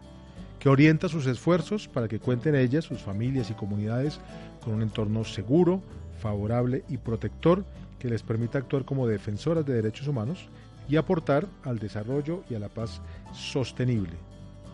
que 0.60 0.70
orienta 0.70 1.10
sus 1.10 1.26
esfuerzos 1.26 1.88
para 1.88 2.08
que 2.08 2.20
cuenten 2.20 2.56
ellas, 2.56 2.86
sus 2.86 3.02
familias 3.02 3.50
y 3.50 3.56
comunidades 3.56 4.20
con 4.64 4.74
un 4.76 4.84
entorno 4.84 5.24
seguro, 5.24 5.82
favorable 6.20 6.84
y 6.90 6.98
protector 6.98 7.66
que 7.98 8.10
les 8.10 8.24
permita 8.24 8.60
actuar 8.60 8.86
como 8.86 9.08
defensoras 9.08 9.66
de 9.66 9.74
derechos 9.74 10.08
humanos 10.08 10.48
y 10.88 10.96
aportar 10.96 11.48
al 11.64 11.80
desarrollo 11.80 12.44
y 12.50 12.56
a 12.56 12.60
la 12.60 12.70
paz 12.70 13.02
sostenible. 13.34 14.14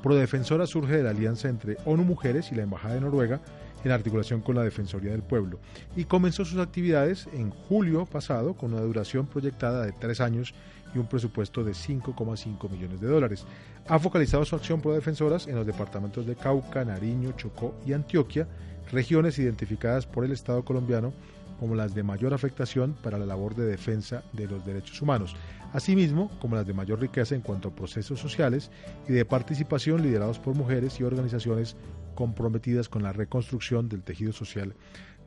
Prodefensora 0.02 0.68
surge 0.68 0.98
de 0.98 1.04
la 1.04 1.10
alianza 1.10 1.50
entre 1.50 1.78
ONU 1.86 2.04
Mujeres 2.04 2.52
y 2.52 2.56
la 2.56 2.64
Embajada 2.64 2.96
de 2.96 3.02
Noruega 3.02 3.42
en 3.84 3.92
articulación 3.92 4.42
con 4.42 4.56
la 4.56 4.64
Defensoría 4.64 5.12
del 5.12 5.24
Pueblo 5.24 5.60
y 5.96 6.06
comenzó 6.06 6.46
sus 6.46 6.60
actividades 6.60 7.28
en 7.34 7.50
julio 7.50 8.06
pasado 8.06 8.54
con 8.54 8.74
una 8.74 8.82
duración 8.82 9.28
proyectada 9.28 9.86
de 9.86 9.92
tres 9.94 10.22
años 10.22 10.54
y 10.94 11.00
un 11.00 11.08
presupuesto 11.08 11.64
de 11.64 11.74
5,5 11.74 12.70
millones 12.70 13.02
de 13.02 13.08
dólares. 13.08 13.46
Ha 13.88 14.00
focalizado 14.00 14.46
su 14.46 14.56
acción 14.56 14.82
pro-defensoras 14.82 15.48
en 15.48 15.56
los 15.56 15.66
departamentos 15.66 16.26
de 16.26 16.36
Cauca, 16.36 16.86
Nariño, 16.86 17.34
Chocó 17.34 17.76
y 17.86 17.94
Antioquia, 17.94 18.48
regiones 18.92 19.38
identificadas 19.40 20.06
por 20.06 20.24
el 20.24 20.32
Estado 20.32 20.64
colombiano 20.64 21.14
como 21.60 21.76
las 21.76 21.96
de 21.96 22.04
mayor 22.04 22.34
afectación 22.34 22.96
para 23.02 23.18
la 23.18 23.26
labor 23.26 23.56
de 23.56 23.66
defensa 23.66 24.24
de 24.34 24.48
los 24.48 24.66
derechos 24.66 25.02
humanos, 25.02 25.36
asimismo 25.74 26.30
como 26.40 26.56
las 26.56 26.68
de 26.68 26.74
mayor 26.74 27.00
riqueza 27.00 27.36
en 27.36 27.42
cuanto 27.42 27.70
a 27.70 27.76
procesos 27.76 28.20
sociales 28.20 28.72
y 29.08 29.14
de 29.14 29.26
participación 29.26 30.02
liderados 30.02 30.40
por 30.40 30.56
mujeres 30.56 31.00
y 31.00 31.04
organizaciones 31.04 31.76
comprometidas 32.16 32.90
con 32.90 33.04
la 33.04 33.14
reconstrucción 33.14 33.90
del 33.90 34.04
tejido 34.04 34.34
social 34.34 34.76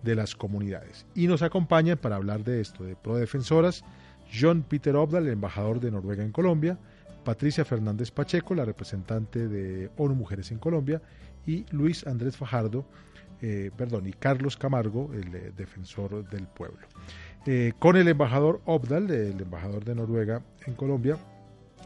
de 0.02 0.14
las 0.14 0.34
comunidades. 0.34 1.06
Y 1.14 1.26
nos 1.26 1.42
acompaña 1.42 1.96
para 1.96 2.16
hablar 2.16 2.44
de 2.44 2.60
esto, 2.60 2.84
de 2.84 2.96
Prodefensoras, 2.96 3.84
John 4.32 4.62
Peter 4.62 4.96
Obdal, 4.96 5.26
el 5.26 5.32
embajador 5.32 5.80
de 5.80 5.90
Noruega 5.90 6.22
en 6.22 6.32
Colombia, 6.32 6.78
Patricia 7.24 7.64
Fernández 7.64 8.10
Pacheco, 8.10 8.54
la 8.54 8.64
representante 8.64 9.48
de 9.48 9.90
ONU 9.96 10.14
Mujeres 10.14 10.50
en 10.50 10.58
Colombia, 10.58 11.02
y 11.46 11.64
Luis 11.70 12.06
Andrés 12.06 12.36
Fajardo, 12.36 12.86
eh, 13.40 13.70
perdón, 13.76 14.06
y 14.06 14.12
Carlos 14.12 14.56
Camargo, 14.56 15.10
el 15.14 15.34
eh, 15.34 15.52
defensor 15.56 16.28
del 16.28 16.46
pueblo. 16.46 16.86
Eh, 17.46 17.72
con 17.78 17.96
el 17.96 18.08
embajador 18.08 18.60
Obdal, 18.64 19.10
el 19.10 19.40
embajador 19.40 19.84
de 19.84 19.94
Noruega 19.94 20.42
en 20.66 20.74
Colombia, 20.74 21.16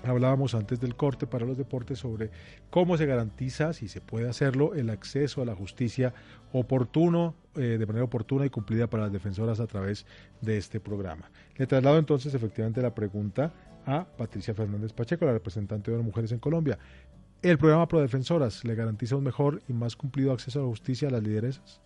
hablábamos 0.03 0.55
antes 0.55 0.81
del 0.81 0.97
corte 0.97 1.27
para 1.27 1.45
los 1.45 1.59
deportes 1.59 1.99
sobre 1.99 2.31
cómo 2.71 2.97
se 2.97 3.07
garantiza, 3.07 3.73
si 3.73 3.87
se 3.87 4.01
puede 4.01 4.29
hacerlo, 4.29 4.75
el 4.75 4.91
acceso 4.91 5.43
a 5.43 5.45
la 5.45 5.55
justicia 5.55 6.15
oportuno, 6.53 7.35
de 7.55 7.85
manera 7.87 8.05
oportuna 8.05 8.47
y 8.47 8.51
cumplida 8.51 8.89
para 8.89 9.05
las 9.05 9.13
defensoras 9.13 9.61
a 9.61 9.67
través 9.67 10.07
de 10.41 10.57
este 10.57 10.81
programa. 10.81 11.31
Le 11.57 11.67
traslado 11.67 11.99
entonces 11.99 12.35
efectivamente 12.35 12.81
la 12.81 12.95
pregunta 12.95 13.53
a 13.87 14.05
Patricia 14.05 14.55
Fernández 14.55 14.93
Pacheco, 14.93 15.25
la 15.25 15.33
representante 15.33 15.91
de 15.91 15.99
las 15.99 16.07
mujeres 16.07 16.33
en 16.33 16.39
Colombia. 16.39 16.79
¿El 17.43 17.59
programa 17.59 17.89
Prodefensoras 17.89 18.65
le 18.65 18.77
garantiza 18.77 19.17
un 19.17 19.25
mejor 19.25 19.63
y 19.69 19.73
más 19.73 19.97
cumplido 19.97 20.33
acceso 20.33 20.61
a 20.61 20.63
la 20.63 20.69
justicia 20.69 21.09
a 21.09 21.11
las 21.11 21.25
lideresas? 21.25 21.81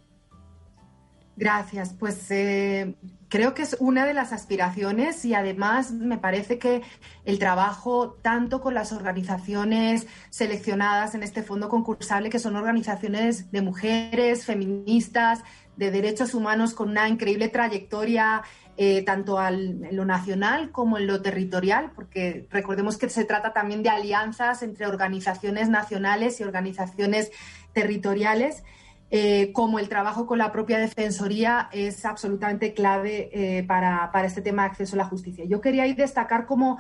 Gracias. 1.36 1.94
Pues 1.94 2.30
eh, 2.30 2.94
creo 3.28 3.54
que 3.54 3.62
es 3.62 3.76
una 3.80 4.04
de 4.04 4.12
las 4.12 4.32
aspiraciones 4.34 5.24
y 5.24 5.34
además 5.34 5.92
me 5.92 6.18
parece 6.18 6.58
que 6.58 6.82
el 7.24 7.38
trabajo 7.38 8.18
tanto 8.22 8.60
con 8.60 8.74
las 8.74 8.92
organizaciones 8.92 10.06
seleccionadas 10.28 11.14
en 11.14 11.22
este 11.22 11.42
fondo 11.42 11.70
concursable, 11.70 12.28
que 12.28 12.38
son 12.38 12.56
organizaciones 12.56 13.50
de 13.50 13.62
mujeres, 13.62 14.44
feministas, 14.44 15.42
de 15.76 15.90
derechos 15.90 16.34
humanos 16.34 16.74
con 16.74 16.90
una 16.90 17.08
increíble 17.08 17.48
trayectoria 17.48 18.42
eh, 18.78 19.02
tanto 19.02 19.42
en 19.42 19.88
lo 19.96 20.04
nacional 20.04 20.70
como 20.70 20.98
en 20.98 21.06
lo 21.06 21.22
territorial, 21.22 21.92
porque 21.94 22.46
recordemos 22.50 22.98
que 22.98 23.08
se 23.08 23.24
trata 23.24 23.52
también 23.52 23.82
de 23.82 23.88
alianzas 23.88 24.62
entre 24.62 24.86
organizaciones 24.86 25.68
nacionales 25.68 26.40
y 26.40 26.44
organizaciones 26.44 27.30
territoriales. 27.72 28.64
Eh, 29.10 29.52
como 29.52 29.78
el 29.78 29.88
trabajo 29.88 30.26
con 30.26 30.38
la 30.38 30.50
propia 30.50 30.78
Defensoría 30.78 31.68
es 31.72 32.04
absolutamente 32.04 32.74
clave 32.74 33.30
eh, 33.32 33.62
para, 33.62 34.10
para, 34.12 34.26
este 34.26 34.42
tema 34.42 34.64
de 34.64 34.70
acceso 34.70 34.96
a 34.96 34.98
la 34.98 35.04
justicia. 35.04 35.44
Yo 35.44 35.60
quería 35.60 35.84
destacar 35.94 36.44
como 36.44 36.78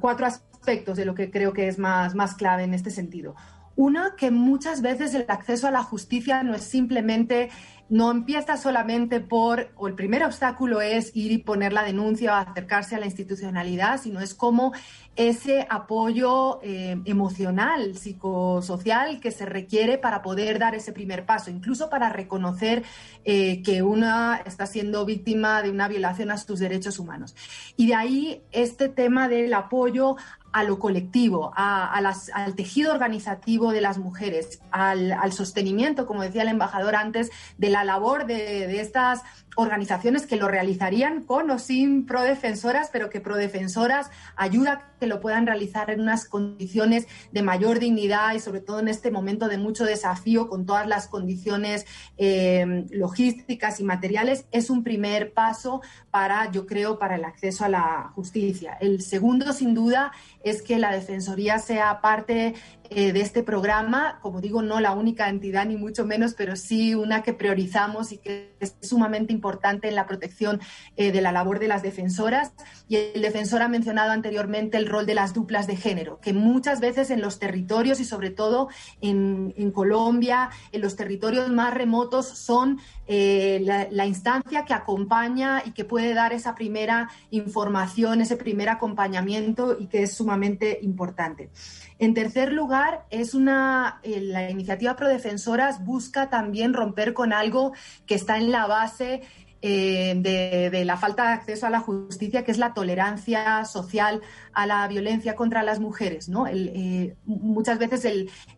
cuatro 0.00 0.26
aspectos 0.26 0.96
de 0.96 1.04
lo 1.04 1.14
que 1.14 1.30
creo 1.30 1.52
que 1.52 1.68
es 1.68 1.78
más, 1.78 2.14
más 2.14 2.34
clave 2.34 2.64
en 2.64 2.74
este 2.74 2.90
sentido. 2.90 3.34
Una, 3.76 4.14
que 4.16 4.30
muchas 4.30 4.82
veces 4.82 5.14
el 5.14 5.24
acceso 5.28 5.66
a 5.66 5.72
la 5.72 5.82
justicia 5.82 6.42
no 6.42 6.54
es 6.54 6.62
simplemente 6.62 7.50
no 7.94 8.10
empieza 8.10 8.56
solamente 8.56 9.20
por, 9.20 9.70
o 9.76 9.86
el 9.86 9.94
primer 9.94 10.24
obstáculo 10.24 10.80
es 10.80 11.14
ir 11.14 11.30
y 11.30 11.38
poner 11.38 11.72
la 11.72 11.84
denuncia 11.84 12.32
o 12.32 12.34
acercarse 12.34 12.96
a 12.96 12.98
la 12.98 13.06
institucionalidad, 13.06 14.00
sino 14.00 14.18
es 14.18 14.34
como 14.34 14.72
ese 15.14 15.64
apoyo 15.70 16.58
eh, 16.64 17.00
emocional, 17.04 17.96
psicosocial 17.96 19.20
que 19.20 19.30
se 19.30 19.46
requiere 19.46 19.96
para 19.96 20.22
poder 20.22 20.58
dar 20.58 20.74
ese 20.74 20.92
primer 20.92 21.24
paso, 21.24 21.52
incluso 21.52 21.88
para 21.88 22.08
reconocer 22.08 22.82
eh, 23.24 23.62
que 23.62 23.82
una 23.82 24.42
está 24.44 24.66
siendo 24.66 25.04
víctima 25.04 25.62
de 25.62 25.70
una 25.70 25.86
violación 25.86 26.32
a 26.32 26.36
sus 26.36 26.58
derechos 26.58 26.98
humanos. 26.98 27.36
Y 27.76 27.86
de 27.86 27.94
ahí 27.94 28.42
este 28.50 28.88
tema 28.88 29.28
del 29.28 29.54
apoyo 29.54 30.16
a 30.54 30.62
lo 30.62 30.78
colectivo, 30.78 31.52
al 31.56 32.54
tejido 32.54 32.92
organizativo 32.92 33.72
de 33.72 33.80
las 33.80 33.98
mujeres, 33.98 34.60
al, 34.70 35.32
sostenimiento, 35.32 36.06
como 36.06 36.22
decía 36.22 36.42
el 36.42 36.48
embajador 36.48 36.94
antes, 36.94 37.32
de 37.58 37.70
la 37.70 37.82
labor 37.82 38.24
de, 38.26 38.80
estas 38.80 39.22
organizaciones 39.56 40.26
que 40.26 40.36
lo 40.36 40.48
realizarían 40.48 41.22
con 41.22 41.50
o 41.50 41.58
sin 41.58 42.06
prodefensoras, 42.06 42.90
pero 42.92 43.10
que 43.10 43.20
prodefensoras 43.20 44.10
ayuda 44.36 44.72
a 44.72 44.98
que 44.98 45.06
lo 45.06 45.20
puedan 45.20 45.46
realizar 45.46 45.90
en 45.90 46.00
unas 46.00 46.26
condiciones 46.26 47.06
de 47.32 47.42
mayor 47.42 47.78
dignidad 47.78 48.34
y 48.34 48.40
sobre 48.40 48.60
todo 48.60 48.80
en 48.80 48.88
este 48.88 49.10
momento 49.10 49.48
de 49.48 49.58
mucho 49.58 49.84
desafío 49.84 50.48
con 50.48 50.66
todas 50.66 50.86
las 50.86 51.08
condiciones 51.08 51.86
eh, 52.16 52.86
logísticas 52.90 53.80
y 53.80 53.84
materiales, 53.84 54.46
es 54.52 54.70
un 54.70 54.82
primer 54.82 55.32
paso 55.32 55.82
para, 56.10 56.50
yo 56.50 56.66
creo, 56.66 56.98
para 56.98 57.16
el 57.16 57.24
acceso 57.24 57.64
a 57.64 57.68
la 57.68 58.12
justicia. 58.14 58.76
El 58.80 59.02
segundo, 59.02 59.52
sin 59.52 59.74
duda, 59.74 60.12
es 60.42 60.62
que 60.62 60.78
la 60.78 60.92
Defensoría 60.92 61.58
sea 61.58 62.00
parte 62.00 62.54
eh, 62.90 63.12
de 63.12 63.22
este 63.22 63.42
programa, 63.42 64.18
como 64.20 64.42
digo, 64.42 64.60
no 64.60 64.78
la 64.78 64.92
única 64.92 65.30
entidad 65.30 65.64
ni 65.64 65.76
mucho 65.76 66.04
menos, 66.04 66.34
pero 66.34 66.54
sí 66.54 66.94
una 66.94 67.22
que 67.22 67.32
priorizamos 67.32 68.12
y 68.12 68.18
que 68.18 68.54
es 68.60 68.76
sumamente 68.82 69.32
importante 69.32 69.88
en 69.88 69.94
la 69.94 70.06
protección 70.06 70.60
eh, 70.96 71.10
de 71.10 71.22
la 71.22 71.32
labor 71.32 71.60
de 71.60 71.68
las 71.68 71.82
defensoras. 71.82 72.52
Y 72.86 72.96
el 72.96 73.22
defensor 73.22 73.62
ha 73.62 73.68
mencionado 73.68 74.12
anteriormente 74.12 74.76
el 74.76 74.86
rol 74.86 75.06
de 75.06 75.14
las 75.14 75.32
duplas 75.32 75.66
de 75.66 75.76
género, 75.76 76.20
que 76.20 76.34
muchas 76.34 76.80
veces 76.80 77.10
en 77.10 77.22
los 77.22 77.38
territorios 77.38 78.00
y 78.00 78.04
sobre 78.04 78.30
todo 78.30 78.68
en, 79.00 79.52
Colombia, 79.72 80.50
en 80.70 80.82
los 80.82 80.94
territorios 80.94 81.50
más 81.50 81.72
remotos, 81.72 82.26
son 82.26 82.80
eh, 83.06 83.60
la, 83.62 84.06
instancia 84.06 84.66
que 84.66 84.74
acompaña 84.74 85.62
y 85.64 85.72
que 85.72 85.86
puede 85.86 86.12
dar 86.12 86.34
esa 86.34 86.54
primera 86.54 87.08
información, 87.30 88.20
ese 88.20 88.36
primer 88.36 88.68
acompañamiento 88.68 89.76
y 89.78 89.86
que 89.86 90.02
es 90.02 90.12
sumamente 90.12 90.78
importante. 90.82 91.50
En 91.98 92.12
tercer 92.12 92.52
lugar, 92.52 93.06
es 93.10 93.34
una, 93.34 94.00
eh, 94.02 94.20
la 94.20 94.50
iniciativa 94.50 94.96
Prodefensoras 94.96 95.84
busca 95.84 96.28
también 96.28 96.74
romper 96.74 97.14
con 97.14 97.32
algo 97.32 97.72
que 98.06 98.16
está 98.16 98.36
en 98.36 98.50
la 98.50 98.66
base 98.66 99.22
eh, 99.66 100.12
de, 100.18 100.84
la 100.84 100.98
falta 100.98 101.28
de 101.28 101.32
acceso 101.32 101.66
a 101.66 101.70
la 101.70 101.80
justicia, 101.80 102.44
que 102.44 102.50
es 102.50 102.58
la 102.58 102.74
tolerancia 102.74 103.64
social 103.64 104.20
a 104.52 104.66
la 104.66 104.86
violencia 104.88 105.34
contra 105.34 105.62
las 105.62 105.80
mujeres. 105.80 106.28
¿no? 106.28 106.46
Eh, 106.46 107.16
muchas 107.24 107.78
veces 107.78 108.06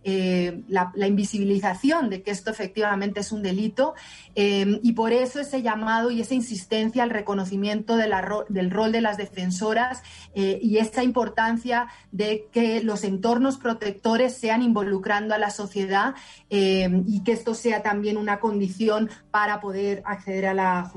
eh, 0.02 0.62
la, 0.66 0.90
invisibilización 1.06 2.10
de 2.10 2.24
que 2.24 2.32
esto 2.32 2.50
efectivamente 2.50 3.20
es 3.20 3.30
un 3.30 3.42
delito 3.42 3.94
y 4.34 4.92
por 4.92 5.12
eso 5.12 5.38
ese 5.40 5.62
llamado 5.62 6.10
y 6.10 6.20
esa 6.20 6.34
insistencia 6.34 7.04
al 7.04 7.10
reconocimiento 7.10 7.96
del 7.96 8.70
rol 8.70 8.92
de 8.92 9.00
las 9.00 9.16
defensoras 9.16 10.02
y 10.34 10.78
esa 10.78 11.04
importancia 11.04 11.86
de 12.10 12.48
que 12.52 12.82
los 12.82 13.04
entornos 13.04 13.56
protectores 13.56 14.36
sean 14.36 14.62
involucrando 14.62 15.34
a 15.34 15.38
la 15.38 15.50
sociedad 15.50 16.16
y 16.50 17.22
que 17.24 17.32
esto 17.32 17.54
sea 17.54 17.82
también 17.82 18.16
una 18.16 18.40
condición 18.40 19.08
para 19.30 19.60
poder 19.60 20.02
acceder 20.04 20.46
a 20.46 20.54
la 20.54 20.82
justicia 20.82 20.95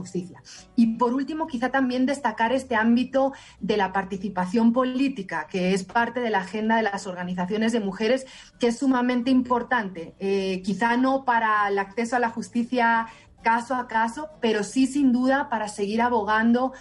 Y 0.76 0.97
por 0.97 1.14
último, 1.14 1.47
quizá 1.47 1.70
también 1.70 2.06
destacar 2.06 2.54
este 2.54 2.76
ámbito 2.76 3.34
de 3.60 3.78
la 3.78 3.91
participación 3.91 4.74
política, 4.74 5.47
que 5.50 5.74
es 5.74 5.84
parte 5.84 6.20
de 6.20 6.30
la 6.30 6.39
agenda 6.39 6.78
de 6.78 6.84
las 6.84 7.08
organizaciones 7.08 7.72
de 7.72 7.80
mujeres, 7.80 8.26
que 8.60 8.68
es 8.68 8.80
sumamente 8.80 9.32
importante. 9.32 10.16
Eh, 10.20 10.62
quizá 10.64 10.97
no 10.97 11.26
para 11.26 11.68
el 11.68 11.80
acceso 11.80 12.16
a 12.16 12.20
la 12.20 12.30
justicia 12.30 13.08
caso 13.41 13.76
a 13.76 13.88
caso, 13.88 14.30
pero 14.41 14.64
sí 14.64 14.88
sin 14.88 15.12
duda 15.12 15.50
para 15.50 15.68
seguir 15.68 16.02
abogando 16.02 16.74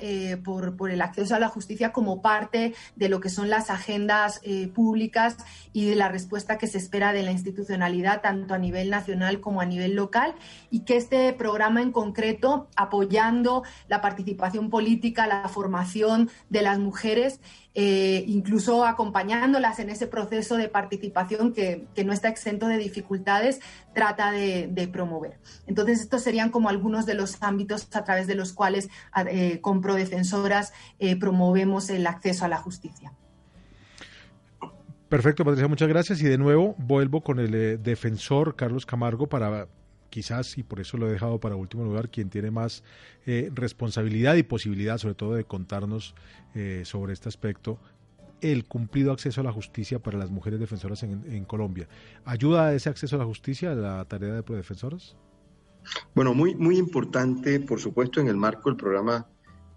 eh, 0.00 0.36
por, 0.42 0.76
por, 0.76 0.90
el 0.90 1.02
acceso 1.02 1.34
a 1.34 1.38
la 1.38 1.48
justicia 1.48 1.92
como 1.92 2.22
parte 2.22 2.74
de 2.96 3.08
lo 3.08 3.20
que 3.20 3.28
son 3.28 3.50
las 3.50 3.70
agendas 3.70 4.40
eh, 4.42 4.68
públicas 4.68 5.36
y 5.72 5.86
de 5.86 5.96
la 5.96 6.08
respuesta 6.08 6.58
que 6.58 6.66
se 6.66 6.78
espera 6.78 7.12
de 7.12 7.22
la 7.22 7.32
institucionalidad, 7.32 8.20
tanto 8.20 8.54
a 8.54 8.58
nivel 8.58 8.90
nacional 8.90 9.40
como 9.40 9.60
a 9.60 9.66
nivel 9.66 9.94
local, 9.94 10.34
y 10.70 10.80
que 10.80 10.96
este 10.96 11.32
programa 11.32 11.82
en 11.82 11.92
concreto, 11.92 12.68
apoyando 12.76 13.64
la 13.88 14.00
participación 14.00 14.70
política, 14.70 15.26
la 15.26 15.48
formación 15.48 16.30
de 16.50 16.62
las 16.62 16.78
mujeres, 16.78 17.40
eh, 17.80 18.24
incluso 18.26 18.84
acompañándolas 18.84 19.78
en 19.78 19.88
ese 19.88 20.08
proceso 20.08 20.56
de 20.56 20.68
participación 20.68 21.52
que, 21.52 21.86
no 22.04 22.12
está 22.12 22.28
exento 22.28 22.66
de 22.66 22.76
dificultades, 22.76 23.60
trata 23.94 24.32
de, 24.32 24.90
promover. 24.92 25.38
Entonces, 25.68 26.00
estos 26.00 26.22
serían 26.22 26.50
como 26.50 26.70
algunos 26.70 27.06
de 27.06 27.14
los 27.14 27.40
ámbitos 27.40 27.88
a 27.94 28.02
través 28.02 28.26
de 28.26 28.34
los 28.34 28.52
cuales 28.52 28.88
eh, 29.30 29.60
con 29.60 29.80
Prodefensoras 29.80 30.72
eh, 30.98 31.14
promovemos 31.14 31.88
el 31.90 32.08
acceso 32.08 32.44
a 32.44 32.48
la 32.48 32.56
justicia. 32.56 33.12
Perfecto, 35.08 35.44
Patricia, 35.44 35.68
muchas 35.68 35.88
gracias. 35.88 36.20
Y 36.20 36.24
de 36.24 36.36
nuevo 36.36 36.74
vuelvo 36.78 37.20
con 37.20 37.38
el 37.38 37.80
defensor 37.80 38.56
Carlos 38.56 38.86
Camargo 38.86 39.28
para 39.28 39.68
quizás, 40.10 40.58
y 40.58 40.62
por 40.62 40.80
eso 40.80 40.96
lo 40.96 41.08
he 41.08 41.12
dejado 41.12 41.38
para 41.38 41.56
último 41.56 41.84
lugar, 41.84 42.10
quien 42.10 42.30
tiene 42.30 42.50
más 42.50 42.82
eh, 43.26 43.50
responsabilidad 43.54 44.36
y 44.36 44.42
posibilidad, 44.42 44.98
sobre 44.98 45.14
todo, 45.14 45.34
de 45.34 45.44
contarnos 45.44 46.14
eh, 46.54 46.82
sobre 46.84 47.12
este 47.12 47.28
aspecto, 47.28 47.78
el 48.40 48.64
cumplido 48.64 49.12
acceso 49.12 49.40
a 49.40 49.44
la 49.44 49.52
justicia 49.52 49.98
para 49.98 50.18
las 50.18 50.30
mujeres 50.30 50.60
defensoras 50.60 51.02
en, 51.02 51.44
Colombia. 51.44 51.88
¿Ayuda 52.24 52.68
a 52.68 52.74
ese 52.74 52.88
acceso 52.88 53.16
a 53.16 53.18
la 53.18 53.24
justicia 53.24 53.72
a 53.72 53.74
la 53.74 54.04
tarea 54.04 54.34
de 54.34 54.42
defensoras? 54.56 55.16
Bueno, 56.14 56.34
muy, 56.34 56.54
muy 56.54 56.78
importante, 56.78 57.60
por 57.60 57.80
supuesto, 57.80 58.20
en 58.20 58.28
el 58.28 58.36
marco 58.36 58.68
del 58.68 58.76
programa 58.76 59.26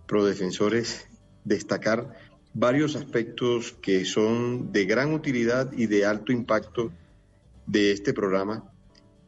Prodefensores, 0.05 1.07
destacar 1.43 2.13
varios 2.53 2.95
aspectos 2.95 3.71
que 3.82 4.05
son 4.05 4.71
de 4.71 4.86
gran 4.86 5.13
utilidad 5.13 5.71
y 5.71 5.88
de 5.88 6.05
alto 6.05 6.32
impacto 6.32 6.91
de 7.65 7.91
este 7.91 8.13
programa, 8.13 8.70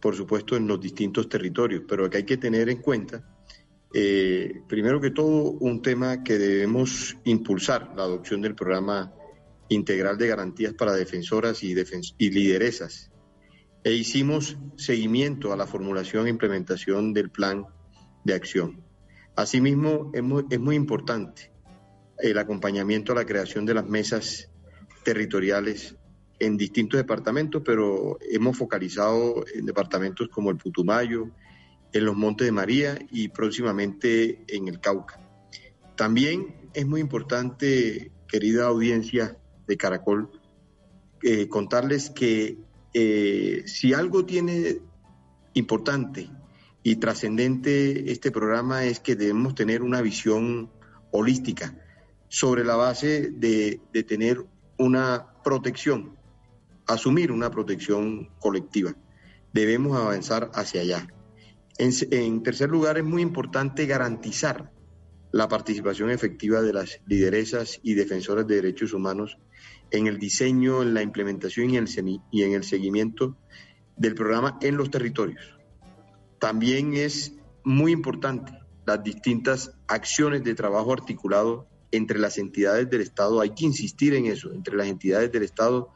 por 0.03 0.17
supuesto, 0.17 0.57
en 0.57 0.67
los 0.67 0.81
distintos 0.81 1.29
territorios, 1.29 1.83
pero 1.87 2.09
que 2.09 2.17
hay 2.17 2.25
que 2.25 2.35
tener 2.35 2.67
en 2.67 2.81
cuenta, 2.81 3.23
eh, 3.93 4.61
primero 4.67 4.99
que 4.99 5.11
todo, 5.11 5.51
un 5.51 5.81
tema 5.81 6.25
que 6.25 6.37
debemos 6.37 7.15
impulsar, 7.23 7.93
la 7.95 8.03
adopción 8.03 8.41
del 8.41 8.53
programa 8.53 9.13
integral 9.69 10.17
de 10.17 10.27
garantías 10.27 10.73
para 10.73 10.91
defensoras 10.91 11.63
y, 11.63 11.73
y 12.17 12.29
lideresas. 12.31 13.11
E 13.81 13.93
hicimos 13.93 14.57
seguimiento 14.75 15.53
a 15.53 15.55
la 15.55 15.67
formulación 15.67 16.27
e 16.27 16.31
implementación 16.31 17.13
del 17.13 17.29
plan 17.29 17.65
de 18.25 18.33
acción. 18.33 18.83
Asimismo, 19.37 20.11
es 20.13 20.21
muy, 20.21 20.43
es 20.49 20.59
muy 20.59 20.75
importante 20.75 21.49
el 22.17 22.37
acompañamiento 22.37 23.13
a 23.13 23.15
la 23.15 23.25
creación 23.25 23.65
de 23.65 23.75
las 23.75 23.87
mesas 23.87 24.51
territoriales 25.05 25.95
en 26.39 26.57
distintos 26.57 26.97
departamentos, 26.97 27.61
pero 27.63 28.17
hemos 28.21 28.57
focalizado 28.57 29.45
en 29.53 29.65
departamentos 29.65 30.29
como 30.29 30.49
el 30.49 30.57
Putumayo, 30.57 31.29
en 31.91 32.05
los 32.05 32.15
Montes 32.15 32.45
de 32.45 32.51
María 32.51 32.99
y 33.11 33.29
próximamente 33.29 34.43
en 34.47 34.67
el 34.67 34.79
Cauca. 34.79 35.19
También 35.95 36.69
es 36.73 36.87
muy 36.87 37.01
importante, 37.01 38.11
querida 38.27 38.65
audiencia 38.65 39.37
de 39.67 39.77
Caracol, 39.77 40.31
eh, 41.21 41.47
contarles 41.47 42.09
que 42.09 42.57
eh, 42.93 43.63
si 43.65 43.93
algo 43.93 44.25
tiene 44.25 44.81
importante 45.53 46.29
y 46.83 46.97
trascendente 46.97 48.11
este 48.11 48.31
programa 48.31 48.85
es 48.85 48.99
que 48.99 49.15
debemos 49.15 49.55
tener 49.55 49.81
una 49.81 50.01
visión 50.01 50.69
holística 51.11 51.75
sobre 52.27 52.65
la 52.65 52.75
base 52.75 53.29
de, 53.31 53.79
tener 54.07 54.43
una 54.77 55.27
protección, 55.43 56.17
asumir 56.87 57.31
una 57.31 57.49
protección 57.51 58.29
colectiva. 58.39 58.95
Debemos 59.53 59.97
avanzar 59.97 60.51
hacia 60.53 60.81
allá. 60.81 61.07
En, 61.77 62.43
tercer 62.43 62.69
lugar, 62.69 62.97
es 62.97 63.03
muy 63.03 63.21
importante 63.21 63.85
garantizar 63.85 64.71
la 65.31 65.47
participación 65.47 66.11
efectiva 66.11 66.61
de 66.61 66.73
las 66.73 67.01
lideresas 67.07 67.79
y 67.81 67.95
defensoras 67.95 68.45
de 68.47 68.55
derechos 68.55 68.93
humanos 68.93 69.37
en 69.89 70.07
el 70.07 70.19
diseño, 70.19 70.83
en 70.83 70.93
la 70.93 71.01
implementación 71.01 71.71
y 71.71 72.43
en 72.43 72.53
el 72.53 72.63
seguimiento 72.63 73.37
del 73.97 74.13
programa 74.15 74.57
en 74.61 74.77
los 74.77 74.91
territorios. 74.91 75.57
También 76.39 76.93
es 76.93 77.33
muy 77.63 77.91
importante 77.91 78.53
las 78.85 79.03
distintas 79.03 79.71
acciones 79.87 80.43
de 80.43 80.55
trabajo 80.55 80.93
articulado 80.93 81.67
entre 81.91 82.19
las 82.19 82.37
entidades 82.37 82.89
del 82.89 83.01
Estado, 83.01 83.39
hay 83.39 83.51
que 83.51 83.65
insistir 83.65 84.15
en 84.15 84.25
eso, 84.25 84.51
entre 84.51 84.75
las 84.75 84.87
entidades 84.87 85.31
del 85.31 85.43
Estado, 85.43 85.93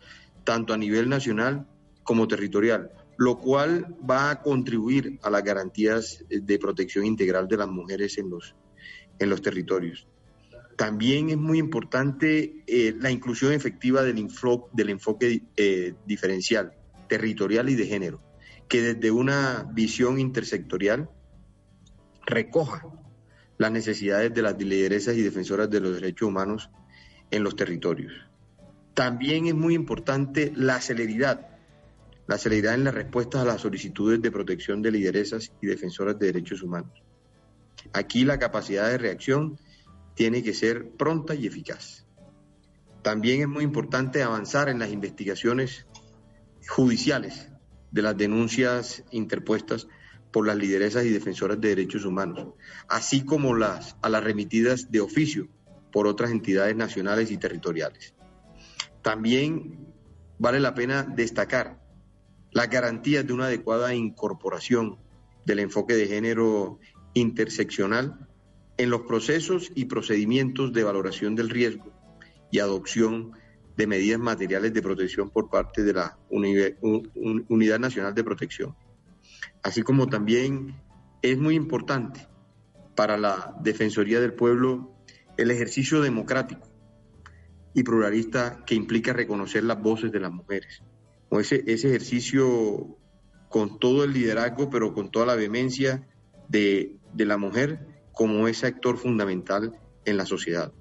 tanto 0.48 0.74
a 0.74 0.78
nivel 0.78 1.10
nacional 1.10 1.68
como 2.04 2.26
territorial, 2.26 2.90
lo 3.18 3.38
cual 3.38 3.98
va 4.10 4.32
a 4.32 4.42
contribuir 4.42 5.20
a 5.22 5.30
las 5.30 5.44
garantías 5.44 6.24
de 6.30 6.58
protección 6.58 7.06
integral 7.06 7.50
de 7.50 7.58
las 7.58 7.68
mujeres 7.68 8.18
en 8.18 8.30
los, 8.30 8.56
en 9.20 9.30
los 9.30 9.42
territorios. 9.42 10.08
También 10.78 11.30
es 11.32 11.38
muy 11.38 11.60
importante 11.60 12.64
eh, 12.66 12.96
la 12.98 13.12
inclusión 13.12 13.52
efectiva 13.52 14.04
del, 14.04 14.26
del 14.72 14.90
enfoque 14.90 15.44
eh, 15.58 15.96
diferencial, 16.06 16.72
territorial 17.10 17.68
y 17.68 17.76
de 17.76 17.86
género, 17.86 18.24
que 18.70 18.82
desde 18.82 19.12
una 19.12 19.70
visión 19.74 20.18
intersectorial 20.18 21.10
recoja 22.26 22.88
las 23.58 23.72
necesidades 23.74 24.34
de 24.34 24.44
las 24.44 24.58
lideresas 24.58 25.18
y 25.18 25.24
defensoras 25.24 25.70
de 25.70 25.82
los 25.82 25.94
derechos 25.96 26.30
humanos 26.30 26.70
en 27.32 27.44
los 27.44 27.58
territorios. 27.58 28.27
También 28.98 29.46
es 29.46 29.54
muy 29.54 29.76
importante 29.76 30.52
la 30.56 30.82
celeridad, 30.82 31.50
la 32.26 32.40
celeridad 32.40 32.74
en 32.74 32.84
las 32.84 32.96
respuestas 32.96 33.44
a 33.44 33.46
las 33.46 33.62
solicitudes 33.62 34.20
de 34.24 34.32
protección 34.32 34.82
de 34.82 34.90
lideresas 34.90 35.52
y 35.62 35.68
defensoras 35.68 36.18
de 36.18 36.26
derechos 36.26 36.64
humanos. 36.64 37.04
Aquí 37.94 38.26
la 38.26 38.40
capacidad 38.40 38.90
de 38.90 38.98
reacción 38.98 39.60
tiene 40.16 40.42
que 40.42 40.56
ser 40.56 40.90
pronta 40.98 41.36
y 41.36 41.46
eficaz. 41.46 42.08
También 43.04 43.42
es 43.42 43.48
muy 43.48 43.64
importante 43.64 44.24
avanzar 44.24 44.68
en 44.68 44.80
las 44.80 44.92
investigaciones 44.92 45.86
judiciales 46.68 47.52
de 47.92 48.02
las 48.02 48.18
denuncias 48.18 49.04
interpuestas 49.12 49.88
por 50.32 50.48
las 50.48 50.58
lideresas 50.58 51.06
y 51.06 51.12
defensoras 51.12 51.62
de 51.62 51.70
derechos 51.70 52.04
humanos, 52.04 52.56
así 52.90 53.24
como 53.24 53.56
las, 53.56 53.96
a 54.02 54.10
las 54.10 54.24
remitidas 54.24 54.90
de 54.90 55.02
oficio 55.02 55.50
por 55.92 56.08
otras 56.08 56.32
entidades 56.32 56.76
nacionales 56.76 57.30
y 57.30 57.38
territoriales. 57.38 58.17
También 59.08 59.88
vale 60.38 60.60
la 60.60 60.76
pena 60.76 61.04
destacar 61.04 61.82
las 62.52 62.70
garantías 62.70 63.26
de 63.26 63.32
una 63.32 63.46
adecuada 63.46 63.96
incorporación 63.96 64.98
del 65.46 65.60
enfoque 65.60 65.94
de 65.94 66.08
género 66.08 66.78
interseccional 67.14 68.28
en 68.76 68.90
los 68.90 69.04
procesos 69.04 69.72
y 69.76 69.86
procedimientos 69.86 70.74
de 70.74 70.84
valoración 70.84 71.36
del 71.36 71.50
riesgo 71.50 71.90
y 72.52 72.60
adopción 72.60 73.32
de 73.78 73.88
medidas 73.88 74.20
materiales 74.20 74.74
de 74.74 74.82
protección 74.82 75.30
por 75.30 75.50
parte 75.50 75.86
de 75.86 75.94
la 75.94 76.20
Unidad 76.30 77.80
Nacional 77.80 78.14
de 78.14 78.26
Protección. 78.26 78.76
Así 79.64 79.84
como 79.84 80.08
también 80.08 80.76
es 81.22 81.38
muy 81.38 81.56
importante 81.56 82.28
para 82.94 83.16
la 83.18 83.56
Defensoría 83.62 84.20
del 84.20 84.34
Pueblo 84.34 84.98
el 85.38 85.50
ejercicio 85.50 86.02
democrático 86.02 86.67
y 87.78 87.84
pluralista 87.84 88.64
que 88.66 88.74
implica 88.74 89.14
reconocer 89.14 89.64
las 89.64 89.80
voces 89.80 90.12
de 90.12 90.20
las 90.20 90.32
mujeres. 90.32 90.82
O 91.30 91.40
ese, 91.40 91.64
ese 91.68 91.90
ejercicio 91.90 92.98
con 93.50 93.78
todo 93.78 94.04
el 94.04 94.14
liderazgo, 94.14 94.72
pero 94.72 94.96
con 94.96 95.12
toda 95.12 95.28
la 95.28 95.36
vehemencia 95.36 96.08
de, 96.50 96.98
la 97.16 97.38
mujer 97.38 97.86
como 98.14 98.48
ese 98.48 98.66
actor 98.66 98.98
fundamental 98.98 99.80
en 100.06 100.18
la 100.18 100.26
sociedad. 100.26 100.74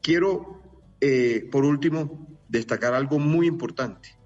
Quiero, 0.00 0.60
eh, 1.00 1.48
por 1.52 1.64
último, 1.64 2.26
destacar 2.48 2.94
algo 2.94 3.20
muy 3.20 3.46
importante 3.46 4.18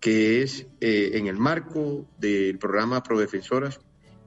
que 0.00 0.40
es 0.40 0.66
eh, 0.80 1.10
en 1.12 1.26
el 1.26 1.36
marco 1.36 2.08
del 2.18 2.58
programa 2.58 3.02
Prodefensoras, 3.02 3.80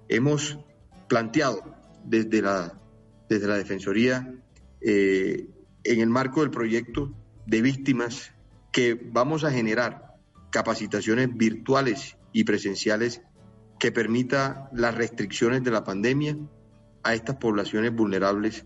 hemos 0.07 0.59
planteado 1.07 1.63
desde 2.05 2.43
la, 2.43 2.79
desde 3.27 3.47
la 3.47 3.55
Defensoría, 3.55 4.35
eh, 4.81 5.47
en 5.83 5.99
el 5.99 6.09
marco 6.09 6.41
del 6.41 6.51
proyecto 6.51 7.13
de 7.45 7.61
víctimas, 7.61 8.33
que 8.71 8.99
vamos 9.11 9.43
a 9.43 9.51
generar 9.51 10.15
capacitaciones 10.51 11.35
virtuales 11.35 12.17
y 12.31 12.43
presenciales 12.43 13.21
que 13.79 13.91
permita 13.91 14.69
las 14.73 14.95
restricciones 14.95 15.63
de 15.63 15.71
la 15.71 15.83
pandemia 15.83 16.37
a 17.03 17.15
estas 17.15 17.37
poblaciones 17.37 17.93
vulnerables, 17.93 18.65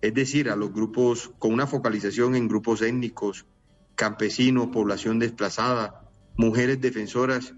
es 0.00 0.14
decir, 0.14 0.50
a 0.50 0.56
los 0.56 0.72
grupos 0.72 1.30
con 1.38 1.52
una 1.52 1.66
focalización 1.66 2.34
en 2.34 2.48
grupos 2.48 2.82
étnicos, 2.82 3.46
campesinos, 3.94 4.68
población 4.68 5.18
desplazada, 5.18 6.10
mujeres 6.36 6.80
defensoras 6.80 7.54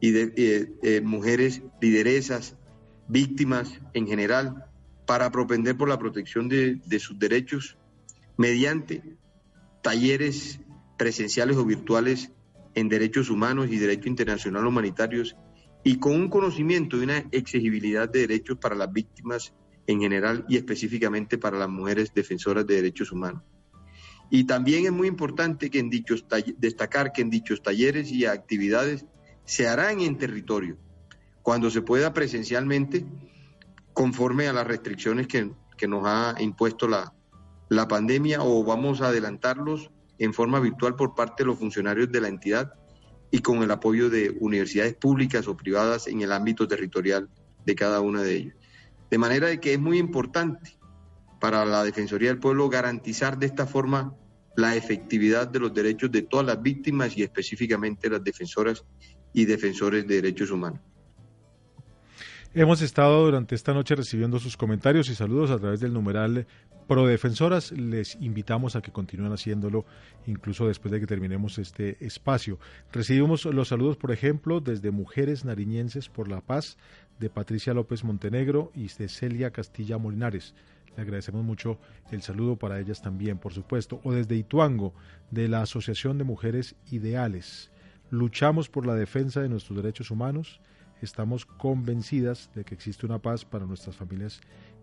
y 0.00 0.16
eh, 0.16 0.72
eh, 0.82 1.00
mujeres 1.02 1.62
lideresas, 1.80 2.56
víctimas 3.08 3.80
en 3.92 4.06
general, 4.06 4.66
para 5.06 5.30
propender 5.32 5.76
por 5.76 5.88
la 5.88 5.98
protección 5.98 6.48
de 6.48 6.98
sus 7.00 7.18
derechos 7.18 7.76
mediante 8.36 9.02
talleres 9.82 10.60
presenciales 10.96 11.56
o 11.56 11.64
virtuales 11.64 12.30
en 12.74 12.88
derechos 12.88 13.30
humanos 13.30 13.68
y 13.70 13.78
derecho 13.78 14.08
internacional 14.08 14.66
humanitarios 14.66 15.36
y 15.84 15.98
con 15.98 16.14
un 16.14 16.28
conocimiento 16.28 16.96
y 16.96 17.04
una 17.04 17.24
exigibilidad 17.32 18.08
de 18.08 18.20
derechos 18.20 18.58
para 18.58 18.74
las 18.74 18.92
víctimas 18.92 19.52
en 19.86 20.00
general 20.00 20.44
y 20.48 20.56
específicamente 20.56 21.38
para 21.38 21.58
las 21.58 21.68
mujeres 21.68 22.14
defensoras 22.14 22.66
de 22.66 22.76
derechos 22.76 23.10
humanos. 23.12 23.42
Y 24.30 24.44
también 24.44 24.86
es 24.86 24.92
muy 24.92 25.08
importante 25.08 25.70
que 25.70 25.78
en 25.78 25.90
dichos 25.90 26.24
destacar 26.56 27.12
que 27.12 27.22
en 27.22 27.30
dichos 27.30 27.62
talleres 27.62 28.10
y 28.10 28.24
actividades 28.24 29.04
se 29.44 29.68
harán 29.68 30.00
en 30.00 30.16
territorio, 30.16 30.78
cuando 31.42 31.70
se 31.70 31.82
pueda 31.82 32.14
presencialmente, 32.14 33.04
conforme 33.92 34.46
a 34.46 34.52
las 34.52 34.66
restricciones 34.66 35.26
que, 35.26 35.50
nos 35.86 36.06
ha 36.06 36.36
impuesto 36.38 36.86
la, 36.86 37.12
la 37.74 37.88
pandemia, 37.88 38.42
o 38.42 38.64
vamos 38.64 39.00
a 39.00 39.08
adelantarlos 39.08 39.90
en 40.18 40.34
forma 40.34 40.60
virtual 40.60 40.94
por 40.94 41.14
parte 41.14 41.42
de 41.42 41.46
los 41.48 41.58
funcionarios 41.58 42.12
de 42.12 42.20
la 42.20 42.28
entidad 42.28 42.74
y 43.30 43.38
con 43.38 43.62
el 43.62 43.70
apoyo 43.70 44.10
de 44.10 44.36
universidades 44.40 44.94
públicas 44.94 45.48
o 45.48 45.56
privadas 45.56 46.06
en 46.06 46.20
el 46.20 46.32
ámbito 46.32 46.68
territorial 46.68 47.30
de 47.64 47.74
cada 47.74 48.00
una 48.00 48.22
de 48.22 48.36
ellas. 48.36 48.56
De 49.10 49.18
manera 49.18 49.48
de 49.48 49.58
que 49.58 49.72
es 49.72 49.80
muy 49.80 49.98
importante 49.98 50.78
para 51.40 51.64
la 51.64 51.82
Defensoría 51.82 52.28
del 52.28 52.38
Pueblo 52.38 52.68
garantizar 52.68 53.38
de 53.38 53.46
esta 53.46 53.66
forma 53.66 54.14
la 54.54 54.76
efectividad 54.76 55.48
de 55.48 55.60
los 55.60 55.72
derechos 55.72 56.12
de 56.12 56.22
todas 56.22 56.44
las 56.44 56.60
víctimas 56.60 57.16
y 57.16 57.22
específicamente 57.22 58.10
las 58.10 58.22
defensoras 58.22 58.84
y 59.32 59.46
defensores 59.46 60.06
de 60.06 60.16
derechos 60.16 60.50
humanos. 60.50 60.80
Hemos 62.54 62.82
estado 62.82 63.24
durante 63.24 63.54
esta 63.54 63.72
noche 63.72 63.94
recibiendo 63.94 64.38
sus 64.38 64.58
comentarios 64.58 65.08
y 65.08 65.14
saludos 65.14 65.50
a 65.50 65.58
través 65.58 65.80
del 65.80 65.94
numeral 65.94 66.46
Prodefensoras. 66.86 67.72
Les 67.72 68.14
invitamos 68.16 68.76
a 68.76 68.82
que 68.82 68.92
continúen 68.92 69.32
haciéndolo 69.32 69.86
incluso 70.26 70.68
después 70.68 70.92
de 70.92 71.00
que 71.00 71.06
terminemos 71.06 71.56
este 71.56 71.96
espacio. 72.04 72.58
Recibimos 72.92 73.46
los 73.46 73.68
saludos, 73.68 73.96
por 73.96 74.12
ejemplo, 74.12 74.60
desde 74.60 74.90
Mujeres 74.90 75.46
Nariñenses 75.46 76.10
por 76.10 76.28
la 76.28 76.42
Paz, 76.42 76.76
de 77.18 77.30
Patricia 77.30 77.72
López 77.72 78.04
Montenegro 78.04 78.70
y 78.74 78.88
de 78.88 79.08
Celia 79.08 79.50
Castilla 79.50 79.96
Molinares. 79.96 80.54
Le 80.94 81.04
agradecemos 81.04 81.42
mucho 81.42 81.78
el 82.10 82.20
saludo 82.20 82.56
para 82.56 82.78
ellas 82.78 83.00
también, 83.00 83.38
por 83.38 83.54
supuesto. 83.54 84.02
O 84.04 84.12
desde 84.12 84.36
Ituango, 84.36 84.92
de 85.30 85.48
la 85.48 85.62
Asociación 85.62 86.18
de 86.18 86.24
Mujeres 86.24 86.74
Ideales. 86.90 87.70
Luchamos 88.10 88.68
por 88.68 88.84
la 88.84 88.94
defensa 88.94 89.40
de 89.40 89.48
nuestros 89.48 89.74
derechos 89.74 90.10
humanos 90.10 90.60
estamos 91.04 91.44
convencidas 91.44 92.50
de 92.54 92.64
que 92.64 92.74
existe 92.74 93.06
una 93.06 93.18
paz 93.18 93.44
para 93.44 93.66
nuestras 93.66 93.96
familias 93.96 94.40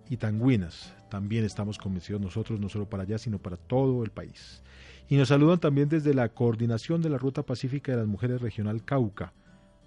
itanguinas. 0.09 0.93
También 1.09 1.45
estamos 1.45 1.77
convencidos 1.77 2.21
nosotros, 2.21 2.59
no 2.59 2.69
solo 2.69 2.89
para 2.89 3.03
allá, 3.03 3.17
sino 3.17 3.39
para 3.39 3.57
todo 3.57 4.03
el 4.03 4.11
país. 4.11 4.61
Y 5.07 5.17
nos 5.17 5.29
saludan 5.29 5.59
también 5.59 5.89
desde 5.89 6.13
la 6.13 6.29
coordinación 6.29 7.01
de 7.01 7.09
la 7.09 7.17
Ruta 7.17 7.43
Pacífica 7.43 7.91
de 7.91 7.99
las 7.99 8.07
Mujeres 8.07 8.41
Regional 8.41 8.83
Cauca, 8.83 9.33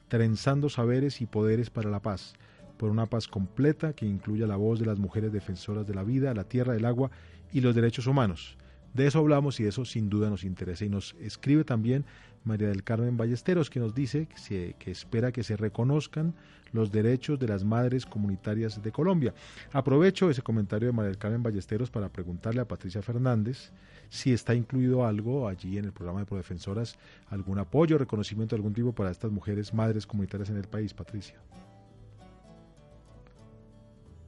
trenzando 0.09 0.69
saberes 0.69 1.21
y 1.21 1.27
poderes 1.27 1.71
para 1.71 1.91
la 1.91 2.01
paz, 2.01 2.35
por 2.77 2.91
una 2.91 3.07
paz 3.07 3.29
completa 3.29 3.93
que 3.93 4.07
incluya 4.07 4.47
la 4.47 4.57
voz 4.57 4.81
de 4.81 4.87
las 4.87 4.99
mujeres 4.99 5.33
defensoras 5.33 5.87
de 5.87 5.95
la 5.95 6.03
vida, 6.03 6.35
la 6.35 6.45
tierra, 6.45 6.75
el 6.75 6.85
agua 6.85 7.11
y 7.53 7.61
los 7.61 7.75
derechos 7.75 8.07
humanos. 8.07 8.57
De 8.95 9.07
eso 9.07 9.21
hablamos 9.21 9.59
y 9.61 9.65
eso 9.65 9.85
sin 9.85 10.11
duda 10.11 10.29
nos 10.29 10.45
interesa. 10.45 10.85
Y 10.85 10.89
nos 10.89 11.15
escribe 11.21 11.65
también 11.65 12.05
María 12.45 12.69
del 12.69 12.83
Carmen 12.83 13.17
Ballesteros, 13.17 13.71
que 13.71 13.81
nos 13.81 13.95
dice 13.95 14.29
que, 14.49 14.91
espera 14.91 15.33
que 15.33 15.43
se 15.43 15.57
reconozcan 15.57 16.35
los 16.73 16.91
derechos 16.91 17.39
de 17.39 17.49
las 17.49 17.65
madres 17.65 18.07
comunitarias 18.07 18.83
de 18.83 18.93
Colombia. 18.93 19.35
Aprovecho 19.73 20.31
ese 20.31 20.43
comentario 20.43 20.89
de 20.89 20.93
María 20.93 21.11
del 21.11 21.19
Carmen 21.19 21.43
Ballesteros 21.43 21.91
para 21.91 22.09
preguntarle 22.09 22.61
a 22.61 22.69
Patricia 22.69 23.03
Fernández 23.03 23.71
si 24.09 24.33
está 24.33 24.55
incluido 24.55 25.07
algo 25.07 25.49
allí 25.49 25.79
en 25.79 25.85
el 25.87 25.93
programa 25.93 26.21
de 26.21 26.27
Prodefensoras, 26.27 26.97
algún 27.29 27.59
apoyo, 27.59 27.99
reconocimiento 27.99 28.57
de 28.57 28.61
algún 28.61 28.75
tipo 28.75 28.93
para 28.93 29.11
estas 29.11 29.31
mujeres 29.31 29.73
madres 29.73 30.07
comunitarias 30.07 30.51
en 30.51 30.57
el 30.57 30.69
país, 30.69 30.93
Patricia. 30.95 31.37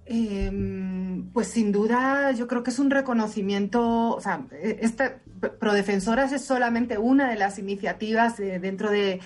Eh, 0.06 1.24
pues 1.32 1.48
sin 1.48 1.72
duda 1.72 2.32
yo 2.32 2.46
creo 2.46 2.62
que 2.62 2.70
es 2.70 2.78
un 2.78 2.90
reconocimiento, 2.90 4.16
o 4.16 4.20
sea, 4.20 4.46
e, 4.52 4.78
esta 4.82 5.22
Prodefensoras 5.50 6.32
es 6.32 6.44
solamente 6.44 6.98
una 6.98 7.28
de 7.28 7.36
las 7.36 7.58
iniciativas 7.58 8.38
eh, 8.40 8.58
dentro 8.58 8.90
de, 8.90 9.20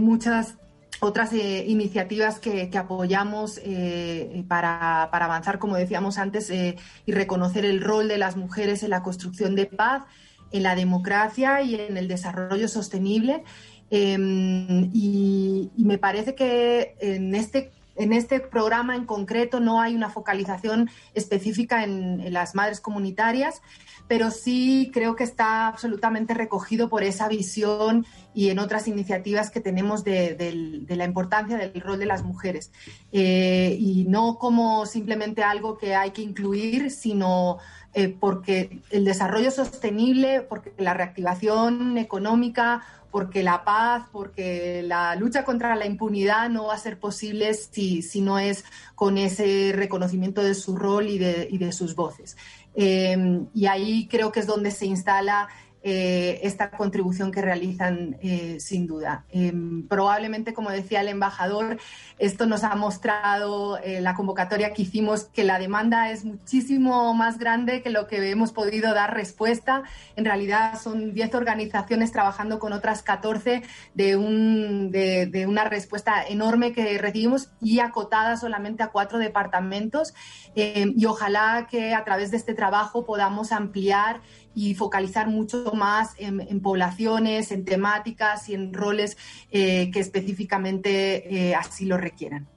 muchas 0.00 0.56
otras 1.00 1.32
eh, 1.32 1.64
iniciativas 1.66 2.38
que, 2.38 2.70
apoyamos 2.76 3.60
eh, 3.64 4.44
para, 4.48 5.04
avanzar, 5.04 5.58
como 5.58 5.76
decíamos 5.76 6.18
antes, 6.18 6.50
y 6.50 7.12
reconocer 7.12 7.64
el 7.64 7.80
rol 7.80 8.08
de 8.08 8.18
las 8.18 8.36
mujeres 8.36 8.82
en 8.82 8.90
la 8.90 9.02
construcción 9.02 9.54
de 9.54 9.66
paz, 9.66 10.04
en 10.52 10.62
la 10.62 10.74
democracia 10.74 11.62
y 11.62 11.74
en 11.74 11.96
el 11.96 12.08
desarrollo 12.08 12.68
sostenible. 12.68 13.44
Em, 13.90 14.90
y 14.92 15.70
me 15.76 15.98
parece 15.98 16.34
que 16.34 16.96
en 17.00 17.34
este 17.34 17.70
en 17.96 18.12
este 18.12 18.40
programa 18.40 18.96
en 18.96 19.06
concreto 19.06 19.60
no 19.60 19.80
hay 19.80 19.94
una 19.94 20.10
focalización 20.10 20.90
específica 21.14 21.84
en, 21.84 22.32
las 22.32 22.54
madres 22.54 22.80
comunitarias, 22.80 23.62
pero 24.08 24.30
sí 24.30 24.90
creo 24.92 25.16
que 25.16 25.24
está 25.24 25.68
absolutamente 25.68 26.34
recogido 26.34 26.88
por 26.88 27.02
esa 27.02 27.28
visión 27.28 28.06
y 28.34 28.50
en 28.50 28.58
otras 28.58 28.88
iniciativas 28.88 29.50
que 29.50 29.60
tenemos 29.60 30.04
de, 30.04 30.84
la 30.88 31.04
importancia 31.04 31.56
del 31.56 31.80
rol 31.80 31.98
de 31.98 32.06
las 32.06 32.22
mujeres. 32.22 32.72
Eh, 33.12 33.76
y 33.78 34.04
no 34.04 34.38
como 34.38 34.86
simplemente 34.86 35.42
algo 35.42 35.78
que 35.78 35.94
hay 35.94 36.10
que 36.10 36.22
incluir, 36.22 36.90
sino 36.90 37.58
eh, 37.94 38.08
porque 38.08 38.82
el 38.90 39.06
desarrollo 39.06 39.50
sostenible, 39.50 40.42
porque 40.42 40.74
la 40.76 40.92
reactivación 40.92 41.96
económica 41.96 42.82
porque 43.16 43.42
la 43.42 43.64
paz, 43.64 44.04
porque 44.12 44.82
la 44.82 45.14
lucha 45.14 45.42
contra 45.42 45.74
la 45.74 45.86
impunidad 45.86 46.50
no 46.50 46.66
va 46.66 46.74
a 46.74 46.78
ser 46.78 46.98
posible 46.98 47.54
si, 47.54 48.02
si 48.02 48.20
no 48.20 48.38
es 48.38 48.62
con 48.94 49.16
ese 49.16 49.72
reconocimiento 49.74 50.42
de 50.42 50.54
su 50.54 50.76
rol 50.76 51.08
y 51.08 51.16
de, 51.16 51.48
y 51.50 51.56
de 51.56 51.72
sus 51.72 51.94
voces. 51.94 52.36
Eh, 52.74 53.16
y 53.54 53.64
ahí 53.64 54.06
creo 54.06 54.32
que 54.32 54.40
es 54.40 54.46
donde 54.46 54.70
se 54.70 54.84
instala 54.84 55.48
eh, 55.88 56.40
esta 56.42 56.72
contribución 56.72 57.30
que 57.30 57.40
realizan 57.40 58.16
eh, 58.20 58.58
sin 58.58 58.88
duda. 58.88 59.24
Em, 59.30 59.86
probablemente, 59.86 60.52
como 60.52 60.72
decía 60.72 61.00
el 61.00 61.06
embajador, 61.06 61.78
esto 62.18 62.46
nos 62.46 62.64
ha 62.64 62.74
mostrado 62.74 63.78
eh, 63.78 64.00
la 64.00 64.16
convocatoria 64.16 64.72
que 64.74 64.82
hicimos 64.82 65.26
que 65.26 65.44
la 65.44 65.60
demanda 65.60 66.10
es 66.10 66.24
muchísimo 66.24 67.14
más 67.14 67.38
grande 67.38 67.82
que 67.82 67.90
lo 67.90 68.08
que 68.08 68.28
hemos 68.28 68.50
podido 68.50 68.94
dar 68.94 69.14
respuesta. 69.14 69.84
En 70.16 70.24
realidad 70.24 70.76
son 70.82 71.14
10 71.14 71.32
organizaciones 71.36 72.10
trabajando 72.10 72.58
con 72.58 72.72
otras 72.72 73.04
14 73.04 73.62
de, 73.94 74.16
un, 74.16 74.90
de, 74.90 75.26
de 75.26 75.46
una 75.46 75.62
respuesta 75.62 76.26
enorme 76.26 76.72
que 76.72 76.98
recibimos 76.98 77.50
y 77.60 77.78
acotada 77.78 78.36
solamente 78.36 78.82
a 78.82 78.88
cuatro 78.88 79.20
departamentos. 79.20 80.14
Em, 80.56 80.94
y 80.96 81.06
ojalá 81.06 81.68
que 81.70 81.94
a 81.94 82.02
través 82.02 82.32
de 82.32 82.38
este 82.38 82.54
trabajo 82.54 83.04
podamos 83.04 83.52
ampliar 83.52 84.20
y 84.56 84.74
focalizar 84.74 85.28
mucho 85.28 85.70
más 85.74 86.14
en, 86.16 86.60
poblaciones, 86.60 87.52
en 87.52 87.66
temáticas 87.66 88.48
y 88.48 88.54
en 88.54 88.72
roles 88.72 89.18
eh, 89.50 89.90
que 89.92 90.00
específicamente 90.00 91.50
eh, 91.50 91.54
así 91.54 91.84
lo 91.84 91.98
requieran. 91.98 92.48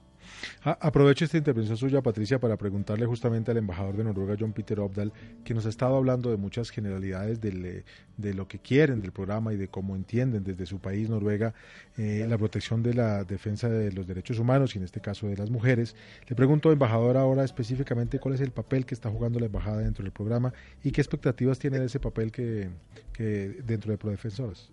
Aprovecho 0.61 1.23
esta 1.23 1.37
intervención 1.37 1.77
suya, 1.77 2.01
Patricia, 2.01 2.37
para 2.37 2.57
preguntarle 2.57 3.05
justamente 3.05 3.49
al 3.49 3.57
embajador 3.57 3.95
de 3.95 4.03
Noruega, 4.03 4.35
John 4.37 4.51
Peter 4.51 4.77
Obdal, 4.81 5.13
que 5.45 5.53
nos 5.53 5.65
ha 5.65 5.69
estado 5.69 5.95
hablando 5.95 6.31
de 6.31 6.35
muchas 6.35 6.69
generalidades 6.69 7.39
de 7.39 8.33
lo 8.33 8.45
que 8.49 8.59
quieren 8.59 8.99
del 8.99 9.13
programa 9.13 9.53
y 9.53 9.57
de 9.57 9.69
cómo 9.69 9.95
entienden 9.95 10.43
desde 10.43 10.65
su 10.65 10.79
país, 10.79 11.09
Noruega, 11.09 11.53
eh, 11.97 12.25
la 12.27 12.37
protección 12.37 12.83
de 12.83 12.93
la 12.93 13.23
defensa 13.23 13.69
de 13.69 13.93
los 13.93 14.05
derechos 14.05 14.37
humanos 14.37 14.75
y 14.75 14.79
en 14.79 14.83
este 14.83 14.99
caso 14.99 15.27
de 15.27 15.37
las 15.37 15.49
mujeres. 15.49 15.95
Le 16.27 16.35
pregunto, 16.35 16.73
embajador, 16.73 17.15
ahora 17.15 17.45
específicamente 17.45 18.19
cuál 18.19 18.35
es 18.35 18.41
el 18.41 18.51
papel 18.51 18.85
que 18.85 18.95
está 18.95 19.09
jugando 19.09 19.39
la 19.39 19.45
embajada 19.45 19.77
dentro 19.77 20.03
del 20.03 20.11
programa 20.11 20.53
y 20.83 20.91
qué 20.91 20.99
expectativas 20.99 21.57
tiene 21.57 21.79
de 21.79 21.85
ese 21.85 22.01
papel 22.01 22.33
que, 22.33 22.67
que 23.13 23.61
dentro 23.65 23.91
de 23.93 23.97
Prodefensoras. 23.97 24.71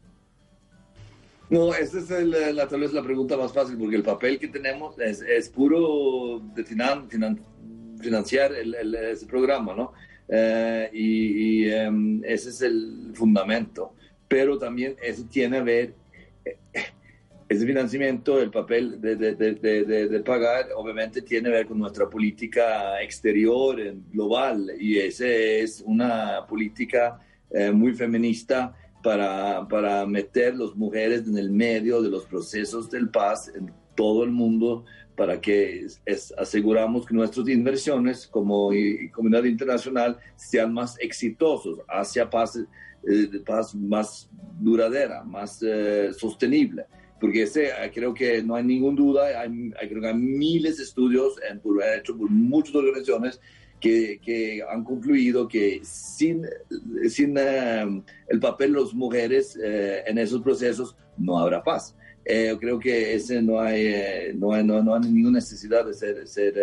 No, 1.48 1.72
esa 1.74 1.98
es 1.98 2.10
la, 2.54 2.66
tal 2.66 2.80
vez 2.80 2.92
la 2.92 3.02
pregunta 3.02 3.36
más 3.36 3.52
fácil, 3.52 3.76
porque 3.76 3.96
el 3.96 4.02
papel 4.02 4.38
que 4.38 4.48
tenemos 4.48 4.98
es, 4.98 5.20
es 5.20 5.48
puro 5.48 6.40
de 6.54 6.64
finan, 6.64 7.08
financiar 8.00 8.52
el, 8.52 8.94
ese 8.94 9.26
programa, 9.26 9.74
¿no? 9.74 9.92
Eh, 10.28 10.90
y, 10.92 11.68
em, 11.68 12.20
ese 12.24 12.50
es 12.50 12.62
el 12.62 13.12
fundamento. 13.14 13.94
Pero 14.26 14.58
también 14.58 14.96
eso 15.00 15.24
tiene 15.30 15.58
a 15.58 15.62
ver, 15.62 15.94
eh, 16.44 16.56
ese 17.48 17.64
financiamiento, 17.64 18.40
el 18.40 18.50
papel 18.50 19.00
de, 19.00 19.14
de, 19.14 19.34
de, 19.36 20.20
pagar, 20.20 20.66
obviamente 20.74 21.22
tiene 21.22 21.48
a 21.48 21.52
ver 21.52 21.66
con 21.66 21.78
nuestra 21.78 22.10
política 22.10 23.00
exterior, 23.00 23.80
global, 24.12 24.72
y 24.80 24.98
esa 24.98 25.28
es 25.28 25.80
una 25.86 26.44
política 26.48 27.20
eh, 27.50 27.70
muy 27.70 27.92
feminista 27.92 28.74
para, 29.06 29.68
para 29.68 30.04
meter 30.04 30.56
las 30.56 30.74
mujeres 30.74 31.28
en 31.28 31.38
el 31.38 31.48
medio 31.48 32.02
de 32.02 32.10
los 32.10 32.24
procesos 32.24 32.90
del 32.90 33.08
paz 33.08 33.48
en 33.54 33.70
todo 33.94 34.24
el 34.24 34.32
mundo 34.32 34.84
para 35.14 35.40
que 35.40 35.86
es, 36.04 36.34
aseguramos 36.36 37.06
que 37.06 37.14
nuestras 37.14 37.48
inversiones 37.48 38.26
como 38.26 38.70
comunidad 39.12 39.44
internacional 39.44 40.18
sean 40.34 40.74
más 40.74 40.98
exitosos 40.98 41.78
hacia 41.86 42.28
paz, 42.28 42.56
eh, 42.56 43.28
paz 43.46 43.76
más 43.76 44.28
duradera, 44.58 45.22
más 45.22 45.62
eh, 45.62 46.10
sostenible. 46.12 46.86
Porque 47.20 47.42
ese, 47.44 47.70
creo 47.94 48.12
que 48.12 48.42
no 48.42 48.56
hay 48.56 48.64
ninguna 48.64 48.96
duda, 48.96 49.40
hay, 49.40 49.70
creo 49.88 50.00
que 50.00 50.08
hay 50.08 50.14
miles 50.14 50.78
de 50.78 50.82
estudios 50.82 51.36
en, 51.48 51.62
hechos 51.96 52.16
por 52.16 52.28
muchas 52.28 52.74
organizaciones 52.74 53.40
que, 54.22 54.62
han 54.68 54.84
concluido 54.84 55.48
que 55.48 55.80
sin, 55.82 56.46
sin 57.08 57.36
eh, 57.38 58.02
el 58.28 58.40
papel 58.40 58.72
de 58.72 58.80
las 58.80 58.94
mujeres 58.94 59.58
eh, 59.62 60.02
en 60.06 60.18
esos 60.18 60.42
procesos 60.42 60.96
no 61.16 61.38
habrá 61.38 61.62
paz. 61.62 61.94
Eh, 62.24 62.48
yo 62.48 62.58
creo 62.58 62.78
que 62.78 63.14
ese 63.14 63.40
no 63.40 63.60
hay, 63.60 64.34
no, 64.34 64.52
hay, 64.52 64.64
no, 64.64 64.94
hay 64.94 65.00
ninguna 65.00 65.38
necesidad 65.38 65.86
de 65.86 65.94
ser, 65.94 66.26
ser 66.26 66.54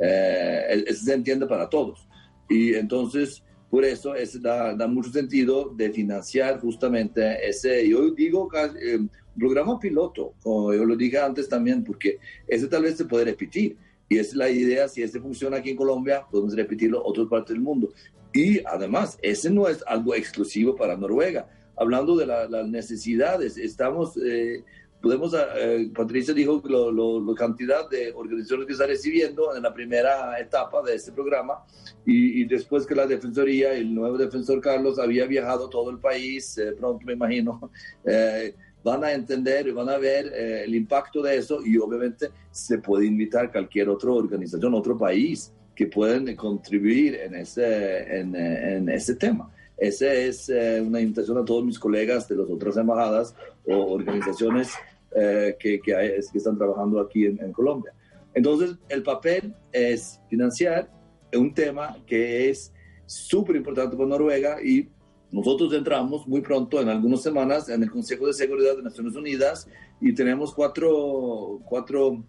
eso 0.00 1.04
se 1.04 1.14
entiende 1.14 1.46
para 1.46 1.68
todos. 1.68 2.08
Y 2.48 2.74
entonces, 2.74 3.42
por 3.70 3.84
eso 3.84 4.14
es, 4.14 4.40
da, 4.42 4.74
da, 4.74 4.86
mucho 4.86 5.10
sentido 5.10 5.70
de 5.76 5.90
financiar 5.90 6.60
justamente 6.60 7.48
ese, 7.48 7.88
yo 7.88 8.10
digo, 8.10 8.48
un 8.96 9.10
programa 9.38 9.78
piloto, 9.78 10.34
como 10.42 10.74
yo 10.74 10.84
lo 10.84 10.96
dije 10.96 11.18
antes 11.18 11.48
también, 11.48 11.84
porque 11.84 12.18
ese 12.46 12.66
tal 12.66 12.82
vez 12.82 12.96
se 12.96 13.04
puede 13.04 13.26
repetir 13.26 13.76
y 14.08 14.18
es 14.18 14.34
la 14.34 14.50
idea, 14.50 14.88
si 14.88 15.02
este 15.02 15.20
funciona 15.20 15.58
aquí 15.58 15.70
en 15.70 15.76
Colombia, 15.76 16.26
podemos 16.30 16.54
repetirlo 16.54 16.98
en 16.98 17.04
otras 17.06 17.26
partes 17.28 17.54
del 17.54 17.62
mundo. 17.62 17.92
Y 18.32 18.64
además, 18.66 19.18
ese 19.22 19.50
no 19.50 19.68
es 19.68 19.82
algo 19.86 20.14
exclusivo 20.14 20.74
para 20.74 20.96
Noruega. 20.96 21.48
Hablando 21.76 22.16
de 22.16 22.26
las 22.26 22.68
necesidades, 22.68 23.56
estamos, 23.56 24.16
eh, 24.16 24.64
podemos, 25.00 25.34
eh, 25.56 25.90
Patricia 25.94 26.34
dijo 26.34 26.62
la 26.64 27.34
cantidad 27.34 27.88
de 27.88 28.12
organizaciones 28.12 28.66
que 28.66 28.72
está 28.72 28.86
recibiendo 28.86 29.54
en 29.56 29.62
la 29.62 29.72
primera 29.72 30.38
etapa 30.38 30.82
de 30.82 30.94
este 30.94 31.12
programa 31.12 31.64
y, 32.04 32.44
después 32.44 32.86
que 32.86 32.94
la 32.94 33.06
Defensoría, 33.06 33.72
el 33.74 33.94
nuevo 33.94 34.18
defensor 34.18 34.60
Carlos 34.60 34.98
había 34.98 35.26
viajado 35.26 35.68
todo 35.68 35.90
el 35.90 35.98
país, 35.98 36.58
eh, 36.58 36.72
pronto 36.72 37.04
me 37.06 37.14
imagino, 37.14 37.70
eh, 38.04 38.54
van 38.84 39.02
a 39.02 39.12
entender, 39.12 39.72
van 39.72 39.88
a 39.88 39.98
ver 39.98 40.32
el 40.32 40.74
impacto 40.74 41.22
de 41.22 41.38
eso 41.38 41.60
y 41.64 41.76
obviamente 41.78 42.28
se 42.50 42.78
puede 42.78 43.06
invitar 43.06 43.50
cualquier 43.50 43.88
otra 43.88 44.12
organización, 44.12 44.74
otro 44.74 44.96
país 44.96 45.52
que 45.74 45.86
pueden 45.88 46.36
contribuir 46.36 47.16
en 47.16 47.34
ese, 47.34 48.20
en, 48.20 48.36
en 48.36 48.88
ese 48.88 49.16
tema. 49.16 49.50
Esa 49.76 50.12
es 50.12 50.48
una 50.48 51.00
invitación 51.00 51.38
a 51.38 51.44
todos 51.44 51.64
mis 51.64 51.78
colegas 51.78 52.28
de 52.28 52.36
las 52.36 52.48
otras 52.48 52.76
embajadas 52.76 53.34
o 53.66 53.94
organizaciones 53.94 54.72
eh, 55.16 55.56
que, 55.60 55.80
que, 55.80 56.16
están 56.16 56.58
trabajando 56.58 57.00
aquí 57.00 57.26
en, 57.26 57.52
Colombia. 57.52 57.92
Entonces, 58.34 58.76
el 58.88 59.04
papel 59.04 59.54
es 59.70 60.20
financiar 60.28 60.90
un 61.32 61.54
tema 61.54 61.96
que 62.04 62.50
es 62.50 62.72
súper 63.06 63.54
importante 63.54 63.96
para 63.96 64.08
Noruega 64.08 64.60
y 64.60 64.88
nosotros 65.34 65.72
entramos 65.74 66.28
muy 66.28 66.40
pronto, 66.40 66.80
en 66.80 66.88
algunas 66.88 67.20
semanas, 67.20 67.68
en 67.68 67.82
el 67.82 67.90
Consejo 67.90 68.28
de 68.28 68.32
Seguridad 68.32 68.76
de 68.76 68.84
Naciones 68.84 69.16
Unidas 69.16 69.68
y 70.00 70.14
tenemos 70.14 70.54
cuatro, 70.54 71.60
cuatro, 71.64 72.24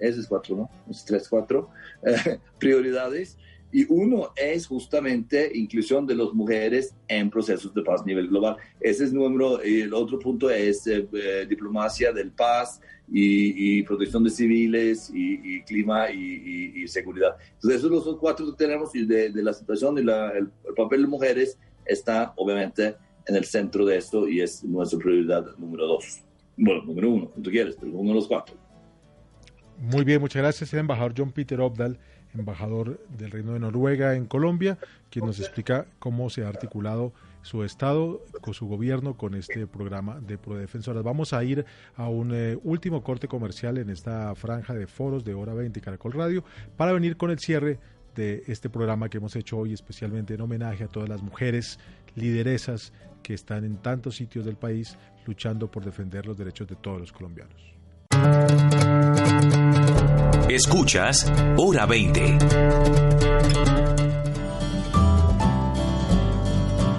ese 0.00 0.20
es 0.20 0.26
cuatro, 0.26 0.56
¿no? 0.56 0.70
Es 0.90 1.04
tres, 1.04 1.28
cuatro 1.28 1.70
eh, 2.04 2.40
prioridades 2.58 3.38
y 3.70 3.86
uno 3.88 4.32
es 4.34 4.66
justamente 4.66 5.52
inclusión 5.54 6.04
de 6.04 6.16
las 6.16 6.32
mujeres 6.32 6.96
en 7.06 7.30
procesos 7.30 7.72
de 7.74 7.82
paz 7.82 8.00
a 8.00 8.04
nivel 8.04 8.26
global. 8.26 8.56
Ese 8.80 9.04
es 9.04 9.12
número, 9.12 9.64
y 9.64 9.82
el 9.82 9.94
otro 9.94 10.18
punto 10.18 10.50
es 10.50 10.84
eh, 10.88 11.06
eh, 11.12 11.46
diplomacia 11.48 12.12
del 12.12 12.32
paz 12.32 12.80
y, 13.10 13.82
protección 13.84 14.24
de 14.24 14.30
civiles 14.30 15.10
y, 15.14 15.62
clima 15.62 16.10
y, 16.10 16.86
seguridad. 16.88 17.36
Entonces, 17.54 17.78
esos 17.80 18.02
son 18.02 18.12
los 18.12 18.20
cuatro 18.20 18.46
que 18.46 18.64
tenemos 18.64 18.94
y 18.94 19.06
de, 19.06 19.30
la 19.42 19.52
situación 19.52 19.96
y 19.98 20.02
la, 20.02 20.30
el, 20.30 20.50
papel 20.74 21.02
de 21.02 21.08
mujeres 21.08 21.58
está 21.88 22.32
obviamente 22.36 22.96
en 23.26 23.36
el 23.36 23.44
centro 23.44 23.84
de 23.84 23.96
esto 23.96 24.28
y 24.28 24.40
es 24.40 24.62
nuestra 24.64 24.98
prioridad 24.98 25.44
número 25.56 25.86
dos. 25.86 26.20
Bueno, 26.56 26.82
número 26.84 27.10
uno, 27.10 27.30
si 27.34 27.42
tú 27.42 27.50
quieres, 27.50 27.76
pero 27.78 27.92
uno 27.92 28.10
de 28.10 28.14
los 28.14 28.28
cuatro. 28.28 28.54
Muy 29.78 30.04
bien, 30.04 30.20
muchas 30.20 30.42
gracias, 30.42 30.72
el 30.72 30.80
embajador 30.80 31.14
John 31.16 31.32
Peter 31.32 31.60
Obdal 31.60 31.98
embajador 32.34 33.00
del 33.08 33.30
Reino 33.30 33.52
de 33.52 33.60
Noruega 33.60 34.14
en 34.14 34.26
Colombia, 34.26 34.78
quien 35.10 35.26
nos 35.26 35.40
explica 35.40 35.86
cómo 35.98 36.30
se 36.30 36.44
ha 36.44 36.48
articulado 36.48 37.12
su 37.42 37.64
Estado, 37.64 38.22
con 38.40 38.52
su 38.52 38.66
gobierno, 38.66 39.16
con 39.16 39.34
este 39.34 39.66
programa 39.66 40.20
de 40.20 40.36
Prodefensoras. 40.36 41.02
Vamos 41.02 41.32
a 41.32 41.42
ir 41.44 41.64
a 41.96 42.08
un 42.08 42.34
eh, 42.34 42.58
último 42.62 43.02
corte 43.02 43.28
comercial 43.28 43.78
en 43.78 43.90
esta 43.90 44.34
franja 44.34 44.74
de 44.74 44.86
foros 44.86 45.24
de 45.24 45.34
Hora 45.34 45.54
20 45.54 45.80
Caracol 45.80 46.12
Radio 46.12 46.44
para 46.76 46.92
venir 46.92 47.16
con 47.16 47.30
el 47.30 47.38
cierre 47.38 47.78
de 48.14 48.44
este 48.46 48.68
programa 48.68 49.08
que 49.08 49.18
hemos 49.18 49.34
hecho 49.36 49.58
hoy, 49.58 49.72
especialmente 49.72 50.34
en 50.34 50.40
homenaje 50.40 50.84
a 50.84 50.88
todas 50.88 51.08
las 51.08 51.22
mujeres 51.22 51.78
lideresas 52.14 52.92
que 53.22 53.34
están 53.34 53.64
en 53.64 53.76
tantos 53.76 54.16
sitios 54.16 54.44
del 54.44 54.56
país 54.56 54.96
luchando 55.26 55.70
por 55.70 55.84
defender 55.84 56.26
los 56.26 56.36
derechos 56.36 56.66
de 56.68 56.76
todos 56.76 57.00
los 57.00 57.12
colombianos. 57.12 57.74
Escuchas 60.48 61.30
Hora 61.56 61.86
20. 61.86 62.38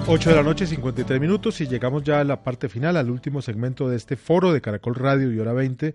8 0.06 0.30
de 0.30 0.36
la 0.36 0.42
noche, 0.42 0.66
53 0.66 1.20
minutos 1.20 1.60
y 1.60 1.68
llegamos 1.68 2.02
ya 2.02 2.20
a 2.20 2.24
la 2.24 2.42
parte 2.42 2.68
final, 2.68 2.96
al 2.96 3.10
último 3.10 3.42
segmento 3.42 3.88
de 3.88 3.96
este 3.96 4.16
foro 4.16 4.52
de 4.52 4.60
Caracol 4.60 4.96
Radio 4.96 5.32
y 5.32 5.38
Hora 5.38 5.52
20 5.52 5.94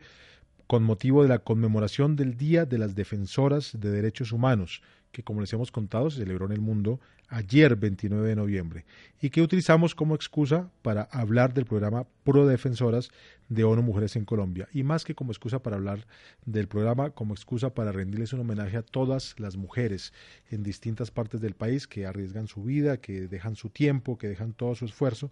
con 0.68 0.84
motivo 0.84 1.24
de 1.24 1.30
la 1.30 1.40
conmemoración 1.40 2.16
del 2.16 2.38
Día 2.38 2.66
de 2.66 2.78
las 2.78 2.96
Defensoras 2.96 3.78
de 3.80 3.92
Derechos 3.92 4.32
Humanos, 4.32 4.82
que 5.16 5.24
como 5.24 5.40
les 5.40 5.54
hemos 5.54 5.72
contado 5.72 6.10
se 6.10 6.18
celebró 6.18 6.46
en 6.46 6.52
el 6.52 6.60
mundo 6.60 7.00
ayer 7.30 7.78
29 7.78 8.28
de 8.28 8.36
noviembre 8.36 8.86
y 9.22 9.30
que 9.30 9.42
utilizamos 9.42 9.96
como 9.96 10.14
excusa 10.14 10.70
para 10.82 11.04
hablar 11.04 11.54
del 11.54 11.66
programa 11.66 12.06
Pro 12.26 12.48
Defensoras 12.48 13.12
de 13.50 13.64
ONU 13.64 13.84
Mujeres 13.84 14.16
en 14.16 14.26
Colombia 14.26 14.68
y 14.74 14.82
más 14.82 15.06
que 15.06 15.14
como 15.14 15.32
excusa 15.32 15.60
para 15.62 15.76
hablar 15.76 16.08
del 16.44 16.68
programa, 16.68 17.12
como 17.12 17.36
excusa 17.36 17.74
para 17.76 17.92
rendirles 17.92 18.34
un 18.34 18.40
homenaje 18.40 18.78
a 18.78 18.82
todas 18.82 19.40
las 19.40 19.58
mujeres 19.58 20.12
en 20.50 20.64
distintas 20.64 21.12
partes 21.12 21.40
del 21.40 21.54
país 21.54 21.88
que 21.88 22.08
arriesgan 22.08 22.48
su 22.48 22.64
vida, 22.64 22.98
que 22.98 23.28
dejan 23.28 23.56
su 23.56 23.70
tiempo, 23.70 24.18
que 24.18 24.28
dejan 24.28 24.54
todo 24.54 24.74
su 24.74 24.86
esfuerzo 24.86 25.32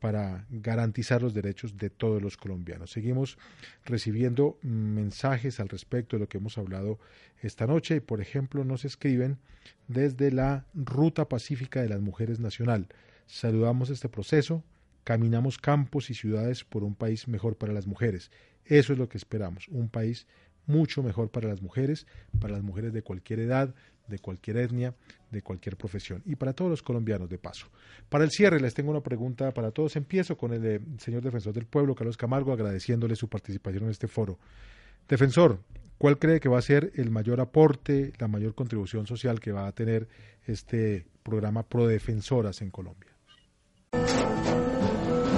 para 0.00 0.46
garantizar 0.50 1.22
los 1.22 1.32
derechos 1.32 1.76
de 1.76 1.88
todos 1.88 2.20
los 2.20 2.36
colombianos. 2.36 2.90
Seguimos 2.90 3.38
recibiendo 3.84 4.58
mensajes 4.62 5.60
al 5.60 5.68
respecto 5.68 6.16
de 6.16 6.20
lo 6.22 6.28
que 6.28 6.38
hemos 6.38 6.58
hablado 6.58 6.98
esta 7.40 7.68
noche 7.68 7.96
y, 7.96 8.00
por 8.00 8.20
ejemplo, 8.20 8.64
nos 8.64 8.84
escriben 8.84 9.38
desde 9.86 10.32
la 10.32 10.66
Ruta 10.74 11.28
Pacífica 11.28 11.80
de 11.82 11.88
las 11.88 12.00
Mujeres 12.00 12.40
Nacional. 12.40 12.88
Saludamos 13.26 13.90
este 13.90 14.08
proceso, 14.08 14.64
caminamos 15.04 15.58
campos 15.58 16.10
y 16.10 16.14
ciudades 16.14 16.64
por 16.64 16.84
un 16.84 16.94
país 16.94 17.28
mejor 17.28 17.56
para 17.56 17.72
las 17.72 17.86
mujeres. 17.86 18.30
Eso 18.64 18.92
es 18.92 18.98
lo 18.98 19.08
que 19.08 19.18
esperamos, 19.18 19.68
un 19.68 19.88
país 19.88 20.26
mucho 20.66 21.02
mejor 21.02 21.30
para 21.30 21.48
las 21.48 21.60
mujeres, 21.60 22.06
para 22.38 22.54
las 22.54 22.62
mujeres 22.62 22.92
de 22.92 23.02
cualquier 23.02 23.40
edad, 23.40 23.74
de 24.06 24.18
cualquier 24.18 24.58
etnia, 24.58 24.94
de 25.30 25.42
cualquier 25.42 25.76
profesión 25.76 26.22
y 26.24 26.36
para 26.36 26.52
todos 26.52 26.70
los 26.70 26.82
colombianos 26.82 27.28
de 27.28 27.38
paso. 27.38 27.66
Para 28.08 28.24
el 28.24 28.30
cierre 28.30 28.60
les 28.60 28.74
tengo 28.74 28.90
una 28.90 29.00
pregunta 29.00 29.52
para 29.52 29.70
todos. 29.70 29.96
Empiezo 29.96 30.36
con 30.36 30.52
el, 30.52 30.80
señor 30.98 31.22
defensor 31.22 31.52
del 31.54 31.66
pueblo, 31.66 31.94
Carlos 31.94 32.16
Camargo, 32.16 32.52
agradeciéndole 32.52 33.16
su 33.16 33.28
participación 33.28 33.84
en 33.84 33.90
este 33.90 34.08
foro. 34.08 34.38
Defensor, 35.08 35.60
¿cuál 35.98 36.18
cree 36.18 36.40
que 36.40 36.48
va 36.48 36.58
a 36.58 36.62
ser 36.62 36.92
el 36.94 37.10
mayor 37.10 37.40
aporte, 37.40 38.12
la 38.18 38.28
mayor 38.28 38.54
contribución 38.54 39.06
social 39.06 39.40
que 39.40 39.52
va 39.52 39.66
a 39.66 39.72
tener 39.72 40.08
este 40.46 41.06
programa 41.22 41.62
Pro 41.64 41.86
Defensoras 41.86 42.60
en 42.62 42.70
Colombia? 42.70 43.11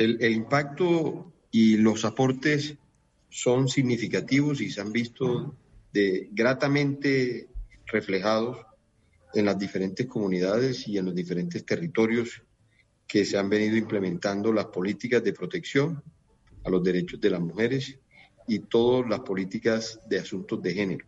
El, 0.00 0.16
el 0.22 0.32
impacto 0.32 1.30
y 1.50 1.76
los 1.76 2.06
aportes 2.06 2.74
son 3.28 3.68
significativos 3.68 4.62
y 4.62 4.70
se 4.70 4.80
han 4.80 4.92
visto 4.92 5.54
de, 5.92 6.30
gratamente 6.32 7.48
reflejados 7.84 8.64
en 9.34 9.44
las 9.44 9.58
diferentes 9.58 10.06
comunidades 10.06 10.88
y 10.88 10.96
en 10.96 11.04
los 11.04 11.14
diferentes 11.14 11.66
territorios 11.66 12.42
que 13.06 13.26
se 13.26 13.36
han 13.36 13.50
venido 13.50 13.76
implementando 13.76 14.54
las 14.54 14.66
políticas 14.66 15.22
de 15.22 15.34
protección 15.34 16.02
a 16.64 16.70
los 16.70 16.82
derechos 16.82 17.20
de 17.20 17.30
las 17.30 17.40
mujeres 17.40 17.98
y 18.48 18.60
todas 18.60 19.06
las 19.06 19.20
políticas 19.20 20.00
de 20.08 20.18
asuntos 20.18 20.62
de 20.62 20.72
género. 20.72 21.06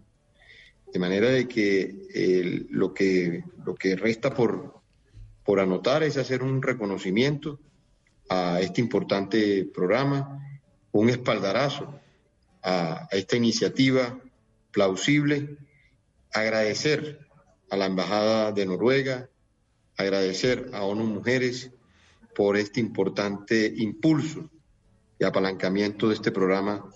De 0.93 0.99
manera 0.99 1.31
de 1.31 1.49
que 1.49 2.67
lo 2.69 2.93
que 2.93 3.43
lo 3.65 3.75
que 3.75 3.97
resta 3.97 4.35
por, 4.35 4.83
por 5.45 5.61
anotar 5.61 6.03
es 6.03 6.19
hacer 6.19 6.43
un 6.43 6.61
reconocimiento 6.61 7.59
a 8.29 8.61
este 8.61 8.81
importante 8.81 9.65
programa, 9.73 10.41
un 10.93 11.11
espaldarazo 11.11 12.01
a, 12.63 13.09
esta 13.11 13.37
iniciativa 13.37 14.19
plausible, 14.71 15.57
agradecer 16.33 17.27
a 17.71 17.77
la 17.77 17.87
Embajada 17.87 18.53
de 18.53 18.67
Noruega, 18.67 19.29
agradecer 19.97 20.71
a 20.73 20.85
ONU 20.85 21.05
Mujeres 21.05 21.71
por 22.35 22.57
este 22.57 22.81
importante 22.81 23.73
impulso 23.77 24.51
y 25.19 25.25
apalancamiento 25.25 26.09
de 26.09 26.15
este 26.15 26.33
programa 26.33 26.89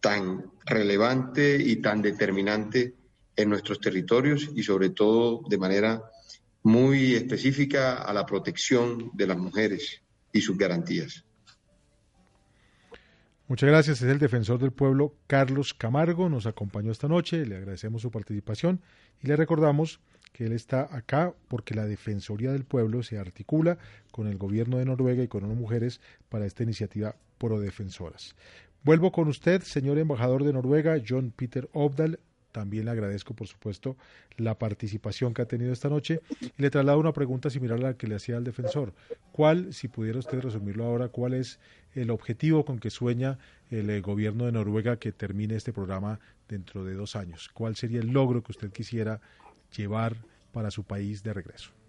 tan 0.00 0.50
relevante 0.66 1.56
y 1.56 1.76
tan 1.76 2.02
determinante 2.02 2.94
en 3.36 3.48
nuestros 3.48 3.80
territorios 3.80 4.50
y 4.54 4.62
sobre 4.62 4.90
todo 4.90 5.42
de 5.48 5.58
manera 5.58 6.02
muy 6.62 7.14
específica 7.14 8.02
a 8.02 8.12
la 8.12 8.26
protección 8.26 9.10
de 9.14 9.26
las 9.26 9.38
mujeres 9.38 10.02
y 10.32 10.40
sus 10.40 10.56
garantías. 10.56 11.24
Muchas 13.48 13.68
gracias. 13.68 14.00
Es 14.00 14.08
el 14.08 14.20
defensor 14.20 14.60
del 14.60 14.70
pueblo 14.70 15.16
Carlos 15.26 15.74
Camargo. 15.74 16.28
Nos 16.28 16.46
acompañó 16.46 16.92
esta 16.92 17.08
noche. 17.08 17.44
Le 17.44 17.56
agradecemos 17.56 18.02
su 18.02 18.10
participación 18.12 18.80
y 19.20 19.26
le 19.26 19.34
recordamos 19.34 20.00
que 20.32 20.46
él 20.46 20.52
está 20.52 20.88
acá 20.94 21.34
porque 21.48 21.74
la 21.74 21.86
Defensoría 21.86 22.52
del 22.52 22.64
Pueblo 22.64 23.02
se 23.02 23.18
articula 23.18 23.78
con 24.12 24.28
el 24.28 24.38
gobierno 24.38 24.78
de 24.78 24.84
Noruega 24.84 25.24
y 25.24 25.28
con 25.28 25.44
unas 25.44 25.56
mujeres 25.56 26.00
para 26.28 26.46
esta 26.46 26.62
iniciativa 26.62 27.16
pro 27.38 27.58
defensoras. 27.58 28.36
Vuelvo 28.82 29.12
con 29.12 29.28
usted, 29.28 29.62
señor 29.62 29.98
embajador 29.98 30.44
de 30.44 30.52
Noruega, 30.52 30.96
John 31.06 31.32
Peter 31.34 31.68
Obdal. 31.72 32.20
También 32.52 32.84
le 32.84 32.90
agradezco, 32.90 33.34
por 33.34 33.46
supuesto, 33.46 33.96
la 34.36 34.58
participación 34.58 35.34
que 35.34 35.42
ha 35.42 35.46
tenido 35.46 35.72
esta 35.72 35.88
noche. 35.88 36.20
Y 36.40 36.62
le 36.62 36.70
traslado 36.70 36.98
una 36.98 37.12
pregunta 37.12 37.50
similar 37.50 37.78
a 37.78 37.82
la 37.82 37.94
que 37.94 38.06
le 38.06 38.16
hacía 38.16 38.36
al 38.36 38.44
defensor. 38.44 38.92
¿Cuál, 39.32 39.72
si 39.72 39.88
pudiera 39.88 40.18
usted 40.18 40.40
resumirlo 40.40 40.84
ahora, 40.84 41.08
cuál 41.08 41.34
es 41.34 41.60
el 41.94 42.10
objetivo 42.10 42.64
con 42.64 42.78
que 42.78 42.90
sueña 42.90 43.38
el 43.70 43.90
eh, 43.90 44.00
gobierno 44.00 44.46
de 44.46 44.52
Noruega 44.52 44.98
que 44.98 45.12
termine 45.12 45.56
este 45.56 45.72
programa 45.72 46.20
dentro 46.48 46.84
de 46.84 46.94
dos 46.94 47.16
años? 47.16 47.48
¿Cuál 47.52 47.76
sería 47.76 48.00
el 48.00 48.08
logro 48.08 48.42
que 48.42 48.52
usted 48.52 48.70
quisiera 48.70 49.20
llevar 49.76 50.16
para 50.52 50.70
su 50.70 50.84
país 50.84 51.22
de 51.22 51.32
regreso? 51.32 51.79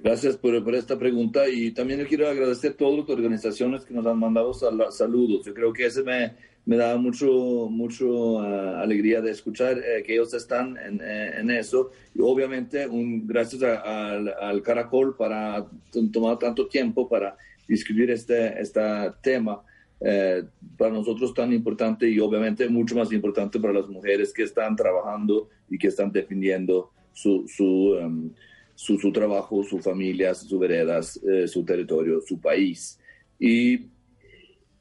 Gracias 0.00 0.36
por, 0.36 0.54
esta 0.74 0.96
pregunta 0.96 1.48
y 1.48 1.72
también 1.72 2.04
quiero 2.06 2.28
agradecer 2.28 2.72
a 2.72 2.76
todas 2.76 3.00
las 3.00 3.08
organizaciones 3.10 3.84
que 3.84 3.92
nos 3.92 4.06
han 4.06 4.18
mandado 4.18 4.54
sal 4.54 4.86
saludos. 4.90 5.44
Yo 5.44 5.52
creo 5.52 5.72
que 5.72 5.86
ese 5.86 6.04
me, 6.04 6.34
me 6.66 6.76
da 6.76 6.96
mucho, 6.96 7.68
mucho 7.68 8.06
uh, 8.34 8.76
alegría 8.76 9.20
de 9.20 9.32
escuchar 9.32 9.78
eh, 9.78 10.04
que 10.04 10.14
ellos 10.14 10.32
están 10.34 10.76
en, 10.78 11.00
eh, 11.02 11.40
en, 11.40 11.50
eso. 11.50 11.90
Y 12.14 12.20
obviamente, 12.20 12.86
un, 12.86 13.26
gracias 13.26 13.62
al 13.62 14.62
Caracol 14.62 15.16
para 15.16 15.66
tomar 16.12 16.38
tanto 16.38 16.68
tiempo 16.68 17.08
para 17.08 17.36
discutir 17.66 18.10
este, 18.10 18.60
este 18.60 18.80
tema. 19.20 19.62
Eh, 20.00 20.44
para 20.76 20.92
nosotros 20.92 21.34
tan 21.34 21.52
importante 21.52 22.08
y 22.08 22.20
obviamente 22.20 22.68
mucho 22.68 22.94
más 22.94 23.10
importante 23.12 23.58
para 23.58 23.72
las 23.72 23.88
mujeres 23.88 24.32
que 24.32 24.44
están 24.44 24.76
trabajando 24.76 25.48
y 25.68 25.76
que 25.76 25.88
están 25.88 26.12
defendiendo 26.12 26.92
su, 27.12 27.44
su 27.48 27.96
um, 28.00 28.30
su, 28.78 28.96
su 28.96 29.10
trabajo, 29.10 29.64
su 29.64 29.80
familia, 29.80 30.32
sus 30.36 30.56
veredas, 30.56 31.20
eh, 31.28 31.48
su 31.48 31.64
territorio, 31.64 32.20
su 32.20 32.40
país. 32.40 32.96
Y 33.36 33.88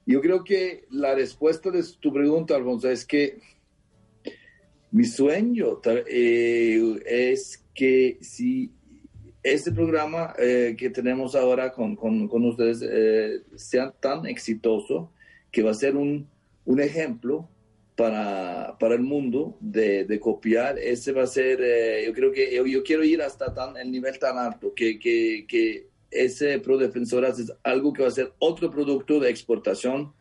yo 0.05 0.21
creo 0.21 0.43
que 0.43 0.85
la 0.91 1.15
respuesta 1.15 1.71
de 1.71 1.83
tu 1.99 2.13
pregunta, 2.13 2.55
Alfonso, 2.55 2.91
es 2.91 3.03
que 3.03 3.39
mi 4.91 5.03
sueño 5.03 5.81
eh, 5.83 6.99
es 7.07 7.65
que 7.73 8.19
si 8.21 8.71
este 9.41 9.71
programa 9.71 10.35
eh, 10.37 10.75
que 10.77 10.91
tenemos 10.91 11.33
ahora 11.33 11.73
con, 11.73 11.95
con, 11.95 12.27
con 12.27 12.45
ustedes 12.45 13.41
sea 13.55 13.89
tan 13.99 14.27
exitoso 14.27 15.11
que 15.51 15.63
va 15.63 15.71
a 15.71 15.73
ser 15.73 15.95
un, 15.95 16.27
un 16.65 16.79
ejemplo 16.79 17.49
para, 17.97 18.77
para 18.79 18.93
el 18.93 19.01
mundo 19.01 19.57
de, 19.59 20.05
de, 20.05 20.19
copiar, 20.19 20.77
ese 20.77 21.11
va 21.13 21.23
a 21.23 21.27
ser, 21.27 21.59
eh, 21.63 22.03
yo 22.05 22.13
creo 22.13 22.31
que 22.31 22.55
yo, 22.55 22.63
yo, 22.67 22.83
quiero 22.83 23.03
ir 23.03 23.23
hasta 23.23 23.55
tan, 23.55 23.75
el 23.75 23.91
nivel 23.91 24.19
tan 24.19 24.37
alto 24.37 24.71
que, 24.75 24.99
que, 24.99 25.45
que 25.47 25.89
ese 26.11 26.59
Pro 26.59 26.77
Defensoras 26.77 27.39
es 27.39 27.51
algo 27.63 27.91
que 27.91 28.03
va 28.03 28.09
a 28.09 28.11
ser 28.11 28.33
otro 28.37 28.69
producto 28.69 29.19
de 29.19 29.31
exportación 29.31 30.13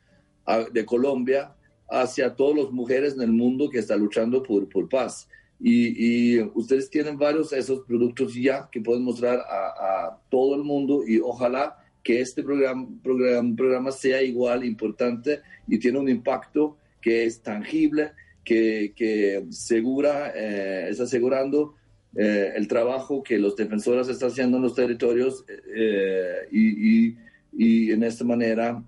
a, 0.47 0.61
de 0.61 0.87
Colombia 0.87 1.55
hacia 1.91 2.35
todas 2.35 2.65
las 2.65 2.73
mujeres 2.73 3.13
en 3.13 3.21
el 3.21 3.33
mundo 3.33 3.69
que 3.69 3.81
están 3.81 4.01
luchando 4.01 4.43
por, 4.43 4.67
por 4.71 4.89
paz. 4.89 5.29
Y, 5.61 6.39
y, 6.39 6.41
ustedes 6.55 6.89
tienen 6.89 7.19
varios 7.19 7.51
de 7.51 7.59
esos 7.59 7.81
productos 7.81 8.33
ya 8.35 8.71
que 8.73 8.81
pueden 8.81 9.03
mostrar 9.03 9.39
a, 9.41 10.07
a 10.07 10.21
todo 10.31 10.55
el 10.55 10.63
mundo 10.63 11.03
y 11.07 11.21
ojalá 11.21 11.77
que 12.03 12.23
este 12.23 12.43
programa, 12.43 12.89
programa, 13.03 13.55
programa 13.55 13.93
sea 13.93 14.23
igual 14.23 14.65
importante 14.65 15.43
y 15.69 15.79
tiene 15.79 15.99
un 15.99 16.09
impacto 16.09 16.79
que 17.07 17.25
es 17.25 17.41
tangible, 17.41 18.11
que, 18.45 18.93
que 18.97 19.47
segura, 19.51 20.33
eh, 20.35 20.89
está 20.91 21.05
asegurando 21.05 21.77
eh, 22.17 22.51
el 22.57 22.67
trabajo 22.67 23.23
que 23.23 23.39
los 23.39 23.55
defensores 23.55 24.09
están 24.09 24.31
haciendo 24.31 24.57
en 24.57 24.65
los 24.65 24.75
territorios 24.75 25.45
eh, 25.49 26.49
y, 26.51 27.15
y, 27.53 27.93
en 27.93 28.03
esta 28.03 28.25
manera 28.25 28.83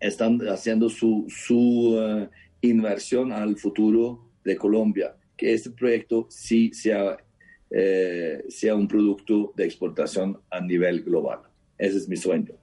están 0.00 0.38
haciendo 0.42 0.88
su, 0.88 1.26
su 1.28 1.96
uh, 1.98 2.28
inversión 2.60 3.32
al 3.32 3.56
futuro 3.56 4.30
de 4.44 4.54
Colombia, 4.54 5.16
que 5.36 5.52
este 5.52 5.70
proyecto 5.70 6.28
sí 6.30 6.70
sea, 6.72 7.16
sea 8.48 8.76
un 8.76 8.86
producto 8.86 9.52
de 9.56 9.64
exportación 9.64 10.38
a 10.50 10.60
nivel 10.60 11.02
global. 11.02 11.40
Ese 11.76 11.96
es 11.96 12.08
mi 12.08 12.16
sueño 12.16 12.59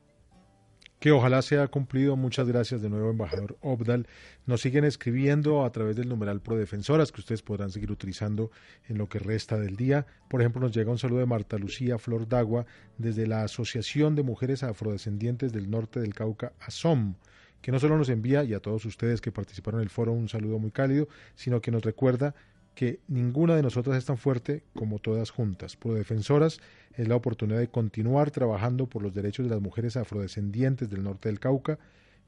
que 0.99 1.11
ojalá 1.11 1.41
sea 1.41 1.67
cumplido. 1.67 2.15
Muchas 2.15 2.47
gracias 2.47 2.81
de 2.81 2.89
nuevo, 2.89 3.09
embajador 3.09 3.57
Obdal. 3.61 4.07
Nos 4.45 4.61
siguen 4.61 4.83
escribiendo 4.83 5.63
a 5.63 5.71
través 5.71 5.95
del 5.95 6.09
numeral 6.09 6.41
Prodefensoras 6.41 7.11
que 7.11 7.21
ustedes 7.21 7.41
podrán 7.41 7.71
seguir 7.71 7.91
utilizando 7.91 8.51
en 8.87 8.97
lo 8.97 9.07
que 9.07 9.19
resta 9.19 9.57
del 9.57 9.75
día. 9.75 10.05
Por 10.29 10.41
ejemplo, 10.41 10.61
nos 10.61 10.71
llega 10.71 10.91
un 10.91 10.97
saludo 10.97 11.19
de 11.19 11.25
Marta 11.25 11.57
Lucía 11.57 11.97
Flor 11.97 12.27
Dagua 12.27 12.65
desde 12.97 13.27
la 13.27 13.43
Asociación 13.43 14.15
de 14.15 14.23
Mujeres 14.23 14.63
Afrodescendientes 14.63 15.53
del 15.53 15.69
Norte 15.69 15.99
del 15.99 16.13
Cauca, 16.13 16.53
ASOM 16.59 17.15
que 17.61 17.71
no 17.71 17.79
solo 17.79 17.97
nos 17.97 18.09
envía, 18.09 18.43
y 18.43 18.53
a 18.53 18.59
todos 18.59 18.85
ustedes 18.85 19.19
que 19.19 19.31
participaron 19.31 19.81
en 19.81 19.85
el 19.85 19.89
foro, 19.89 20.11
un 20.11 20.29
saludo 20.29 20.59
muy 20.59 20.71
cálido, 20.71 21.07
sino 21.35 21.59
que 21.59 21.71
nos 21.71 21.83
recuerda 21.83 22.35
que 22.77 22.99
ninguna 23.07 23.55
de 23.55 23.63
nosotras 23.63 23.97
es 23.97 24.05
tan 24.05 24.19
fuerte 24.19 24.61
como 24.75 24.99
todas 24.99 25.31
juntas. 25.31 25.75
Por 25.75 25.95
defensoras 25.95 26.59
es 26.93 27.07
la 27.07 27.15
oportunidad 27.15 27.57
de 27.57 27.69
continuar 27.69 28.29
trabajando 28.29 28.85
por 28.85 29.01
los 29.01 29.15
derechos 29.15 29.47
de 29.47 29.49
las 29.49 29.59
mujeres 29.59 29.97
afrodescendientes 29.97 30.87
del 30.87 31.03
norte 31.03 31.27
del 31.27 31.39
Cauca 31.39 31.79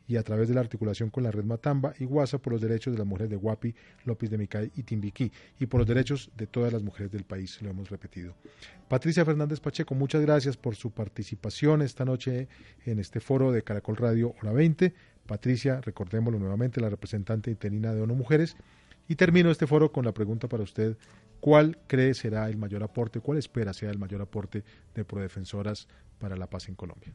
y 0.07 0.15
a 0.15 0.23
través 0.23 0.47
de 0.47 0.55
la 0.55 0.61
articulación 0.61 1.11
con 1.11 1.21
la 1.21 1.30
red 1.30 1.43
Matamba 1.43 1.93
y 1.99 2.05
Guasa 2.05 2.39
por 2.39 2.53
los 2.53 2.61
derechos 2.63 2.91
de 2.91 2.97
las 2.97 3.05
mujeres 3.05 3.30
de 3.30 3.35
Guapi, 3.35 3.76
López 4.05 4.31
de 4.31 4.39
Micay 4.39 4.71
y 4.76 4.81
Timbiquí 4.81 5.31
y 5.59 5.67
por 5.67 5.81
los 5.81 5.88
derechos 5.88 6.31
de 6.35 6.47
todas 6.47 6.73
las 6.73 6.81
mujeres 6.81 7.11
del 7.11 7.26
país, 7.26 7.61
lo 7.61 7.69
hemos 7.69 7.91
repetido. 7.91 8.34
Patricia 8.88 9.23
Fernández 9.23 9.59
Pacheco, 9.59 9.93
muchas 9.93 10.23
gracias 10.23 10.57
por 10.57 10.76
su 10.76 10.89
participación 10.89 11.84
esta 11.84 12.05
noche 12.05 12.47
en 12.88 12.97
este 12.97 13.19
foro 13.19 13.51
de 13.51 13.61
Caracol 13.61 13.97
Radio 13.97 14.34
Hora 14.41 14.51
20. 14.53 14.95
Patricia, 15.27 15.80
recordémoslo 15.80 16.39
nuevamente, 16.39 16.81
la 16.81 16.89
representante 16.89 17.51
interina 17.51 17.93
de 17.93 18.01
ONU 18.01 18.15
Mujeres 18.15 18.57
y 19.10 19.15
termino 19.15 19.49
este 19.49 19.68
foro 19.68 19.91
con 19.91 20.06
la 20.06 20.14
pregunta 20.14 20.48
para 20.48 20.64
usted, 20.64 20.95
¿cuál 21.40 21.80
cree 21.88 22.14
será 22.14 22.48
el 22.48 22.57
mayor 22.57 22.84
aporte, 22.84 23.19
cuál 23.19 23.40
espera 23.40 23.73
sea 23.73 23.90
el 23.90 23.98
mayor 23.98 24.22
aporte 24.22 24.64
de 24.94 25.03
Prodefensoras 25.03 25.88
para 26.19 26.38
la 26.38 26.48
paz 26.48 26.69
en 26.69 26.76
Colombia? 26.76 27.11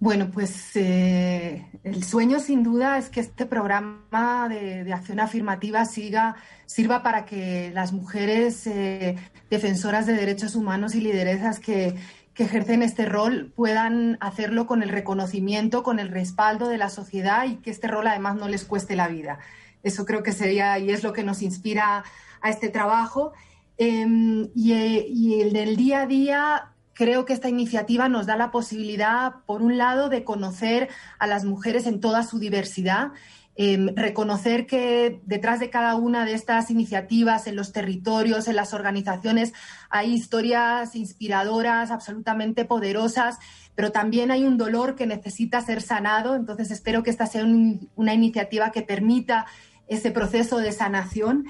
Bueno, 0.00 0.30
pues 0.32 0.74
eh, 0.76 1.66
el 1.84 2.02
sueño 2.02 2.40
sin 2.40 2.62
duda 2.62 2.96
es 2.96 3.10
que 3.10 3.20
este 3.20 3.44
programa 3.44 4.48
de, 4.48 4.90
acción 4.92 5.20
afirmativa 5.20 5.84
siga, 5.84 6.36
sirva 6.64 7.02
para 7.02 7.26
que 7.26 7.70
las 7.74 7.92
mujeres 7.92 8.66
eh, 8.66 9.16
defensoras 9.50 10.06
de 10.06 10.14
derechos 10.14 10.56
humanos 10.56 10.94
y 10.94 11.02
lideresas 11.02 11.60
que 11.60 11.94
ejercen 12.34 12.82
este 12.82 13.04
rol 13.04 13.52
puedan 13.54 14.16
hacerlo 14.20 14.66
con 14.66 14.82
el 14.82 14.88
reconocimiento, 14.88 15.82
con 15.82 15.98
el 15.98 16.08
respaldo 16.08 16.68
de 16.68 16.78
la 16.78 16.88
sociedad 16.88 17.44
y 17.46 17.56
que 17.56 17.70
este 17.70 17.88
rol 17.88 18.06
además 18.06 18.36
no 18.36 18.48
les 18.48 18.64
cueste 18.64 18.96
la 18.96 19.06
vida. 19.08 19.38
Eso 19.84 20.04
creo 20.04 20.24
que 20.24 20.32
sería 20.32 20.78
y 20.80 20.90
es 20.90 21.04
lo 21.04 21.12
que 21.12 21.22
nos 21.22 21.42
inspira 21.42 22.04
a 22.40 22.50
este 22.50 22.68
trabajo. 22.68 23.32
Eh, 23.78 24.50
y, 24.54 25.40
en 25.40 25.56
el 25.56 25.76
día 25.76 26.02
a 26.02 26.06
día 26.06 26.70
creo 26.92 27.24
que 27.24 27.32
esta 27.32 27.48
iniciativa 27.48 28.08
nos 28.08 28.26
da 28.26 28.36
la 28.36 28.50
posibilidad, 28.50 29.36
por 29.46 29.62
un 29.62 29.78
lado, 29.78 30.08
de 30.08 30.24
conocer 30.24 30.88
a 31.18 31.26
las 31.26 31.44
mujeres 31.44 31.86
en 31.86 32.00
toda 32.00 32.22
su 32.22 32.38
diversidad. 32.38 33.12
Eh, 33.56 33.92
reconocer 33.94 34.66
que 34.66 35.20
detrás 35.26 35.60
de 35.60 35.70
cada 35.70 35.94
una 35.94 36.24
de 36.24 36.34
estas 36.34 36.70
iniciativas, 36.70 37.46
en 37.46 37.54
los 37.54 37.72
territorios, 37.72 38.48
en 38.48 38.56
las 38.56 38.74
organizaciones, 38.74 39.52
hay 39.90 40.12
historias 40.12 40.96
inspiradoras, 40.96 41.92
absolutamente 41.92 42.64
poderosas, 42.64 43.38
pero 43.76 43.92
también 43.92 44.30
hay 44.30 44.44
un 44.44 44.56
dolor 44.56 44.96
que 44.96 45.06
necesita 45.06 45.60
ser 45.60 45.82
sanado. 45.82 46.34
Entonces, 46.34 46.70
espero 46.70 47.02
que 47.02 47.10
esta 47.10 47.26
sea 47.26 47.44
un, 47.44 47.88
una 47.94 48.14
iniciativa 48.14 48.72
que 48.72 48.82
permita 48.82 49.46
ese 49.88 50.10
proceso 50.10 50.58
de 50.58 50.72
sanación, 50.72 51.46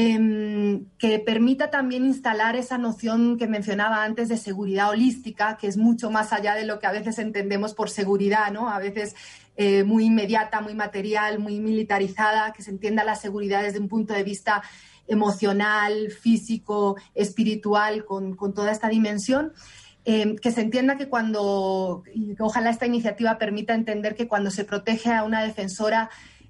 eh, 0.00 0.82
que 0.98 1.18
permita 1.18 1.70
también 1.70 2.04
instalar 2.04 2.54
esa 2.54 2.78
noción 2.78 3.36
que 3.36 3.48
mencionaba 3.48 4.04
antes 4.04 4.28
de 4.28 4.36
seguridad 4.36 4.90
holística, 4.90 5.56
que 5.56 5.66
es 5.66 5.76
mucho 5.76 6.08
más 6.08 6.32
allá 6.32 6.54
de 6.54 6.64
lo 6.64 6.78
que 6.78 6.86
a 6.86 6.92
veces 6.92 7.18
entendemos 7.18 7.74
por 7.74 7.90
seguridad, 7.90 8.52
¿no? 8.52 8.68
A 8.68 8.78
veces 8.78 9.16
eh, 9.56 9.82
muy 9.82 10.04
inmediata, 10.04 10.60
muy 10.60 10.74
material, 10.74 11.40
muy 11.40 11.58
militarizada, 11.58 12.52
que 12.52 12.62
se 12.62 12.70
entienda 12.70 13.02
la 13.02 13.16
seguridad 13.16 13.64
desde 13.64 13.80
un 13.80 13.88
punto 13.88 14.14
de 14.14 14.22
vista 14.22 14.62
emocional, 15.08 16.12
físico, 16.12 16.96
espiritual, 17.16 18.04
con, 18.04 18.36
con 18.36 18.54
toda 18.54 18.70
esta 18.70 18.88
dimensión. 18.88 19.52
Eh, 20.04 20.36
que 20.40 20.52
se 20.52 20.60
entienda 20.60 20.96
que 20.96 21.08
cuando, 21.08 22.04
ojalá 22.38 22.70
esta 22.70 22.86
iniciativa 22.86 23.36
permita 23.36 23.74
entender 23.74 24.14
que 24.14 24.28
cuando 24.28 24.50
se 24.50 24.64
protege 24.64 25.12
a 25.12 25.24
una 25.24 25.42
defensora, 25.42 26.08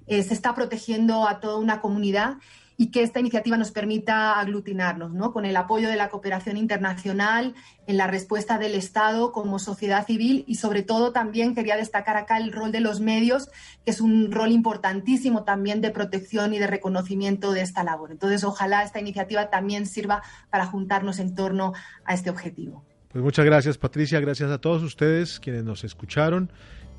eh, 0.09 0.23
se 0.23 0.33
está 0.33 0.53
protegiendo 0.55 1.27
a 1.27 1.39
toda 1.39 1.57
una 1.57 1.81
comunidad 1.81 2.37
y 2.81 2.91
que 2.91 3.03
esta 3.03 3.19
iniciativa 3.19 3.57
nos 3.57 3.71
permita 3.71 4.39
aglutinarnos, 4.39 5.13
¿no? 5.13 5.33
Con 5.33 5.43
el 5.43 5.57
apoyo 5.57 5.89
de 5.89 5.97
la 5.97 6.07
cooperación 6.07 6.55
internacional, 6.55 7.53
en 7.87 7.97
la 7.97 8.07
respuesta 8.07 8.57
del 8.57 8.73
Estado 8.73 9.33
como 9.33 9.59
sociedad 9.59 10.07
civil 10.07 10.45
y 10.47 10.55
sobre 10.55 10.81
todo 10.81 11.11
también 11.11 11.55
quería 11.55 11.75
destacar 11.75 12.15
acá 12.15 12.37
el 12.37 12.53
rol 12.53 12.71
de 12.71 12.79
los 12.79 13.01
medios, 13.01 13.49
que 13.83 13.91
es 13.91 13.99
un 13.99 14.31
rol 14.31 14.53
importantísimo 14.53 15.43
también 15.43 15.81
de 15.81 15.91
protección 15.91 16.53
y 16.53 16.59
de 16.59 16.67
reconocimiento 16.67 17.51
de 17.51 17.63
esta 17.63 17.83
labor. 17.83 18.11
Entonces, 18.11 18.45
ojalá 18.45 18.81
esta 18.83 19.01
iniciativa 19.01 19.49
también 19.49 19.85
sirva 19.85 20.23
para 20.49 20.65
juntarnos 20.65 21.19
en 21.19 21.35
torno 21.35 21.73
a 22.05 22.13
este 22.13 22.29
objetivo. 22.29 22.85
Pues 23.09 23.21
muchas 23.21 23.43
gracias, 23.43 23.77
Patricia. 23.77 24.21
Gracias 24.21 24.51
a 24.51 24.57
todos 24.57 24.83
ustedes 24.83 25.41
quienes 25.41 25.65
nos 25.65 25.83
escucharon 25.83 26.49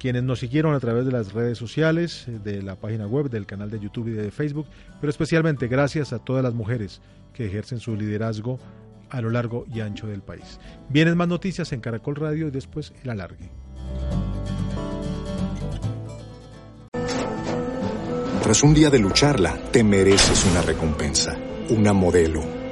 quienes 0.00 0.24
nos 0.24 0.40
siguieron 0.40 0.74
a 0.74 0.80
través 0.80 1.04
de 1.04 1.12
las 1.12 1.32
redes 1.32 1.58
sociales, 1.58 2.26
eh, 2.26 2.40
de 2.42 2.62
la 2.62 2.74
página 2.74 3.06
web, 3.06 3.28
del 3.28 3.46
canal 3.46 3.70
de 3.70 3.78
YouTube 3.78 4.08
y 4.08 4.12
de 4.12 4.30
Facebook, 4.30 4.66
pero 5.00 5.10
especialmente 5.10 5.68
gracias 5.68 6.12
a 6.12 6.18
todas 6.18 6.42
las 6.42 6.54
mujeres 6.54 7.00
que 7.34 7.46
ejercen 7.46 7.78
su 7.78 7.94
liderazgo 7.94 8.58
a 9.10 9.20
lo 9.20 9.30
largo 9.30 9.66
y 9.72 9.80
ancho 9.80 10.06
del 10.06 10.22
país. 10.22 10.58
Vienen 10.88 11.16
más 11.16 11.28
noticias 11.28 11.72
en 11.72 11.80
Caracol 11.80 12.16
Radio 12.16 12.48
y 12.48 12.50
después 12.50 12.92
el 13.04 13.10
alargue. 13.10 13.50
Tras 18.42 18.62
un 18.62 18.74
día 18.74 18.88
de 18.88 18.98
lucharla, 18.98 19.56
te 19.70 19.84
mereces 19.84 20.46
una 20.46 20.62
recompensa, 20.62 21.36
una 21.68 21.92
modelo, 21.92 22.42